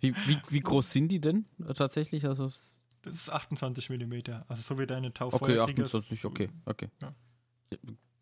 wie, 0.00 0.14
wie, 0.26 0.38
wie 0.48 0.60
groß 0.60 0.90
sind 0.90 1.08
die 1.08 1.20
denn 1.20 1.46
tatsächlich? 1.74 2.26
Also 2.26 2.52
das 3.02 3.14
ist 3.14 3.30
28 3.30 3.90
mm, 3.90 4.14
also 4.48 4.62
so 4.62 4.78
wie 4.78 4.86
deine 4.86 5.12
Taufeuer. 5.12 5.64
Okay, 5.64 5.72
28, 5.82 6.24
okay, 6.24 6.48
okay. 6.64 6.88
Ja. 7.00 7.14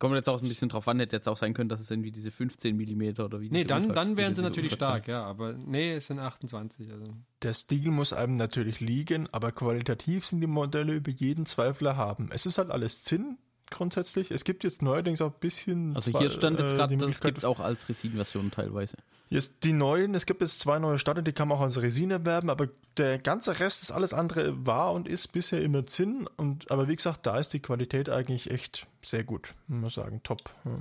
Kommt 0.03 0.17
jetzt 0.17 0.29
auch 0.29 0.43
ein 0.43 0.49
bisschen 0.49 0.69
drauf 0.69 0.89
an, 0.89 0.99
hätte 0.99 1.15
jetzt 1.15 1.29
auch 1.29 1.37
sein 1.37 1.55
können, 1.55 1.69
dass 1.69 1.81
es 1.81 1.89
irgendwie 1.89 2.11
diese 2.11 2.33
15 2.33 2.77
mm 2.77 3.21
oder 3.21 3.41
wie 3.41 3.51
Nee, 3.51 3.63
dann, 3.63 3.91
dann 3.91 4.17
wären 4.17 4.35
sie 4.35 4.43
natürlich 4.43 4.73
stark, 4.73 5.07
ja, 5.07 5.23
aber 5.23 5.53
nee, 5.53 5.93
es 5.93 6.09
sind 6.09 6.19
28. 6.19 6.91
Also. 6.91 7.05
Der 7.41 7.55
Stil 7.55 7.93
muss 7.93 8.13
einem 8.13 8.37
natürlich 8.37 8.81
liegen, 8.81 9.29
aber 9.31 9.53
qualitativ 9.53 10.27
sind 10.27 10.41
die 10.41 10.49
Modelle 10.49 10.95
über 10.95 11.13
jeden 11.13 11.47
Zweifel 11.47 11.87
erhaben. 11.87 12.31
Es 12.33 12.47
ist 12.47 12.59
halt 12.59 12.73
alles 12.73 13.05
Zinn, 13.05 13.39
grundsätzlich. 13.73 14.31
Es 14.31 14.45
gibt 14.45 14.63
jetzt 14.63 14.83
neuerdings 14.83 15.21
auch 15.21 15.33
ein 15.33 15.41
bisschen. 15.41 15.97
Also 15.97 16.17
hier 16.19 16.31
stand 16.31 16.61
jetzt 16.61 16.75
gerade, 16.75 16.95
äh, 16.95 16.99
das 16.99 17.21
gibt 17.21 17.39
es 17.39 17.45
auch 17.45 17.59
als 17.59 17.89
Resin-Version 17.89 18.51
teilweise. 18.51 18.97
Jetzt 19.29 19.65
die 19.65 19.73
neuen, 19.73 20.15
es 20.15 20.27
gibt 20.27 20.41
jetzt 20.41 20.61
zwei 20.61 20.79
neue 20.79 20.99
Starter, 20.99 21.23
die 21.23 21.33
kann 21.33 21.49
man 21.49 21.59
auch 21.59 21.63
als 21.63 21.81
Resin 21.81 22.11
erwerben, 22.11 22.51
aber 22.51 22.69
der 22.97 23.19
ganze 23.19 23.59
Rest 23.59 23.83
ist 23.83 23.91
alles 23.91 24.15
andere 24.15 24.67
war 24.67 24.93
und 24.93 25.09
ist 25.09 25.29
bisher 25.29 25.63
immer 25.63 25.87
Zinn. 25.87 26.29
Und, 26.37 26.71
aber 26.71 26.89
wie 26.89 26.97
gesagt, 26.97 27.27
da 27.27 27.39
ist 27.39 27.53
die 27.53 27.61
Qualität 27.61 28.11
eigentlich 28.11 28.51
echt 28.51 28.87
sehr 29.03 29.25
gut. 29.25 29.51
Muss 29.67 29.97
man 29.97 30.05
sagen, 30.05 30.23
top. 30.23 30.39
Ja. 30.65 30.75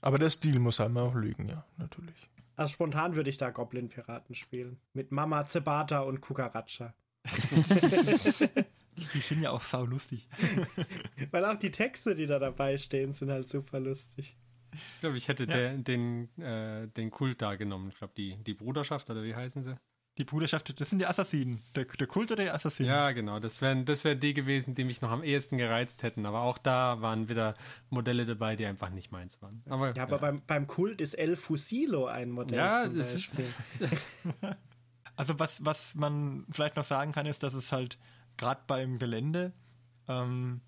Aber 0.00 0.18
der 0.18 0.30
Stil 0.30 0.58
muss 0.58 0.80
einem 0.80 0.96
auch 0.98 1.14
lügen, 1.14 1.48
ja, 1.48 1.64
natürlich. 1.76 2.28
Also 2.56 2.72
spontan 2.72 3.16
würde 3.16 3.30
ich 3.30 3.36
da 3.36 3.50
Goblin-Piraten 3.50 4.34
spielen. 4.34 4.78
Mit 4.92 5.12
Mama 5.12 5.44
Zebata 5.44 6.00
und 6.00 6.20
Kukaracha. 6.20 6.94
Die 9.14 9.20
sind 9.20 9.42
ja 9.42 9.50
auch 9.50 9.62
sau 9.62 9.84
lustig. 9.84 10.28
Weil 11.30 11.44
auch 11.44 11.58
die 11.58 11.70
Texte, 11.70 12.14
die 12.14 12.26
da 12.26 12.38
dabei 12.38 12.78
stehen, 12.78 13.12
sind 13.12 13.30
halt 13.30 13.48
super 13.48 13.80
lustig. 13.80 14.36
Ich 14.72 15.00
glaube, 15.00 15.16
ich 15.16 15.28
hätte 15.28 15.44
ja. 15.44 15.54
der, 15.54 15.78
den, 15.78 16.36
äh, 16.38 16.88
den 16.88 17.10
Kult 17.10 17.42
da 17.42 17.54
genommen. 17.54 17.88
Ich 17.90 17.98
glaube, 17.98 18.14
die, 18.16 18.36
die 18.36 18.54
Bruderschaft, 18.54 19.08
oder 19.10 19.22
wie 19.22 19.34
heißen 19.34 19.62
sie? 19.62 19.76
Die 20.18 20.24
Bruderschaft, 20.24 20.80
das 20.80 20.90
sind 20.90 21.00
die 21.00 21.06
Assassinen. 21.06 21.60
Der, 21.74 21.86
der 21.86 22.06
Kult 22.06 22.30
oder 22.30 22.44
die 22.44 22.50
Assassinen? 22.50 22.88
Ja, 22.88 23.10
genau. 23.10 23.40
Das 23.40 23.60
wären 23.60 23.84
das 23.84 24.04
wär 24.04 24.14
die 24.14 24.32
gewesen, 24.32 24.74
die 24.76 24.84
mich 24.84 25.00
noch 25.00 25.10
am 25.10 25.24
ehesten 25.24 25.58
gereizt 25.58 26.04
hätten. 26.04 26.24
Aber 26.24 26.42
auch 26.42 26.58
da 26.58 27.00
waren 27.00 27.28
wieder 27.28 27.54
Modelle 27.90 28.24
dabei, 28.24 28.54
die 28.54 28.64
einfach 28.64 28.90
nicht 28.90 29.10
meins 29.10 29.42
waren. 29.42 29.64
Aber, 29.68 29.94
ja, 29.94 30.04
aber 30.04 30.18
Beim, 30.18 30.42
beim 30.46 30.66
Kult 30.68 31.00
ist 31.00 31.14
El 31.14 31.34
Fusilo 31.34 32.06
ein 32.06 32.30
Modell 32.30 32.58
ja, 32.58 32.84
zum 32.84 32.96
Beispiel. 32.96 33.46
also 35.16 35.38
was, 35.40 35.64
was 35.64 35.96
man 35.96 36.46
vielleicht 36.50 36.76
noch 36.76 36.84
sagen 36.84 37.10
kann, 37.10 37.26
ist, 37.26 37.42
dass 37.42 37.54
es 37.54 37.72
halt 37.72 37.98
gerade 38.36 38.62
beim 38.66 38.98
Gelände, 38.98 39.52
ähm, 40.08 40.60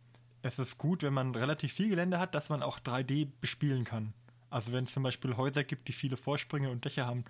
es 0.43 0.59
ist 0.59 0.79
gut, 0.79 1.03
wenn 1.03 1.14
man 1.14 1.35
relativ 1.35 1.73
viel 1.73 1.89
Gelände 1.89 2.19
hat, 2.19 2.35
dass 2.35 2.49
man 2.49 2.62
auch 2.62 2.79
3D 2.79 3.29
bespielen 3.41 3.85
kann. 3.85 4.12
Also 4.49 4.73
wenn 4.73 4.85
es 4.85 4.93
zum 4.93 5.03
Beispiel 5.03 5.37
Häuser 5.37 5.64
gibt, 5.64 5.89
die 5.89 5.93
viele 5.93 6.17
Vorsprünge 6.17 6.71
und 6.71 6.85
Dächer 6.85 7.07
haben, 7.07 7.25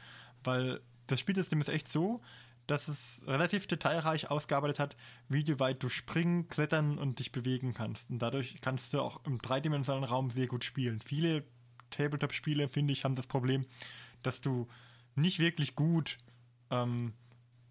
weil 0.45 0.81
das 1.07 1.21
Spielsystem 1.21 1.61
ist 1.61 1.69
echt 1.69 1.89
so, 1.89 2.21
dass 2.67 2.89
es 2.89 3.23
relativ 3.27 3.67
detailreich 3.67 4.31
ausgearbeitet 4.31 4.79
hat, 4.79 4.97
wie 5.29 5.59
weit 5.59 5.83
du 5.83 5.89
springen, 5.89 6.49
klettern 6.49 6.99
und 6.99 7.21
dich 7.21 7.33
bewegen 7.33 7.75
kannst. 7.75 8.11
Und 8.11 8.19
dadurch 8.19 8.61
kannst 8.61 8.93
du 8.93 9.01
auch 9.01 9.25
im 9.25 9.39
dreidimensionalen 9.39 10.05
Raum 10.05 10.31
sehr 10.31 10.49
gut 10.49 10.65
spielen. 10.65 11.01
Viele 11.01 11.45
Tabletop-Spiele, 11.91 12.69
finde 12.69 12.93
ich, 12.93 13.05
haben 13.05 13.15
das 13.15 13.29
Problem, 13.29 13.65
dass 14.23 14.41
du 14.41 14.69
nicht 15.15 15.39
wirklich 15.39 15.77
gut 15.77 16.19
ähm, 16.71 17.13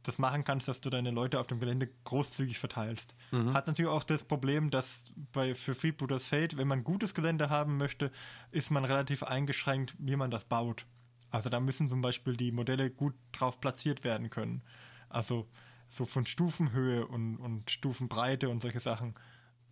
das 0.08 0.20
machen 0.20 0.44
kannst, 0.44 0.68
dass 0.68 0.82
du 0.82 0.90
deine 0.90 1.12
Leute 1.12 1.40
auf 1.40 1.48
dem 1.48 1.60
Gelände 1.60 1.90
großzügig 2.04 2.58
verteilst. 2.58 3.16
Mhm. 3.32 3.54
Hat 3.54 3.68
natürlich 3.68 3.92
auch 3.92 4.04
das 4.04 4.24
Problem, 4.24 4.70
dass 4.70 5.06
bei 5.32 5.56
für 5.56 5.76
Freebooters 5.76 6.28
Fate, 6.28 6.58
wenn 6.58 6.68
man 6.68 6.84
gutes 6.84 7.14
Gelände 7.14 7.50
haben 7.50 7.78
möchte, 7.78 8.12
ist 8.52 8.72
man 8.72 8.86
relativ 8.86 9.24
eingeschränkt, 9.24 9.96
wie 10.00 10.16
man 10.16 10.32
das 10.32 10.46
baut. 10.46 10.86
Also 11.32 11.50
da 11.50 11.60
müssen 11.60 11.90
zum 11.90 12.02
Beispiel 12.02 12.38
die 12.38 12.52
Modelle 12.52 12.90
gut 12.90 13.16
drauf 13.32 13.60
platziert 13.60 14.04
werden 14.04 14.30
können. 14.30 14.64
Also 15.10 15.48
so 15.88 16.06
von 16.06 16.26
Stufenhöhe 16.26 17.06
und, 17.08 17.38
und 17.38 17.70
Stufenbreite 17.70 18.50
und 18.50 18.62
solche 18.62 18.80
Sachen. 18.80 19.16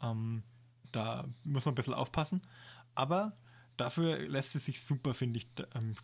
Ähm, 0.01 0.43
da 0.91 1.27
muss 1.43 1.65
man 1.65 1.73
ein 1.73 1.75
bisschen 1.75 1.93
aufpassen. 1.93 2.41
Aber 2.95 3.37
dafür 3.77 4.19
lässt 4.27 4.55
es 4.55 4.65
sich 4.65 4.81
super, 4.81 5.13
finde 5.13 5.39
ich, 5.39 5.47
ähm, 5.75 5.95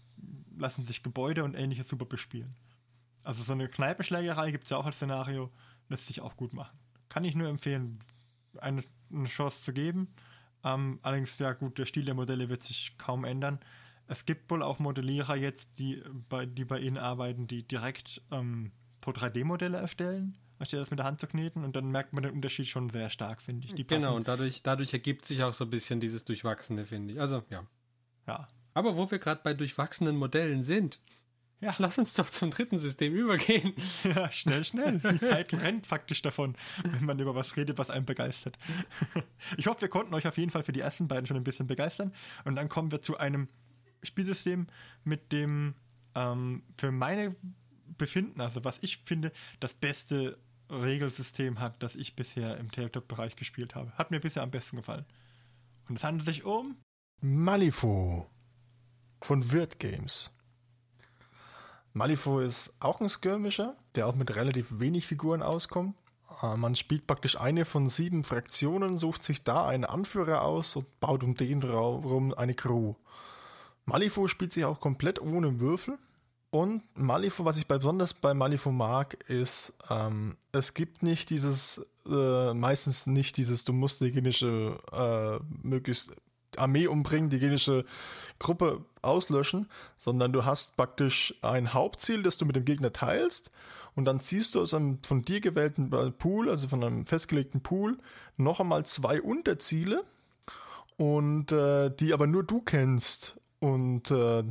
lassen 0.58 0.84
sich 0.84 1.04
Gebäude 1.04 1.44
und 1.44 1.56
ähnliches 1.56 1.88
super 1.88 2.06
bespielen. 2.06 2.54
Also 3.24 3.44
so 3.44 3.54
eine 3.54 3.68
Kneipenschlägerei 3.68 4.52
gibt 4.52 4.66
es 4.66 4.70
ja 4.70 4.78
auch 4.78 4.86
als 4.86 4.98
Szenario, 4.98 5.52
lässt 5.90 6.08
sich 6.08 6.22
auch 6.22 6.36
gut 6.38 6.54
machen. 6.54 6.78
Kann 7.10 7.24
ich 7.24 7.36
nur 7.36 7.48
empfehlen, 7.48 8.00
eine, 8.60 8.84
eine 9.12 9.28
Chance 9.28 9.64
zu 9.64 9.74
geben. 9.74 10.14
Ähm, 10.64 11.00
allerdings, 11.02 11.38
ja 11.40 11.54
gut, 11.54 11.78
der 11.78 11.86
Stil 11.86 12.06
der 12.06 12.14
Modelle 12.14 12.50
wird 12.50 12.64
sich 12.64 12.98
kaum 12.98 13.24
ändern. 13.24 13.60
Es 14.08 14.26
gibt 14.26 14.50
wohl 14.50 14.64
auch 14.64 14.80
Modellierer 14.80 15.36
jetzt, 15.36 15.80
die 15.80 16.04
bei, 16.30 16.46
die 16.46 16.66
bei 16.66 16.80
Ihnen 16.80 16.98
arbeiten, 16.98 17.48
die 17.48 17.68
direkt 17.68 18.22
ähm, 18.32 18.72
so 19.04 19.12
3D-Modelle 19.12 19.78
erstellen, 19.78 20.38
anstatt 20.58 20.82
das 20.82 20.90
mit 20.90 21.00
der 21.00 21.06
Hand 21.06 21.20
zu 21.20 21.28
kneten 21.28 21.64
und 21.64 21.76
dann 21.76 21.90
merkt 21.90 22.14
man 22.14 22.24
den 22.24 22.34
Unterschied 22.34 22.68
schon 22.68 22.90
sehr 22.90 23.10
stark, 23.10 23.42
finde 23.42 23.68
ich. 23.68 23.76
Die 23.76 23.86
genau, 23.86 24.16
und 24.16 24.28
dadurch, 24.28 24.64
dadurch 24.64 24.94
ergibt 24.94 25.26
sich 25.26 25.44
auch 25.44 25.54
so 25.54 25.66
ein 25.66 25.70
bisschen 25.70 26.00
dieses 26.00 26.26
Durchwachsene, 26.26 26.86
finde 26.86 27.14
ich. 27.14 27.22
Also, 27.22 27.44
ja. 27.50 27.66
Ja. 28.28 28.48
Aber 28.74 28.98
wo 28.98 29.10
wir 29.10 29.20
gerade 29.20 29.42
bei 29.44 29.54
durchwachsenen 29.54 30.18
Modellen 30.18 30.64
sind, 30.64 31.00
ja, 31.62 31.76
lass 31.78 31.98
uns 31.98 32.14
doch 32.14 32.30
zum 32.30 32.52
dritten 32.52 32.80
System 32.80 33.14
übergehen. 33.16 33.74
Ja, 34.04 34.32
schnell, 34.32 34.64
schnell. 34.64 35.00
Die 35.00 35.20
Zeit 35.26 35.54
rennt 35.54 35.86
faktisch 35.86 36.22
davon, 36.22 36.56
wenn 36.84 37.06
man 37.06 37.20
über 37.20 37.36
was 37.36 37.58
redet, 37.58 37.78
was 37.78 37.90
einen 37.90 38.06
begeistert. 38.06 38.58
Ich 39.58 39.68
hoffe, 39.68 39.82
wir 39.82 39.90
konnten 39.90 40.14
euch 40.14 40.28
auf 40.28 40.38
jeden 40.38 40.52
Fall 40.52 40.64
für 40.64 40.72
die 40.72 40.80
ersten 40.80 41.08
beiden 41.08 41.28
schon 41.28 41.38
ein 41.38 41.44
bisschen 41.44 41.68
begeistern. 41.68 42.14
Und 42.46 42.56
dann 42.56 42.70
kommen 42.70 42.92
wir 42.92 43.02
zu 43.02 43.18
einem 43.18 43.50
Spielsystem, 44.04 44.68
mit 45.04 45.32
dem 45.32 45.76
ähm, 46.16 46.64
für 46.78 46.92
meine 46.92 47.36
Befinden, 47.98 48.40
also 48.40 48.64
was 48.64 48.82
ich 48.82 48.98
finde, 48.98 49.32
das 49.60 49.74
beste 49.74 50.40
Regelsystem 50.70 51.60
hat, 51.60 51.82
das 51.84 51.96
ich 51.96 52.16
bisher 52.16 52.58
im 52.58 52.72
Tabletop-Bereich 52.72 53.36
gespielt 53.36 53.76
habe. 53.76 53.92
Hat 53.94 54.12
mir 54.12 54.20
bisher 54.20 54.44
am 54.44 54.52
besten 54.52 54.78
gefallen. 54.78 55.06
Und 55.90 55.98
es 55.98 56.04
handelt 56.04 56.26
sich 56.26 56.46
um 56.46 56.78
Malifo 57.22 58.30
von 59.22 59.52
Wirt 59.52 59.80
Games. 59.80 60.32
Malifaux 61.94 62.40
ist 62.40 62.76
auch 62.80 63.02
ein 63.02 63.10
Skirmisher, 63.10 63.76
der 63.96 64.08
auch 64.08 64.16
mit 64.16 64.36
relativ 64.36 64.68
wenig 64.80 65.08
Figuren 65.08 65.42
auskommt. 65.42 65.96
Äh, 66.42 66.56
man 66.56 66.76
spielt 66.76 67.08
praktisch 67.08 67.40
eine 67.40 67.66
von 67.66 67.88
sieben 67.88 68.24
Fraktionen, 68.24 68.98
sucht 68.98 69.24
sich 69.24 69.44
da 69.44 69.68
einen 69.68 69.86
Anführer 69.86 70.44
aus 70.44 70.76
und 70.76 71.00
baut 71.00 71.24
um 71.24 71.36
den 71.36 71.62
herum 71.62 72.34
eine 72.34 72.54
Crew. 72.54 72.94
Malifaux 73.86 74.30
spielt 74.30 74.54
sich 74.54 74.66
auch 74.66 74.80
komplett 74.80 75.22
ohne 75.22 75.60
Würfel. 75.60 75.98
Und 76.52 76.82
Malifaux, 76.96 77.46
was 77.46 77.60
ich 77.60 77.68
besonders 77.68 78.14
bei 78.14 78.34
Malifaux 78.34 78.72
mag, 78.72 79.14
ist, 79.30 79.74
ähm, 79.90 80.36
es 80.52 80.74
gibt 80.74 81.04
nicht 81.04 81.30
dieses, 81.30 81.86
äh, 82.08 82.54
meistens 82.54 83.06
nicht 83.06 83.38
dieses, 83.38 83.66
du 83.66 83.74
musst 83.74 84.02
die 84.02 84.12
genische 84.12 84.80
äh, 84.92 85.40
möglichst 85.62 86.12
Armee 86.60 86.88
umbringen, 86.88 87.30
die 87.30 87.40
genische 87.40 87.86
Gruppe 88.38 88.86
auslöschen, 89.02 89.70
sondern 89.98 90.34
du 90.34 90.46
hast 90.46 90.78
praktisch 90.78 91.36
ein 91.42 91.74
Hauptziel, 91.74 92.24
das 92.24 92.38
du 92.38 92.46
mit 92.46 92.56
dem 92.56 92.66
Gegner 92.66 92.94
teilst. 92.94 93.52
Und 93.96 94.06
dann 94.06 94.20
ziehst 94.20 94.56
du 94.56 94.62
aus 94.62 94.74
einem 94.74 95.00
von 95.04 95.24
dir 95.24 95.42
gewählten 95.42 95.90
Pool, 96.18 96.50
also 96.50 96.68
von 96.68 96.84
einem 96.84 97.06
festgelegten 97.06 97.62
Pool, 97.62 97.98
noch 98.38 98.60
einmal 98.60 98.86
zwei 98.86 99.22
Unterziele. 99.22 100.04
Und 100.98 101.52
äh, 101.54 101.90
die 101.90 102.14
aber 102.14 102.28
nur 102.28 102.44
du 102.44 102.62
kennst. 102.62 103.38
Und 103.60 104.12
äh, 104.12 104.44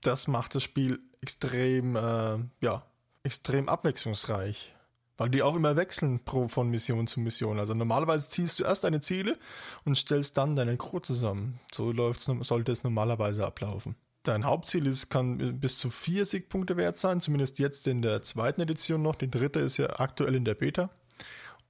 das 0.00 0.28
macht 0.28 0.54
das 0.54 0.62
Spiel 0.62 1.00
extrem, 1.20 1.96
äh, 1.96 2.38
ja, 2.60 2.86
extrem 3.24 3.68
abwechslungsreich. 3.68 4.75
Weil 5.18 5.30
die 5.30 5.42
auch 5.42 5.56
immer 5.56 5.76
wechseln 5.76 6.20
pro, 6.24 6.48
von 6.48 6.68
Mission 6.68 7.06
zu 7.06 7.20
Mission. 7.20 7.58
Also 7.58 7.74
normalerweise 7.74 8.28
ziehst 8.28 8.60
du 8.60 8.64
erst 8.64 8.84
deine 8.84 9.00
Ziele 9.00 9.38
und 9.84 9.96
stellst 9.96 10.36
dann 10.36 10.56
deine 10.56 10.76
Crew 10.76 11.00
zusammen. 11.00 11.58
So 11.72 11.90
läuft's, 11.90 12.30
sollte 12.42 12.72
es 12.72 12.84
normalerweise 12.84 13.46
ablaufen. 13.46 13.96
Dein 14.24 14.44
Hauptziel 14.44 14.86
ist, 14.86 15.08
kann 15.08 15.60
bis 15.60 15.78
zu 15.78 15.88
vier 15.88 16.24
Siegpunkte 16.24 16.76
wert 16.76 16.98
sein, 16.98 17.20
zumindest 17.20 17.58
jetzt 17.58 17.86
in 17.86 18.02
der 18.02 18.22
zweiten 18.22 18.60
Edition 18.60 19.00
noch. 19.00 19.14
Die 19.14 19.30
dritte 19.30 19.60
ist 19.60 19.76
ja 19.76 20.00
aktuell 20.00 20.34
in 20.34 20.44
der 20.44 20.54
Beta. 20.54 20.90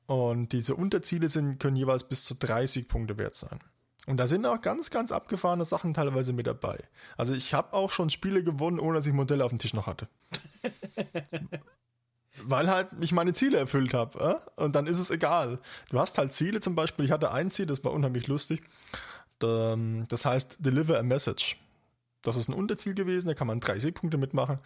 Und 0.06 0.52
diese 0.52 0.74
Unterziele 0.74 1.28
sind, 1.28 1.60
können 1.60 1.76
jeweils 1.76 2.04
bis 2.04 2.24
zu 2.24 2.34
drei 2.34 2.64
Siegpunkte 2.66 3.18
wert 3.18 3.34
sein. 3.34 3.58
Und 4.06 4.18
da 4.18 4.28
sind 4.28 4.46
auch 4.46 4.60
ganz, 4.60 4.90
ganz 4.90 5.10
abgefahrene 5.10 5.64
Sachen 5.64 5.92
teilweise 5.92 6.32
mit 6.32 6.46
dabei. 6.46 6.78
Also 7.16 7.34
ich 7.34 7.52
habe 7.54 7.72
auch 7.72 7.90
schon 7.90 8.08
Spiele 8.08 8.44
gewonnen, 8.44 8.78
ohne 8.78 8.98
dass 8.98 9.06
ich 9.06 9.12
Modelle 9.12 9.44
auf 9.44 9.50
dem 9.50 9.58
Tisch 9.58 9.74
noch 9.74 9.86
hatte. 9.86 10.08
Weil 12.48 12.70
halt 12.70 12.88
ich 13.00 13.12
meine 13.12 13.32
Ziele 13.32 13.58
erfüllt 13.58 13.94
habe. 13.94 14.40
Äh? 14.56 14.62
Und 14.62 14.74
dann 14.74 14.86
ist 14.86 14.98
es 14.98 15.10
egal. 15.10 15.58
Du 15.90 15.98
hast 15.98 16.18
halt 16.18 16.32
Ziele 16.32 16.60
zum 16.60 16.74
Beispiel. 16.74 17.04
Ich 17.04 17.10
hatte 17.10 17.32
ein 17.32 17.50
Ziel, 17.50 17.66
das 17.66 17.82
war 17.84 17.92
unheimlich 17.92 18.26
lustig. 18.28 18.62
Ähm, 19.42 20.04
das 20.08 20.24
heißt 20.24 20.58
Deliver 20.60 20.98
a 20.98 21.02
Message. 21.02 21.58
Das 22.22 22.36
ist 22.36 22.48
ein 22.48 22.54
Unterziel 22.54 22.94
gewesen, 22.94 23.28
da 23.28 23.34
kann 23.34 23.46
man 23.46 23.60
drei 23.60 23.78
Siegpunkte 23.78 24.18
mitmachen. 24.18 24.58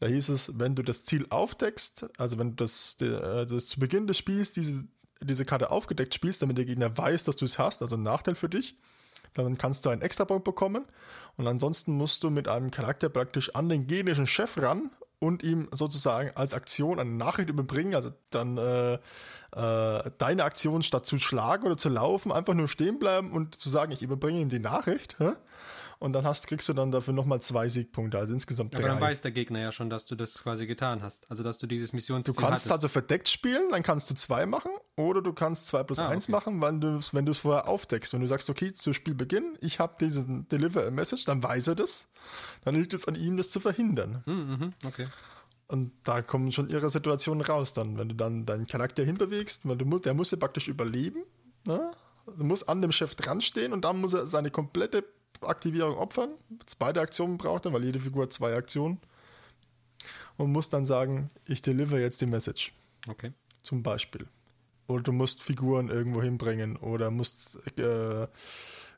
Da 0.00 0.06
hieß 0.06 0.28
es, 0.30 0.58
wenn 0.58 0.74
du 0.74 0.82
das 0.82 1.04
Ziel 1.04 1.26
aufdeckst, 1.30 2.06
also 2.18 2.38
wenn 2.38 2.50
du 2.50 2.56
das, 2.56 2.96
äh, 3.00 3.46
das 3.46 3.66
zu 3.66 3.78
Beginn 3.78 4.06
des 4.06 4.18
Spiels 4.18 4.52
diese, 4.52 4.84
diese 5.20 5.44
Karte 5.44 5.70
aufgedeckt 5.70 6.14
spielst, 6.14 6.42
damit 6.42 6.58
der 6.58 6.64
Gegner 6.64 6.96
weiß, 6.96 7.24
dass 7.24 7.36
du 7.36 7.44
es 7.44 7.58
hast, 7.58 7.82
also 7.82 7.96
ein 7.96 8.02
Nachteil 8.02 8.34
für 8.34 8.48
dich, 8.48 8.76
dann 9.34 9.56
kannst 9.56 9.84
du 9.84 9.90
einen 9.90 10.02
Extrapunkt 10.02 10.44
bekommen. 10.44 10.84
Und 11.36 11.46
ansonsten 11.46 11.92
musst 11.92 12.24
du 12.24 12.30
mit 12.30 12.48
einem 12.48 12.70
Charakter 12.70 13.08
praktisch 13.08 13.54
an 13.54 13.68
den 13.68 13.86
gegnerischen 13.86 14.26
Chef 14.26 14.58
ran 14.58 14.90
und 15.18 15.42
ihm 15.42 15.68
sozusagen 15.72 16.30
als 16.34 16.54
Aktion 16.54 17.00
eine 17.00 17.10
Nachricht 17.10 17.48
überbringen, 17.48 17.94
also 17.94 18.10
dann 18.30 18.58
äh, 18.58 18.94
äh, 18.94 20.10
deine 20.18 20.44
Aktion 20.44 20.82
statt 20.82 21.06
zu 21.06 21.18
schlagen 21.18 21.66
oder 21.66 21.76
zu 21.76 21.88
laufen, 21.88 22.32
einfach 22.32 22.54
nur 22.54 22.68
stehen 22.68 22.98
bleiben 22.98 23.32
und 23.32 23.58
zu 23.58 23.70
sagen, 23.70 23.92
ich 23.92 24.02
überbringe 24.02 24.40
ihm 24.40 24.48
die 24.48 24.58
Nachricht. 24.58 25.16
Hä? 25.18 25.32
Und 25.98 26.12
dann 26.12 26.26
hast, 26.26 26.46
kriegst 26.46 26.68
du 26.68 26.72
dann 26.72 26.90
dafür 26.90 27.14
nochmal 27.14 27.40
zwei 27.40 27.68
Siegpunkte, 27.68 28.18
also 28.18 28.32
insgesamt 28.34 28.74
drei. 28.74 28.80
Aber 28.80 28.88
dann 28.88 29.00
weiß 29.00 29.22
der 29.22 29.30
Gegner 29.30 29.60
ja 29.60 29.72
schon, 29.72 29.90
dass 29.90 30.06
du 30.06 30.14
das 30.14 30.42
quasi 30.42 30.66
getan 30.66 31.02
hast. 31.02 31.30
Also, 31.30 31.42
dass 31.42 31.58
du 31.58 31.66
dieses 31.66 31.92
Missionsziel 31.92 32.34
Du 32.34 32.40
kannst 32.40 32.66
hattest. 32.66 32.72
also 32.72 32.88
verdeckt 32.88 33.28
spielen, 33.28 33.70
dann 33.70 33.82
kannst 33.82 34.10
du 34.10 34.14
zwei 34.14 34.46
machen 34.46 34.70
oder 34.96 35.22
du 35.22 35.32
kannst 35.32 35.66
zwei 35.66 35.82
plus 35.82 35.98
ah, 35.98 36.08
eins 36.08 36.24
okay. 36.24 36.32
machen, 36.32 36.62
wenn 36.62 36.80
du 36.80 37.00
wenn 37.12 37.26
es 37.26 37.38
vorher 37.38 37.68
aufdeckst. 37.68 38.12
Wenn 38.12 38.20
du 38.20 38.26
sagst, 38.26 38.50
okay, 38.50 38.74
zu 38.74 38.92
Spielbeginn, 38.92 39.56
ich 39.60 39.80
habe 39.80 39.94
diesen 40.00 40.48
Deliver 40.48 40.86
a 40.86 40.90
Message, 40.90 41.24
dann 41.24 41.42
weiß 41.42 41.68
er 41.68 41.74
das. 41.74 42.12
Dann 42.64 42.74
liegt 42.74 42.94
es 42.94 43.06
an 43.06 43.14
ihm, 43.14 43.36
das 43.36 43.50
zu 43.50 43.60
verhindern. 43.60 44.22
Hm, 44.26 44.48
mhm, 44.48 44.70
okay. 44.86 45.06
Und 45.68 45.92
da 46.04 46.22
kommen 46.22 46.52
schon 46.52 46.68
ihre 46.68 46.90
Situationen 46.90 47.44
raus 47.44 47.72
dann, 47.72 47.98
wenn 47.98 48.08
du 48.08 48.14
dann 48.14 48.46
deinen 48.46 48.66
Charakter 48.66 49.02
hinbewegst, 49.02 49.66
weil 49.66 49.76
du 49.76 49.84
musst, 49.84 50.04
der 50.04 50.14
muss 50.14 50.30
ja 50.30 50.36
praktisch 50.36 50.68
überleben, 50.68 51.24
ne? 51.66 51.90
Du 52.26 52.42
musst 52.42 52.68
an 52.68 52.82
dem 52.82 52.90
Chef 52.90 53.14
dran 53.14 53.40
stehen 53.40 53.72
und 53.72 53.84
dann 53.84 54.00
muss 54.00 54.14
er 54.14 54.26
seine 54.26 54.50
komplette 54.50 55.04
Aktivierung 55.42 55.96
opfern. 55.96 56.30
Beide 56.78 57.00
Aktionen 57.00 57.38
braucht 57.38 57.64
er, 57.64 57.72
weil 57.72 57.84
jede 57.84 58.00
Figur 58.00 58.24
hat 58.24 58.32
zwei 58.32 58.54
Aktionen. 58.54 58.98
Und 60.36 60.52
muss 60.52 60.68
dann 60.68 60.84
sagen, 60.84 61.30
ich 61.46 61.62
deliver 61.62 61.98
jetzt 61.98 62.20
die 62.20 62.26
Message. 62.26 62.72
Okay. 63.08 63.32
Zum 63.62 63.82
Beispiel. 63.82 64.28
Oder 64.86 65.02
du 65.02 65.12
musst 65.12 65.42
Figuren 65.42 65.88
irgendwo 65.88 66.22
hinbringen 66.22 66.76
oder 66.76 67.10
musst 67.10 67.58
äh, 67.78 68.28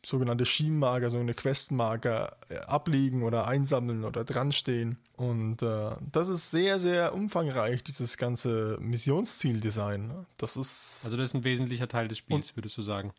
sogenannte 0.05 0.45
Schienenmarker, 0.45 1.11
so 1.11 1.19
eine 1.19 1.35
Questmarker 1.35 2.37
äh, 2.49 2.59
abliegen 2.59 3.23
oder 3.23 3.47
einsammeln 3.47 4.05
oder 4.05 4.25
dranstehen. 4.25 4.99
Und 5.17 5.63
äh, 5.63 5.91
das 6.13 6.29
ist 6.29 6.51
sehr, 6.51 6.79
sehr 6.79 7.15
umfangreich, 7.15 7.83
dieses 7.83 8.19
ganze 8.19 8.79
Missionszieldesign. 8.81 10.27
Das 10.37 10.57
ist. 10.57 11.03
Also, 11.05 11.17
das 11.17 11.31
ist 11.31 11.35
ein 11.35 11.45
wesentlicher 11.45 11.89
Teil 11.89 12.09
des 12.09 12.19
Spiels, 12.19 12.57
würdest 12.57 12.77
du 12.77 12.83
sagen. 12.83 13.13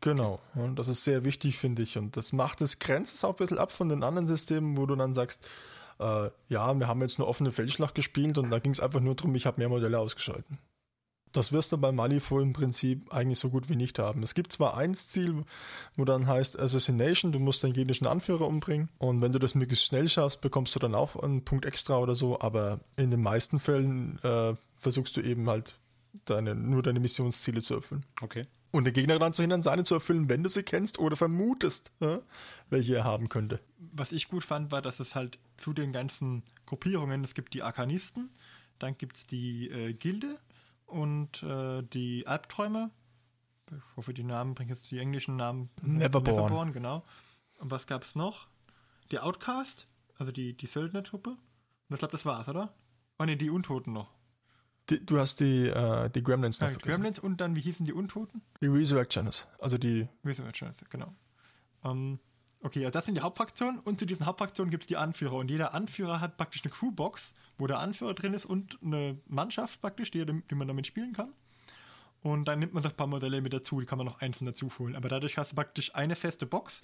Genau, 0.00 0.40
und 0.54 0.78
das 0.78 0.86
ist 0.86 1.04
sehr 1.04 1.24
wichtig, 1.24 1.58
finde 1.58 1.82
ich. 1.82 1.98
Und 1.98 2.16
das 2.16 2.32
macht 2.32 2.60
es, 2.60 2.78
grenzt 2.78 3.14
es 3.14 3.24
auch 3.24 3.30
ein 3.30 3.36
bisschen 3.36 3.58
ab 3.58 3.72
von 3.72 3.88
den 3.88 4.02
anderen 4.04 4.26
Systemen, 4.26 4.76
wo 4.76 4.86
du 4.86 4.94
dann 4.94 5.12
sagst, 5.12 5.48
äh, 5.98 6.30
ja, 6.48 6.78
wir 6.78 6.86
haben 6.86 7.00
jetzt 7.00 7.18
nur 7.18 7.26
offene 7.26 7.50
Feldschlacht 7.50 7.94
gespielt 7.94 8.38
und 8.38 8.50
da 8.50 8.60
ging 8.60 8.72
es 8.72 8.80
einfach 8.80 9.00
nur 9.00 9.16
darum, 9.16 9.34
ich 9.34 9.46
habe 9.46 9.60
mehr 9.60 9.68
Modelle 9.68 9.98
ausgeschalten. 9.98 10.58
Das 11.32 11.52
wirst 11.52 11.72
du 11.72 11.78
bei 11.78 11.92
Malifaux 11.92 12.40
im 12.40 12.52
Prinzip 12.52 13.12
eigentlich 13.12 13.38
so 13.38 13.50
gut 13.50 13.68
wie 13.68 13.76
nicht 13.76 13.98
haben. 13.98 14.22
Es 14.22 14.34
gibt 14.34 14.52
zwar 14.52 14.76
ein 14.78 14.94
Ziel, 14.94 15.44
wo 15.96 16.04
dann 16.04 16.26
heißt 16.26 16.58
Assassination, 16.58 17.32
du 17.32 17.38
musst 17.38 17.62
deinen 17.62 17.74
gegnerischen 17.74 18.06
Anführer 18.06 18.46
umbringen. 18.46 18.88
Und 18.98 19.20
wenn 19.20 19.32
du 19.32 19.38
das 19.38 19.54
möglichst 19.54 19.84
schnell 19.84 20.08
schaffst, 20.08 20.40
bekommst 20.40 20.74
du 20.74 20.78
dann 20.78 20.94
auch 20.94 21.16
einen 21.16 21.44
Punkt 21.44 21.66
extra 21.66 21.98
oder 21.98 22.14
so. 22.14 22.40
Aber 22.40 22.80
in 22.96 23.10
den 23.10 23.20
meisten 23.20 23.58
Fällen 23.58 24.18
äh, 24.22 24.54
versuchst 24.78 25.18
du 25.18 25.20
eben 25.20 25.50
halt 25.50 25.78
deine, 26.24 26.54
nur 26.54 26.82
deine 26.82 27.00
Missionsziele 27.00 27.62
zu 27.62 27.74
erfüllen. 27.74 28.06
Okay 28.22 28.46
und 28.70 28.84
den 28.84 28.92
Gegner 28.92 29.18
daran 29.18 29.32
zu 29.32 29.42
hindern, 29.42 29.62
seine 29.62 29.84
zu 29.84 29.94
erfüllen, 29.94 30.28
wenn 30.28 30.42
du 30.42 30.48
sie 30.48 30.62
kennst 30.62 30.98
oder 30.98 31.16
vermutest, 31.16 31.92
ja, 32.00 32.20
welche 32.68 32.96
er 32.96 33.04
haben 33.04 33.28
könnte. 33.28 33.60
Was 33.78 34.12
ich 34.12 34.28
gut 34.28 34.44
fand, 34.44 34.70
war, 34.70 34.82
dass 34.82 35.00
es 35.00 35.14
halt 35.14 35.38
zu 35.56 35.72
den 35.72 35.92
ganzen 35.92 36.42
Gruppierungen, 36.66 37.24
es 37.24 37.34
gibt 37.34 37.54
die 37.54 37.62
Arkanisten, 37.62 38.30
dann 38.78 38.96
gibt 38.96 39.16
es 39.16 39.26
die 39.26 39.68
äh, 39.70 39.92
Gilde 39.94 40.38
und 40.86 41.42
äh, 41.42 41.82
die 41.82 42.26
Albträume. 42.26 42.90
Ich 43.70 43.96
hoffe, 43.96 44.14
die 44.14 44.24
Namen 44.24 44.54
bringen 44.54 44.70
jetzt 44.70 44.90
die 44.90 44.98
englischen 44.98 45.36
Namen. 45.36 45.70
Neverborn. 45.82 46.36
Neverborn, 46.36 46.72
genau. 46.72 47.04
Und 47.58 47.70
was 47.70 47.86
gab 47.86 48.02
es 48.02 48.14
noch? 48.14 48.48
Die 49.10 49.18
Outcast, 49.18 49.88
also 50.16 50.32
die, 50.32 50.56
die 50.56 50.66
Söldnertruppe. 50.66 51.30
Und 51.30 51.94
ich 51.94 51.98
glaube, 51.98 52.12
das 52.12 52.24
war's, 52.24 52.48
oder? 52.48 52.74
Oh 53.18 53.24
ne, 53.24 53.36
die 53.36 53.50
Untoten 53.50 53.92
noch. 53.92 54.10
Die, 54.90 55.04
du 55.04 55.18
hast 55.18 55.40
die, 55.40 55.66
äh, 55.66 56.08
die 56.10 56.22
Gremlins 56.22 56.60
noch 56.60 56.70
ja, 56.70 56.76
Gremlins 56.76 57.18
und 57.18 57.40
dann, 57.40 57.56
wie 57.56 57.60
hießen 57.60 57.84
die 57.84 57.92
Untoten? 57.92 58.42
Die 58.60 58.66
Resurrectioners, 58.66 59.46
also 59.60 59.76
die... 59.76 60.08
Resurrectioners, 60.24 60.76
genau. 60.88 61.14
Ähm, 61.84 62.18
okay, 62.62 62.80
ja, 62.80 62.90
das 62.90 63.04
sind 63.04 63.16
die 63.16 63.20
Hauptfraktionen 63.20 63.80
und 63.80 63.98
zu 63.98 64.06
diesen 64.06 64.26
Hauptfraktionen 64.26 64.70
gibt 64.70 64.84
es 64.84 64.86
die 64.88 64.96
Anführer 64.96 65.34
und 65.34 65.50
jeder 65.50 65.74
Anführer 65.74 66.20
hat 66.20 66.36
praktisch 66.36 66.62
eine 66.64 66.72
Crewbox, 66.72 67.34
wo 67.58 67.66
der 67.66 67.80
Anführer 67.80 68.14
drin 68.14 68.34
ist 68.34 68.46
und 68.46 68.78
eine 68.82 69.18
Mannschaft 69.26 69.80
praktisch, 69.80 70.10
die, 70.10 70.24
die 70.24 70.54
man 70.54 70.68
damit 70.68 70.86
spielen 70.86 71.12
kann. 71.12 71.32
Und 72.22 72.46
dann 72.46 72.58
nimmt 72.58 72.74
man 72.74 72.82
noch 72.82 72.90
ein 72.90 72.96
paar 72.96 73.06
Modelle 73.06 73.40
mit 73.40 73.52
dazu, 73.52 73.80
die 73.80 73.86
kann 73.86 73.98
man 73.98 74.06
noch 74.06 74.20
einzeln 74.20 74.46
dazu 74.46 74.68
holen. 74.78 74.96
Aber 74.96 75.08
dadurch 75.08 75.38
hast 75.38 75.52
du 75.52 75.56
praktisch 75.56 75.94
eine 75.94 76.16
feste 76.16 76.46
Box 76.46 76.82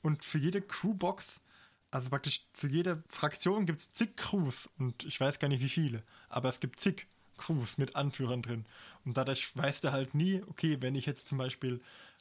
und 0.00 0.24
für 0.24 0.38
jede 0.38 0.62
Crewbox 0.62 1.40
also 1.92 2.08
praktisch 2.08 2.46
zu 2.54 2.66
jeder 2.66 3.02
Fraktion 3.08 3.66
gibt 3.66 3.80
es 3.80 3.92
zig 3.92 4.16
Crews 4.16 4.68
und 4.78 5.04
ich 5.04 5.20
weiß 5.20 5.38
gar 5.38 5.48
nicht 5.48 5.62
wie 5.62 5.68
viele, 5.68 6.02
aber 6.30 6.48
es 6.48 6.58
gibt 6.58 6.80
zig. 6.80 7.06
Crews 7.42 7.78
mit 7.78 7.96
Anführern 7.96 8.42
drin. 8.42 8.66
Und 9.04 9.16
dadurch 9.16 9.56
weißt 9.56 9.84
du 9.84 9.92
halt 9.92 10.14
nie, 10.14 10.42
okay, 10.46 10.78
wenn 10.80 10.94
ich 10.94 11.06
jetzt 11.06 11.28
zum 11.28 11.38
Beispiel 11.38 11.80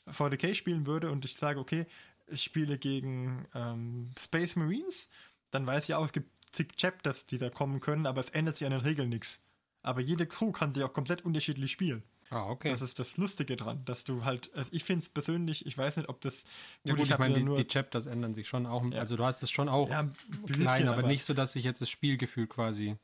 40k 0.10 0.54
spielen 0.54 0.86
würde 0.86 1.12
und 1.12 1.26
ich 1.26 1.36
sage, 1.36 1.60
okay, 1.60 1.86
ich 2.28 2.44
spiele 2.44 2.78
gegen 2.78 3.46
ähm, 3.54 4.12
Space 4.20 4.56
Marines, 4.56 5.10
dann 5.52 5.66
weiß 5.68 5.90
ich 5.90 5.96
auch, 5.96 6.06
es 6.06 6.12
gibt 6.12 6.30
zig 6.52 6.76
Chapters, 6.78 7.26
die 7.26 7.38
da 7.38 7.50
kommen 7.50 7.80
können, 7.82 8.06
aber 8.06 8.22
es 8.22 8.30
ändert 8.30 8.56
sich 8.56 8.66
an 8.66 8.72
den 8.72 8.82
Regeln 8.82 9.10
nichts. 9.10 9.40
Aber 9.84 10.02
jede 10.02 10.26
Crew 10.26 10.52
kann 10.52 10.74
sich 10.74 10.84
auch 10.84 10.94
komplett 10.94 11.24
unterschiedlich 11.24 11.72
spielen. 11.72 12.04
Ah, 12.30 12.50
okay. 12.50 12.70
Das 12.70 12.82
ist 12.82 12.98
das 12.98 13.18
Lustige 13.18 13.58
dran, 13.58 13.84
dass 13.84 14.06
du 14.06 14.24
halt, 14.24 14.50
also 14.56 14.70
ich 14.74 14.86
finde 14.86 15.04
es 15.04 15.10
persönlich, 15.10 15.66
ich 15.66 15.78
weiß 15.78 15.98
nicht, 15.98 16.08
ob 16.08 16.22
das. 16.22 16.46
Ja, 16.86 16.94
gut, 16.94 17.04
ich, 17.04 17.12
ich 17.12 17.18
meine, 17.18 17.34
die, 17.34 17.44
die, 17.44 17.68
Chapters 17.68 18.06
ändern 18.06 18.34
sich 18.34 18.48
schon 18.48 18.66
auch. 18.66 18.86
Ja. 18.86 19.00
Also 19.00 19.18
du 19.18 19.26
hast 19.26 19.44
es 19.44 19.52
schon 19.52 19.68
auch 19.68 19.90
ja, 19.90 20.10
bisschen, 20.46 20.62
klein, 20.62 20.88
aber, 20.88 21.00
aber, 21.00 21.08
nicht 21.10 21.26
so, 21.26 21.34
dass 21.34 21.54
sich 21.54 21.66
jetzt 21.66 21.82
das 21.82 21.90
Spielgefühl 21.90 22.48
quasi 22.48 22.96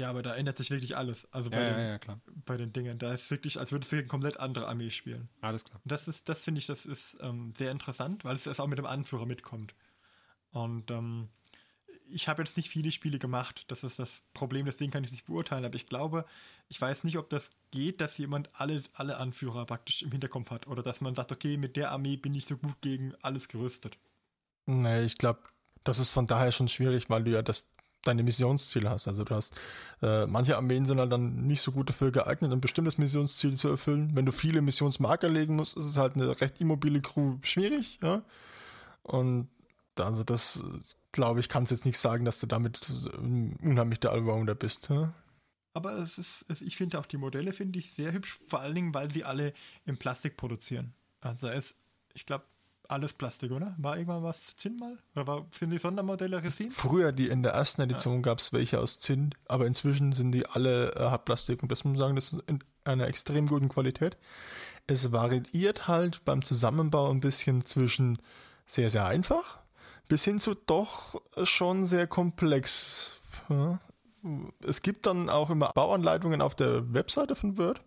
ja, 0.00 0.08
aber 0.08 0.22
da 0.22 0.34
ändert 0.34 0.56
sich 0.56 0.70
wirklich 0.70 0.96
alles. 0.96 1.30
Also 1.30 1.50
bei, 1.50 1.62
ja, 1.62 1.74
den, 1.74 1.88
ja, 1.88 1.98
klar. 1.98 2.20
bei 2.46 2.56
den 2.56 2.72
Dingen. 2.72 2.98
Da 2.98 3.12
ist 3.12 3.30
wirklich, 3.30 3.58
als 3.58 3.70
würdest 3.70 3.92
du 3.92 3.96
eine 3.96 4.06
komplett 4.06 4.40
andere 4.40 4.66
Armee 4.66 4.88
spielen. 4.88 5.28
Alles 5.42 5.62
klar. 5.62 5.78
Und 5.84 5.92
das 5.92 6.08
ist, 6.08 6.28
das 6.30 6.42
finde 6.42 6.58
ich, 6.58 6.66
das 6.66 6.86
ist 6.86 7.18
ähm, 7.20 7.52
sehr 7.54 7.70
interessant, 7.70 8.24
weil 8.24 8.34
es 8.34 8.46
erst 8.46 8.60
auch 8.60 8.66
mit 8.66 8.78
dem 8.78 8.86
Anführer 8.86 9.26
mitkommt. 9.26 9.74
Und 10.52 10.90
ähm, 10.90 11.28
ich 12.08 12.28
habe 12.28 12.42
jetzt 12.42 12.56
nicht 12.56 12.70
viele 12.70 12.90
Spiele 12.92 13.18
gemacht. 13.18 13.66
Das 13.68 13.84
ist 13.84 13.98
das 13.98 14.22
Problem, 14.32 14.64
deswegen 14.64 14.90
kann 14.90 15.04
ich 15.04 15.08
es 15.08 15.12
nicht 15.12 15.26
beurteilen. 15.26 15.66
Aber 15.66 15.74
ich 15.74 15.86
glaube, 15.86 16.24
ich 16.68 16.80
weiß 16.80 17.04
nicht, 17.04 17.18
ob 17.18 17.28
das 17.28 17.50
geht, 17.70 18.00
dass 18.00 18.16
jemand 18.16 18.48
alle, 18.54 18.82
alle 18.94 19.18
Anführer 19.18 19.66
praktisch 19.66 20.00
im 20.00 20.12
Hinterkopf 20.12 20.50
hat. 20.50 20.66
Oder 20.66 20.82
dass 20.82 21.02
man 21.02 21.14
sagt, 21.14 21.30
okay, 21.30 21.58
mit 21.58 21.76
der 21.76 21.90
Armee 21.90 22.16
bin 22.16 22.34
ich 22.34 22.46
so 22.46 22.56
gut 22.56 22.80
gegen 22.80 23.14
alles 23.20 23.48
gerüstet. 23.48 23.98
Nee, 24.64 25.02
ich 25.02 25.18
glaube, 25.18 25.40
das 25.84 25.98
ist 25.98 26.12
von 26.12 26.26
daher 26.26 26.52
schon 26.52 26.68
schwierig, 26.68 27.10
weil 27.10 27.24
du 27.24 27.32
ja 27.32 27.42
das 27.42 27.68
deine 28.02 28.22
Missionsziele 28.22 28.88
hast. 28.88 29.08
Also 29.08 29.24
du 29.24 29.34
hast, 29.34 29.58
äh, 30.02 30.26
manche 30.26 30.56
Armeen 30.56 30.84
sind 30.84 30.98
halt 30.98 31.12
dann 31.12 31.46
nicht 31.46 31.60
so 31.60 31.72
gut 31.72 31.88
dafür 31.88 32.12
geeignet, 32.12 32.52
ein 32.52 32.60
bestimmtes 32.60 32.98
Missionsziel 32.98 33.56
zu 33.56 33.68
erfüllen. 33.68 34.10
Wenn 34.14 34.26
du 34.26 34.32
viele 34.32 34.62
Missionsmarker 34.62 35.28
legen 35.28 35.56
musst, 35.56 35.76
ist 35.76 35.84
es 35.84 35.96
halt 35.96 36.14
eine 36.14 36.40
recht 36.40 36.60
immobile 36.60 37.00
Crew 37.00 37.36
schwierig, 37.42 37.98
ja. 38.02 38.22
Und 39.02 39.48
also 39.98 40.24
das, 40.24 40.62
glaube 41.12 41.40
ich, 41.40 41.48
kannst 41.48 41.72
jetzt 41.72 41.84
nicht 41.84 41.98
sagen, 41.98 42.24
dass 42.24 42.40
du 42.40 42.46
damit 42.46 42.80
unheimlich 43.62 44.00
der 44.00 44.12
Allrounder 44.12 44.54
bist. 44.54 44.88
Ja? 44.88 45.12
Aber 45.74 45.92
es 45.94 46.18
ist, 46.18 46.44
es, 46.48 46.62
ich 46.62 46.76
finde 46.76 46.98
auch 46.98 47.06
die 47.06 47.16
Modelle 47.16 47.52
finde 47.52 47.78
ich 47.78 47.92
sehr 47.92 48.12
hübsch, 48.12 48.40
vor 48.46 48.60
allen 48.60 48.74
Dingen, 48.74 48.94
weil 48.94 49.10
sie 49.12 49.24
alle 49.24 49.52
in 49.84 49.96
Plastik 49.96 50.36
produzieren. 50.36 50.94
Also 51.20 51.48
es, 51.48 51.76
ich 52.14 52.26
glaube, 52.26 52.44
alles 52.90 53.12
Plastik, 53.12 53.52
oder? 53.52 53.74
War 53.78 53.96
irgendwann 53.96 54.22
was 54.22 54.56
Zinn 54.56 54.76
mal? 54.76 54.98
Oder 55.14 55.26
war, 55.26 55.46
sind 55.50 55.70
die 55.70 55.78
Sondermodelle 55.78 56.42
Resin? 56.42 56.70
Früher, 56.70 57.12
die 57.12 57.28
in 57.28 57.42
der 57.42 57.52
ersten 57.52 57.82
Edition 57.82 58.16
ja. 58.16 58.20
gab 58.20 58.38
es 58.38 58.52
welche 58.52 58.80
aus 58.80 59.00
Zinn, 59.00 59.34
aber 59.48 59.66
inzwischen 59.66 60.12
sind 60.12 60.32
die 60.32 60.46
alle 60.46 60.92
äh, 60.94 61.00
Hartplastik 61.00 61.62
und 61.62 61.70
das 61.70 61.84
muss 61.84 61.92
man 61.92 61.98
sagen, 61.98 62.16
das 62.16 62.32
ist 62.32 62.42
in 62.46 62.62
einer 62.84 63.06
extrem 63.06 63.46
guten 63.46 63.68
Qualität. 63.68 64.16
Es 64.86 65.12
variiert 65.12 65.88
halt 65.88 66.24
beim 66.24 66.42
Zusammenbau 66.42 67.10
ein 67.10 67.20
bisschen 67.20 67.64
zwischen 67.64 68.18
sehr, 68.66 68.90
sehr 68.90 69.06
einfach 69.06 69.60
bis 70.10 70.24
hin 70.24 70.38
zu 70.40 70.54
doch 70.54 71.22
schon 71.44 71.86
sehr 71.86 72.06
komplex. 72.08 73.12
Ja. 73.48 73.78
Es 74.66 74.82
gibt 74.82 75.06
dann 75.06 75.30
auch 75.30 75.48
immer 75.48 75.70
Bauanleitungen 75.72 76.42
auf 76.42 76.54
der 76.54 76.92
Webseite 76.92 77.36
von 77.36 77.56
Word, 77.56 77.80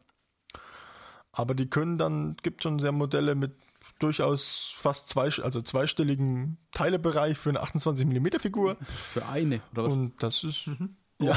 aber 1.34 1.54
die 1.54 1.70
können 1.70 1.97
dann, 1.99 2.38
gibt 2.41 2.64
schon 2.64 2.80
sehr 2.80 2.93
Modelle 2.93 3.36
mit 3.36 3.51
durchaus 4.00 4.74
fast 4.78 5.10
zwei, 5.10 5.30
also 5.44 5.62
zweistelligen 5.62 6.58
Teilebereich 6.72 7.38
für 7.38 7.50
eine 7.50 7.62
28 7.62 8.06
mm 8.06 8.39
Figur. 8.39 8.78
Für 9.14 9.26
eine, 9.26 9.62
oder 9.72 9.86
was? 9.86 9.94
Und 9.94 10.22
das 10.22 10.44
ist. 10.44 10.68
Mhm. 10.68 10.96
Ja. 11.22 11.36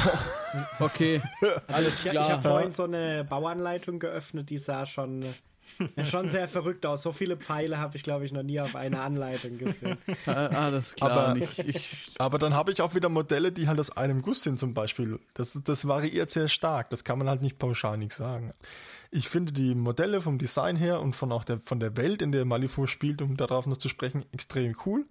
okay, 0.79 1.21
alles 1.67 2.01
klar. 2.01 2.13
Ich, 2.13 2.21
ich 2.21 2.29
habe 2.29 2.41
vorhin 2.41 2.71
so 2.71 2.83
eine 2.83 3.23
Bauanleitung 3.23 3.99
geöffnet, 3.99 4.49
die 4.49 4.57
sah 4.57 4.85
schon 4.85 5.23
ja, 5.95 6.05
schon 6.05 6.27
sehr 6.27 6.47
verrückt 6.47 6.85
aus. 6.85 7.03
So 7.03 7.11
viele 7.11 7.37
Pfeile 7.37 7.79
habe 7.79 7.97
ich, 7.97 8.03
glaube 8.03 8.25
ich, 8.25 8.31
noch 8.31 8.43
nie 8.43 8.59
auf 8.59 8.75
einer 8.75 9.01
Anleitung 9.01 9.57
gesehen. 9.57 9.97
Alles 10.25 10.95
klar. 10.95 11.11
Aber, 11.11 11.35
ich, 11.37 11.59
ich, 11.59 12.15
aber 12.17 12.39
dann 12.39 12.53
habe 12.53 12.71
ich 12.71 12.81
auch 12.81 12.95
wieder 12.95 13.09
Modelle, 13.09 13.51
die 13.51 13.67
halt 13.67 13.79
aus 13.79 13.95
einem 13.95 14.21
Guss 14.21 14.43
sind 14.43 14.59
zum 14.59 14.73
Beispiel. 14.73 15.19
Das, 15.33 15.59
das 15.63 15.87
variiert 15.87 16.29
sehr 16.29 16.47
stark. 16.47 16.89
Das 16.89 17.03
kann 17.03 17.17
man 17.19 17.29
halt 17.29 17.41
nicht 17.41 17.59
pauschal 17.59 17.97
nicht 17.97 18.13
sagen. 18.13 18.53
Ich 19.11 19.29
finde 19.29 19.53
die 19.53 19.75
Modelle 19.75 20.21
vom 20.21 20.37
Design 20.37 20.75
her 20.75 20.99
und 21.01 21.15
von 21.15 21.31
auch 21.31 21.43
der, 21.43 21.59
von 21.59 21.79
der 21.79 21.95
Welt, 21.97 22.21
in 22.21 22.31
der 22.31 22.45
Malifaux 22.45 22.89
spielt, 22.89 23.21
um 23.21 23.37
darauf 23.37 23.67
noch 23.67 23.77
zu 23.77 23.89
sprechen, 23.89 24.25
extrem 24.31 24.75
cool. 24.85 25.05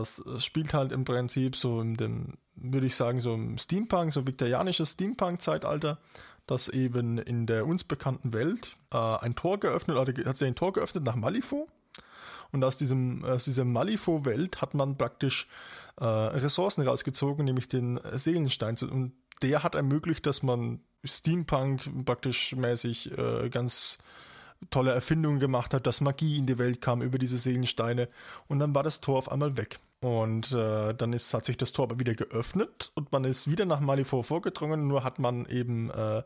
Es 0.00 0.22
spielt 0.38 0.72
halt 0.72 0.90
im 0.90 1.04
Prinzip 1.04 1.54
so 1.54 1.82
in 1.82 1.96
dem, 1.96 2.38
würde 2.54 2.86
ich 2.86 2.94
sagen, 2.94 3.20
so 3.20 3.34
im 3.34 3.58
Steampunk, 3.58 4.10
so 4.10 4.26
viktorianisches 4.26 4.92
Steampunk-Zeitalter 4.92 5.98
dass 6.46 6.68
eben 6.68 7.18
in 7.18 7.46
der 7.46 7.66
uns 7.66 7.84
bekannten 7.84 8.32
Welt 8.32 8.76
äh, 8.92 8.96
ein 8.96 9.34
Tor 9.34 9.58
geöffnet, 9.60 9.96
oder 9.96 10.12
hat 10.24 10.36
sich 10.36 10.48
ein 10.48 10.54
Tor 10.54 10.72
geöffnet 10.72 11.04
nach 11.04 11.16
Malifaux. 11.16 11.66
Und 12.52 12.62
aus, 12.62 12.78
diesem, 12.78 13.24
aus 13.24 13.44
dieser 13.44 13.64
Malifaux-Welt 13.64 14.62
hat 14.62 14.74
man 14.74 14.96
praktisch 14.96 15.48
äh, 15.96 16.04
Ressourcen 16.04 16.86
rausgezogen, 16.86 17.44
nämlich 17.44 17.68
den 17.68 17.98
Seelenstein. 18.12 18.76
Und 18.90 19.12
der 19.42 19.64
hat 19.64 19.74
ermöglicht, 19.74 20.24
dass 20.24 20.44
man 20.44 20.80
Steampunk 21.04 22.04
praktisch 22.04 22.54
mäßig 22.54 23.18
äh, 23.18 23.48
ganz 23.48 23.98
tolle 24.70 24.92
Erfindungen 24.92 25.40
gemacht 25.40 25.74
hat, 25.74 25.86
dass 25.86 26.00
Magie 26.00 26.38
in 26.38 26.46
die 26.46 26.58
Welt 26.58 26.80
kam 26.80 27.02
über 27.02 27.18
diese 27.18 27.38
Seelensteine. 27.38 28.08
Und 28.46 28.60
dann 28.60 28.74
war 28.74 28.82
das 28.82 29.00
Tor 29.00 29.18
auf 29.18 29.32
einmal 29.32 29.56
weg. 29.56 29.80
Und 30.04 30.52
äh, 30.52 30.92
dann 30.92 31.14
ist, 31.14 31.32
hat 31.32 31.46
sich 31.46 31.56
das 31.56 31.72
Tor 31.72 31.86
aber 31.86 31.98
wieder 31.98 32.14
geöffnet 32.14 32.92
und 32.94 33.10
man 33.10 33.24
ist 33.24 33.50
wieder 33.50 33.64
nach 33.64 33.80
Malifaux 33.80 34.22
vorgedrungen, 34.22 34.86
nur 34.86 35.02
hat 35.02 35.18
man 35.18 35.46
eben 35.46 35.88
äh, 35.88 36.22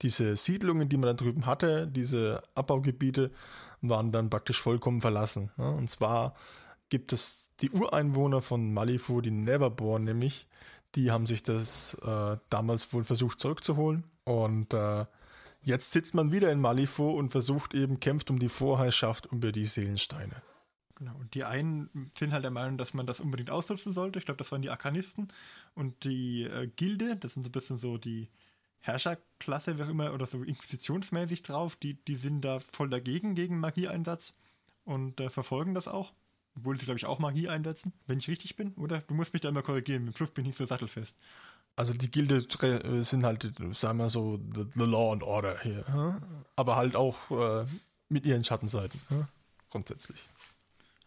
diese 0.00 0.34
Siedlungen, 0.34 0.88
die 0.88 0.96
man 0.96 1.08
da 1.08 1.12
drüben 1.12 1.44
hatte, 1.44 1.86
diese 1.86 2.42
Abbaugebiete, 2.54 3.30
waren 3.82 4.12
dann 4.12 4.30
praktisch 4.30 4.58
vollkommen 4.58 5.02
verlassen. 5.02 5.50
Ne? 5.58 5.70
Und 5.70 5.90
zwar 5.90 6.32
gibt 6.88 7.12
es 7.12 7.50
die 7.60 7.70
Ureinwohner 7.70 8.40
von 8.40 8.72
Malifaux, 8.72 9.20
die 9.20 9.30
Neverborn 9.30 10.04
nämlich, 10.04 10.48
die 10.94 11.10
haben 11.10 11.26
sich 11.26 11.42
das 11.42 11.98
äh, 12.02 12.38
damals 12.48 12.94
wohl 12.94 13.04
versucht 13.04 13.40
zurückzuholen. 13.40 14.04
Und 14.24 14.72
äh, 14.72 15.04
jetzt 15.60 15.92
sitzt 15.92 16.14
man 16.14 16.32
wieder 16.32 16.50
in 16.50 16.62
Malifaux 16.62 17.18
und 17.18 17.28
versucht 17.28 17.74
eben, 17.74 18.00
kämpft 18.00 18.30
um 18.30 18.38
die 18.38 18.48
Vorherrschaft 18.48 19.26
über 19.30 19.52
die 19.52 19.66
Seelensteine. 19.66 20.40
Genau. 20.98 21.14
Und 21.16 21.34
die 21.34 21.44
einen 21.44 22.10
sind 22.18 22.32
halt 22.32 22.42
der 22.42 22.50
Meinung, 22.50 22.76
dass 22.76 22.92
man 22.92 23.06
das 23.06 23.20
unbedingt 23.20 23.50
ausnutzen 23.50 23.92
sollte. 23.92 24.18
Ich 24.18 24.24
glaube, 24.24 24.38
das 24.38 24.50
waren 24.50 24.62
die 24.62 24.70
Arkanisten. 24.70 25.28
Und 25.74 26.04
die 26.04 26.42
äh, 26.42 26.66
Gilde, 26.66 27.16
das 27.16 27.34
sind 27.34 27.44
so 27.44 27.48
ein 27.48 27.52
bisschen 27.52 27.78
so 27.78 27.98
die 27.98 28.28
Herrscherklasse, 28.80 29.78
wie 29.78 29.82
auch 29.84 29.88
immer, 29.88 30.12
oder 30.12 30.26
so 30.26 30.42
inquisitionsmäßig 30.42 31.42
drauf, 31.42 31.76
die, 31.76 31.94
die 32.04 32.16
sind 32.16 32.42
da 32.42 32.58
voll 32.60 32.90
dagegen, 32.90 33.34
gegen 33.34 33.60
Magieeinsatz 33.60 34.34
und 34.84 35.20
äh, 35.20 35.30
verfolgen 35.30 35.74
das 35.74 35.88
auch. 35.88 36.12
Obwohl 36.56 36.78
sie, 36.78 36.86
glaube 36.86 36.98
ich, 36.98 37.06
auch 37.06 37.20
Magie 37.20 37.48
einsetzen, 37.48 37.92
wenn 38.06 38.18
ich 38.18 38.28
richtig 38.28 38.56
bin, 38.56 38.74
oder? 38.74 39.00
Du 39.02 39.14
musst 39.14 39.32
mich 39.32 39.42
da 39.42 39.48
immer 39.48 39.62
korrigieren, 39.62 40.08
im 40.08 40.16
Schluss 40.16 40.32
bin 40.32 40.44
ich 40.44 40.48
nicht 40.48 40.58
so 40.58 40.66
sattelfest. 40.66 41.16
Also 41.76 41.92
die 41.92 42.10
Gilde 42.10 42.38
äh, 42.38 43.02
sind 43.02 43.24
halt, 43.24 43.52
sagen 43.74 43.98
wir 43.98 44.10
so, 44.10 44.40
the, 44.52 44.64
the 44.74 44.84
law 44.84 45.12
and 45.12 45.22
order 45.22 45.60
hier. 45.62 46.20
Aber 46.56 46.74
halt 46.74 46.96
auch 46.96 47.30
äh, 47.30 47.66
mit 48.08 48.26
ihren 48.26 48.42
Schattenseiten, 48.42 49.00
grundsätzlich. 49.70 50.28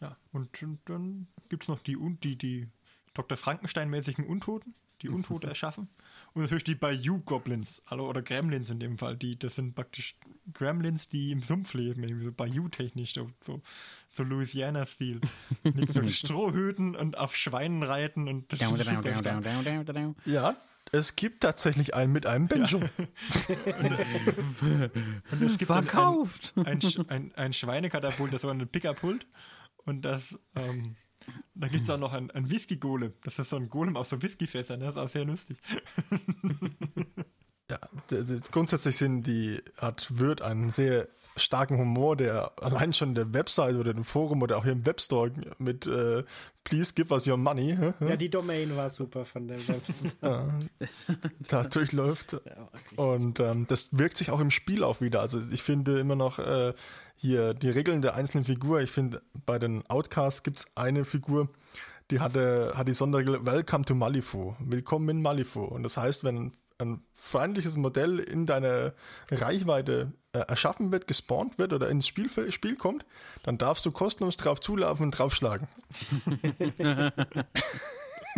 Ja, 0.01 0.17
und, 0.31 0.61
und 0.63 0.79
dann 0.85 1.27
gibt 1.49 1.63
es 1.63 1.69
noch 1.69 1.79
die, 1.79 1.95
die, 2.23 2.35
die 2.35 2.67
Dr. 3.13 3.37
Frankenstein-mäßigen 3.37 4.25
Untoten, 4.25 4.73
die 5.01 5.09
Untote 5.09 5.47
erschaffen. 5.47 5.89
Und 6.33 6.41
natürlich 6.41 6.63
die 6.63 6.75
Bayou-Goblins, 6.75 7.83
also, 7.85 8.07
oder 8.07 8.21
Gremlins 8.21 8.69
in 8.69 8.79
dem 8.79 8.97
Fall. 8.97 9.15
Die, 9.15 9.37
das 9.37 9.55
sind 9.55 9.75
praktisch 9.75 10.15
Gremlins, 10.53 11.07
die 11.07 11.31
im 11.31 11.43
Sumpf 11.43 11.73
leben, 11.75 12.03
irgendwie 12.03 12.25
so 12.25 12.31
Bayou-technisch, 12.31 13.13
so, 13.13 13.29
so, 13.41 13.61
so 14.09 14.23
Louisiana-Stil. 14.23 15.21
so 15.93 16.07
Strohhüten 16.07 16.95
und 16.95 17.17
auf 17.17 17.35
Schweinen 17.35 17.83
reiten 17.83 18.27
und 18.27 18.51
das 18.51 18.59
Ja, 20.25 20.55
es 20.91 21.15
gibt 21.15 21.41
tatsächlich 21.41 21.93
einen 21.93 22.11
mit 22.11 22.25
einem 22.25 22.47
Benjo. 22.47 22.79
Ja. 22.79 22.87
und, 23.81 24.91
und, 25.31 25.41
es 25.43 25.57
gibt 25.57 25.71
Verkauft! 25.71 26.53
Ein, 26.55 26.79
ein, 26.79 27.09
ein, 27.09 27.35
ein 27.35 27.53
Schweinekatapult, 27.53 28.33
das 28.33 28.43
war 28.43 28.51
ein 28.51 28.67
Pickup-Pult. 28.67 29.27
Und 29.85 30.03
das, 30.03 30.37
ähm, 30.55 30.95
da 31.53 31.67
gibt 31.67 31.83
es 31.83 31.89
auch 31.89 31.97
noch 31.97 32.13
ein, 32.13 32.31
ein 32.31 32.49
Whisky-Golem. 32.49 33.13
Das 33.23 33.39
ist 33.39 33.49
so 33.49 33.57
ein 33.57 33.69
Golem 33.69 33.97
aus 33.97 34.09
so 34.09 34.21
Whiskyfässern. 34.21 34.79
Das 34.79 34.91
ist 34.91 34.97
auch 34.97 35.09
sehr 35.09 35.25
lustig. 35.25 35.57
ja, 37.69 37.79
grundsätzlich 38.51 38.97
sind 38.97 39.23
die, 39.23 39.61
hat 39.77 40.19
Wirt 40.19 40.41
einen 40.41 40.69
sehr 40.69 41.07
starken 41.37 41.77
Humor, 41.77 42.15
der 42.17 42.51
allein 42.61 42.93
schon 42.93 43.09
in 43.09 43.15
der 43.15 43.33
Website 43.33 43.75
oder 43.75 43.91
im 43.91 44.03
Forum 44.03 44.41
oder 44.41 44.57
auch 44.57 44.63
hier 44.63 44.73
im 44.73 44.85
Webstore 44.85 45.31
mit 45.57 45.87
äh, 45.87 46.23
Please 46.63 46.93
give 46.93 47.13
us 47.13 47.27
your 47.27 47.37
money. 47.37 47.77
Ja, 47.99 48.15
die 48.15 48.29
Domain 48.29 48.75
war 48.75 48.89
super 48.89 49.25
von 49.25 49.47
der 49.47 49.65
Website. 49.67 50.15
ja, 50.21 50.59
da 51.47 51.63
durchläuft. 51.63 52.33
Ja, 52.45 52.69
Und 52.97 53.39
ähm, 53.39 53.65
das 53.67 53.97
wirkt 53.97 54.17
sich 54.17 54.29
auch 54.29 54.39
im 54.39 54.51
Spiel 54.51 54.83
auch 54.83 55.01
wieder. 55.01 55.21
Also 55.21 55.39
ich 55.51 55.63
finde 55.63 55.99
immer 55.99 56.15
noch 56.15 56.37
äh, 56.37 56.73
hier 57.21 57.53
die 57.53 57.69
Regeln 57.69 58.01
der 58.01 58.15
einzelnen 58.15 58.45
Figur. 58.45 58.81
Ich 58.81 58.89
finde, 58.89 59.21
bei 59.45 59.59
den 59.59 59.85
Outcasts 59.87 60.41
gibt 60.41 60.57
es 60.57 60.65
eine 60.75 61.05
Figur, 61.05 61.47
die 62.09 62.19
hatte, 62.19 62.73
hat 62.75 62.87
die 62.87 62.93
Sonderregel 62.93 63.45
Welcome 63.45 63.85
to 63.85 63.93
Malifaux. 63.93 64.55
Willkommen 64.59 65.07
in 65.09 65.21
Malifaux. 65.21 65.71
Und 65.71 65.83
das 65.83 65.97
heißt, 65.97 66.23
wenn 66.23 66.51
ein 66.79 67.03
feindliches 67.13 67.77
Modell 67.77 68.17
in 68.17 68.47
deine 68.47 68.95
Reichweite 69.29 70.13
äh, 70.33 70.39
erschaffen 70.39 70.91
wird, 70.91 71.07
gespawnt 71.07 71.59
wird 71.59 71.73
oder 71.73 71.89
ins 71.89 72.07
Spiel, 72.07 72.29
Spiel 72.51 72.75
kommt, 72.75 73.05
dann 73.43 73.59
darfst 73.59 73.85
du 73.85 73.91
kostenlos 73.91 74.35
drauf 74.35 74.59
zulaufen 74.59 75.05
und 75.05 75.11
draufschlagen. 75.11 75.67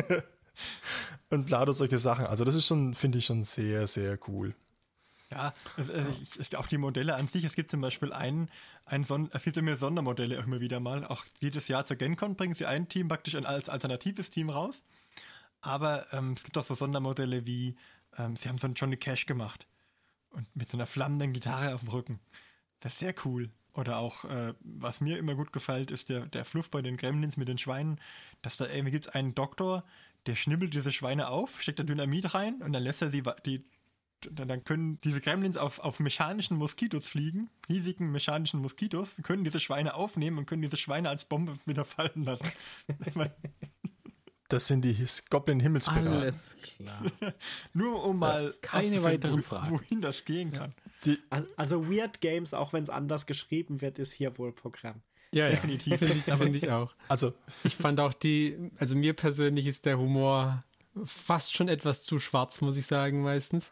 und 1.30 1.50
lauter 1.50 1.74
solche 1.74 1.98
Sachen. 1.98 2.26
Also 2.26 2.44
das 2.44 2.56
ist 2.56 2.68
schon, 2.68 2.96
finde 2.96 3.20
ich 3.20 3.26
schon 3.26 3.44
sehr, 3.44 3.88
sehr 3.88 4.20
cool. 4.28 4.54
Ja, 5.34 5.52
es, 5.78 5.90
also 5.90 6.16
ich, 6.38 6.56
auch 6.58 6.68
die 6.68 6.78
Modelle 6.78 7.16
an 7.16 7.28
sich, 7.28 7.44
es 7.44 7.56
gibt 7.56 7.72
zum 7.72 7.82
Beispiel 7.82 8.14
einen, 8.14 8.50
einen 8.86 9.04
Son 9.04 9.30
es 9.34 9.44
gibt 9.44 9.58
immer 9.58 9.76
Sondermodelle 9.76 10.40
auch 10.40 10.46
immer 10.46 10.60
wieder 10.60 10.80
mal. 10.80 11.06
Auch 11.06 11.26
jedes 11.40 11.68
Jahr 11.68 11.86
zur 11.86 11.98
GenCon 11.98 12.36
bringen 12.36 12.54
sie 12.54 12.68
ein 12.68 12.88
Team 12.88 13.08
praktisch 13.08 13.36
als 13.36 13.68
alternatives 13.68 14.30
Team 14.30 14.50
raus. 14.52 14.84
Aber 15.62 16.06
ähm, 16.14 16.34
es 16.38 16.44
gibt 16.44 16.58
auch 16.58 16.64
so 16.64 16.76
Sondermodelle 16.76 17.48
wie, 17.48 17.76
ähm, 18.18 18.36
sie 18.36 18.48
haben 18.48 18.60
so 18.60 18.68
einen 18.68 18.76
Johnny 18.76 18.98
Cash 18.98 19.26
gemacht. 19.26 19.66
Und 20.30 20.48
mit 20.56 20.70
so 20.70 20.78
einer 20.78 20.86
flammenden 20.86 21.34
Gitarre 21.34 21.74
auf 21.74 21.82
dem 21.82 21.90
Rücken. 21.90 22.20
Das 22.80 22.94
ist 22.94 23.00
sehr 23.00 23.16
cool. 23.26 23.50
Oder 23.74 23.98
auch, 23.98 24.26
äh, 24.26 24.54
was 24.60 25.02
mir 25.02 25.18
immer 25.18 25.34
gut 25.34 25.52
gefällt, 25.52 25.90
ist 25.90 26.10
der, 26.10 26.28
der 26.28 26.46
Fluff 26.46 26.70
bei 26.70 26.84
den 26.84 26.98
Gremlins 26.98 27.38
mit 27.38 27.48
den 27.48 27.58
Schweinen. 27.58 28.00
Dass 28.44 28.58
da 28.58 28.68
irgendwie 28.68 28.92
gibt 28.92 29.08
es 29.08 29.14
einen 29.14 29.34
Doktor, 29.34 29.84
der 30.28 30.36
schnibbelt 30.36 30.74
diese 30.74 30.92
Schweine 30.92 31.30
auf, 31.30 31.62
steckt 31.62 31.80
da 31.80 31.84
Dynamit 31.84 32.34
rein 32.34 32.62
und 32.62 32.74
dann 32.74 32.84
lässt 32.84 33.02
er 33.02 33.10
sie 33.10 33.24
die 33.46 33.64
dann 34.32 34.64
können 34.64 35.00
diese 35.02 35.22
Gremlins 35.22 35.58
auf, 35.58 35.80
auf 35.80 36.00
mechanischen 36.00 36.58
Moskitos 36.58 37.08
fliegen, 37.08 37.50
riesigen 37.70 38.12
mechanischen 38.12 38.62
Moskitos, 38.62 39.16
können 39.24 39.44
diese 39.44 39.60
Schweine 39.60 39.96
aufnehmen 39.96 40.38
und 40.38 40.46
können 40.46 40.62
diese 40.62 40.78
Schweine 40.78 41.10
als 41.10 41.26
Bombe 41.26 41.58
wieder 41.66 41.86
fallen 41.86 42.24
lassen. 42.24 42.52
das 44.50 44.68
sind 44.68 44.84
die 44.84 45.06
Goblin-Himmelspiraten. 45.30 46.08
Alles 46.08 46.58
klar. 46.62 47.04
Nur 47.74 48.04
um 48.04 48.20
mal 48.20 48.46
ja, 48.46 48.54
keine 48.62 49.04
weiteren 49.04 49.44
Fragen. 49.44 49.72
wohin 49.72 50.02
das 50.02 50.26
gehen 50.26 50.52
kann. 50.52 50.74
Die, 51.06 51.20
also 51.58 51.90
Weird 51.90 52.22
Games, 52.22 52.54
auch 52.54 52.74
wenn 52.74 52.84
es 52.84 52.90
anders 52.90 53.26
geschrieben 53.26 53.82
wird, 53.82 54.00
ist 54.00 54.14
hier 54.14 54.38
wohl 54.38 54.52
Programm. 54.52 55.02
Ja, 55.34 55.50
definitiv. 55.50 55.98
Finde 55.98 56.14
ich, 56.14 56.24
find 56.24 56.56
ich 56.56 56.70
auch. 56.70 56.94
Also 57.08 57.34
ich 57.64 57.76
fand 57.76 58.00
auch 58.00 58.14
die, 58.14 58.72
also 58.78 58.96
mir 58.96 59.14
persönlich 59.14 59.66
ist 59.66 59.86
der 59.86 59.98
Humor 59.98 60.60
fast 61.04 61.56
schon 61.56 61.68
etwas 61.68 62.04
zu 62.04 62.20
schwarz, 62.20 62.62
muss 62.62 62.78
ich 62.78 62.86
sagen, 62.86 63.24
meistens. 63.24 63.72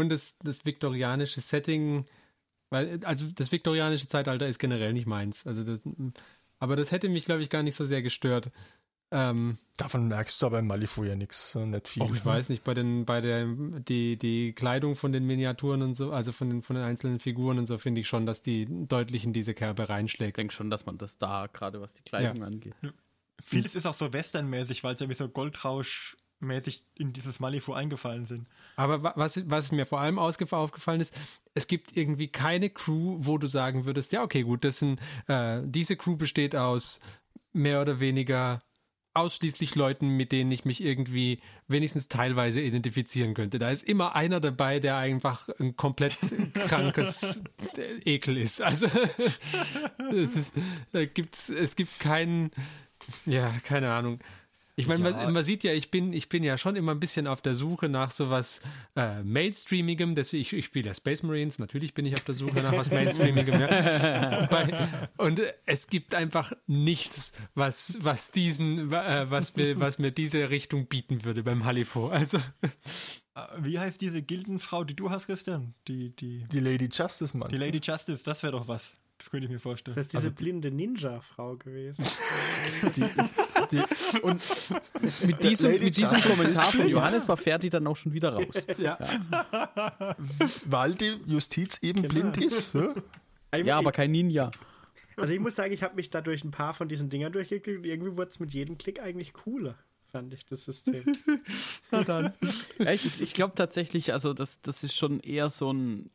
Und 0.00 0.08
das, 0.08 0.36
das 0.38 0.64
viktorianische 0.64 1.40
Setting 1.40 2.06
Weil, 2.70 3.00
also 3.04 3.26
das 3.34 3.50
viktorianische 3.50 4.06
Zeitalter 4.06 4.46
ist 4.46 4.58
generell 4.58 4.92
nicht 4.92 5.06
meins. 5.06 5.46
Also 5.46 5.64
das, 5.64 5.80
aber 6.58 6.76
das 6.76 6.92
hätte 6.92 7.08
mich, 7.08 7.24
glaube 7.24 7.42
ich, 7.42 7.50
gar 7.50 7.62
nicht 7.62 7.74
so 7.74 7.84
sehr 7.84 8.00
gestört. 8.00 8.50
Ähm, 9.12 9.58
Davon 9.76 10.06
merkst 10.06 10.40
du 10.40 10.46
aber 10.46 10.60
in 10.60 10.68
Malifu 10.68 11.02
ja 11.02 11.16
nichts, 11.16 11.56
nicht 11.56 11.88
viel. 11.88 12.02
Auch 12.02 12.14
ich 12.14 12.24
weiß 12.24 12.48
nicht, 12.48 12.62
bei 12.62 12.74
den, 12.74 13.06
bei 13.06 13.20
der, 13.20 13.44
die, 13.46 14.16
die 14.16 14.52
Kleidung 14.52 14.94
von 14.94 15.10
den 15.10 15.26
Miniaturen 15.26 15.82
und 15.82 15.94
so, 15.94 16.12
also 16.12 16.30
von 16.30 16.48
den, 16.48 16.62
von 16.62 16.76
den 16.76 16.84
einzelnen 16.84 17.18
Figuren 17.18 17.58
und 17.58 17.66
so, 17.66 17.76
finde 17.76 18.02
ich 18.02 18.08
schon, 18.08 18.24
dass 18.24 18.42
die 18.42 18.66
deutlich 18.68 19.24
in 19.24 19.32
diese 19.32 19.52
Kerbe 19.52 19.88
reinschlägt. 19.88 20.38
Ich 20.38 20.40
denke 20.40 20.54
schon, 20.54 20.70
dass 20.70 20.86
man 20.86 20.96
das 20.96 21.18
da, 21.18 21.48
gerade 21.52 21.80
was 21.80 21.92
die 21.92 22.02
Kleidung 22.02 22.36
ja. 22.36 22.46
angeht. 22.46 22.74
Ja. 22.82 22.90
Vieles 23.42 23.74
ist 23.74 23.86
auch 23.86 23.94
so 23.94 24.12
westernmäßig, 24.12 24.84
weil 24.84 24.94
es 24.94 25.00
ja 25.00 25.08
wie 25.08 25.14
so 25.14 25.28
Goldrausch 25.28 26.16
mäßig 26.40 26.84
in 26.94 27.12
dieses 27.12 27.40
Malifu 27.40 27.72
eingefallen 27.72 28.26
sind. 28.26 28.48
Aber 28.76 29.14
was, 29.16 29.48
was 29.50 29.72
mir 29.72 29.86
vor 29.86 30.00
allem 30.00 30.18
aufgefallen 30.18 31.00
ist, 31.00 31.18
es 31.54 31.66
gibt 31.66 31.96
irgendwie 31.96 32.28
keine 32.28 32.70
Crew, 32.70 33.16
wo 33.18 33.38
du 33.38 33.46
sagen 33.46 33.84
würdest, 33.84 34.12
ja, 34.12 34.22
okay, 34.22 34.42
gut, 34.42 34.64
das 34.64 34.78
sind, 34.78 35.00
äh, 35.26 35.60
diese 35.64 35.96
Crew 35.96 36.16
besteht 36.16 36.56
aus 36.56 37.00
mehr 37.52 37.80
oder 37.80 38.00
weniger 38.00 38.62
ausschließlich 39.12 39.74
Leuten, 39.74 40.16
mit 40.16 40.30
denen 40.30 40.52
ich 40.52 40.64
mich 40.64 40.82
irgendwie 40.82 41.40
wenigstens 41.66 42.08
teilweise 42.08 42.60
identifizieren 42.60 43.34
könnte. 43.34 43.58
Da 43.58 43.70
ist 43.70 43.82
immer 43.82 44.14
einer 44.14 44.40
dabei, 44.40 44.78
der 44.78 44.96
einfach 44.98 45.48
ein 45.58 45.76
komplett 45.76 46.16
krankes 46.54 47.42
Ekel 48.04 48.36
ist. 48.36 48.62
Also 48.62 48.86
ist, 50.12 50.52
da 50.92 51.04
gibt's, 51.06 51.48
es 51.48 51.74
gibt 51.74 51.98
keinen, 51.98 52.52
ja, 53.26 53.52
keine 53.64 53.90
Ahnung. 53.92 54.20
Ich 54.80 54.88
meine, 54.88 55.08
ja. 55.08 55.16
man, 55.16 55.32
man, 55.32 55.44
sieht 55.44 55.64
ja, 55.64 55.72
ich 55.72 55.90
bin, 55.90 56.12
ich 56.12 56.28
bin 56.28 56.42
ja 56.42 56.58
schon 56.58 56.76
immer 56.76 56.92
ein 56.92 57.00
bisschen 57.00 57.26
auf 57.26 57.42
der 57.42 57.54
Suche 57.54 57.88
nach 57.88 58.10
sowas 58.10 58.60
äh, 58.96 59.22
Mainstreamigem. 59.22 60.14
Deswegen, 60.14 60.40
ich, 60.40 60.52
ich 60.52 60.64
spiele 60.64 60.88
ja 60.88 60.94
Space 60.94 61.22
Marines, 61.22 61.58
natürlich 61.58 61.94
bin 61.94 62.06
ich 62.06 62.14
auf 62.14 62.24
der 62.24 62.34
Suche 62.34 62.60
nach 62.62 62.72
was 62.72 62.90
Mainstreamigem. 62.90 63.60
ja. 63.60 64.40
und, 64.40 64.50
bei, 64.50 64.88
und, 65.18 65.40
es 65.66 65.88
gibt 65.88 66.14
einfach 66.14 66.52
nichts, 66.66 67.34
was, 67.54 67.98
was 68.00 68.30
diesen, 68.30 68.92
äh, 68.92 69.30
was, 69.30 69.54
mir, 69.56 69.78
was 69.78 69.98
mir 69.98 70.10
diese 70.10 70.50
Richtung 70.50 70.86
bieten 70.86 71.24
würde 71.24 71.42
beim 71.42 71.64
Halifo. 71.64 72.08
Also. 72.08 72.38
Äh, 73.34 73.40
wie 73.58 73.78
heißt 73.78 74.00
diese 74.00 74.22
Gildenfrau, 74.22 74.84
die 74.84 74.94
du 74.94 75.10
hast, 75.10 75.26
Christian? 75.26 75.74
Die, 75.88 76.14
die, 76.16 76.44
die 76.50 76.60
Lady 76.60 76.88
Justice, 76.90 77.36
Mann. 77.36 77.50
Die 77.50 77.58
Lady 77.58 77.80
Justice, 77.82 78.24
das 78.24 78.42
wäre 78.42 78.52
doch 78.52 78.68
was. 78.68 78.94
Das 79.18 79.30
könnte 79.30 79.44
ich 79.44 79.50
mir 79.50 79.58
vorstellen. 79.58 79.94
Das 79.94 80.06
ist 80.06 80.12
diese 80.12 80.28
also, 80.28 80.34
blinde 80.34 80.70
Ninja-Frau 80.70 81.52
gewesen. 81.54 82.04
die, 82.96 83.04
die, 83.70 83.82
und 84.22 84.42
mit 85.26 85.42
diesem, 85.42 85.72
mit 85.72 85.96
diesem 85.96 86.20
Kommentar 86.20 86.72
von 86.72 86.88
Johannes 86.88 87.28
war 87.28 87.36
Ferdi 87.36 87.70
dann 87.70 87.86
auch 87.86 87.96
schon 87.96 88.12
wieder 88.12 88.34
raus. 88.34 88.66
ja. 88.78 88.98
ja. 89.00 90.16
Weil 90.64 90.94
die 90.94 91.16
Justiz 91.26 91.78
eben 91.82 92.02
genau. 92.02 92.14
blind 92.14 92.36
ist. 92.38 92.74
Ja, 92.74 93.58
ja 93.58 93.78
aber 93.78 93.92
kein 93.92 94.10
Ninja. 94.10 94.50
Also 95.16 95.34
ich 95.34 95.40
muss 95.40 95.54
sagen, 95.54 95.72
ich 95.72 95.82
habe 95.82 95.96
mich 95.96 96.10
da 96.10 96.20
durch 96.20 96.44
ein 96.44 96.50
paar 96.50 96.74
von 96.74 96.88
diesen 96.88 97.10
Dingern 97.10 97.32
durchgeklickt 97.32 97.78
und 97.78 97.84
irgendwie 97.84 98.16
wurde 98.16 98.30
es 98.30 98.40
mit 98.40 98.52
jedem 98.54 98.78
Klick 98.78 99.00
eigentlich 99.00 99.32
cooler, 99.32 99.74
fand 100.06 100.32
ich 100.32 100.46
das 100.46 100.64
System. 100.64 101.02
Na 101.90 102.02
dann. 102.04 102.32
Ja, 102.78 102.92
ich, 102.92 103.20
ich 103.20 103.34
glaube 103.34 103.54
tatsächlich, 103.54 104.12
also 104.12 104.32
das, 104.32 104.60
das 104.62 104.82
ist 104.82 104.94
schon 104.94 105.20
eher 105.20 105.48
so 105.48 105.72
ein 105.72 106.10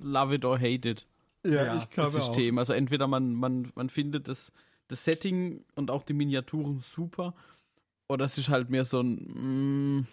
Love 0.00 0.36
it 0.36 0.44
or 0.44 0.58
hate 0.58 0.88
it. 0.88 1.06
Ja, 1.44 1.64
ja 1.64 1.76
ich 1.76 1.90
glaube 1.90 2.10
System. 2.10 2.56
Auch. 2.56 2.60
Also 2.60 2.72
entweder 2.72 3.06
man, 3.06 3.34
man, 3.34 3.70
man 3.74 3.88
findet 3.90 4.28
das, 4.28 4.52
das 4.90 5.04
Setting 5.04 5.64
und 5.74 5.90
auch 5.90 6.02
die 6.02 6.12
Miniaturen 6.12 6.78
super, 6.78 7.34
oder 8.08 8.24
es 8.24 8.36
ist 8.38 8.48
halt 8.48 8.70
mehr 8.70 8.84
so 8.84 9.00
ein 9.00 9.98
mm, 9.98 10.06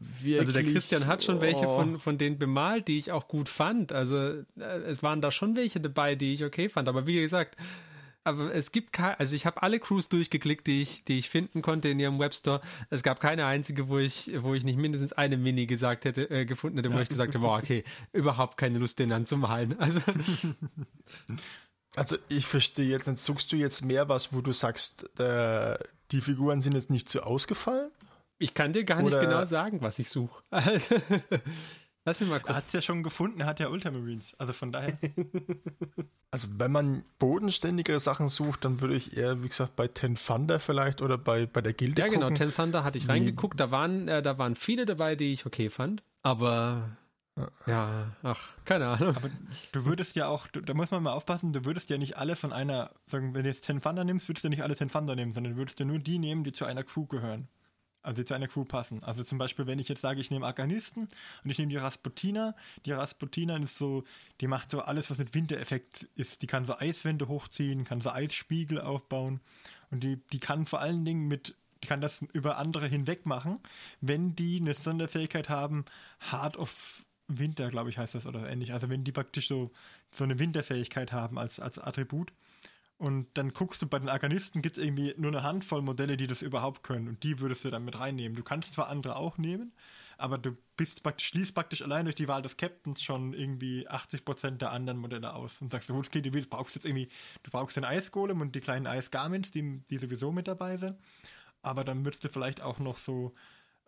Wirklich? 0.00 0.38
Also 0.38 0.52
der 0.52 0.62
Christian 0.62 1.06
hat 1.06 1.24
schon 1.24 1.40
welche 1.40 1.66
oh. 1.66 1.76
von, 1.76 1.98
von 1.98 2.18
denen 2.18 2.38
bemalt, 2.38 2.86
die 2.86 2.98
ich 2.98 3.10
auch 3.10 3.26
gut 3.26 3.48
fand. 3.48 3.92
Also 3.92 4.16
äh, 4.16 4.62
es 4.86 5.02
waren 5.02 5.20
da 5.20 5.32
schon 5.32 5.56
welche 5.56 5.80
dabei, 5.80 6.14
die 6.14 6.34
ich 6.34 6.44
okay 6.44 6.68
fand. 6.68 6.88
Aber 6.88 7.06
wie 7.06 7.20
gesagt, 7.20 7.56
aber 8.22 8.54
es 8.54 8.70
gibt 8.70 8.92
keine, 8.92 9.18
also 9.18 9.34
ich 9.34 9.46
habe 9.46 9.62
alle 9.62 9.80
Crews 9.80 10.08
durchgeklickt, 10.08 10.66
die 10.66 10.82
ich, 10.82 11.04
die 11.04 11.18
ich 11.18 11.30
finden 11.30 11.62
konnte 11.62 11.88
in 11.88 11.98
ihrem 11.98 12.20
Webstore. 12.20 12.60
Es 12.90 13.02
gab 13.02 13.20
keine 13.20 13.46
einzige, 13.46 13.88
wo 13.88 13.98
ich, 13.98 14.30
wo 14.38 14.54
ich 14.54 14.62
nicht 14.64 14.78
mindestens 14.78 15.14
eine 15.14 15.36
Mini 15.36 15.66
gesagt 15.66 16.04
hätte, 16.04 16.30
äh, 16.30 16.44
gefunden 16.44 16.78
hätte, 16.78 16.92
wo 16.92 16.98
ich 16.98 17.08
gesagt 17.08 17.34
habe, 17.34 17.44
boah, 17.44 17.58
okay, 17.58 17.82
überhaupt 18.12 18.56
keine 18.56 18.78
Lust, 18.78 18.98
den 18.98 19.10
anzumalen. 19.10 19.78
Also. 19.80 20.00
Also 21.98 22.16
ich 22.28 22.46
verstehe 22.46 22.86
jetzt, 22.86 23.06
jetzt 23.06 23.24
suchst 23.24 23.52
du 23.52 23.56
jetzt 23.56 23.84
mehr 23.84 24.08
was, 24.08 24.32
wo 24.32 24.40
du 24.40 24.52
sagst, 24.52 25.18
äh, 25.18 25.76
die 26.12 26.20
Figuren 26.20 26.60
sind 26.60 26.74
jetzt 26.74 26.90
nicht 26.90 27.08
so 27.08 27.20
ausgefallen? 27.20 27.90
Ich 28.38 28.54
kann 28.54 28.72
dir 28.72 28.84
gar 28.84 29.02
Oder 29.02 29.20
nicht 29.20 29.28
genau 29.28 29.44
sagen, 29.44 29.80
was 29.80 29.98
ich 29.98 30.08
suche. 30.08 30.42
Lass 32.04 32.20
mich 32.20 32.30
mal 32.30 32.38
kurz. 32.38 32.50
Er 32.50 32.56
hat 32.56 32.66
es 32.68 32.72
ja 32.72 32.80
schon 32.80 33.02
gefunden, 33.02 33.40
er 33.40 33.46
hat 33.46 33.60
ja 33.60 33.68
Ultramarines. 33.68 34.34
Also 34.38 34.52
von 34.52 34.72
daher. 34.72 34.98
Also 36.30 36.48
wenn 36.58 36.70
man 36.70 37.04
bodenständigere 37.18 37.98
Sachen 38.00 38.28
sucht, 38.28 38.66
dann 38.66 38.82
würde 38.82 38.96
ich 38.96 39.16
eher, 39.16 39.42
wie 39.42 39.48
gesagt, 39.48 39.76
bei 39.76 39.88
Ten 39.88 40.14
Thunder 40.14 40.60
vielleicht 40.60 41.00
oder 41.00 41.16
bei, 41.16 41.46
bei 41.46 41.62
der 41.62 41.72
Gilde 41.72 42.02
Ja, 42.02 42.08
genau, 42.08 42.28
Ten 42.28 42.52
Thunder 42.52 42.84
hatte 42.84 42.98
ich 42.98 43.08
reingeguckt. 43.08 43.58
Da 43.58 43.70
waren, 43.70 44.08
äh, 44.08 44.22
da 44.22 44.36
waren 44.36 44.54
viele 44.54 44.84
dabei, 44.84 45.16
die 45.16 45.32
ich 45.32 45.46
okay 45.46 45.70
fand. 45.70 46.02
Aber 46.22 46.98
ja, 47.66 48.12
ach, 48.22 48.50
keine 48.64 48.88
Ahnung. 48.88 49.16
Aber 49.16 49.30
du 49.72 49.84
würdest 49.84 50.16
ja 50.16 50.28
auch, 50.28 50.46
da 50.48 50.74
muss 50.74 50.90
man 50.90 51.02
mal 51.02 51.12
aufpassen, 51.12 51.52
du 51.52 51.64
würdest 51.64 51.90
ja 51.90 51.98
nicht 51.98 52.16
alle 52.16 52.36
von 52.36 52.52
einer, 52.52 52.90
sagen, 53.06 53.34
wenn 53.34 53.42
du 53.42 53.48
jetzt 53.48 53.66
Ten 53.66 53.80
Thunder 53.80 54.04
nimmst, 54.04 54.28
würdest 54.28 54.44
du 54.44 54.48
nicht 54.48 54.62
alle 54.62 54.74
Ten 54.74 54.88
Thunder 54.88 55.14
nehmen, 55.14 55.34
sondern 55.34 55.56
würdest 55.56 55.80
du 55.80 55.84
nur 55.84 55.98
die 55.98 56.18
nehmen, 56.18 56.44
die 56.44 56.52
zu 56.52 56.64
einer 56.64 56.84
Crew 56.84 57.06
gehören 57.06 57.48
also 58.02 58.22
zu 58.22 58.32
einer 58.32 58.48
Crew 58.48 58.64
passen. 58.64 59.02
Also 59.02 59.22
zum 59.22 59.38
Beispiel, 59.38 59.66
wenn 59.66 59.78
ich 59.78 59.88
jetzt 59.88 60.00
sage, 60.00 60.20
ich 60.20 60.30
nehme 60.30 60.46
Arkanisten 60.46 61.08
und 61.44 61.50
ich 61.50 61.58
nehme 61.58 61.70
die 61.70 61.76
Rasputina. 61.76 62.54
Die 62.86 62.92
Rasputina 62.92 63.56
ist 63.58 63.76
so, 63.76 64.04
die 64.40 64.46
macht 64.46 64.70
so 64.70 64.80
alles, 64.80 65.10
was 65.10 65.18
mit 65.18 65.34
Wintereffekt 65.34 66.04
ist. 66.14 66.40
Die 66.40 66.46
kann 66.46 66.64
so 66.64 66.78
Eiswände 66.78 67.28
hochziehen, 67.28 67.84
kann 67.84 68.00
so 68.00 68.10
Eisspiegel 68.10 68.80
aufbauen 68.80 69.40
und 69.90 70.04
die, 70.04 70.16
die 70.32 70.40
kann 70.40 70.66
vor 70.66 70.80
allen 70.80 71.04
Dingen 71.04 71.28
mit, 71.28 71.54
die 71.82 71.88
kann 71.88 72.00
das 72.00 72.22
über 72.32 72.58
andere 72.58 72.86
hinweg 72.86 73.26
machen, 73.26 73.58
wenn 74.00 74.34
die 74.34 74.60
eine 74.60 74.74
Sonderfähigkeit 74.74 75.48
haben, 75.48 75.84
Hard 76.20 76.56
of 76.56 77.04
Winter, 77.28 77.68
glaube 77.70 77.90
ich, 77.90 77.98
heißt 77.98 78.14
das 78.14 78.26
oder 78.26 78.48
ähnlich. 78.48 78.72
Also 78.72 78.90
wenn 78.90 79.04
die 79.04 79.12
praktisch 79.12 79.48
so, 79.48 79.70
so 80.10 80.24
eine 80.24 80.38
Winterfähigkeit 80.38 81.12
haben 81.12 81.38
als, 81.38 81.60
als 81.60 81.78
Attribut. 81.78 82.32
Und 82.96 83.28
dann 83.34 83.52
guckst 83.52 83.80
du 83.80 83.86
bei 83.86 84.00
den 84.00 84.08
Arkanisten, 84.08 84.60
gibt 84.60 84.76
es 84.76 84.82
irgendwie 84.82 85.14
nur 85.16 85.30
eine 85.30 85.44
Handvoll 85.44 85.82
Modelle, 85.82 86.16
die 86.16 86.26
das 86.26 86.42
überhaupt 86.42 86.82
können. 86.82 87.06
Und 87.06 87.22
die 87.22 87.38
würdest 87.38 87.64
du 87.64 87.70
dann 87.70 87.84
mit 87.84 88.00
reinnehmen. 88.00 88.36
Du 88.36 88.42
kannst 88.42 88.72
zwar 88.72 88.88
andere 88.88 89.14
auch 89.14 89.38
nehmen, 89.38 89.72
aber 90.16 90.36
du 90.36 90.56
bist 90.76 91.04
praktisch, 91.04 91.28
schließt 91.28 91.54
praktisch 91.54 91.82
allein 91.82 92.06
durch 92.06 92.16
die 92.16 92.26
Wahl 92.26 92.42
des 92.42 92.56
Captains 92.56 93.00
schon 93.00 93.34
irgendwie 93.34 93.88
80% 93.88 94.58
der 94.58 94.72
anderen 94.72 94.98
Modelle 94.98 95.32
aus. 95.32 95.62
Und 95.62 95.70
sagst 95.70 95.88
du, 95.90 95.96
okay, 95.96 96.22
du 96.22 96.30
brauchst 96.48 96.74
jetzt 96.74 96.86
irgendwie, 96.86 97.08
du 97.44 97.50
brauchst 97.52 97.76
den 97.76 97.84
Eisgolem 97.84 98.40
und 98.40 98.56
die 98.56 98.60
kleinen 98.60 98.88
Eisgarments, 98.88 99.52
die, 99.52 99.80
die 99.88 99.98
sowieso 99.98 100.32
mit 100.32 100.48
dabei 100.48 100.76
sind. 100.76 100.96
Aber 101.62 101.84
dann 101.84 102.04
würdest 102.04 102.24
du 102.24 102.28
vielleicht 102.28 102.62
auch 102.62 102.80
noch 102.80 102.98
so, 102.98 103.32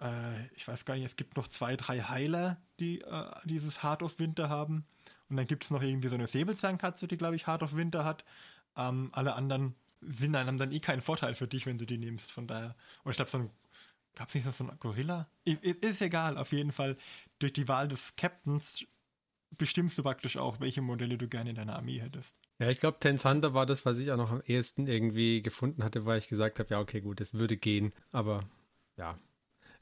äh, 0.01 0.47
ich 0.55 0.66
weiß 0.66 0.85
gar 0.85 0.94
nicht, 0.94 1.05
es 1.05 1.16
gibt 1.16 1.36
noch 1.36 1.48
zwei, 1.48 1.77
drei 1.77 2.01
Heiler, 2.01 2.60
die 2.78 3.01
äh, 3.01 3.31
dieses 3.44 3.82
Heart 3.82 4.02
of 4.02 4.18
Winter 4.18 4.48
haben. 4.48 4.86
Und 5.28 5.36
dann 5.36 5.47
gibt 5.47 5.64
es 5.64 5.70
noch 5.70 5.82
irgendwie 5.82 6.09
so 6.09 6.16
eine 6.16 6.27
Säbelzahnkatze, 6.27 7.06
die, 7.06 7.16
glaube 7.16 7.36
ich, 7.36 7.47
Heart 7.47 7.62
of 7.62 7.77
Winter 7.77 8.05
hat. 8.05 8.24
Ähm, 8.77 9.10
alle 9.12 9.35
anderen 9.35 9.74
sind 10.01 10.32
dann, 10.32 10.47
haben 10.47 10.59
dann 10.59 10.72
eh 10.72 10.81
keinen 10.81 11.02
Vorteil 11.02 11.35
für 11.35 11.47
dich, 11.47 11.66
wenn 11.66 11.78
du 11.78 11.86
die 11.86 11.98
nimmst. 11.98 12.32
Von 12.32 12.47
daher. 12.47 12.74
Oder 13.05 13.10
ich 13.10 13.16
glaube, 13.16 13.31
so 13.31 13.39
ein. 13.39 13.51
Gab 14.16 14.28
es 14.28 14.35
nicht 14.35 14.44
noch 14.44 14.52
so 14.52 14.64
ein 14.64 14.77
Gorilla? 14.81 15.28
Ist 15.44 16.02
egal, 16.02 16.36
auf 16.36 16.51
jeden 16.51 16.72
Fall. 16.72 16.97
Durch 17.39 17.52
die 17.52 17.68
Wahl 17.68 17.86
des 17.86 18.16
Captains 18.16 18.85
bestimmst 19.56 19.98
du 19.98 20.02
praktisch 20.02 20.36
auch, 20.36 20.59
welche 20.59 20.82
Modelle 20.82 21.16
du 21.16 21.28
gerne 21.28 21.51
in 21.51 21.56
deiner 21.56 21.77
Armee 21.77 22.01
hättest. 22.01 22.36
Ja, 22.59 22.68
ich 22.68 22.81
glaube, 22.81 22.98
Ten 22.98 23.18
Thunder 23.18 23.55
war 23.55 23.66
das, 23.66 23.86
was 23.86 23.98
ich 23.98 24.10
auch 24.10 24.16
noch 24.16 24.32
am 24.32 24.43
ehesten 24.43 24.89
irgendwie 24.89 25.43
gefunden 25.43 25.85
hatte, 25.85 26.06
weil 26.06 26.18
ich 26.18 26.27
gesagt 26.27 26.59
habe, 26.59 26.70
ja, 26.70 26.81
okay, 26.81 27.01
gut, 27.01 27.20
es 27.20 27.35
würde 27.35 27.56
gehen, 27.56 27.93
aber 28.10 28.48
ja, 28.97 29.16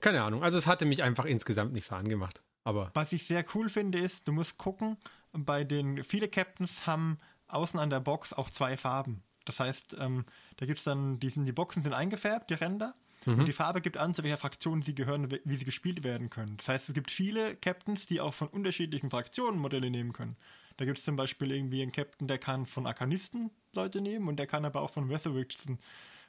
keine 0.00 0.22
Ahnung. 0.22 0.42
Also 0.42 0.58
es 0.58 0.66
hatte 0.66 0.84
mich 0.84 1.02
einfach 1.02 1.24
insgesamt 1.24 1.72
nicht 1.72 1.86
so 1.86 1.94
angemacht. 1.94 2.42
Aber 2.64 2.90
was 2.94 3.12
ich 3.12 3.26
sehr 3.26 3.44
cool 3.54 3.68
finde, 3.68 3.98
ist, 3.98 4.28
du 4.28 4.32
musst 4.32 4.58
gucken, 4.58 4.96
bei 5.32 5.64
den 5.64 6.04
viele 6.04 6.28
Captains 6.28 6.86
haben 6.86 7.18
außen 7.46 7.80
an 7.80 7.90
der 7.90 8.00
Box 8.00 8.32
auch 8.32 8.50
zwei 8.50 8.76
Farben. 8.76 9.22
Das 9.44 9.60
heißt, 9.60 9.96
ähm, 9.98 10.26
da 10.58 10.66
gibt 10.66 10.78
es 10.78 10.84
dann, 10.84 11.18
die, 11.18 11.30
sind, 11.30 11.46
die 11.46 11.52
Boxen 11.52 11.82
sind 11.82 11.94
eingefärbt, 11.94 12.50
die 12.50 12.54
Ränder. 12.54 12.94
Mhm. 13.24 13.40
Und 13.40 13.46
die 13.46 13.52
Farbe 13.52 13.80
gibt 13.80 13.96
an, 13.96 14.14
zu 14.14 14.22
welcher 14.22 14.36
Fraktion 14.36 14.82
sie 14.82 14.94
gehören, 14.94 15.30
wie 15.44 15.56
sie 15.56 15.64
gespielt 15.64 16.04
werden 16.04 16.30
können. 16.30 16.56
Das 16.58 16.68
heißt, 16.68 16.88
es 16.88 16.94
gibt 16.94 17.10
viele 17.10 17.56
Captains, 17.56 18.06
die 18.06 18.20
auch 18.20 18.34
von 18.34 18.48
unterschiedlichen 18.48 19.10
Fraktionen 19.10 19.58
Modelle 19.58 19.90
nehmen 19.90 20.12
können. 20.12 20.36
Da 20.76 20.84
gibt 20.84 20.98
es 20.98 21.04
zum 21.04 21.16
Beispiel 21.16 21.50
irgendwie 21.50 21.82
einen 21.82 21.92
Captain, 21.92 22.28
der 22.28 22.38
kann 22.38 22.66
von 22.66 22.86
Arkanisten 22.86 23.50
Leute 23.74 24.00
nehmen 24.00 24.28
und 24.28 24.36
der 24.36 24.46
kann 24.46 24.64
aber 24.64 24.80
auch 24.80 24.90
von 24.90 25.08
Weatherwicks 25.08 25.66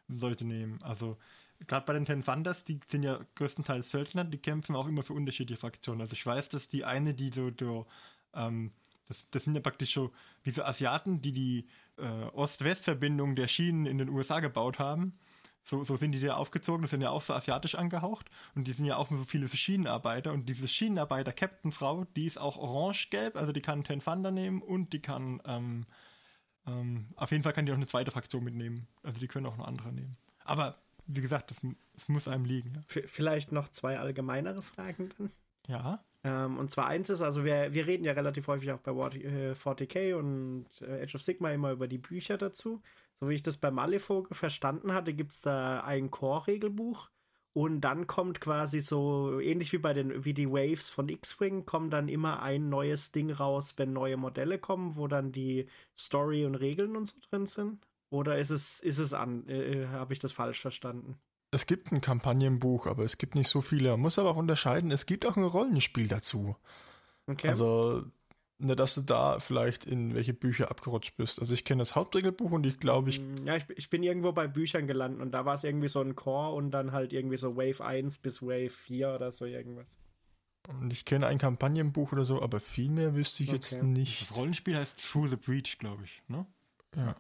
Leute 0.08 0.46
nehmen. 0.46 0.80
Also 0.82 1.18
gerade 1.68 1.86
bei 1.86 1.94
den 1.94 2.06
Ten 2.06 2.24
Thunders, 2.24 2.64
die 2.64 2.80
sind 2.88 3.04
ja 3.04 3.20
größtenteils 3.36 3.92
Söldner, 3.92 4.24
die 4.24 4.38
kämpfen 4.38 4.76
auch 4.76 4.88
immer 4.88 5.04
für 5.04 5.14
unterschiedliche 5.14 5.60
Fraktionen. 5.60 6.02
Also 6.02 6.14
ich 6.14 6.26
weiß, 6.26 6.50
dass 6.50 6.68
die 6.68 6.86
eine, 6.86 7.14
die 7.14 7.32
so, 7.32 7.52
so 7.58 7.86
ähm, 8.34 8.72
das, 9.08 9.26
das 9.32 9.44
sind 9.44 9.56
ja 9.56 9.62
praktisch 9.62 9.94
so 9.94 10.12
wie 10.44 10.52
so 10.52 10.64
Asiaten, 10.64 11.22
die 11.22 11.34
die 11.34 11.68
äh, 11.98 12.26
Ost-West-Verbindung 12.34 13.36
der 13.36 13.48
Schienen 13.48 13.86
in 13.86 13.98
den 13.98 14.10
USA 14.10 14.40
gebaut 14.40 14.80
haben. 14.80 15.18
So, 15.64 15.84
so 15.84 15.98
sind 15.98 16.14
die 16.14 16.20
ja 16.20 16.36
aufgezogen, 16.36 16.82
das 16.82 16.92
sind 16.92 17.02
ja 17.02 17.10
auch 17.10 17.22
so 17.22 17.34
asiatisch 17.34 17.76
angehaucht 17.76 18.30
und 18.56 18.68
die 18.68 18.72
sind 18.72 18.86
ja 18.86 18.96
auch 18.96 19.10
so 19.10 19.26
viele 19.26 19.48
Schienenarbeiter 19.48 20.32
und 20.32 20.48
diese 20.48 20.68
Schienenarbeiter 20.68 21.34
Captain 21.34 21.72
Frau, 21.72 22.06
die 22.16 22.26
ist 22.26 22.40
auch 22.40 22.58
orange-gelb, 22.58 23.36
also 23.36 23.52
die 23.52 23.62
kann 23.62 23.84
Ten 23.84 24.00
Thunder 24.00 24.32
nehmen 24.32 24.62
und 24.62 24.94
die 24.94 25.02
kann 25.02 25.42
ähm, 25.46 25.84
ähm, 26.66 27.08
auf 27.16 27.32
jeden 27.32 27.44
Fall 27.44 27.54
kann 27.54 27.66
die 27.66 27.72
auch 27.72 27.78
eine 27.78 27.88
zweite 27.88 28.12
Fraktion 28.12 28.44
mitnehmen. 28.44 28.88
Also 29.04 29.20
die 29.20 29.28
können 29.28 29.46
auch 29.46 29.58
noch 29.58 29.68
andere 29.68 29.92
nehmen. 29.92 30.18
Aber 30.44 30.78
wie 31.10 31.22
gesagt, 31.22 31.52
das, 31.52 31.60
das 31.94 32.08
muss 32.08 32.28
einem 32.28 32.46
liegen. 32.46 32.74
Ja. 32.76 33.02
Vielleicht 33.06 33.52
noch 33.52 33.70
zwei 33.70 34.00
allgemeinere 34.00 34.62
Fragen 34.62 35.10
dann. 35.18 35.32
Ja. 35.68 36.00
Ähm, 36.24 36.58
und 36.58 36.70
zwar 36.70 36.88
eins 36.88 37.10
ist, 37.10 37.22
also 37.22 37.44
wir, 37.44 37.74
wir 37.74 37.88
reden 37.88 38.04
ja 38.04 38.14
relativ 38.14 38.48
häufig 38.48 38.72
auch 38.72 38.80
bei 38.80 38.92
40k 38.92 39.96
äh, 39.96 40.14
und 40.14 40.66
äh, 40.82 41.04
Age 41.04 41.16
of 41.16 41.22
Sigma 41.22 41.52
immer 41.52 41.72
über 41.72 41.88
die 41.88 41.98
Bücher 41.98 42.38
dazu. 42.38 42.82
So 43.20 43.30
wie 43.30 43.36
ich 43.36 43.44
das 43.44 43.58
bei 43.58 43.72
Malifaux 43.72 44.28
verstanden 44.32 44.94
hatte, 44.94 45.14
gibt 45.14 45.34
es 45.34 45.42
da 45.42 45.82
ein 45.82 46.12
Core-Regelbuch 46.12 47.10
und 47.54 47.82
dann 47.82 48.08
kommt 48.08 48.40
quasi 48.40 48.80
so, 48.80 49.40
ähnlich 49.40 49.74
wie 49.74 49.80
bei 49.80 49.94
den, 49.94 50.24
wie 50.24 50.34
die 50.34 50.50
Waves 50.50 50.90
von 50.90 51.10
X-Wing, 51.10 51.66
kommt 51.66 51.94
dann 51.94 52.08
immer 52.08 52.42
ein 52.42 52.70
neues 52.70 53.12
Ding 53.12 53.32
raus, 53.32 53.74
wenn 53.78 53.92
neue 53.92 54.18
Modelle 54.18 54.60
kommen, 54.60 54.96
wo 54.96 55.08
dann 55.08 55.32
die 55.32 55.68
Story 55.98 56.46
und 56.46 56.56
Regeln 56.56 56.96
und 56.96 57.06
so 57.06 57.18
drin 57.30 57.48
sind. 57.48 57.86
Oder 58.10 58.38
ist 58.38 58.50
es, 58.50 58.80
ist 58.80 58.98
es 58.98 59.14
an, 59.14 59.48
äh, 59.48 59.84
äh 59.84 59.88
habe 59.88 60.14
ich 60.14 60.20
das 60.20 60.32
falsch 60.32 60.60
verstanden? 60.60 61.18
Es 61.52 61.66
gibt 61.66 61.92
ein 61.92 62.02
Kampagnenbuch, 62.02 62.86
aber 62.86 63.04
es 63.04 63.18
gibt 63.18 63.36
nicht 63.36 63.48
so 63.48 63.62
viele. 63.62 63.90
Man 63.92 64.02
muss 64.02 64.20
aber 64.20 64.32
auch 64.32 64.36
unterscheiden, 64.36 64.92
es 64.92 65.06
gibt 65.06 65.26
auch 65.26 65.36
ein 65.36 65.44
Rollenspiel 65.44 66.08
dazu. 66.08 66.56
Okay. 67.26 67.48
Also, 67.50 68.04
ne, 68.60 68.76
dass 68.76 68.96
du 68.96 69.02
da 69.02 69.40
vielleicht 69.40 69.86
in 69.86 70.14
welche 70.14 70.34
Bücher 70.34 70.70
abgerutscht 70.70 71.18
bist. 71.18 71.40
Also 71.40 71.54
ich 71.54 71.66
kenne 71.66 71.82
das 71.82 71.96
Hauptregelbuch 71.96 72.52
und 72.52 72.66
ich 72.66 72.80
glaube, 72.80 73.10
ich. 73.10 73.20
Mm, 73.20 73.48
ja, 73.48 73.56
ich, 73.56 73.66
ich, 73.76 73.90
bin 73.90 74.04
irgendwo 74.04 74.32
bei 74.32 74.48
Büchern 74.48 74.86
gelandet 74.86 75.22
und 75.22 75.34
da 75.34 75.46
war 75.46 75.56
es 75.56 75.64
irgendwie 75.64 75.88
so 75.88 76.02
ein 76.02 76.16
Core 76.16 76.56
und 76.56 76.72
dann 76.72 76.92
halt 76.92 77.14
irgendwie 77.14 77.38
so 77.38 77.56
Wave 77.56 77.84
1 77.84 78.20
bis 78.20 78.42
Wave 78.42 78.70
4 78.70 79.16
oder 79.16 79.32
so 79.32 79.46
irgendwas. 79.46 79.98
Und 80.68 80.94
ich 80.94 81.06
kenne 81.06 81.26
ein 81.26 81.40
Kampagnenbuch 81.40 82.12
oder 82.12 82.26
so, 82.26 82.42
aber 82.42 82.60
viel 82.60 82.92
mehr 82.92 83.16
wüsste 83.16 83.42
ich 83.42 83.50
okay. 83.50 83.56
jetzt 83.56 83.82
nicht. 83.82 84.22
Das 84.22 84.36
Rollenspiel 84.36 84.76
heißt 84.76 85.00
Through 85.00 85.30
the 85.30 85.36
Breach, 85.36 85.78
glaube 85.80 86.04
ich, 86.04 86.22
ne? 86.28 86.46
Ja, 86.96 87.16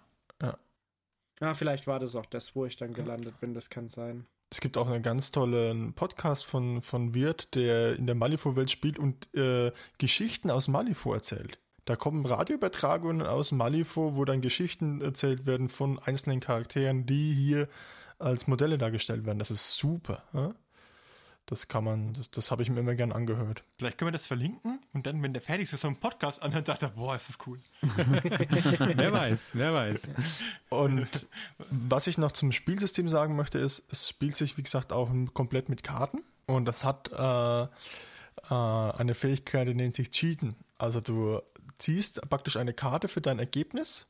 ja. 1.39 1.47
Ja, 1.47 1.53
vielleicht 1.53 1.87
war 1.87 1.99
das 1.99 2.15
auch 2.15 2.25
das, 2.25 2.55
wo 2.55 2.65
ich 2.65 2.77
dann 2.77 2.93
gelandet 2.93 3.39
bin, 3.39 3.53
das 3.53 3.69
kann 3.69 3.89
sein. 3.89 4.25
Es 4.51 4.61
gibt 4.61 4.77
auch 4.77 4.87
einen 4.87 5.03
ganz 5.03 5.31
tollen 5.31 5.93
Podcast 5.93 6.45
von, 6.45 6.81
von 6.81 7.13
Wirt, 7.13 7.53
der 7.53 7.95
in 7.95 8.07
der 8.07 8.15
Malifaux-Welt 8.15 8.71
spielt 8.71 8.97
und 8.97 9.33
äh, 9.35 9.71
Geschichten 9.99 10.49
aus 10.49 10.67
Malifaux 10.67 11.13
erzählt. 11.13 11.59
Da 11.85 11.95
kommen 11.95 12.25
Radioübertragungen 12.25 13.25
aus 13.25 13.51
Malifaux, 13.51 14.15
wo 14.15 14.25
dann 14.25 14.41
Geschichten 14.41 15.01
erzählt 15.01 15.45
werden 15.45 15.69
von 15.69 15.99
einzelnen 15.99 16.39
Charakteren, 16.39 17.05
die 17.05 17.33
hier 17.33 17.67
als 18.17 18.47
Modelle 18.47 18.77
dargestellt 18.77 19.25
werden. 19.25 19.39
Das 19.39 19.51
ist 19.51 19.77
super. 19.77 20.23
Ja? 20.33 20.53
Das 21.49 21.67
kann 21.67 21.83
man, 21.83 22.13
das, 22.13 22.29
das 22.29 22.51
habe 22.51 22.61
ich 22.61 22.69
mir 22.69 22.79
immer 22.79 22.93
gern 22.93 23.11
angehört. 23.11 23.63
Vielleicht 23.79 23.97
können 23.97 24.09
wir 24.09 24.11
das 24.11 24.27
verlinken 24.27 24.79
und 24.93 25.07
dann, 25.07 25.23
wenn 25.23 25.33
der 25.33 25.41
fertig 25.41 25.73
ist, 25.73 25.81
so 25.81 25.87
einen 25.87 25.97
Podcast 25.97 26.43
anhört, 26.43 26.67
sagt 26.67 26.83
er, 26.83 26.89
boah, 26.89 27.15
ist 27.15 27.27
das 27.27 27.39
cool. 27.47 27.59
wer 27.81 29.11
weiß, 29.11 29.55
wer 29.55 29.73
weiß. 29.73 30.11
Und 30.69 31.07
was 31.71 32.05
ich 32.05 32.19
noch 32.19 32.33
zum 32.33 32.51
Spielsystem 32.51 33.07
sagen 33.07 33.35
möchte, 33.35 33.57
ist, 33.57 33.83
es 33.89 34.09
spielt 34.09 34.35
sich, 34.35 34.57
wie 34.57 34.63
gesagt, 34.63 34.93
auch 34.93 35.09
komplett 35.33 35.69
mit 35.69 35.81
Karten. 35.81 36.19
Und 36.45 36.65
das 36.65 36.83
hat 36.83 37.11
äh, 37.11 37.63
äh, 37.63 37.67
eine 38.53 39.15
Fähigkeit, 39.15 39.67
die 39.67 39.73
nennt 39.73 39.95
sich 39.95 40.11
Cheaten. 40.11 40.55
Also 40.77 41.01
du 41.01 41.41
ziehst 41.79 42.21
praktisch 42.29 42.57
eine 42.57 42.73
Karte 42.73 43.07
für 43.07 43.21
dein 43.21 43.39
Ergebnis 43.39 44.05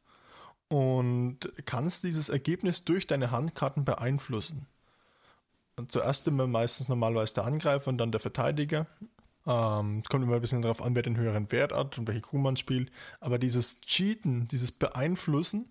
und 0.67 1.39
kannst 1.63 2.03
dieses 2.03 2.27
Ergebnis 2.27 2.83
durch 2.83 3.07
deine 3.07 3.31
Handkarten 3.31 3.85
beeinflussen 3.85 4.67
zuerst 5.87 6.27
immer 6.27 6.47
meistens 6.47 6.89
normalerweise 6.89 7.35
der 7.35 7.45
Angreifer 7.45 7.89
und 7.89 7.97
dann 7.97 8.11
der 8.11 8.19
Verteidiger. 8.19 8.87
Ähm, 9.45 10.03
kommt 10.09 10.23
immer 10.23 10.35
ein 10.35 10.41
bisschen 10.41 10.61
darauf 10.61 10.81
an, 10.81 10.95
wer 10.95 11.01
den 11.01 11.17
höheren 11.17 11.51
Wert 11.51 11.73
hat 11.73 11.97
und 11.97 12.07
welche 12.07 12.21
Crew 12.21 12.37
man 12.37 12.57
spielt. 12.57 12.91
Aber 13.19 13.39
dieses 13.39 13.81
Cheaten, 13.81 14.47
dieses 14.47 14.71
Beeinflussen, 14.71 15.67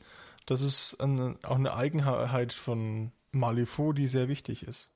das 0.46 0.62
ist 0.62 1.00
eine, 1.00 1.36
auch 1.42 1.56
eine 1.56 1.74
Eigenheit 1.74 2.52
von 2.52 3.12
Malifaux, 3.32 3.92
die 3.92 4.06
sehr 4.06 4.28
wichtig 4.28 4.62
ist. 4.66 4.92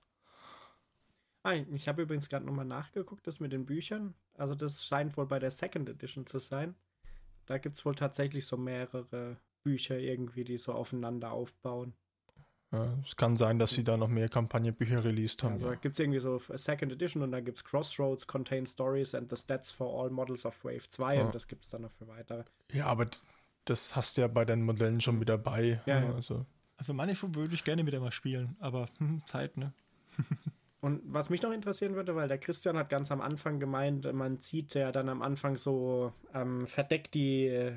Ich 1.73 1.89
habe 1.89 2.03
übrigens 2.03 2.29
gerade 2.29 2.47
nochmal 2.47 2.65
nachgeguckt, 2.65 3.27
das 3.27 3.41
mit 3.41 3.53
den 3.53 3.67
Büchern. 3.67 4.15
Also 4.35 4.55
das 4.55 4.87
scheint 4.87 5.17
wohl 5.17 5.27
bei 5.27 5.41
der 5.41 5.51
Second 5.51 5.89
Edition 5.89 6.25
zu 6.25 6.39
sein. 6.39 6.77
Da 7.47 7.59
gibt 7.59 7.77
es 7.77 7.85
wohl 7.85 7.97
tatsächlich 7.97 8.47
so 8.47 8.57
mehrere 8.57 9.37
Bücher 9.65 9.99
irgendwie, 9.99 10.45
die 10.45 10.57
so 10.57 10.73
aufeinander 10.73 11.33
aufbauen. 11.33 11.95
Ja, 12.73 12.89
es 13.07 13.17
kann 13.17 13.37
sein, 13.37 13.59
dass 13.59 13.73
sie 13.73 13.85
da 13.85 13.99
noch 13.99 14.09
mehr 14.09 14.31
Kampagnenbücher 14.31 15.05
released 15.05 15.43
haben. 15.43 15.55
Also 15.55 15.67
ja. 15.67 15.75
gibt 15.75 15.95
es 15.95 15.99
irgendwie 15.99 16.21
so 16.21 16.39
Second 16.39 16.91
Edition 16.91 17.23
und 17.23 17.31
dann 17.31 17.45
gibt 17.45 17.59
es 17.59 17.65
Crossroads, 17.65 18.27
Contain 18.27 18.65
Stories 18.65 19.15
and 19.15 19.29
the 19.29 19.37
Stats 19.37 19.71
for 19.71 20.03
all 20.03 20.09
Models 20.09 20.47
of 20.47 20.65
Wave 20.65 20.89
2 20.89 21.17
ja. 21.17 21.23
und 21.23 21.35
das 21.35 21.47
gibt 21.47 21.65
es 21.65 21.71
dann 21.71 21.83
noch 21.83 21.93
für 21.93 22.09
weitere. 22.09 22.45
Ja, 22.73 22.87
aber 22.87 23.09
das 23.67 23.95
hast 23.95 24.17
du 24.17 24.23
ja 24.23 24.29
bei 24.29 24.47
deinen 24.47 24.65
Modellen 24.65 25.03
schon 25.03 25.19
mit 25.19 25.29
dabei. 25.29 25.83
Ja, 25.85 26.01
ja. 26.01 26.15
Also. 26.15 26.47
also 26.79 26.95
Manifold 26.95 27.35
würde 27.35 27.55
ich 27.55 27.63
gerne 27.63 27.87
wieder 27.87 28.01
mal 28.01 28.11
spielen, 28.11 28.57
aber 28.59 28.89
hm, 28.99 29.23
Zeit, 29.27 29.59
ne? 29.59 29.75
und 30.81 31.03
was 31.05 31.29
mich 31.29 31.43
noch 31.43 31.53
interessieren 31.53 31.95
würde, 31.95 32.17
weil 32.17 32.29
der 32.29 32.39
Christian 32.39 32.79
hat 32.79 32.89
ganz 32.89 33.13
am 33.13 33.21
Anfang 33.21 33.61
gemeint, 33.61 34.11
man 34.15 34.41
zieht 34.41 34.73
ja 34.73 34.93
dann 34.93 35.11
am 35.11 35.21
Anfang 35.21 35.57
so 35.57 36.15
ähm, 36.33 36.67
verdeckt 36.67 37.13
die 37.13 37.49
äh, 37.49 37.75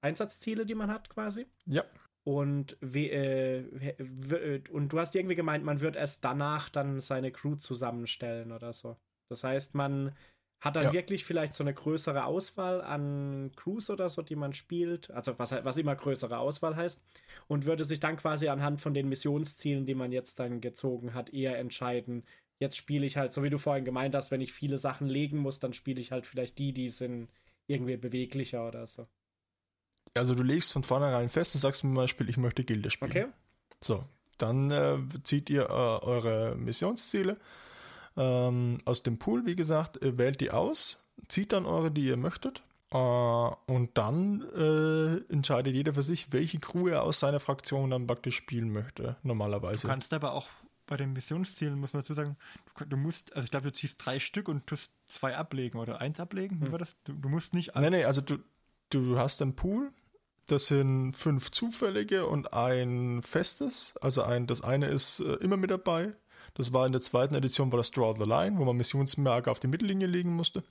Einsatzziele, 0.00 0.66
die 0.66 0.74
man 0.74 0.90
hat, 0.90 1.08
quasi. 1.08 1.46
Ja. 1.66 1.84
Und, 2.28 2.76
äh, 2.82 3.60
äh, 3.60 4.62
und 4.70 4.92
du 4.92 4.98
hast 4.98 5.16
irgendwie 5.16 5.34
gemeint, 5.34 5.64
man 5.64 5.80
wird 5.80 5.96
erst 5.96 6.22
danach 6.22 6.68
dann 6.68 7.00
seine 7.00 7.32
Crew 7.32 7.54
zusammenstellen 7.54 8.52
oder 8.52 8.74
so. 8.74 8.98
Das 9.30 9.44
heißt, 9.44 9.74
man 9.74 10.14
hat 10.60 10.76
dann 10.76 10.84
ja. 10.84 10.92
wirklich 10.92 11.24
vielleicht 11.24 11.54
so 11.54 11.64
eine 11.64 11.72
größere 11.72 12.26
Auswahl 12.26 12.82
an 12.82 13.50
Crews 13.56 13.88
oder 13.88 14.10
so, 14.10 14.20
die 14.20 14.36
man 14.36 14.52
spielt. 14.52 15.10
Also 15.12 15.38
was, 15.38 15.52
was 15.52 15.78
immer 15.78 15.96
größere 15.96 16.36
Auswahl 16.36 16.76
heißt. 16.76 17.02
Und 17.46 17.64
würde 17.64 17.84
sich 17.84 17.98
dann 17.98 18.16
quasi 18.16 18.48
anhand 18.48 18.82
von 18.82 18.92
den 18.92 19.08
Missionszielen, 19.08 19.86
die 19.86 19.94
man 19.94 20.12
jetzt 20.12 20.38
dann 20.38 20.60
gezogen 20.60 21.14
hat, 21.14 21.32
eher 21.32 21.58
entscheiden. 21.58 22.24
Jetzt 22.60 22.76
spiele 22.76 23.06
ich 23.06 23.16
halt, 23.16 23.32
so 23.32 23.42
wie 23.42 23.48
du 23.50 23.56
vorhin 23.56 23.86
gemeint 23.86 24.14
hast, 24.14 24.30
wenn 24.30 24.42
ich 24.42 24.52
viele 24.52 24.76
Sachen 24.76 25.06
legen 25.06 25.38
muss, 25.38 25.60
dann 25.60 25.72
spiele 25.72 26.02
ich 26.02 26.12
halt 26.12 26.26
vielleicht 26.26 26.58
die, 26.58 26.74
die 26.74 26.90
sind 26.90 27.30
irgendwie 27.68 27.96
beweglicher 27.96 28.68
oder 28.68 28.86
so. 28.86 29.08
Also 30.18 30.34
du 30.34 30.42
legst 30.42 30.72
von 30.72 30.84
vornherein 30.84 31.28
fest 31.28 31.54
und 31.54 31.60
sagst 31.60 31.80
zum 31.80 31.94
Beispiel, 31.94 32.28
ich 32.28 32.36
möchte 32.36 32.64
Gilde 32.64 32.90
spielen. 32.90 33.10
Okay. 33.10 33.26
So, 33.80 34.04
dann 34.38 34.70
äh, 34.70 34.98
zieht 35.22 35.50
ihr 35.50 35.64
äh, 35.64 35.72
eure 35.72 36.54
Missionsziele 36.56 37.36
ähm, 38.18 38.80
aus 38.84 39.02
dem 39.02 39.18
Pool, 39.18 39.46
wie 39.46 39.56
gesagt, 39.56 39.98
wählt 40.02 40.40
die 40.40 40.50
aus, 40.50 41.04
zieht 41.28 41.52
dann 41.52 41.66
eure, 41.66 41.90
die 41.90 42.06
ihr 42.06 42.16
möchtet. 42.16 42.62
Äh, 42.90 42.96
und 42.96 43.90
dann 43.94 44.42
äh, 44.56 45.32
entscheidet 45.32 45.74
jeder 45.74 45.94
für 45.94 46.02
sich, 46.02 46.32
welche 46.32 46.58
Crew 46.58 46.88
er 46.88 47.02
aus 47.02 47.20
seiner 47.20 47.40
Fraktion 47.40 47.90
dann 47.90 48.06
praktisch 48.06 48.36
spielen 48.36 48.72
möchte, 48.72 49.16
normalerweise. 49.22 49.82
Du 49.82 49.88
kannst 49.88 50.12
aber 50.12 50.32
auch 50.32 50.48
bei 50.86 50.96
den 50.96 51.12
Missionszielen, 51.12 51.78
muss 51.78 51.92
man 51.92 52.02
dazu 52.02 52.14
sagen, 52.14 52.36
du, 52.78 52.86
du 52.86 52.96
musst, 52.96 53.34
also 53.34 53.44
ich 53.44 53.50
glaube, 53.50 53.66
du 53.66 53.72
ziehst 53.72 54.04
drei 54.04 54.18
Stück 54.18 54.48
und 54.48 54.66
tust 54.66 54.90
zwei 55.06 55.36
ablegen 55.36 55.78
oder 55.78 56.00
eins 56.00 56.18
ablegen. 56.18 56.60
Wie 56.60 56.66
hm. 56.66 56.72
war 56.72 56.78
das? 56.78 56.96
Du, 57.04 57.12
du 57.12 57.28
musst 57.28 57.54
nicht. 57.54 57.74
Nein, 57.74 57.92
nein, 57.92 58.06
also 58.06 58.20
du, 58.20 58.38
du 58.90 59.18
hast 59.18 59.40
einen 59.42 59.54
Pool, 59.54 59.92
das 60.48 60.66
sind 60.66 61.12
fünf 61.12 61.50
zufällige 61.50 62.26
und 62.26 62.52
ein 62.52 63.22
festes. 63.22 63.94
Also 64.00 64.22
ein, 64.22 64.46
das 64.46 64.62
eine 64.62 64.86
ist 64.86 65.20
äh, 65.20 65.34
immer 65.34 65.56
mit 65.56 65.70
dabei. 65.70 66.14
Das 66.54 66.72
war 66.72 66.86
in 66.86 66.92
der 66.92 67.00
zweiten 67.00 67.34
Edition 67.34 67.70
war 67.70 67.76
das 67.76 67.90
Draw 67.90 68.14
the 68.18 68.28
Line, 68.28 68.58
wo 68.58 68.64
man 68.64 68.76
Missionsmerke 68.76 69.50
auf 69.50 69.60
die 69.60 69.68
Mittellinie 69.68 70.06
legen 70.06 70.34
musste. 70.34 70.64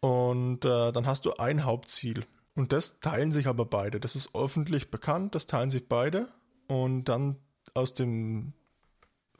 Und 0.00 0.64
äh, 0.64 0.92
dann 0.92 1.06
hast 1.06 1.24
du 1.24 1.32
ein 1.34 1.64
Hauptziel. 1.64 2.24
Und 2.54 2.72
das 2.72 3.00
teilen 3.00 3.32
sich 3.32 3.46
aber 3.46 3.64
beide. 3.64 4.00
Das 4.00 4.16
ist 4.16 4.34
öffentlich 4.34 4.90
bekannt, 4.90 5.34
das 5.34 5.46
teilen 5.46 5.70
sich 5.70 5.88
beide. 5.88 6.28
Und 6.66 7.04
dann 7.04 7.36
aus 7.74 7.94
dem 7.94 8.52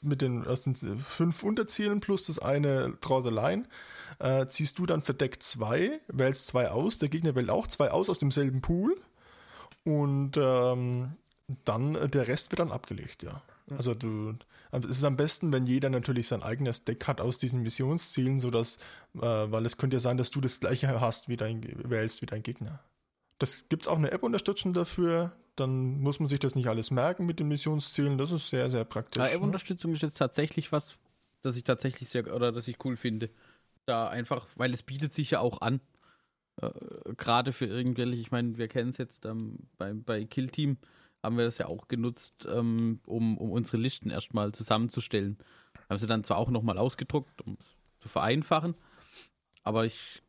mit 0.01 0.23
den, 0.23 0.47
aus 0.47 0.63
den 0.63 0.75
fünf 0.75 1.43
Unterzielen 1.43 2.01
plus 2.01 2.25
das 2.25 2.39
eine 2.39 2.95
Draw 3.01 3.23
the 3.29 3.35
Line, 3.35 3.65
äh, 4.19 4.47
ziehst 4.47 4.79
du 4.79 4.87
dann 4.87 5.03
verdeckt 5.03 5.43
zwei, 5.43 6.01
wählst 6.09 6.47
zwei 6.47 6.71
aus, 6.71 6.99
der 6.99 7.09
Gegner 7.09 7.35
wählt 7.35 7.51
auch 7.51 7.67
zwei 7.67 7.91
aus 7.91 8.09
aus 8.09 8.19
demselben 8.19 8.61
Pool 8.61 8.97
und 9.85 10.37
ähm, 10.37 11.13
dann 11.65 11.95
äh, 11.95 12.09
der 12.09 12.29
Rest 12.29 12.51
wird 12.51 12.61
dann 12.61 12.73
abgelegt, 12.73 13.23
ja. 13.23 13.43
Also 13.77 13.95
du, 13.95 14.35
es 14.73 14.87
ist 14.87 15.05
am 15.05 15.17
besten, 15.17 15.53
wenn 15.53 15.67
jeder 15.67 15.91
natürlich 15.91 16.29
sein 16.29 16.43
eigenes 16.43 16.85
Deck 16.85 17.07
hat 17.07 17.21
aus 17.21 17.37
diesen 17.39 17.63
Missionszielen, 17.63 18.41
sodass, 18.41 18.79
äh, 19.15 19.21
weil 19.21 19.67
es 19.67 19.77
könnte 19.77 19.97
ja 19.97 20.01
sein, 20.01 20.17
dass 20.17 20.31
du 20.31 20.41
das 20.41 20.61
gleiche 20.61 21.01
hast 21.01 21.29
wie 21.29 21.37
dein, 21.37 21.63
wählst 21.89 22.23
wie 22.23 22.27
dein 22.27 22.43
Gegner. 22.43 22.81
Das 23.39 23.69
gibt 23.69 23.83
es 23.83 23.89
auch 23.89 23.99
eine 23.99 24.11
App-Unterstützung 24.11 24.73
dafür, 24.73 25.33
dann 25.61 26.01
muss 26.01 26.21
man 26.21 26.27
sich 26.27 26.39
das 26.39 26.55
nicht 26.55 26.69
alles 26.69 26.91
merken 26.91 27.27
mit 27.27 27.41
den 27.41 27.49
Missionszielen. 27.49 28.19
Das 28.19 28.31
ist 28.31 28.51
sehr, 28.51 28.71
sehr 28.71 28.85
praktisch. 28.85 29.23
Ja, 29.23 29.29
App-Unterstützung 29.29 29.93
ist 29.93 30.03
jetzt 30.03 30.19
tatsächlich 30.19 30.73
was, 30.73 30.99
das 31.43 31.57
ich 31.57 31.65
tatsächlich 31.65 32.09
sehr 32.09 32.33
oder 32.35 32.53
das 32.53 32.69
ich 32.69 32.85
cool 32.85 32.97
finde. 32.97 33.31
Da 33.87 34.09
einfach, 34.09 34.47
weil 34.57 34.73
es 34.73 34.83
bietet 34.83 35.15
sich 35.15 35.31
ja 35.31 35.41
auch 35.41 35.61
an. 35.61 35.81
Äh, 36.61 36.71
Gerade 37.17 37.53
für 37.53 37.67
irgendwelche, 37.67 38.21
ich 38.21 38.31
meine, 38.31 38.59
wir 38.59 38.69
kennen 38.69 38.91
es 38.91 38.99
jetzt 38.99 39.25
ähm, 39.25 39.69
bei, 39.79 39.95
bei 39.95 40.25
Kill 40.25 40.51
Team, 40.51 40.77
haben 41.23 41.37
wir 41.37 41.45
das 41.45 41.59
ja 41.59 41.67
auch 41.67 41.89
genutzt, 41.89 42.47
ähm, 42.51 43.01
um, 43.07 43.39
um 43.39 43.51
unsere 43.51 43.79
Listen 43.79 44.11
erstmal 44.11 44.53
zusammenzustellen. 44.53 45.39
Haben 45.89 45.99
sie 45.99 46.07
dann 46.07 46.25
zwar 46.25 46.37
auch 46.37 46.51
nochmal 46.51 46.79
ausgedruckt, 46.79 47.41
um 47.43 47.57
es 47.59 47.77
zu 48.01 48.09
vereinfachen, 48.09 48.75
aber 49.63 49.85
ich, 49.85 50.23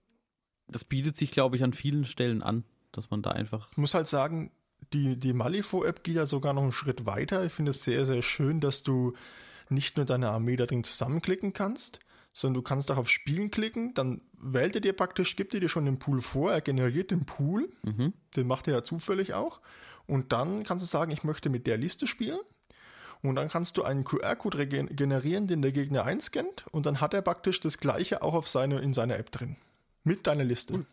das 0.67 0.83
bietet 0.83 1.17
sich, 1.17 1.31
glaube 1.31 1.55
ich, 1.55 1.63
an 1.63 1.73
vielen 1.73 2.05
Stellen 2.05 2.41
an, 2.41 2.63
dass 2.91 3.09
man 3.11 3.21
da 3.21 3.31
einfach. 3.31 3.69
Ich 3.71 3.77
muss 3.77 3.93
halt 3.93 4.07
sagen, 4.07 4.51
die, 4.93 5.17
die 5.17 5.33
Malifaux-App 5.33 6.03
geht 6.03 6.15
ja 6.15 6.25
sogar 6.25 6.53
noch 6.53 6.63
einen 6.63 6.71
Schritt 6.71 7.05
weiter. 7.05 7.43
Ich 7.45 7.53
finde 7.53 7.71
es 7.71 7.83
sehr, 7.83 8.05
sehr 8.05 8.21
schön, 8.21 8.59
dass 8.59 8.83
du 8.83 9.13
nicht 9.69 9.97
nur 9.97 10.05
deine 10.05 10.29
Armee 10.29 10.55
da 10.55 10.65
drin 10.65 10.83
zusammenklicken 10.83 11.53
kannst, 11.53 11.99
sondern 12.33 12.55
du 12.55 12.61
kannst 12.61 12.89
auch 12.91 12.97
auf 12.97 13.09
Spielen 13.09 13.51
klicken, 13.51 13.93
dann 13.93 14.21
wählt 14.33 14.75
er 14.75 14.81
dir 14.81 14.93
praktisch, 14.93 15.35
gibt 15.35 15.53
er 15.53 15.59
dir 15.59 15.69
schon 15.69 15.85
den 15.85 15.99
Pool 15.99 16.21
vor, 16.21 16.51
er 16.51 16.61
generiert 16.61 17.11
den 17.11 17.25
Pool, 17.25 17.69
mhm. 17.83 18.13
den 18.35 18.47
macht 18.47 18.67
er 18.67 18.75
ja 18.75 18.83
zufällig 18.83 19.33
auch. 19.33 19.59
Und 20.07 20.31
dann 20.31 20.63
kannst 20.63 20.83
du 20.83 20.89
sagen, 20.89 21.11
ich 21.11 21.23
möchte 21.23 21.49
mit 21.49 21.67
der 21.67 21.77
Liste 21.77 22.07
spielen. 22.07 22.39
Und 23.21 23.35
dann 23.35 23.49
kannst 23.49 23.77
du 23.77 23.83
einen 23.83 24.05
QR-Code 24.05 24.65
generieren, 24.67 25.45
den 25.45 25.61
der 25.61 25.73
Gegner 25.73 26.05
einscannt. 26.05 26.65
Und 26.71 26.85
dann 26.85 27.01
hat 27.01 27.13
er 27.13 27.21
praktisch 27.21 27.59
das 27.59 27.77
gleiche 27.77 28.21
auch 28.21 28.33
auf 28.33 28.49
seine, 28.49 28.79
in 28.79 28.93
seiner 28.93 29.19
App 29.19 29.29
drin. 29.29 29.57
Mit 30.03 30.25
deiner 30.25 30.45
Liste. 30.45 30.85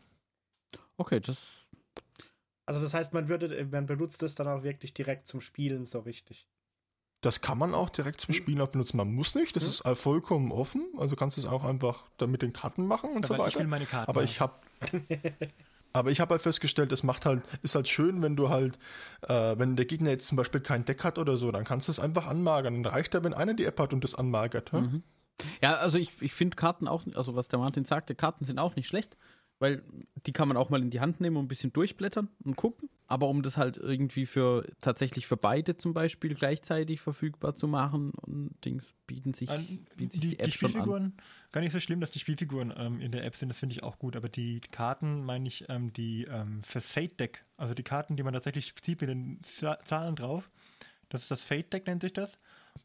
Okay, 0.96 1.20
das. 1.20 1.38
Also 2.66 2.80
das 2.80 2.94
heißt, 2.94 3.14
man 3.14 3.28
würde, 3.28 3.64
man 3.70 3.86
benutzt 3.86 4.22
es 4.22 4.34
dann 4.34 4.48
auch 4.48 4.62
wirklich 4.62 4.92
direkt 4.92 5.26
zum 5.26 5.40
Spielen 5.40 5.84
so 5.84 6.00
richtig. 6.00 6.48
Das 7.20 7.40
kann 7.40 7.58
man 7.58 7.74
auch 7.74 7.88
direkt 7.88 8.20
zum 8.20 8.34
hm. 8.34 8.34
Spielen 8.34 8.60
auch 8.60 8.68
benutzen. 8.68 8.96
Man 8.96 9.12
muss 9.14 9.34
nicht, 9.34 9.56
das 9.56 9.62
hm. 9.62 9.70
ist 9.70 10.00
vollkommen 10.00 10.52
offen. 10.52 10.86
Also 10.98 11.16
kannst 11.16 11.36
du 11.36 11.40
es 11.40 11.46
auch 11.46 11.64
einfach 11.64 12.04
mit 12.26 12.42
den 12.42 12.52
Karten 12.52 12.86
machen 12.86 13.10
und 13.10 13.24
Aber 13.24 13.34
so 13.34 13.38
weiter. 13.38 13.48
Ich 13.48 13.58
will 13.58 13.66
meine 13.68 13.86
Karten 13.86 14.10
Aber 14.10 14.22
ich 14.24 14.40
habe 14.40 14.54
Aber 15.92 16.10
ich 16.10 16.20
habe 16.20 16.32
halt 16.32 16.42
festgestellt, 16.42 16.92
es 16.92 17.02
macht 17.02 17.24
halt, 17.24 17.42
ist 17.62 17.74
halt 17.74 17.88
schön, 17.88 18.20
wenn 18.20 18.36
du 18.36 18.50
halt, 18.50 18.78
äh, 19.22 19.58
wenn 19.58 19.76
der 19.76 19.86
Gegner 19.86 20.10
jetzt 20.10 20.26
zum 20.26 20.36
Beispiel 20.36 20.60
kein 20.60 20.84
Deck 20.84 21.04
hat 21.04 21.18
oder 21.18 21.38
so, 21.38 21.50
dann 21.50 21.64
kannst 21.64 21.88
du 21.88 21.92
es 21.92 21.98
einfach 21.98 22.26
anmagern. 22.26 22.82
Dann 22.82 22.92
reicht 22.92 23.14
ja, 23.14 23.24
wenn 23.24 23.32
einer 23.32 23.54
die 23.54 23.64
App 23.64 23.80
hat 23.80 23.94
und 23.94 24.04
das 24.04 24.14
anmagert. 24.14 24.74
Mhm. 24.74 25.02
Ja, 25.62 25.76
also 25.76 25.98
ich, 25.98 26.10
ich 26.20 26.34
finde 26.34 26.56
Karten 26.56 26.86
auch, 26.86 27.04
also 27.14 27.34
was 27.34 27.48
der 27.48 27.58
Martin 27.58 27.86
sagte, 27.86 28.14
Karten 28.14 28.44
sind 28.44 28.58
auch 28.58 28.76
nicht 28.76 28.88
schlecht 28.88 29.16
weil 29.58 29.82
die 30.26 30.32
kann 30.32 30.48
man 30.48 30.56
auch 30.56 30.70
mal 30.70 30.82
in 30.82 30.90
die 30.90 31.00
Hand 31.00 31.20
nehmen 31.20 31.36
und 31.36 31.46
ein 31.46 31.48
bisschen 31.48 31.72
durchblättern 31.72 32.28
und 32.44 32.56
gucken. 32.56 32.88
Aber 33.08 33.28
um 33.28 33.42
das 33.42 33.56
halt 33.56 33.76
irgendwie 33.76 34.26
für 34.26 34.66
tatsächlich 34.80 35.26
für 35.26 35.36
beide 35.36 35.76
zum 35.76 35.94
Beispiel 35.94 36.34
gleichzeitig 36.34 37.00
verfügbar 37.00 37.54
zu 37.54 37.68
machen 37.68 38.10
und 38.10 38.52
Dings 38.64 38.94
bieten 39.06 39.32
sich, 39.32 39.48
bieten 39.96 40.10
sich 40.10 40.20
die, 40.20 40.28
die, 40.28 40.38
Apps 40.40 40.44
die 40.44 40.58
Spielfiguren, 40.58 40.86
schon 40.86 41.12
an. 41.12 41.50
gar 41.52 41.60
nicht 41.60 41.72
so 41.72 41.78
schlimm, 41.78 42.00
dass 42.00 42.10
die 42.10 42.18
Spielfiguren 42.18 42.74
ähm, 42.76 43.00
in 43.00 43.12
der 43.12 43.24
App 43.24 43.36
sind, 43.36 43.48
das 43.48 43.60
finde 43.60 43.74
ich 43.74 43.84
auch 43.84 43.98
gut. 43.98 44.16
Aber 44.16 44.28
die 44.28 44.60
Karten, 44.72 45.24
meine 45.24 45.46
ich, 45.46 45.66
ähm, 45.68 45.92
die 45.92 46.24
ähm, 46.24 46.62
für 46.64 46.80
Fate 46.80 47.18
Deck, 47.20 47.42
also 47.56 47.74
die 47.74 47.84
Karten, 47.84 48.16
die 48.16 48.24
man 48.24 48.34
tatsächlich 48.34 48.74
zieht 48.74 49.00
mit 49.00 49.10
den 49.10 49.40
Zahlen 49.42 50.16
drauf, 50.16 50.50
das 51.08 51.22
ist 51.22 51.30
das 51.30 51.44
Fate 51.44 51.72
Deck, 51.72 51.86
nennt 51.86 52.02
sich 52.02 52.12
das. 52.12 52.38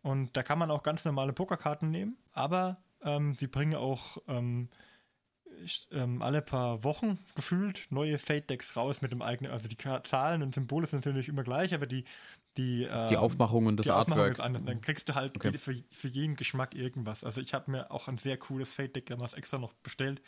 Und 0.04 0.38
da 0.38 0.44
kann 0.44 0.60
man 0.60 0.70
auch 0.70 0.84
ganz 0.84 1.04
normale 1.04 1.34
Pokerkarten 1.34 1.90
nehmen, 1.90 2.18
aber 2.32 2.78
ähm, 3.04 3.34
sie 3.36 3.48
bringen 3.48 3.76
auch 3.76 4.18
ähm, 5.92 6.22
alle 6.22 6.42
paar 6.42 6.84
Wochen 6.84 7.20
gefühlt 7.36 7.88
neue 7.90 8.20
Fate-Decks 8.20 8.76
raus 8.76 9.02
mit 9.02 9.12
dem 9.12 9.22
eigenen, 9.22 9.52
also 9.52 9.68
die 9.68 9.78
Zahlen 9.78 10.44
und 10.44 10.56
Symbole 10.56 10.88
sind 10.88 11.06
natürlich 11.06 11.30
immer 11.30 11.44
gleich, 11.44 11.74
aber 11.74 11.88
die 11.88 12.06
die, 12.58 12.84
ähm, 12.84 13.08
die 13.08 13.18
Aufmachung 13.18 13.66
und 13.66 13.78
das 13.78 13.86
die 13.86 13.92
Aufmachung 13.92 14.24
Artwork. 14.24 14.32
Ist 14.34 14.40
anders. 14.42 14.64
Dann 14.66 14.82
kriegst 14.82 15.08
du 15.08 15.16
halt 15.16 15.36
okay. 15.38 15.58
für, 15.58 15.76
für 15.90 16.08
jeden 16.10 16.36
Geschmack 16.36 16.76
irgendwas. 16.76 17.24
Also 17.24 17.40
ich 17.40 17.54
habe 17.54 17.72
mir 17.72 17.92
auch 17.92 18.08
ein 18.08 18.18
sehr 18.18 18.38
cooles 18.38 18.74
Fate-Deck 18.74 19.06
damals 19.06 19.34
extra 19.34 19.58
noch 19.58 19.74
bestellt. 19.74 20.22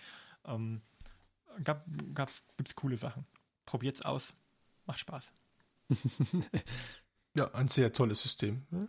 Ähm, 0.45 0.81
gab, 1.63 1.85
gab's, 2.13 2.43
gibt's 2.55 2.75
coole 2.75 2.97
Sachen. 2.97 3.25
Probiert's 3.65 4.03
aus. 4.03 4.33
Macht 4.85 4.99
Spaß. 4.99 5.31
ja, 7.35 7.53
ein 7.53 7.67
sehr 7.67 7.91
tolles 7.91 8.21
System. 8.21 8.65
Ne? 8.71 8.87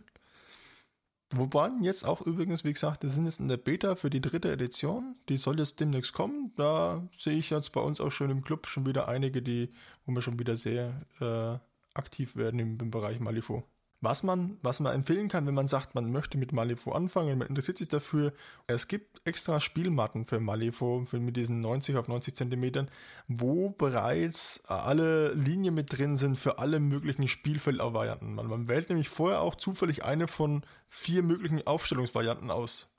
Wobei 1.37 1.69
jetzt 1.81 2.05
auch 2.05 2.21
übrigens, 2.21 2.63
wie 2.63 2.73
gesagt, 2.73 3.03
wir 3.03 3.09
sind 3.09 3.25
jetzt 3.25 3.39
in 3.39 3.47
der 3.47 3.57
Beta 3.57 3.95
für 3.95 4.09
die 4.09 4.21
dritte 4.21 4.51
Edition. 4.51 5.15
Die 5.29 5.37
soll 5.37 5.59
jetzt 5.59 5.79
demnächst 5.79 6.13
kommen. 6.13 6.53
Da 6.55 7.07
sehe 7.17 7.37
ich 7.37 7.49
jetzt 7.49 7.71
bei 7.71 7.81
uns 7.81 7.99
auch 7.99 8.11
schon 8.11 8.29
im 8.29 8.43
Club 8.43 8.67
schon 8.67 8.85
wieder 8.85 9.07
einige, 9.07 9.41
die, 9.41 9.71
wo 10.05 10.13
wir 10.13 10.21
schon 10.21 10.39
wieder 10.39 10.55
sehr 10.55 11.01
äh, 11.19 11.57
aktiv 11.97 12.35
werden 12.35 12.59
im, 12.59 12.79
im 12.79 12.91
Bereich 12.91 13.19
Malifaux. 13.19 13.63
Was 14.05 14.21
man, 14.21 14.59
was 14.61 14.81
man 14.81 14.93
empfehlen 14.93 15.29
kann, 15.29 15.47
wenn 15.47 15.55
man 15.55 15.67
sagt, 15.67 15.95
man 15.95 16.11
möchte 16.11 16.37
mit 16.37 16.51
Malifaux 16.53 16.95
anfangen 16.95 17.31
und 17.31 17.39
man 17.39 17.47
interessiert 17.47 17.79
sich 17.79 17.87
dafür, 17.87 18.33
es 18.67 18.87
gibt 18.87 19.27
extra 19.27 19.59
Spielmatten 19.59 20.27
für 20.27 20.39
Malifaux 20.39 21.09
für 21.09 21.19
mit 21.19 21.35
diesen 21.35 21.59
90 21.59 21.97
auf 21.97 22.07
90 22.07 22.35
Zentimetern, 22.35 22.87
wo 23.27 23.71
bereits 23.71 24.63
alle 24.67 25.33
Linien 25.33 25.73
mit 25.73 25.97
drin 25.97 26.17
sind 26.17 26.37
für 26.37 26.59
alle 26.59 26.79
möglichen 26.79 27.27
Spielfeldvarianten. 27.27 28.35
Man, 28.35 28.45
man 28.45 28.67
wählt 28.67 28.89
nämlich 28.89 29.09
vorher 29.09 29.41
auch 29.41 29.55
zufällig 29.55 30.05
eine 30.05 30.27
von 30.27 30.63
vier 30.87 31.23
möglichen 31.23 31.65
Aufstellungsvarianten 31.65 32.51
aus. 32.51 32.89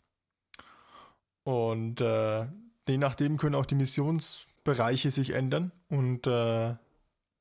Und 1.45 2.01
äh, 2.01 2.47
je 2.89 2.99
nachdem 2.99 3.37
können 3.37 3.55
auch 3.55 3.66
die 3.66 3.77
Missionsbereiche 3.77 5.12
sich 5.12 5.31
ändern 5.31 5.70
und 5.89 6.27
äh, 6.27 6.74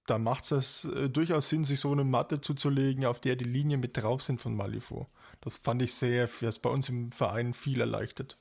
da 0.05 0.17
macht 0.17 0.51
es 0.51 0.85
äh, 0.85 1.09
durchaus 1.09 1.49
Sinn, 1.49 1.63
sich 1.63 1.79
so 1.79 1.91
eine 1.91 2.03
Matte 2.03 2.41
zuzulegen, 2.41 3.05
auf 3.05 3.19
der 3.19 3.35
die 3.35 3.45
Linien 3.45 3.79
mit 3.79 3.97
drauf 3.97 4.21
sind 4.21 4.39
von 4.41 4.55
Malifaux. 4.55 5.07
Das 5.41 5.57
fand 5.57 5.81
ich 5.81 5.93
sehr, 5.93 6.29
das 6.41 6.59
bei 6.59 6.69
uns 6.69 6.89
im 6.89 7.11
Verein 7.11 7.53
viel 7.53 7.81
erleichtert. 7.81 8.37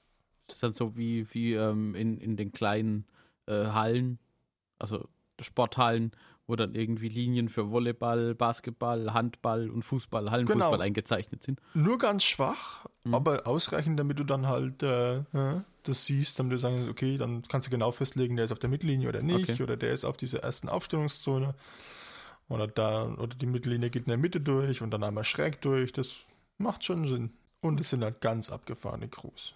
Das 0.46 0.56
ist 0.56 0.62
dann 0.62 0.74
so 0.74 0.96
wie, 0.96 1.26
wie 1.32 1.54
ähm, 1.54 1.94
in, 1.94 2.18
in 2.18 2.36
den 2.36 2.52
kleinen 2.52 3.06
äh, 3.46 3.66
Hallen, 3.66 4.18
also 4.78 5.08
Sporthallen, 5.40 6.12
wo 6.46 6.56
dann 6.56 6.74
irgendwie 6.74 7.08
Linien 7.08 7.48
für 7.48 7.70
Volleyball, 7.70 8.34
Basketball, 8.34 9.14
Handball 9.14 9.70
und 9.70 9.82
Fußball, 9.82 10.30
Hallenfußball 10.30 10.70
genau. 10.72 10.82
eingezeichnet 10.82 11.42
sind. 11.42 11.60
Nur 11.72 11.98
ganz 11.98 12.24
schwach, 12.24 12.86
mhm. 13.04 13.14
aber 13.14 13.46
ausreichend, 13.46 13.98
damit 13.98 14.18
du 14.18 14.24
dann 14.24 14.46
halt 14.46 14.82
äh, 14.82 15.22
das 15.82 16.06
siehst, 16.06 16.38
damit 16.38 16.52
du 16.52 16.58
sagst, 16.58 16.88
okay, 16.88 17.16
dann 17.16 17.42
kannst 17.48 17.68
du 17.68 17.70
genau 17.70 17.92
festlegen, 17.92 18.36
der 18.36 18.44
ist 18.46 18.52
auf 18.52 18.58
der 18.58 18.70
Mittellinie 18.70 19.08
oder 19.08 19.22
nicht, 19.22 19.50
okay. 19.50 19.62
oder 19.62 19.76
der 19.76 19.92
ist 19.92 20.04
auf 20.04 20.16
dieser 20.16 20.40
ersten 20.40 20.68
Aufstellungszone. 20.68 21.54
Oder 22.48 22.66
da, 22.68 23.06
oder 23.06 23.34
die 23.34 23.46
Mittellinie 23.46 23.88
geht 23.90 24.04
in 24.04 24.10
der 24.10 24.18
Mitte 24.18 24.40
durch 24.40 24.82
und 24.82 24.90
dann 24.90 25.02
einmal 25.02 25.24
schräg 25.24 25.62
durch. 25.62 25.92
Das 25.92 26.12
macht 26.58 26.84
schon 26.84 27.08
Sinn. 27.08 27.32
Und 27.60 27.80
es 27.80 27.88
sind 27.90 28.04
halt 28.04 28.20
ganz 28.20 28.50
abgefahrene 28.50 29.08
Crews. 29.08 29.54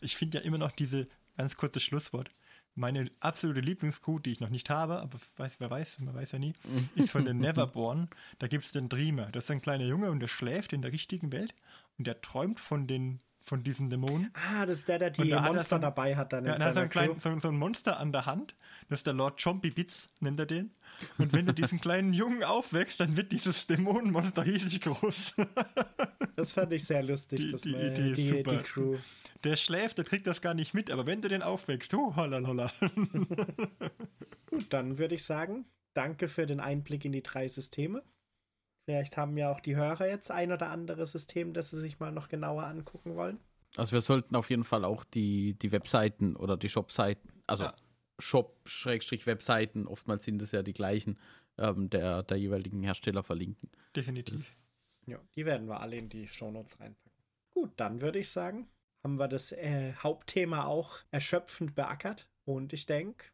ich 0.00 0.16
finde 0.16 0.38
ja 0.38 0.44
immer 0.44 0.58
noch 0.58 0.70
diese 0.70 1.08
ganz 1.36 1.56
kurze 1.56 1.80
Schlusswort 1.80 2.30
meine 2.74 3.10
absolute 3.20 3.60
Lieblingscrew, 3.60 4.18
die 4.18 4.32
ich 4.32 4.40
noch 4.40 4.50
nicht 4.50 4.70
habe, 4.70 5.00
aber 5.00 5.18
weiß, 5.36 5.60
wer 5.60 5.70
weiß, 5.70 6.00
man 6.00 6.14
weiß 6.14 6.32
ja 6.32 6.38
nie, 6.38 6.54
ist 6.96 7.10
von 7.10 7.24
den 7.24 7.38
Neverborn. 7.38 8.08
Da 8.38 8.48
gibt 8.48 8.64
es 8.64 8.72
den 8.72 8.88
Dreamer. 8.88 9.26
Das 9.32 9.44
ist 9.44 9.50
ein 9.50 9.62
kleiner 9.62 9.84
Junge 9.84 10.10
und 10.10 10.20
der 10.20 10.28
schläft 10.28 10.72
in 10.72 10.82
der 10.82 10.92
richtigen 10.92 11.32
Welt 11.32 11.54
und 11.98 12.06
der 12.06 12.20
träumt 12.20 12.60
von 12.60 12.86
den 12.86 13.20
von 13.44 13.62
diesen 13.62 13.90
Dämonen. 13.90 14.32
Ah, 14.34 14.66
das 14.66 14.78
ist 14.78 14.88
der, 14.88 14.98
der 14.98 15.10
die 15.10 15.28
da 15.28 15.42
Monster 15.42 15.76
hat 15.76 15.82
dabei 15.82 16.16
hat 16.16 16.32
dann. 16.32 16.46
Ja, 16.46 16.54
er 16.54 16.64
hat 16.64 16.74
so 16.74 16.80
ein, 16.80 16.88
klein, 16.88 17.18
so, 17.18 17.38
so, 17.38 17.48
ein 17.48 17.56
Monster 17.56 18.00
an 18.00 18.10
der 18.10 18.26
Hand. 18.26 18.56
Das 18.88 19.00
ist 19.00 19.06
der 19.06 19.14
Lord 19.14 19.42
Chompy 19.42 19.70
Bits, 19.70 20.10
nennt 20.20 20.40
er 20.40 20.46
den. 20.46 20.72
Und 21.18 21.32
wenn 21.32 21.46
du 21.46 21.52
diesen 21.52 21.80
kleinen 21.80 22.12
Jungen 22.12 22.42
aufwächst, 22.42 23.00
dann 23.00 23.16
wird 23.16 23.32
dieses 23.32 23.66
Dämonenmonster 23.66 24.44
riesig 24.44 24.80
groß. 24.80 25.34
das 26.36 26.54
fand 26.54 26.72
ich 26.72 26.84
sehr 26.84 27.02
lustig. 27.02 27.40
Die, 27.40 27.56
die 27.56 27.76
Idee 27.76 28.10
ist 28.10 28.18
die, 28.18 28.28
super. 28.28 28.56
Die 28.56 28.62
Crew 28.62 28.96
der 29.44 29.56
schläft, 29.56 29.98
der 29.98 30.04
kriegt 30.04 30.26
das 30.26 30.40
gar 30.40 30.54
nicht 30.54 30.74
mit, 30.74 30.90
aber 30.90 31.06
wenn 31.06 31.20
du 31.20 31.28
den 31.28 31.42
aufwächst, 31.42 31.94
oh, 31.94 32.16
holla, 32.16 32.40
Gut, 34.46 34.66
dann 34.70 34.98
würde 34.98 35.14
ich 35.14 35.24
sagen, 35.24 35.66
danke 35.92 36.28
für 36.28 36.46
den 36.46 36.60
Einblick 36.60 37.04
in 37.04 37.12
die 37.12 37.22
drei 37.22 37.46
Systeme. 37.48 38.02
Vielleicht 38.84 39.16
haben 39.16 39.36
ja 39.36 39.50
auch 39.50 39.60
die 39.60 39.76
Hörer 39.76 40.06
jetzt 40.06 40.30
ein 40.30 40.52
oder 40.52 40.70
andere 40.70 41.06
System, 41.06 41.54
das 41.54 41.70
sie 41.70 41.80
sich 41.80 42.00
mal 42.00 42.12
noch 42.12 42.28
genauer 42.28 42.64
angucken 42.64 43.16
wollen. 43.16 43.38
Also 43.76 43.92
wir 43.92 44.02
sollten 44.02 44.36
auf 44.36 44.50
jeden 44.50 44.64
Fall 44.64 44.84
auch 44.84 45.04
die, 45.04 45.54
die 45.58 45.72
Webseiten 45.72 46.36
oder 46.36 46.56
die 46.56 46.68
Shop-Seiten, 46.68 47.28
also 47.46 47.64
ja. 47.64 47.74
Shop-Webseiten, 48.18 49.86
oftmals 49.88 50.24
sind 50.24 50.40
es 50.42 50.52
ja 50.52 50.62
die 50.62 50.74
gleichen, 50.74 51.18
ähm, 51.58 51.90
der, 51.90 52.22
der 52.22 52.36
jeweiligen 52.36 52.82
Hersteller 52.82 53.22
verlinken. 53.22 53.70
Definitiv. 53.96 54.62
Ja, 55.06 55.18
die 55.34 55.44
werden 55.44 55.66
wir 55.68 55.80
alle 55.80 55.96
in 55.96 56.08
die 56.08 56.28
Shownotes 56.28 56.78
reinpacken. 56.80 57.12
Gut, 57.52 57.72
dann 57.76 58.00
würde 58.00 58.18
ich 58.20 58.30
sagen, 58.30 58.68
haben 59.02 59.18
wir 59.18 59.28
das 59.28 59.52
äh, 59.52 59.92
Hauptthema 59.94 60.64
auch 60.64 60.98
erschöpfend 61.10 61.74
beackert. 61.74 62.28
Und 62.44 62.72
ich 62.72 62.86
denke, 62.86 63.26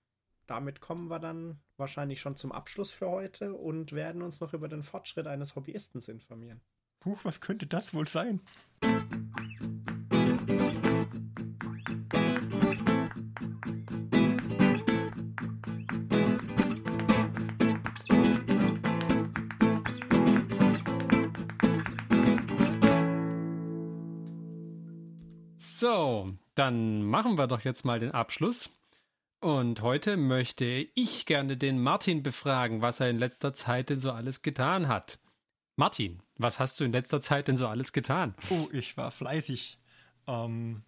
damit 0.51 0.81
kommen 0.81 1.09
wir 1.09 1.21
dann 1.21 1.61
wahrscheinlich 1.77 2.21
schon 2.21 2.35
zum 2.35 2.51
Abschluss 2.51 2.91
für 2.91 3.09
heute 3.09 3.55
und 3.55 3.93
werden 3.93 4.21
uns 4.21 4.41
noch 4.41 4.53
über 4.53 4.67
den 4.67 4.83
Fortschritt 4.83 5.29
eines 5.29 5.55
Hobbyisten 5.55 6.01
informieren. 6.09 6.61
Huch, 7.05 7.21
was 7.23 7.41
könnte 7.41 7.69
das 7.69 7.95
wohl 7.95 8.09
sein? 8.09 8.41
So, 25.57 26.29
dann 26.57 27.05
machen 27.05 27.39
wir 27.39 27.47
doch 27.47 27.61
jetzt 27.61 27.85
mal 27.85 28.01
den 28.01 28.11
Abschluss. 28.11 28.80
Und 29.41 29.81
heute 29.81 30.19
möchte 30.19 30.67
ich 30.67 31.25
gerne 31.25 31.57
den 31.57 31.81
Martin 31.81 32.23
befragen, 32.23 32.83
was 32.83 33.01
er 33.01 33.09
in 33.09 33.19
letzter 33.19 33.55
Zeit 33.55 33.89
denn 33.89 33.99
so 33.99 34.13
alles 34.13 34.43
getan 34.43 34.87
hat. 34.87 35.19
Martin, 35.77 36.21
was 36.37 36.59
hast 36.59 36.79
du 36.79 36.85
in 36.85 36.93
letzter 36.93 37.23
Zeit 37.23 37.49
denn 37.49 37.57
so 37.57 37.67
alles 37.67 37.95
getan? 37.95 38.35
Oh, 38.51 38.69
ich 38.71 38.99
war 38.99 39.11
fleißig. 39.11 39.79
Ähm, 40.27 40.83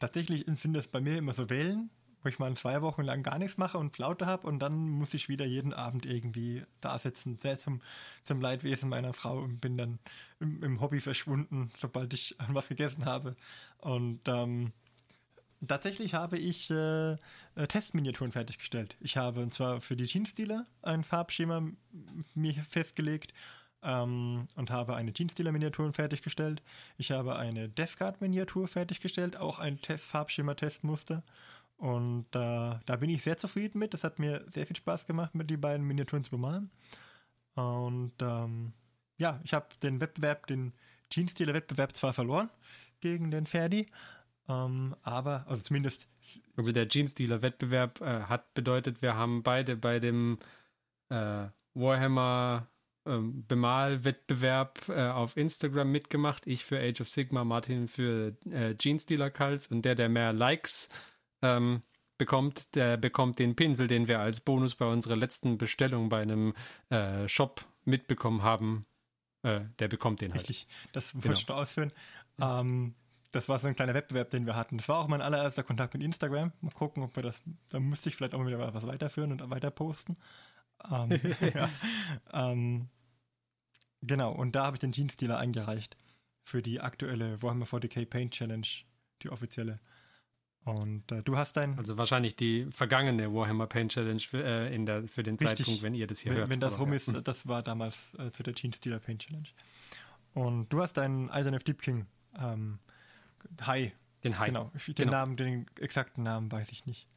tatsächlich 0.00 0.44
sind 0.48 0.76
es 0.76 0.88
bei 0.88 1.00
mir 1.00 1.16
immer 1.16 1.32
so 1.32 1.48
Wellen, 1.48 1.90
wo 2.24 2.28
ich 2.28 2.40
mal 2.40 2.52
zwei 2.56 2.82
Wochen 2.82 3.02
lang 3.02 3.22
gar 3.22 3.38
nichts 3.38 3.56
mache 3.56 3.78
und 3.78 3.94
Flaute 3.94 4.26
habe 4.26 4.48
und 4.48 4.58
dann 4.58 4.88
muss 4.88 5.14
ich 5.14 5.28
wieder 5.28 5.44
jeden 5.46 5.72
Abend 5.72 6.04
irgendwie 6.04 6.64
da 6.80 6.98
sitzen, 6.98 7.36
sehr 7.36 7.56
zum, 7.56 7.82
zum 8.24 8.40
Leidwesen 8.40 8.88
meiner 8.88 9.12
Frau 9.12 9.38
und 9.38 9.60
bin 9.60 9.76
dann 9.76 10.00
im, 10.40 10.60
im 10.64 10.80
Hobby 10.80 11.00
verschwunden, 11.00 11.70
sobald 11.78 12.12
ich 12.14 12.34
was 12.48 12.68
gegessen 12.68 13.04
habe. 13.04 13.36
Und 13.78 14.22
ähm, 14.26 14.72
Tatsächlich 15.66 16.14
habe 16.14 16.38
ich 16.38 16.70
äh, 16.70 17.12
äh, 17.12 17.16
Testminiaturen 17.68 18.32
fertiggestellt. 18.32 18.96
Ich 19.00 19.16
habe 19.16 19.40
und 19.40 19.54
zwar 19.54 19.80
für 19.80 19.96
die 19.96 20.06
Jeans-Dealer 20.06 20.66
ein 20.82 21.04
Farbschema 21.04 21.62
mir 22.34 22.54
festgelegt 22.68 23.32
ähm, 23.82 24.46
und 24.56 24.70
habe 24.70 24.96
eine 24.96 25.12
Jeans-Dealer-Miniaturen 25.12 25.92
fertiggestellt. 25.92 26.62
Ich 26.96 27.12
habe 27.12 27.36
eine 27.36 27.68
Death 27.68 27.96
Guard-Miniatur 27.98 28.66
fertiggestellt, 28.66 29.36
auch 29.36 29.58
ein 29.58 29.80
Test 29.80 30.06
Farbschema-Testmuster. 30.06 31.22
Und 31.76 32.26
äh, 32.34 32.78
da 32.86 32.96
bin 32.98 33.10
ich 33.10 33.22
sehr 33.22 33.36
zufrieden 33.36 33.78
mit. 33.78 33.94
Das 33.94 34.04
hat 34.04 34.18
mir 34.18 34.44
sehr 34.48 34.66
viel 34.66 34.76
Spaß 34.76 35.06
gemacht, 35.06 35.34
mit 35.34 35.50
die 35.50 35.56
beiden 35.56 35.86
Miniaturen 35.86 36.24
zu 36.24 36.30
bemalen. 36.32 36.70
Und 37.54 38.14
ähm, 38.20 38.72
ja, 39.18 39.40
ich 39.44 39.52
habe 39.54 39.66
den 39.82 40.00
Wettbewerb, 40.00 40.46
den 40.46 40.72
Jeans-Dealer-Wettbewerb 41.10 41.94
zwar 41.94 42.12
verloren 42.12 42.50
gegen 43.00 43.30
den 43.30 43.46
Ferdi, 43.46 43.86
ähm, 44.52 44.96
aber, 45.02 45.44
also 45.48 45.62
zumindest. 45.62 46.08
Also 46.56 46.72
der 46.72 46.88
Jeans-Dealer-Wettbewerb 46.88 48.00
äh, 48.00 48.22
hat 48.24 48.54
bedeutet, 48.54 49.02
wir 49.02 49.16
haben 49.16 49.42
beide 49.42 49.76
bei 49.76 49.98
dem 49.98 50.38
äh, 51.08 51.46
Warhammer 51.74 52.68
ähm, 53.06 53.44
Bemalwettbewerb 53.46 54.88
äh, 54.88 55.08
auf 55.08 55.36
Instagram 55.36 55.90
mitgemacht. 55.90 56.46
Ich 56.46 56.64
für 56.64 56.78
Age 56.78 57.00
of 57.00 57.08
Sigma, 57.08 57.44
Martin 57.44 57.88
für 57.88 58.36
äh, 58.50 58.76
Jeans-Dealer 58.76 59.30
Cults 59.30 59.68
und 59.68 59.84
der, 59.84 59.94
der 59.94 60.08
mehr 60.08 60.32
Likes 60.32 60.88
ähm, 61.42 61.82
bekommt, 62.18 62.74
der 62.76 62.96
bekommt 62.96 63.38
den 63.38 63.56
Pinsel, 63.56 63.88
den 63.88 64.06
wir 64.06 64.20
als 64.20 64.40
Bonus 64.40 64.76
bei 64.76 64.86
unserer 64.86 65.16
letzten 65.16 65.58
Bestellung 65.58 66.08
bei 66.08 66.22
einem 66.22 66.54
äh, 66.90 67.28
Shop 67.28 67.64
mitbekommen 67.84 68.42
haben. 68.42 68.84
Äh, 69.42 69.62
der 69.80 69.88
bekommt 69.88 70.20
den 70.20 70.32
halt. 70.32 70.48
Richtig, 70.48 70.68
das 70.92 71.12
genau. 71.12 71.24
wollte 71.24 71.40
ich 71.40 71.48
noch 71.48 71.56
ausführen. 71.56 71.92
Ähm, 72.40 72.94
das 73.32 73.48
war 73.48 73.58
so 73.58 73.66
ein 73.66 73.74
kleiner 73.74 73.94
Wettbewerb, 73.94 74.30
den 74.30 74.46
wir 74.46 74.54
hatten. 74.54 74.76
Das 74.76 74.88
war 74.88 74.98
auch 74.98 75.08
mein 75.08 75.22
allererster 75.22 75.62
Kontakt 75.62 75.94
mit 75.94 76.02
Instagram. 76.02 76.52
Mal 76.60 76.70
gucken, 76.72 77.02
ob 77.02 77.16
wir 77.16 77.22
das, 77.22 77.42
da 77.70 77.80
müsste 77.80 78.10
ich 78.10 78.16
vielleicht 78.16 78.34
auch 78.34 78.38
mal 78.38 78.46
wieder 78.46 78.74
was 78.74 78.86
weiterführen 78.86 79.32
und 79.32 79.50
weiter 79.50 79.70
posten. 79.70 80.16
Ähm, 80.90 81.10
ja. 81.54 81.68
ähm, 82.32 82.88
genau, 84.02 84.32
und 84.32 84.54
da 84.54 84.64
habe 84.64 84.76
ich 84.76 84.80
den 84.80 84.92
Jeans-Dealer 84.92 85.38
eingereicht 85.38 85.96
für 86.44 86.62
die 86.62 86.80
aktuelle 86.80 87.42
Warhammer 87.42 87.64
40k 87.64 88.06
Paint 88.06 88.34
Challenge, 88.34 88.66
die 89.22 89.30
offizielle. 89.30 89.80
Und 90.64 91.10
äh, 91.10 91.22
du 91.22 91.36
hast 91.36 91.56
dein. 91.56 91.76
Also 91.76 91.98
wahrscheinlich 91.98 92.36
die 92.36 92.66
vergangene 92.70 93.32
Warhammer 93.32 93.66
Paint 93.66 93.92
Challenge 93.92 94.20
für, 94.20 94.44
äh, 94.44 94.74
in 94.74 94.86
der, 94.86 95.08
für 95.08 95.22
den 95.22 95.36
richtig, 95.36 95.58
Zeitpunkt, 95.58 95.82
wenn 95.82 95.94
ihr 95.94 96.06
das 96.06 96.20
hier 96.20 96.32
wenn, 96.32 96.38
hört. 96.38 96.50
Wenn 96.50 96.60
das 96.60 96.78
rum 96.78 96.90
ja. 96.90 96.96
ist, 96.96 97.10
das 97.24 97.48
war 97.48 97.62
damals 97.62 98.14
äh, 98.18 98.30
zu 98.30 98.42
der 98.42 98.54
Jeans 98.54 98.78
Dealer 98.80 99.00
Paint 99.00 99.22
Challenge. 99.22 99.48
Und 100.34 100.68
du 100.68 100.80
hast 100.80 100.94
deinen 100.98 101.30
Alternative 101.30 101.64
Deep 101.64 101.82
King 101.82 102.06
ähm, 102.38 102.78
Hai. 103.64 103.92
Den 104.24 104.38
Hai. 104.38 104.46
Genau. 104.46 104.70
Den 104.86 104.94
genau. 104.94 105.12
Namen, 105.12 105.36
den 105.36 105.66
exakten 105.78 106.22
Namen 106.22 106.50
weiß 106.50 106.70
ich 106.70 106.86
nicht. 106.86 107.08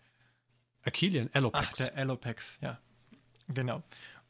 Achillian, 0.84 1.30
Alopex. 1.34 1.68
Ach, 1.72 1.74
der 1.74 1.98
Alopex, 1.98 2.60
ja. 2.62 2.80
Genau. 3.48 3.84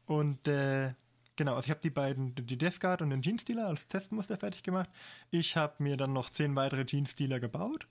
Und 0.06 0.48
äh, 0.48 0.94
genau, 1.36 1.56
also 1.56 1.66
ich 1.66 1.72
habe 1.72 1.82
die 1.82 1.90
beiden, 1.90 2.36
die 2.36 2.58
Death 2.58 2.80
Guard 2.80 3.02
und 3.02 3.10
den 3.10 3.22
Gene 3.22 3.40
Stealer 3.40 3.68
als 3.68 3.88
Testmuster 3.88 4.38
fertig 4.38 4.64
gemacht. 4.64 4.90
Ich 5.32 5.58
habe 5.58 5.76
mir 5.80 5.98
dann 5.98 6.14
noch 6.14 6.30
zehn 6.30 6.56
weitere 6.56 6.86
Gene 6.86 7.08
Stealer 7.08 7.40
gebaut. 7.40 7.88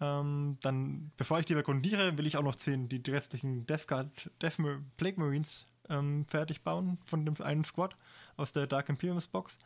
Ähm, 0.00 0.58
dann, 0.62 1.10
bevor 1.16 1.40
ich 1.40 1.46
die 1.46 1.54
rekondiere, 1.54 2.16
will 2.18 2.26
ich 2.26 2.36
auch 2.36 2.42
noch 2.42 2.54
zehn, 2.54 2.88
die 2.88 3.02
restlichen 3.10 3.66
Death 3.66 3.88
Guard, 3.88 4.30
Death 4.40 4.58
Plague 4.96 5.20
Marines 5.20 5.66
ähm, 5.88 6.24
fertig 6.28 6.62
bauen 6.62 6.98
von 7.04 7.24
dem 7.24 7.34
einen 7.40 7.64
Squad 7.64 7.96
aus 8.36 8.52
der 8.52 8.66
Dark 8.66 8.88
Imperiums 8.88 9.26
Box. 9.26 9.58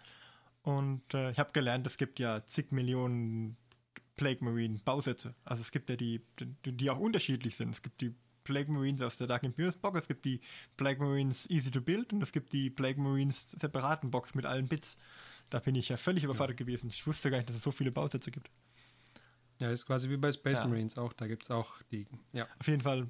Und 0.63 1.15
äh, 1.15 1.31
ich 1.33 1.39
habe 1.39 1.53
gelernt, 1.53 1.87
es 1.87 1.97
gibt 1.97 2.19
ja 2.19 2.45
zig 2.47 2.71
Millionen 2.71 3.57
Plague 4.17 4.45
Marine 4.45 4.81
Bausätze. 4.85 5.35
Also 5.45 5.63
es 5.63 5.71
gibt 5.71 5.89
ja 5.91 5.97
die, 5.97 6.21
die, 6.39 6.73
die 6.73 6.91
auch 6.91 6.99
unterschiedlich 6.99 7.57
sind. 7.57 7.71
Es 7.71 7.83
gibt 7.83 8.01
die 8.01 8.15
Plague 8.45 8.71
Marines 8.71 9.01
aus 9.03 9.17
der 9.17 9.27
Dark 9.27 9.45
Imperials 9.45 9.77
Box, 9.77 10.01
es 10.01 10.09
gibt 10.09 10.25
die 10.25 10.41
Plague 10.77 11.01
Marines 11.01 11.49
Easy 11.49 11.71
to 11.71 11.81
Build 11.81 12.13
und 12.13 12.23
es 12.23 12.33
gibt 12.33 12.53
die 12.53 12.71
Plague 12.71 13.01
Marines 13.01 13.53
separaten 13.53 14.11
Box 14.11 14.35
mit 14.35 14.47
allen 14.47 14.69
Bits. 14.69 14.97
Da 15.51 15.61
bin 15.61 15.75
ich 15.75 15.89
ja 15.89 15.97
völlig 15.97 16.25
überfordert 16.25 16.59
ja. 16.59 16.65
gewesen. 16.65 16.89
Ich 16.89 17.07
wusste 17.07 17.31
gar 17.31 17.37
nicht, 17.37 17.49
dass 17.49 17.57
es 17.57 17.63
so 17.63 17.71
viele 17.71 17.93
Bausätze 17.93 18.31
gibt. 18.31 18.51
Ja, 19.61 19.71
ist 19.71 19.87
quasi 19.87 20.09
wie 20.11 20.17
bei 20.17 20.33
Space 20.33 20.59
ja. 20.59 20.67
Marines 20.67 20.99
auch. 20.99 21.13
Da 21.13 21.27
gibt 21.29 21.45
es 21.45 21.51
auch 21.51 21.81
die. 21.93 22.07
Ja. 22.33 22.49
Auf 22.59 22.67
jeden 22.67 22.81
Fall 22.81 23.07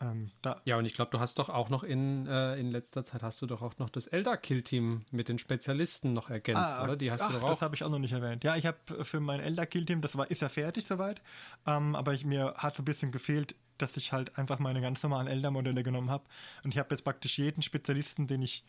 ähm, 0.00 0.30
ja, 0.64 0.76
und 0.76 0.84
ich 0.84 0.94
glaube, 0.94 1.10
du 1.10 1.18
hast 1.18 1.38
doch 1.38 1.48
auch 1.48 1.70
noch 1.70 1.82
in, 1.82 2.26
äh, 2.26 2.56
in 2.56 2.70
letzter 2.70 3.04
Zeit 3.04 3.22
hast 3.22 3.42
du 3.42 3.46
doch 3.46 3.62
auch 3.62 3.78
noch 3.78 3.90
das 3.90 4.06
Elder-Kill-Team 4.06 5.04
mit 5.10 5.28
den 5.28 5.38
Spezialisten 5.38 6.12
noch 6.12 6.30
ergänzt, 6.30 6.60
ah, 6.60 6.84
oder? 6.84 6.96
Die 6.96 7.10
hast 7.10 7.22
ach, 7.22 7.28
du 7.28 7.34
doch 7.34 7.42
auch. 7.44 7.48
Das 7.50 7.62
habe 7.62 7.74
ich 7.74 7.82
auch 7.82 7.90
noch 7.90 7.98
nicht 7.98 8.12
erwähnt. 8.12 8.44
Ja, 8.44 8.54
ich 8.56 8.66
habe 8.66 9.04
für 9.04 9.18
mein 9.18 9.40
Elder-Kill-Team, 9.40 10.00
das 10.00 10.16
war, 10.16 10.30
ist 10.30 10.42
ja 10.42 10.48
fertig 10.48 10.86
soweit, 10.86 11.20
ähm, 11.66 11.96
aber 11.96 12.14
ich, 12.14 12.24
mir 12.24 12.54
hat 12.56 12.76
so 12.76 12.82
ein 12.82 12.84
bisschen 12.84 13.10
gefehlt, 13.10 13.56
dass 13.76 13.96
ich 13.96 14.12
halt 14.12 14.38
einfach 14.38 14.60
meine 14.60 14.80
ganz 14.80 15.02
normalen 15.02 15.26
Elder-Modelle 15.26 15.82
genommen 15.82 16.10
habe. 16.10 16.24
Und 16.62 16.72
ich 16.72 16.78
habe 16.78 16.90
jetzt 16.90 17.02
praktisch 17.02 17.38
jeden 17.38 17.62
Spezialisten, 17.62 18.26
den 18.26 18.42
ich 18.42 18.64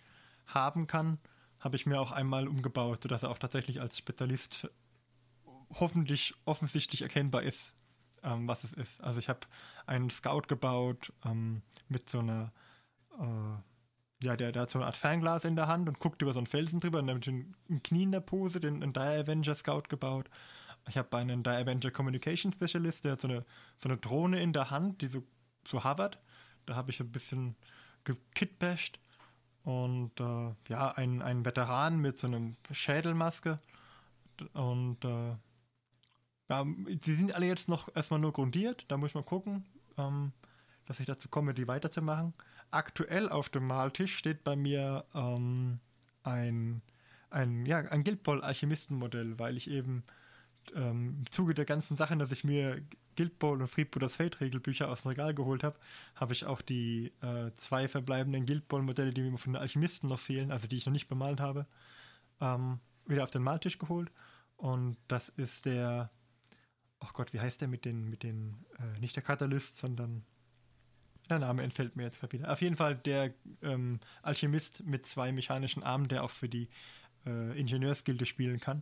haben 0.48 0.88
kann, 0.88 1.20
habe 1.60 1.76
ich 1.76 1.86
mir 1.86 2.00
auch 2.00 2.12
einmal 2.12 2.48
umgebaut, 2.48 3.04
sodass 3.04 3.24
er 3.24 3.30
auch 3.30 3.38
tatsächlich 3.38 3.82
als 3.82 3.98
Spezialist 3.98 4.68
hoffentlich 5.76 6.34
offensichtlich 6.46 7.04
erkennbar 7.04 7.44
ist 7.44 7.76
ähm, 8.24 8.48
was 8.48 8.64
es 8.64 8.74
ist. 8.74 9.02
Also 9.02 9.20
ich 9.20 9.30
habe 9.30 9.42
einen 9.86 10.10
Scout 10.10 10.44
gebaut 10.48 11.14
ähm, 11.26 11.62
mit 11.88 12.10
so 12.10 12.20
einer, 12.20 12.52
äh, 13.20 14.26
ja, 14.26 14.36
der, 14.36 14.52
der 14.52 14.64
hat 14.64 14.72
so 14.72 14.80
eine 14.80 14.86
Art 14.86 14.98
Fernglas 14.98 15.46
in 15.46 15.56
der 15.56 15.68
Hand 15.68 15.88
und 15.88 16.00
guckt 16.00 16.22
über 16.22 16.34
so 16.34 16.40
einen 16.40 16.48
Felsen 16.48 16.80
drüber 16.80 17.00
und 17.00 17.08
dann 17.08 17.22
den 17.22 17.56
Knien 17.84 18.04
in 18.04 18.12
der 18.12 18.20
Pose 18.20 18.60
den, 18.60 18.82
Dire 18.94 19.20
Avenger 19.20 19.56
Scout 19.56 19.84
gebaut. 19.90 20.30
Ich 20.88 20.98
habe 20.98 21.16
einen 21.18 21.44
Dire 21.44 21.58
Avenger 21.58 21.92
Communication 21.92 22.52
Specialist, 22.52 23.06
der 23.06 23.14
hat 23.14 23.22
so 23.22 23.28
eine, 23.28 23.46
so 23.78 23.90
eine 23.90 23.98
Drohne 23.98 24.42
in 24.42 24.54
der 24.54 24.72
Hand, 24.72 25.02
die 25.02 25.08
so, 25.08 25.24
so 25.68 25.84
hovert. 25.84 26.20
Da 26.66 26.76
habe 26.76 26.92
ich 26.92 27.00
ein 27.00 27.12
bisschen 27.12 27.56
gekitbasht. 28.04 29.00
Und 29.64 30.20
äh, 30.20 30.54
ja, 30.68 30.92
ein, 30.92 31.22
ein 31.22 31.46
Veteran 31.46 32.00
mit 32.00 32.18
so 32.18 32.28
einem 32.28 32.56
Schädelmaske. 32.72 33.60
Und 34.54 35.04
äh, 35.04 35.36
ja, 36.50 36.66
die 36.66 37.14
sind 37.14 37.34
alle 37.34 37.46
jetzt 37.46 37.70
noch 37.70 37.96
erstmal 37.96 38.20
nur 38.20 38.34
grundiert, 38.34 38.86
da 38.88 38.98
muss 38.98 39.14
man 39.14 39.26
gucken, 39.26 39.66
ähm, 39.98 40.34
dass 40.86 41.00
ich 41.00 41.06
dazu 41.06 41.30
komme, 41.30 41.54
die 41.54 41.68
weiterzumachen. 41.68 42.34
Aktuell 42.72 43.30
auf 43.30 43.50
dem 43.50 43.68
Maltisch 43.68 44.16
steht 44.16 44.44
bei 44.44 44.56
mir 44.56 45.06
ähm, 45.14 45.80
ein, 46.24 46.82
ein, 47.30 47.66
ja, 47.66 47.78
ein 47.78 48.04
Guild 48.04 48.24
Ball 48.24 48.42
Alchemistenmodell, 48.42 49.38
weil 49.38 49.58
ich 49.58 49.70
eben 49.70 50.04
ähm, 50.76 51.18
im 51.20 51.32
Zuge 51.32 51.54
der 51.54 51.66
ganzen 51.66 51.98
Sachen, 51.98 52.20
dass 52.20 52.32
ich 52.32 52.44
mir 52.44 52.82
Guild 53.16 53.38
Ball 53.38 53.62
und 53.62 53.68
Freebooters 53.68 54.16
Fate 54.16 54.42
Regelbücher 54.42 54.90
aus 54.90 55.04
dem 55.04 55.10
Regal 55.10 55.36
geholt 55.36 55.64
habe, 55.64 55.78
habe 56.16 56.34
ich 56.34 56.46
auch 56.46 56.62
die 56.62 57.12
äh, 57.22 57.52
zwei 57.54 57.88
verbleibenden 57.88 58.46
Guild 58.46 58.68
Ball 58.68 58.82
Modelle, 58.82 59.14
die 59.14 59.22
mir 59.22 59.38
von 59.38 59.54
den 59.54 59.62
Alchemisten 59.62 60.10
noch 60.10 60.20
fehlen, 60.20 60.52
also 60.52 60.68
die 60.68 60.78
ich 60.78 60.86
noch 60.86 60.94
nicht 60.94 61.10
bemalt 61.10 61.40
habe, 61.40 61.68
ähm, 62.42 62.80
wieder 63.06 63.24
auf 63.24 63.32
den 63.32 63.44
Maltisch 63.44 63.78
geholt. 63.78 64.12
Und 64.58 64.98
das 65.08 65.30
ist 65.30 65.66
der 65.66 66.10
ach 67.00 67.14
Gott, 67.14 67.34
wie 67.34 67.40
heißt 67.40 67.62
der 67.62 67.68
mit 67.68 67.86
den, 67.86 68.10
mit 68.10 68.24
den, 68.24 68.66
äh, 68.78 69.00
nicht 69.00 69.16
der 69.16 69.24
Katalyst, 69.24 69.78
sondern 69.78 70.24
der 71.30 71.40
Name 71.40 71.64
entfällt 71.64 71.96
mir 71.96 72.04
jetzt 72.04 72.20
gerade 72.20 72.34
wieder. 72.34 72.52
Auf 72.52 72.62
jeden 72.62 72.76
Fall 72.76 72.96
der 72.96 73.34
ähm, 73.62 74.00
Alchemist 74.22 74.84
mit 74.86 75.06
zwei 75.06 75.32
mechanischen 75.32 75.84
Armen, 75.84 76.08
der 76.08 76.24
auch 76.24 76.32
für 76.32 76.50
die 76.50 76.70
äh, 77.26 77.60
Ingenieursgilde 77.60 78.26
spielen 78.26 78.60
kann. 78.60 78.82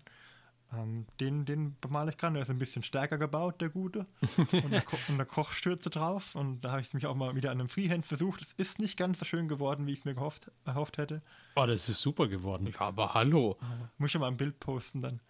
Ähm, 0.74 1.06
den, 1.20 1.46
den 1.46 1.78
bemale 1.80 2.12
ich 2.12 2.18
gerade. 2.18 2.34
Der 2.34 2.42
ist 2.42 2.50
ein 2.50 2.58
bisschen 2.58 2.84
stärker 2.84 3.18
gebaut, 3.18 3.62
der 3.62 3.70
Gute. 3.70 4.06
und, 4.38 4.54
eine 4.54 4.84
und 4.84 5.10
eine 5.10 5.26
Kochstürze 5.26 5.90
drauf. 5.90 6.36
Und 6.36 6.62
da 6.62 6.72
habe 6.72 6.82
ich 6.82 6.94
mich 6.94 7.06
auch 7.06 7.16
mal 7.16 7.36
wieder 7.36 7.52
an 7.52 7.60
einem 7.60 7.70
Freehand 7.70 8.06
versucht. 8.06 8.42
Es 8.42 8.54
ist 8.54 8.80
nicht 8.80 8.98
ganz 8.98 9.20
so 9.20 9.26
schön 9.26 9.48
geworden, 9.48 9.88
wie 9.88 9.94
ich 9.94 10.00
es 10.00 10.06
mir 10.06 10.16
gehofft, 10.16 10.52
erhofft 10.66 10.98
hätte. 10.98 11.22
Oh, 11.56 11.66
das 11.66 11.88
ist 11.88 12.02
super 12.02 12.28
geworden. 12.28 12.68
Ja, 12.68 12.80
aber 12.82 13.14
hallo. 13.14 13.58
Muss 13.98 14.14
ich 14.14 14.20
mal 14.20 14.28
ein 14.28 14.38
Bild 14.38 14.60
posten 14.60 15.02
dann. 15.02 15.22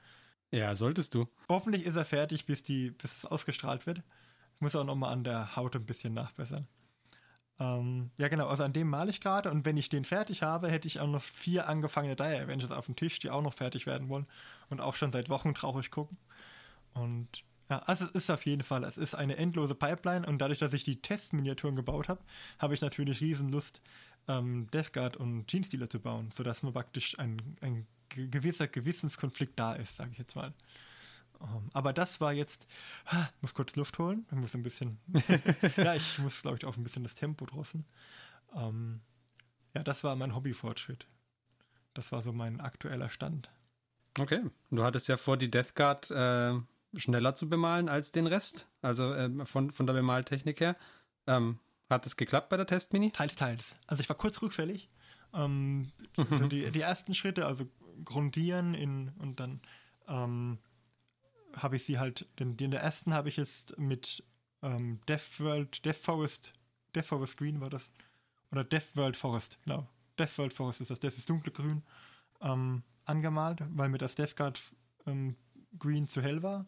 Ja, 0.52 0.76
solltest 0.76 1.14
du. 1.14 1.28
Hoffentlich 1.50 1.86
ist 1.86 1.96
er 1.96 2.06
fertig, 2.06 2.46
bis, 2.46 2.64
die, 2.64 2.92
bis 2.92 3.18
es 3.18 3.26
ausgestrahlt 3.26 3.86
wird. 3.86 4.00
Ich 4.00 4.62
muss 4.62 4.76
auch 4.76 4.84
nochmal 4.86 5.14
an 5.14 5.24
der 5.24 5.56
Haut 5.56 5.76
ein 5.76 5.86
bisschen 5.86 6.14
nachbessern. 6.14 6.68
Ähm, 7.60 8.12
ja, 8.18 8.28
genau, 8.28 8.48
also 8.48 8.64
an 8.64 8.74
dem 8.74 8.88
male 8.90 9.10
ich 9.10 9.20
gerade 9.20 9.50
und 9.52 9.66
wenn 9.66 9.78
ich 9.78 9.90
den 9.90 10.06
fertig 10.06 10.44
habe, 10.44 10.70
hätte 10.70 10.88
ich 10.88 11.00
auch 11.00 11.08
noch 11.08 11.22
vier 11.22 11.68
angefangene 11.68 12.16
Dire 12.16 12.42
Avengers 12.44 12.72
auf 12.72 12.86
dem 12.86 12.96
Tisch, 12.96 13.20
die 13.20 13.32
auch 13.32 13.42
noch 13.42 13.54
fertig 13.54 13.88
werden 13.88 14.10
wollen 14.10 14.28
und 14.70 14.80
auch 14.80 14.96
schon 14.96 15.12
seit 15.12 15.30
Wochen 15.30 15.56
traurig 15.56 15.90
gucken. 15.92 16.18
Und 16.94 17.44
Ja, 17.70 17.80
also 17.80 18.06
es 18.06 18.12
ist 18.12 18.30
auf 18.32 18.46
jeden 18.46 18.64
Fall, 18.64 18.84
es 18.84 18.98
ist 18.98 19.16
eine 19.16 19.38
endlose 19.38 19.76
Pipeline 19.76 20.26
und 20.28 20.40
dadurch, 20.40 20.60
dass 20.60 20.74
ich 20.74 20.84
die 20.86 21.02
Testminiaturen 21.02 21.76
gebaut 21.76 22.10
habe, 22.10 22.22
habe 22.60 22.74
ich 22.74 22.82
natürlich 22.82 23.22
riesen 23.22 23.50
Lust, 23.52 23.82
ähm, 24.28 24.68
Death 24.72 24.94
Guard 24.94 25.18
und 25.18 25.48
Genestealer 25.48 25.90
zu 25.90 26.00
bauen, 26.00 26.32
sodass 26.32 26.64
man 26.64 26.74
praktisch 26.74 27.18
ein, 27.20 27.58
ein 27.62 27.88
gewisser 28.10 28.68
Gewissenskonflikt 28.68 29.58
da 29.58 29.74
ist, 29.74 29.96
sage 29.98 30.12
ich 30.12 30.18
jetzt 30.18 30.36
mal. 30.36 30.54
Um, 31.40 31.48
ähm, 31.48 31.70
aber 31.74 31.94
das 31.94 32.20
war 32.20 32.34
jetzt, 32.34 32.68
ah, 33.06 33.28
muss 33.42 33.54
kurz 33.54 33.76
Luft 33.76 34.00
holen, 34.00 34.26
ich 34.32 34.38
muss 34.38 34.56
ein 34.56 34.64
bisschen, 34.64 35.00
ja, 35.78 35.94
ich 35.94 36.18
muss, 36.20 36.42
glaube 36.42 36.58
ich, 36.58 36.66
auch 36.66 36.78
ein 36.78 36.84
bisschen 36.84 37.04
das 37.04 37.16
Tempo 37.16 37.46
drosseln. 37.46 37.86
Um, 38.54 38.62
ähm, 38.64 39.02
ja, 39.76 39.84
das 39.84 40.04
war 40.04 40.16
mein 40.16 40.36
Hobbyfortschritt. 40.36 41.06
Das 41.94 42.12
war 42.12 42.22
so 42.22 42.34
mein 42.34 42.62
aktueller 42.62 43.10
Stand. 43.10 43.50
Okay, 44.20 44.42
du 44.72 44.84
hattest 44.84 45.08
ja 45.08 45.18
vor, 45.18 45.38
die 45.38 45.52
Death 45.52 45.76
Guard 45.76 46.10
äh, 46.10 46.54
schneller 46.96 47.36
zu 47.36 47.50
bemalen 47.50 47.90
als 47.90 48.12
den 48.12 48.26
Rest, 48.26 48.68
also 48.82 49.14
äh, 49.14 49.46
von, 49.46 49.72
von 49.72 49.86
der 49.86 49.94
Bemaltechnik 49.94 50.60
her. 50.60 50.76
Ähm, 51.28 51.60
hat 51.90 52.06
es 52.06 52.18
geklappt 52.18 52.50
bei 52.50 52.58
der 52.58 52.66
Testmini? 52.66 53.12
Teils, 53.12 53.36
teils. 53.36 53.76
Also 53.86 54.02
ich 54.02 54.10
war 54.10 54.18
kurz 54.18 54.42
rückfällig. 54.42 54.90
Ähm, 55.34 55.92
mhm. 56.16 56.50
die, 56.50 56.72
die, 56.72 56.82
ersten 56.82 57.14
Schritte, 57.14 57.46
also 57.46 57.66
grundieren 58.04 58.74
in, 58.74 59.10
und 59.20 59.40
dann 59.40 59.62
ähm, 60.08 60.60
habe 61.54 61.76
ich 61.76 61.84
sie 61.84 62.00
halt, 62.00 62.28
den, 62.40 62.58
den 62.58 62.72
der 62.72 62.82
ersten 62.82 63.14
habe 63.14 63.30
ich 63.30 63.38
jetzt 63.38 63.78
mit 63.78 64.24
ähm, 64.62 65.00
Death 65.08 65.40
World, 65.40 65.84
Death 65.86 65.98
Forest, 65.98 66.54
Death 66.96 67.06
Forest 67.06 67.38
Green 67.38 67.62
war 67.62 67.70
das. 67.70 67.92
Oder 68.52 68.64
Death 68.64 68.96
World 68.96 69.18
Forest, 69.18 69.60
genau. 69.64 69.88
Death 70.18 70.38
World 70.38 70.54
Forest 70.54 70.82
ist 70.82 70.92
das, 70.92 71.00
das 71.00 71.18
ist 71.18 71.30
dunkelgrün 71.30 71.84
ähm, 72.42 72.84
angemalt, 73.06 73.62
weil 73.70 73.90
mir 73.90 73.98
das 73.98 74.16
Death 74.16 74.36
Guard 74.36 74.62
ähm, 75.06 75.36
Green 75.78 76.08
zu 76.08 76.22
hell 76.22 76.44
war. 76.44 76.66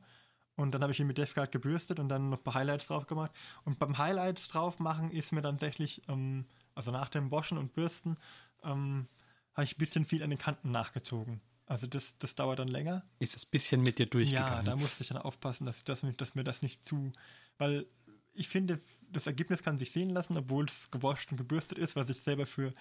Und 0.56 0.72
dann 0.72 0.82
habe 0.82 0.92
ich 0.92 1.00
ihn 1.00 1.08
mit 1.08 1.18
Death 1.18 1.36
Guard 1.36 1.52
gebürstet 1.52 2.00
und 2.00 2.10
dann 2.10 2.30
noch 2.30 2.38
ein 2.38 2.44
paar 2.44 2.56
Highlights 2.56 2.88
drauf 2.88 3.08
gemacht. 3.08 3.32
Und 3.64 3.80
beim 3.80 3.98
Highlights 3.98 4.50
drauf 4.50 4.80
machen 4.80 5.10
ist 5.10 5.32
mir 5.32 5.42
dann 5.42 5.56
tatsächlich, 5.56 6.02
ähm, 6.10 6.46
also 6.76 6.92
nach 6.92 7.10
dem 7.10 7.32
Waschen 7.32 7.58
und 7.58 7.74
Bürsten, 7.74 8.16
ähm, 8.64 9.08
habe 9.54 9.66
ich 9.66 9.76
ein 9.76 9.78
bisschen 9.78 10.06
viel 10.06 10.24
an 10.24 10.30
den 10.30 10.40
Kanten 10.40 10.72
nachgezogen. 10.72 11.42
Also 11.66 11.86
das, 11.86 12.18
das 12.18 12.34
dauert 12.34 12.60
dann 12.60 12.68
länger. 12.68 13.04
Ist 13.20 13.36
es 13.36 13.46
ein 13.46 13.52
bisschen 13.52 13.84
mit 13.84 14.00
dir 14.00 14.08
durchgegangen? 14.08 14.66
Ja, 14.66 14.72
da 14.72 14.76
musste 14.76 15.04
ich 15.04 15.10
dann 15.10 15.22
aufpassen, 15.22 15.66
dass, 15.66 15.84
das, 15.84 16.04
dass 16.18 16.34
mir 16.34 16.44
das 16.44 16.64
nicht 16.64 16.84
zu, 16.84 17.12
weil 17.58 17.86
ich 18.34 18.48
finde, 18.48 18.80
das 19.12 19.28
Ergebnis 19.28 19.64
kann 19.64 19.78
sich 19.78 19.92
sehen 19.92 20.10
lassen, 20.10 20.38
obwohl 20.38 20.66
es 20.66 20.90
gewascht 20.90 21.32
und 21.32 21.38
gebürstet 21.38 21.78
ist, 21.78 21.96
was 21.96 22.10
ich 22.10 22.22
selber 22.22 22.46
für 22.46 22.74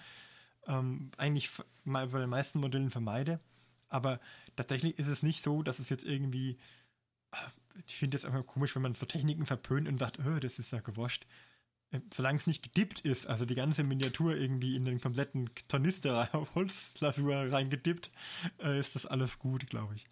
ähm, 0.67 1.11
eigentlich 1.17 1.51
bei 1.85 2.05
den 2.05 2.29
meisten 2.29 2.59
Modellen 2.59 2.89
vermeide. 2.89 3.39
Aber 3.89 4.19
tatsächlich 4.55 4.97
ist 4.97 5.07
es 5.07 5.23
nicht 5.23 5.43
so, 5.43 5.63
dass 5.63 5.79
es 5.79 5.89
jetzt 5.89 6.05
irgendwie, 6.05 6.57
ich 7.85 7.95
finde 7.95 8.17
es 8.17 8.25
einfach 8.25 8.45
komisch, 8.45 8.75
wenn 8.75 8.83
man 8.83 8.95
so 8.95 9.05
Techniken 9.05 9.45
verpönt 9.45 9.87
und 9.87 9.97
sagt, 9.97 10.19
oh, 10.19 10.39
das 10.39 10.59
ist 10.59 10.71
ja 10.71 10.79
gewascht. 10.79 11.25
Äh, 11.91 11.99
solange 12.13 12.37
es 12.37 12.47
nicht 12.47 12.63
gedippt 12.63 13.01
ist, 13.01 13.27
also 13.27 13.45
die 13.45 13.55
ganze 13.55 13.83
Miniatur 13.83 14.35
irgendwie 14.35 14.75
in 14.75 14.85
den 14.85 15.01
kompletten 15.01 15.49
Tornister 15.67 16.29
auf 16.33 16.55
Holzlasur 16.55 17.51
reingedippt, 17.51 18.11
äh, 18.61 18.79
ist 18.79 18.95
das 18.95 19.05
alles 19.05 19.39
gut, 19.39 19.67
glaube 19.67 19.95
ich. 19.95 20.05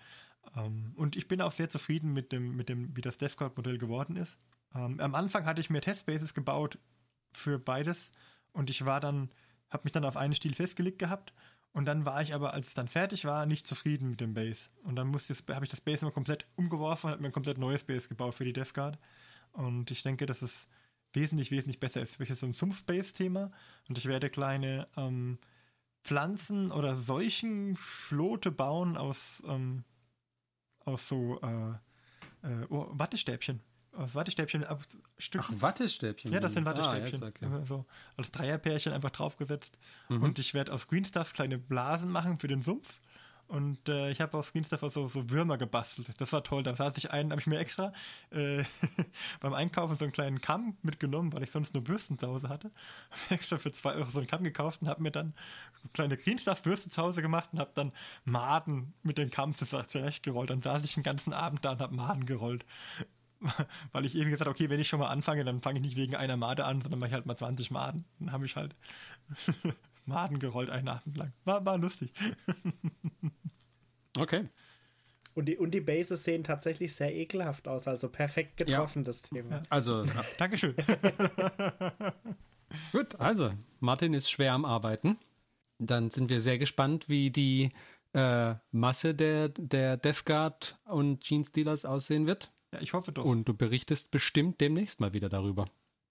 Ähm, 0.55 0.93
und 0.95 1.15
ich 1.15 1.27
bin 1.27 1.41
auch 1.41 1.51
sehr 1.51 1.69
zufrieden 1.69 2.13
mit 2.13 2.31
dem, 2.31 2.55
mit 2.55 2.69
dem, 2.69 2.95
wie 2.95 3.01
das 3.01 3.17
DevCode-Modell 3.17 3.77
geworden 3.77 4.15
ist. 4.15 4.37
Ähm, 4.75 4.99
am 4.99 5.15
Anfang 5.15 5.45
hatte 5.45 5.61
ich 5.61 5.69
mir 5.69 5.81
Testbases 5.81 6.33
gebaut 6.33 6.77
für 7.33 7.59
beides 7.59 8.11
und 8.53 8.69
ich 8.69 8.85
war 8.85 8.99
dann, 8.99 9.29
habe 9.69 9.83
mich 9.83 9.91
dann 9.91 10.05
auf 10.05 10.17
einen 10.17 10.35
Stil 10.35 10.53
festgelegt 10.53 10.99
gehabt 10.99 11.33
und 11.73 11.85
dann 11.85 12.05
war 12.05 12.21
ich 12.21 12.33
aber, 12.33 12.53
als 12.53 12.69
es 12.69 12.73
dann 12.73 12.87
fertig 12.87 13.25
war, 13.25 13.45
nicht 13.45 13.67
zufrieden 13.67 14.09
mit 14.09 14.21
dem 14.21 14.33
Base. 14.33 14.69
Und 14.83 14.95
dann 14.95 15.09
habe 15.09 15.63
ich 15.63 15.69
das 15.69 15.81
Base 15.81 16.01
immer 16.01 16.11
komplett 16.11 16.47
umgeworfen 16.55 17.07
und 17.07 17.11
habe 17.11 17.21
mir 17.21 17.29
ein 17.29 17.33
komplett 17.33 17.59
neues 17.59 17.83
Base 17.83 18.07
gebaut 18.07 18.33
für 18.33 18.45
die 18.45 18.53
DevGuard. 18.53 18.97
Und 19.51 19.91
ich 19.91 20.01
denke, 20.01 20.25
dass 20.25 20.41
es 20.41 20.67
wesentlich, 21.13 21.51
wesentlich 21.51 21.79
besser 21.79 22.01
ist. 22.01 22.19
Welches 22.19 22.39
so 22.39 22.45
ein 22.45 22.53
Sumpf-Base-Thema. 22.53 23.51
Und 23.89 23.97
ich 23.97 24.05
werde 24.05 24.29
kleine 24.29 24.87
ähm, 24.97 25.39
Pflanzen 26.03 26.71
oder 26.71 26.95
Seuchenschlote 26.95 28.51
bauen 28.51 28.97
aus, 28.97 29.43
ähm, 29.47 29.83
aus 30.85 31.07
so 31.07 31.39
äh, 31.41 31.71
äh, 32.47 32.65
oh, 32.69 32.87
Wattestäbchen 32.91 33.61
aus 33.97 34.15
Wattestäbchen 34.15 34.63
ab 34.63 34.83
Stück. 35.17 35.41
Ach, 35.43 35.51
Wattestäbchen? 35.51 36.31
Ja, 36.31 36.39
das 36.39 36.53
sind 36.53 36.65
Wattestäbchen. 36.65 37.23
Ah, 37.23 37.27
okay. 37.27 37.65
So 37.65 37.85
als 38.15 38.31
Dreierpärchen 38.31 38.93
einfach 38.93 39.11
draufgesetzt. 39.11 39.77
Mhm. 40.09 40.23
Und 40.23 40.39
ich 40.39 40.53
werde 40.53 40.71
aus 40.71 40.87
Green 40.87 41.05
Stuff 41.05 41.33
kleine 41.33 41.57
Blasen 41.57 42.11
machen 42.11 42.39
für 42.39 42.47
den 42.47 42.61
Sumpf. 42.61 43.01
Und 43.47 43.87
äh, 43.87 44.11
ich 44.11 44.19
habe 44.19 44.37
aus 44.37 44.51
Green 44.51 44.65
Stuff 44.65 44.81
so, 44.91 45.07
so 45.07 45.29
Würmer 45.29 45.57
gebastelt. 45.57 46.09
Das 46.19 46.33
war 46.33 46.43
toll. 46.43 46.63
Da 46.63 46.75
saß 46.75 46.97
ich 46.97 47.11
ein, 47.11 47.31
habe 47.31 47.39
ich 47.39 47.47
mir 47.47 47.59
extra 47.59 47.93
äh, 48.29 48.63
beim 49.39 49.53
Einkaufen 49.53 49.95
so 49.95 50.03
einen 50.03 50.11
kleinen 50.11 50.41
Kamm 50.41 50.75
mitgenommen, 50.81 51.31
weil 51.31 51.43
ich 51.43 51.51
sonst 51.51 51.73
nur 51.73 51.83
Bürsten 51.83 52.17
zu 52.17 52.27
Hause 52.27 52.49
hatte. 52.49 52.71
Habe 53.11 53.35
extra 53.35 53.57
für 53.57 53.71
zwei 53.71 53.93
Euro 53.93 54.09
so 54.09 54.19
einen 54.19 54.27
Kamm 54.27 54.43
gekauft 54.43 54.81
und 54.81 54.89
habe 54.89 55.01
mir 55.01 55.11
dann 55.11 55.33
kleine 55.93 56.17
Green 56.17 56.37
Stuff 56.37 56.61
Bürsten 56.63 56.89
zu 56.89 57.01
Hause 57.01 57.21
gemacht 57.21 57.49
und 57.53 57.59
habe 57.59 57.71
dann 57.73 57.93
Maden 58.25 58.93
mit 59.03 59.17
dem 59.17 59.29
Kamm 59.29 59.55
zurechtgerollt. 59.57 60.49
Dann 60.49 60.61
saß 60.61 60.83
ich 60.83 60.95
den 60.95 61.03
ganzen 61.03 61.31
Abend 61.31 61.63
da 61.63 61.71
und 61.71 61.79
habe 61.79 61.95
Maden 61.95 62.25
gerollt. 62.25 62.65
weil 63.91 64.05
ich 64.05 64.15
eben 64.15 64.25
gesagt 64.25 64.41
habe, 64.41 64.49
okay, 64.49 64.69
wenn 64.69 64.79
ich 64.79 64.87
schon 64.87 64.99
mal 64.99 65.09
anfange, 65.09 65.45
dann 65.45 65.61
fange 65.61 65.79
ich 65.79 65.85
nicht 65.85 65.95
wegen 65.95 66.15
einer 66.15 66.37
Made 66.37 66.65
an, 66.65 66.81
sondern 66.81 66.99
mache 66.99 67.09
ich 67.09 67.13
halt 67.13 67.25
mal 67.25 67.35
20 67.35 67.71
Maden. 67.71 68.05
Dann 68.19 68.31
habe 68.31 68.45
ich 68.45 68.55
halt 68.55 68.75
Maden 70.07 70.39
gerollt 70.39 70.69
einen 70.69 70.87
Abend 70.87 71.17
lang. 71.17 71.33
War, 71.43 71.65
war 71.65 71.77
lustig. 71.77 72.11
okay. 74.19 74.49
Und 75.35 75.45
die, 75.45 75.57
und 75.57 75.71
die 75.71 75.81
Bases 75.81 76.23
sehen 76.23 76.43
tatsächlich 76.43 76.95
sehr 76.95 77.13
ekelhaft 77.13 77.67
aus, 77.67 77.87
also 77.87 78.09
perfekt 78.09 78.57
getroffen, 78.57 78.99
ja. 78.99 79.03
das 79.03 79.21
Thema. 79.21 79.61
Also, 79.69 80.01
ja. 80.03 80.25
Dankeschön. 80.39 80.75
Gut, 82.91 83.19
also, 83.19 83.51
Martin 83.79 84.13
ist 84.13 84.31
schwer 84.31 84.53
am 84.53 84.65
Arbeiten. 84.65 85.17
Dann 85.77 86.09
sind 86.09 86.29
wir 86.29 86.41
sehr 86.41 86.57
gespannt, 86.57 87.07
wie 87.07 87.29
die 87.29 87.69
äh, 88.13 88.55
Masse 88.71 89.13
der, 89.13 89.49
der 89.49 89.97
Death 89.97 90.25
Guard 90.25 90.79
und 90.85 91.21
Jeans 91.21 91.51
Dealers 91.51 91.85
aussehen 91.85 92.25
wird. 92.25 92.51
Ja, 92.73 92.81
ich 92.81 92.93
hoffe 92.93 93.11
doch. 93.11 93.23
Und 93.23 93.47
du 93.47 93.53
berichtest 93.53 94.11
bestimmt 94.11 94.59
demnächst 94.59 94.99
mal 94.99 95.13
wieder 95.13 95.29
darüber. 95.29 95.65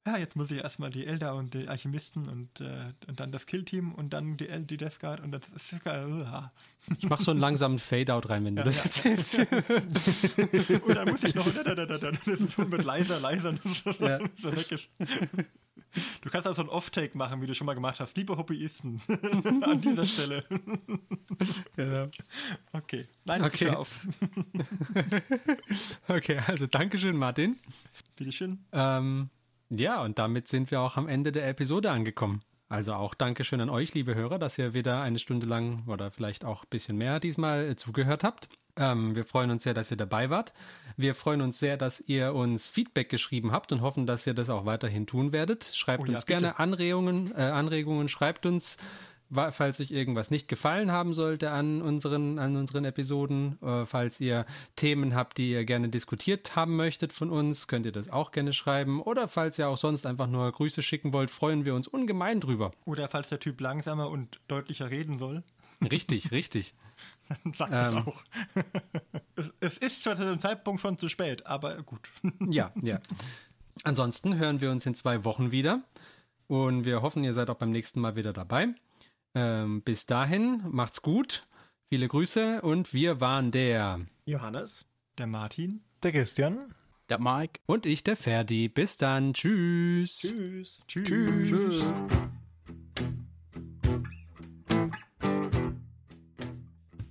Ja, 0.07 0.17
jetzt 0.19 0.37
muss 0.37 0.53
ich 0.53 0.63
erstmal 0.63 0.91
die 0.91 1.05
Elder 1.05 1.35
und 1.35 1.55
die 1.55 1.67
Alchemisten 1.67 2.29
und, 2.29 2.61
äh, 2.61 2.93
und 3.09 3.19
dann 3.19 3.33
das 3.33 3.47
Killteam 3.47 3.93
und 3.93 4.13
dann 4.13 4.37
die, 4.37 4.47
die 4.65 4.77
Death 4.77 5.01
Guard 5.01 5.21
und 5.21 5.33
das 5.33 5.49
ist 5.49 5.71
sogar. 5.71 6.07
Uh, 6.07 6.95
ich 6.97 7.09
mach 7.09 7.21
so 7.21 7.33
einen 7.33 7.41
langsamen 7.41 7.81
Fade-out 7.81 8.31
rein, 8.31 8.45
wenn 8.45 8.55
du 8.55 8.61
ja, 8.61 8.65
das 8.65 8.77
ja. 8.77 8.85
erzählst. 8.85 9.39
und 10.87 10.95
dann 10.95 11.09
muss 11.09 11.25
ich 11.25 11.35
noch 11.35 11.53
da, 11.53 11.75
da, 11.75 11.87
da, 11.87 11.99
da, 11.99 12.65
mit 12.65 12.85
leiser, 12.85 13.19
leiser 13.19 13.53
ja. 13.99 14.21
so 14.41 14.57
weg 14.57 14.71
ist. 14.71 14.89
Du 16.23 16.31
kannst 16.31 16.47
also 16.47 16.63
einen 16.63 16.69
Off-Take 16.69 17.19
machen, 17.19 17.43
wie 17.43 17.47
du 17.47 17.55
schon 17.55 17.67
mal 17.67 17.75
gemacht 17.75 17.99
hast. 17.99 18.17
Liebe 18.17 18.37
Hobbyisten, 18.37 19.01
an 19.63 19.81
dieser 19.81 20.07
Stelle. 20.07 20.45
Genau. 21.75 22.09
Okay. 22.73 23.03
Nein, 23.25 23.43
okay. 23.43 23.71
auf. 23.71 24.01
okay, 26.07 26.41
also 26.47 26.69
Dankeschön, 26.69 27.17
Martin. 27.17 27.57
Bitteschön. 28.15 28.65
Ähm, 28.73 29.31
ja, 29.71 30.03
und 30.03 30.19
damit 30.19 30.49
sind 30.49 30.71
wir 30.71 30.81
auch 30.81 30.97
am 30.97 31.09
Ende 31.09 31.33
der 31.33 31.49
Episode 31.49 31.91
angekommen. 31.91 32.41
Also 32.69 32.95
auch 32.95 33.15
Dankeschön 33.15 33.61
an 33.61 33.71
euch, 33.71 33.95
liebe 33.95 34.15
Hörer, 34.15 34.39
dass 34.39 34.59
ihr 34.59 34.75
wieder 34.75 35.01
eine 35.01 35.21
Stunde 35.21 35.47
lang 35.47 35.85
oder 35.87 36.11
vielleicht 36.11 36.45
auch 36.45 36.65
ein 36.65 36.71
bisschen 36.71 36.97
mehr 36.97 37.21
diesmal 37.21 37.69
äh, 37.71 37.77
zugehört 37.77 38.25
habt. 38.25 38.49
Ähm, 38.79 39.15
wir 39.15 39.25
freuen 39.25 39.51
uns 39.51 39.63
sehr, 39.63 39.73
dass 39.73 39.91
ihr 39.91 39.97
dabei 39.97 40.31
wart. 40.31 40.53
Wir 40.97 41.15
freuen 41.15 41.41
uns 41.41 41.59
sehr, 41.61 41.77
dass 41.77 42.01
ihr 42.01 42.35
uns 42.35 42.69
Feedback 42.69 43.09
geschrieben 43.09 43.53
habt 43.53 43.73
und 43.73 43.83
hoffen, 43.83 44.07
dass 44.07 44.27
ihr 44.27 44.35
das 44.35 44.51
auch 44.51 44.67
weiterhin 44.67 45.07
tun 45.07 45.33
werdet. 45.33 45.65
Schreibt 45.65 46.03
oh, 46.03 46.07
ja, 46.07 46.15
uns 46.15 46.27
gerne 46.27 46.59
Anregungen, 46.59 47.33
äh, 47.37 47.43
Anregungen, 47.43 48.09
schreibt 48.09 48.47
uns 48.47 48.79
falls 49.31 49.81
euch 49.81 49.91
irgendwas 49.91 50.31
nicht 50.31 50.49
gefallen 50.49 50.93
haben 50.93 51.15
sollte 51.15 51.51
an 51.51 51.83
unseren, 51.83 52.39
an 52.39 52.57
unseren 52.57 52.85
Episoden, 52.85 53.61
äh, 53.63 53.87
falls 53.87 54.21
ihr 54.21 54.47
Themen 54.77 55.15
habt, 55.15 55.39
die 55.39 55.51
ihr 55.51 55.65
gerne 55.65 55.89
diskutiert 55.89 56.57
haben 56.57 56.77
möchtet 56.77 57.13
von 57.13 57.31
uns, 57.31 57.69
könnt 57.69 57.87
ihr 57.87 57.93
das 57.93 58.11
auch 58.11 58.33
gerne 58.33 58.53
schreiben. 58.53 59.03
Oder 59.03 59.29
falls 59.29 59.59
ihr 59.59 59.69
auch 59.69 59.79
sonst 59.79 60.07
einfach 60.07 60.27
nur 60.27 60.51
Grüße 60.53 60.83
schicken 60.83 61.13
wollt, 61.13 61.31
freuen 61.31 61.65
wir 61.65 61.75
uns 61.75 61.89
ungemein 61.89 62.41
drüber. 62.41 62.71
Oder 62.85 63.09
falls 63.09 63.29
der 63.29 63.41
Typ 63.41 63.61
langsamer 63.61 64.11
und 64.11 64.41
deutlicher 64.49 64.91
reden 64.91 65.19
soll. 65.19 65.43
Richtig, 65.91 66.31
richtig. 66.33 66.75
Dann 67.29 67.53
sagt 67.53 67.73
ähm, 67.73 67.89
es 67.89 68.07
auch. 68.07 68.23
es, 69.37 69.53
es 69.61 69.79
ist 69.79 70.03
zu 70.03 70.15
dem 70.15 70.39
Zeitpunkt 70.39 70.81
schon 70.81 70.99
zu 70.99 71.09
spät, 71.09 71.47
aber 71.47 71.83
gut. 71.83 72.09
ja, 72.49 72.73
ja. 72.81 73.01
Ansonsten 73.85 74.37
hören 74.37 74.61
wir 74.61 74.71
uns 74.71 74.87
in 74.87 74.95
zwei 74.95 75.25
Wochen 75.25 75.53
wieder. 75.53 75.83
Und 76.49 76.85
wir 76.85 77.03
hoffen, 77.03 77.25
ihr 77.25 77.35
seid 77.35 77.51
auch 77.51 77.57
beim 77.57 77.71
nächsten 77.71 78.01
Mal 78.01 78.17
wieder 78.17 78.33
dabei. 78.33 78.69
Ähm, 79.37 79.83
bis 79.83 80.07
dahin, 80.07 80.63
macht's 80.71 81.03
gut. 81.03 81.47
Viele 81.91 82.09
Grüße 82.09 82.63
und 82.63 82.95
wir 82.95 83.21
waren 83.21 83.51
der 83.51 84.01
Johannes, 84.25 84.87
der 85.19 85.27
Martin, 85.27 85.83
der 86.03 86.13
Christian, 86.13 86.75
der 87.11 87.21
Mike 87.21 87.61
und 87.67 87.85
ich, 87.85 88.03
der 88.03 88.17
Ferdi. 88.17 88.71
Bis 88.71 88.97
dann. 88.97 89.35
Tschüss. 89.35 90.21
Tschüss. 90.23 90.81
Tschüss. 90.89 91.05
Tschüss. 91.05 91.85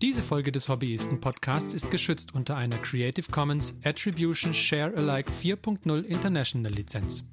Diese 0.01 0.23
Folge 0.23 0.51
des 0.51 0.67
Hobbyisten 0.67 1.19
Podcasts 1.19 1.75
ist 1.75 1.91
geschützt 1.91 2.33
unter 2.33 2.57
einer 2.57 2.77
Creative 2.79 3.31
Commons 3.31 3.77
Attribution 3.83 4.51
Share 4.51 4.91
Alike 4.97 5.31
4.0 5.31 6.01
International 6.01 6.71
Lizenz. 6.71 7.23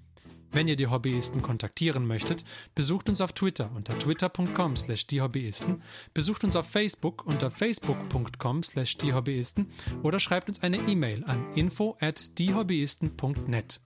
Wenn 0.52 0.68
ihr 0.68 0.76
die 0.76 0.86
Hobbyisten 0.86 1.42
kontaktieren 1.42 2.06
möchtet, 2.06 2.44
besucht 2.74 3.08
uns 3.08 3.20
auf 3.20 3.32
Twitter 3.32 3.70
unter 3.74 3.98
twitter.com 3.98 4.76
slash 4.76 5.06
diehobbyisten, 5.06 5.82
besucht 6.12 6.44
uns 6.44 6.56
auf 6.56 6.68
Facebook 6.68 7.24
unter 7.26 7.50
facebook.com 7.50 8.62
slash 8.62 8.98
diehobbyisten 8.98 9.68
oder 10.02 10.20
schreibt 10.20 10.48
uns 10.48 10.62
eine 10.62 10.76
E-Mail 10.76 11.24
an 11.24 11.54
info 11.54 11.96
at 12.00 12.38
diehobbyisten.net. 12.38 13.80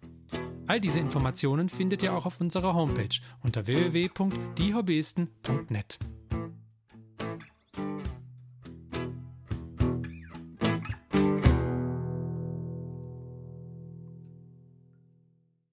All 0.66 0.80
diese 0.80 0.98
Informationen 0.98 1.68
findet 1.68 2.02
ihr 2.02 2.12
auch 2.12 2.26
auf 2.26 2.40
unserer 2.40 2.74
Homepage 2.74 3.20
unter 3.42 3.68
www.diehobbyisten.net. 3.68 5.98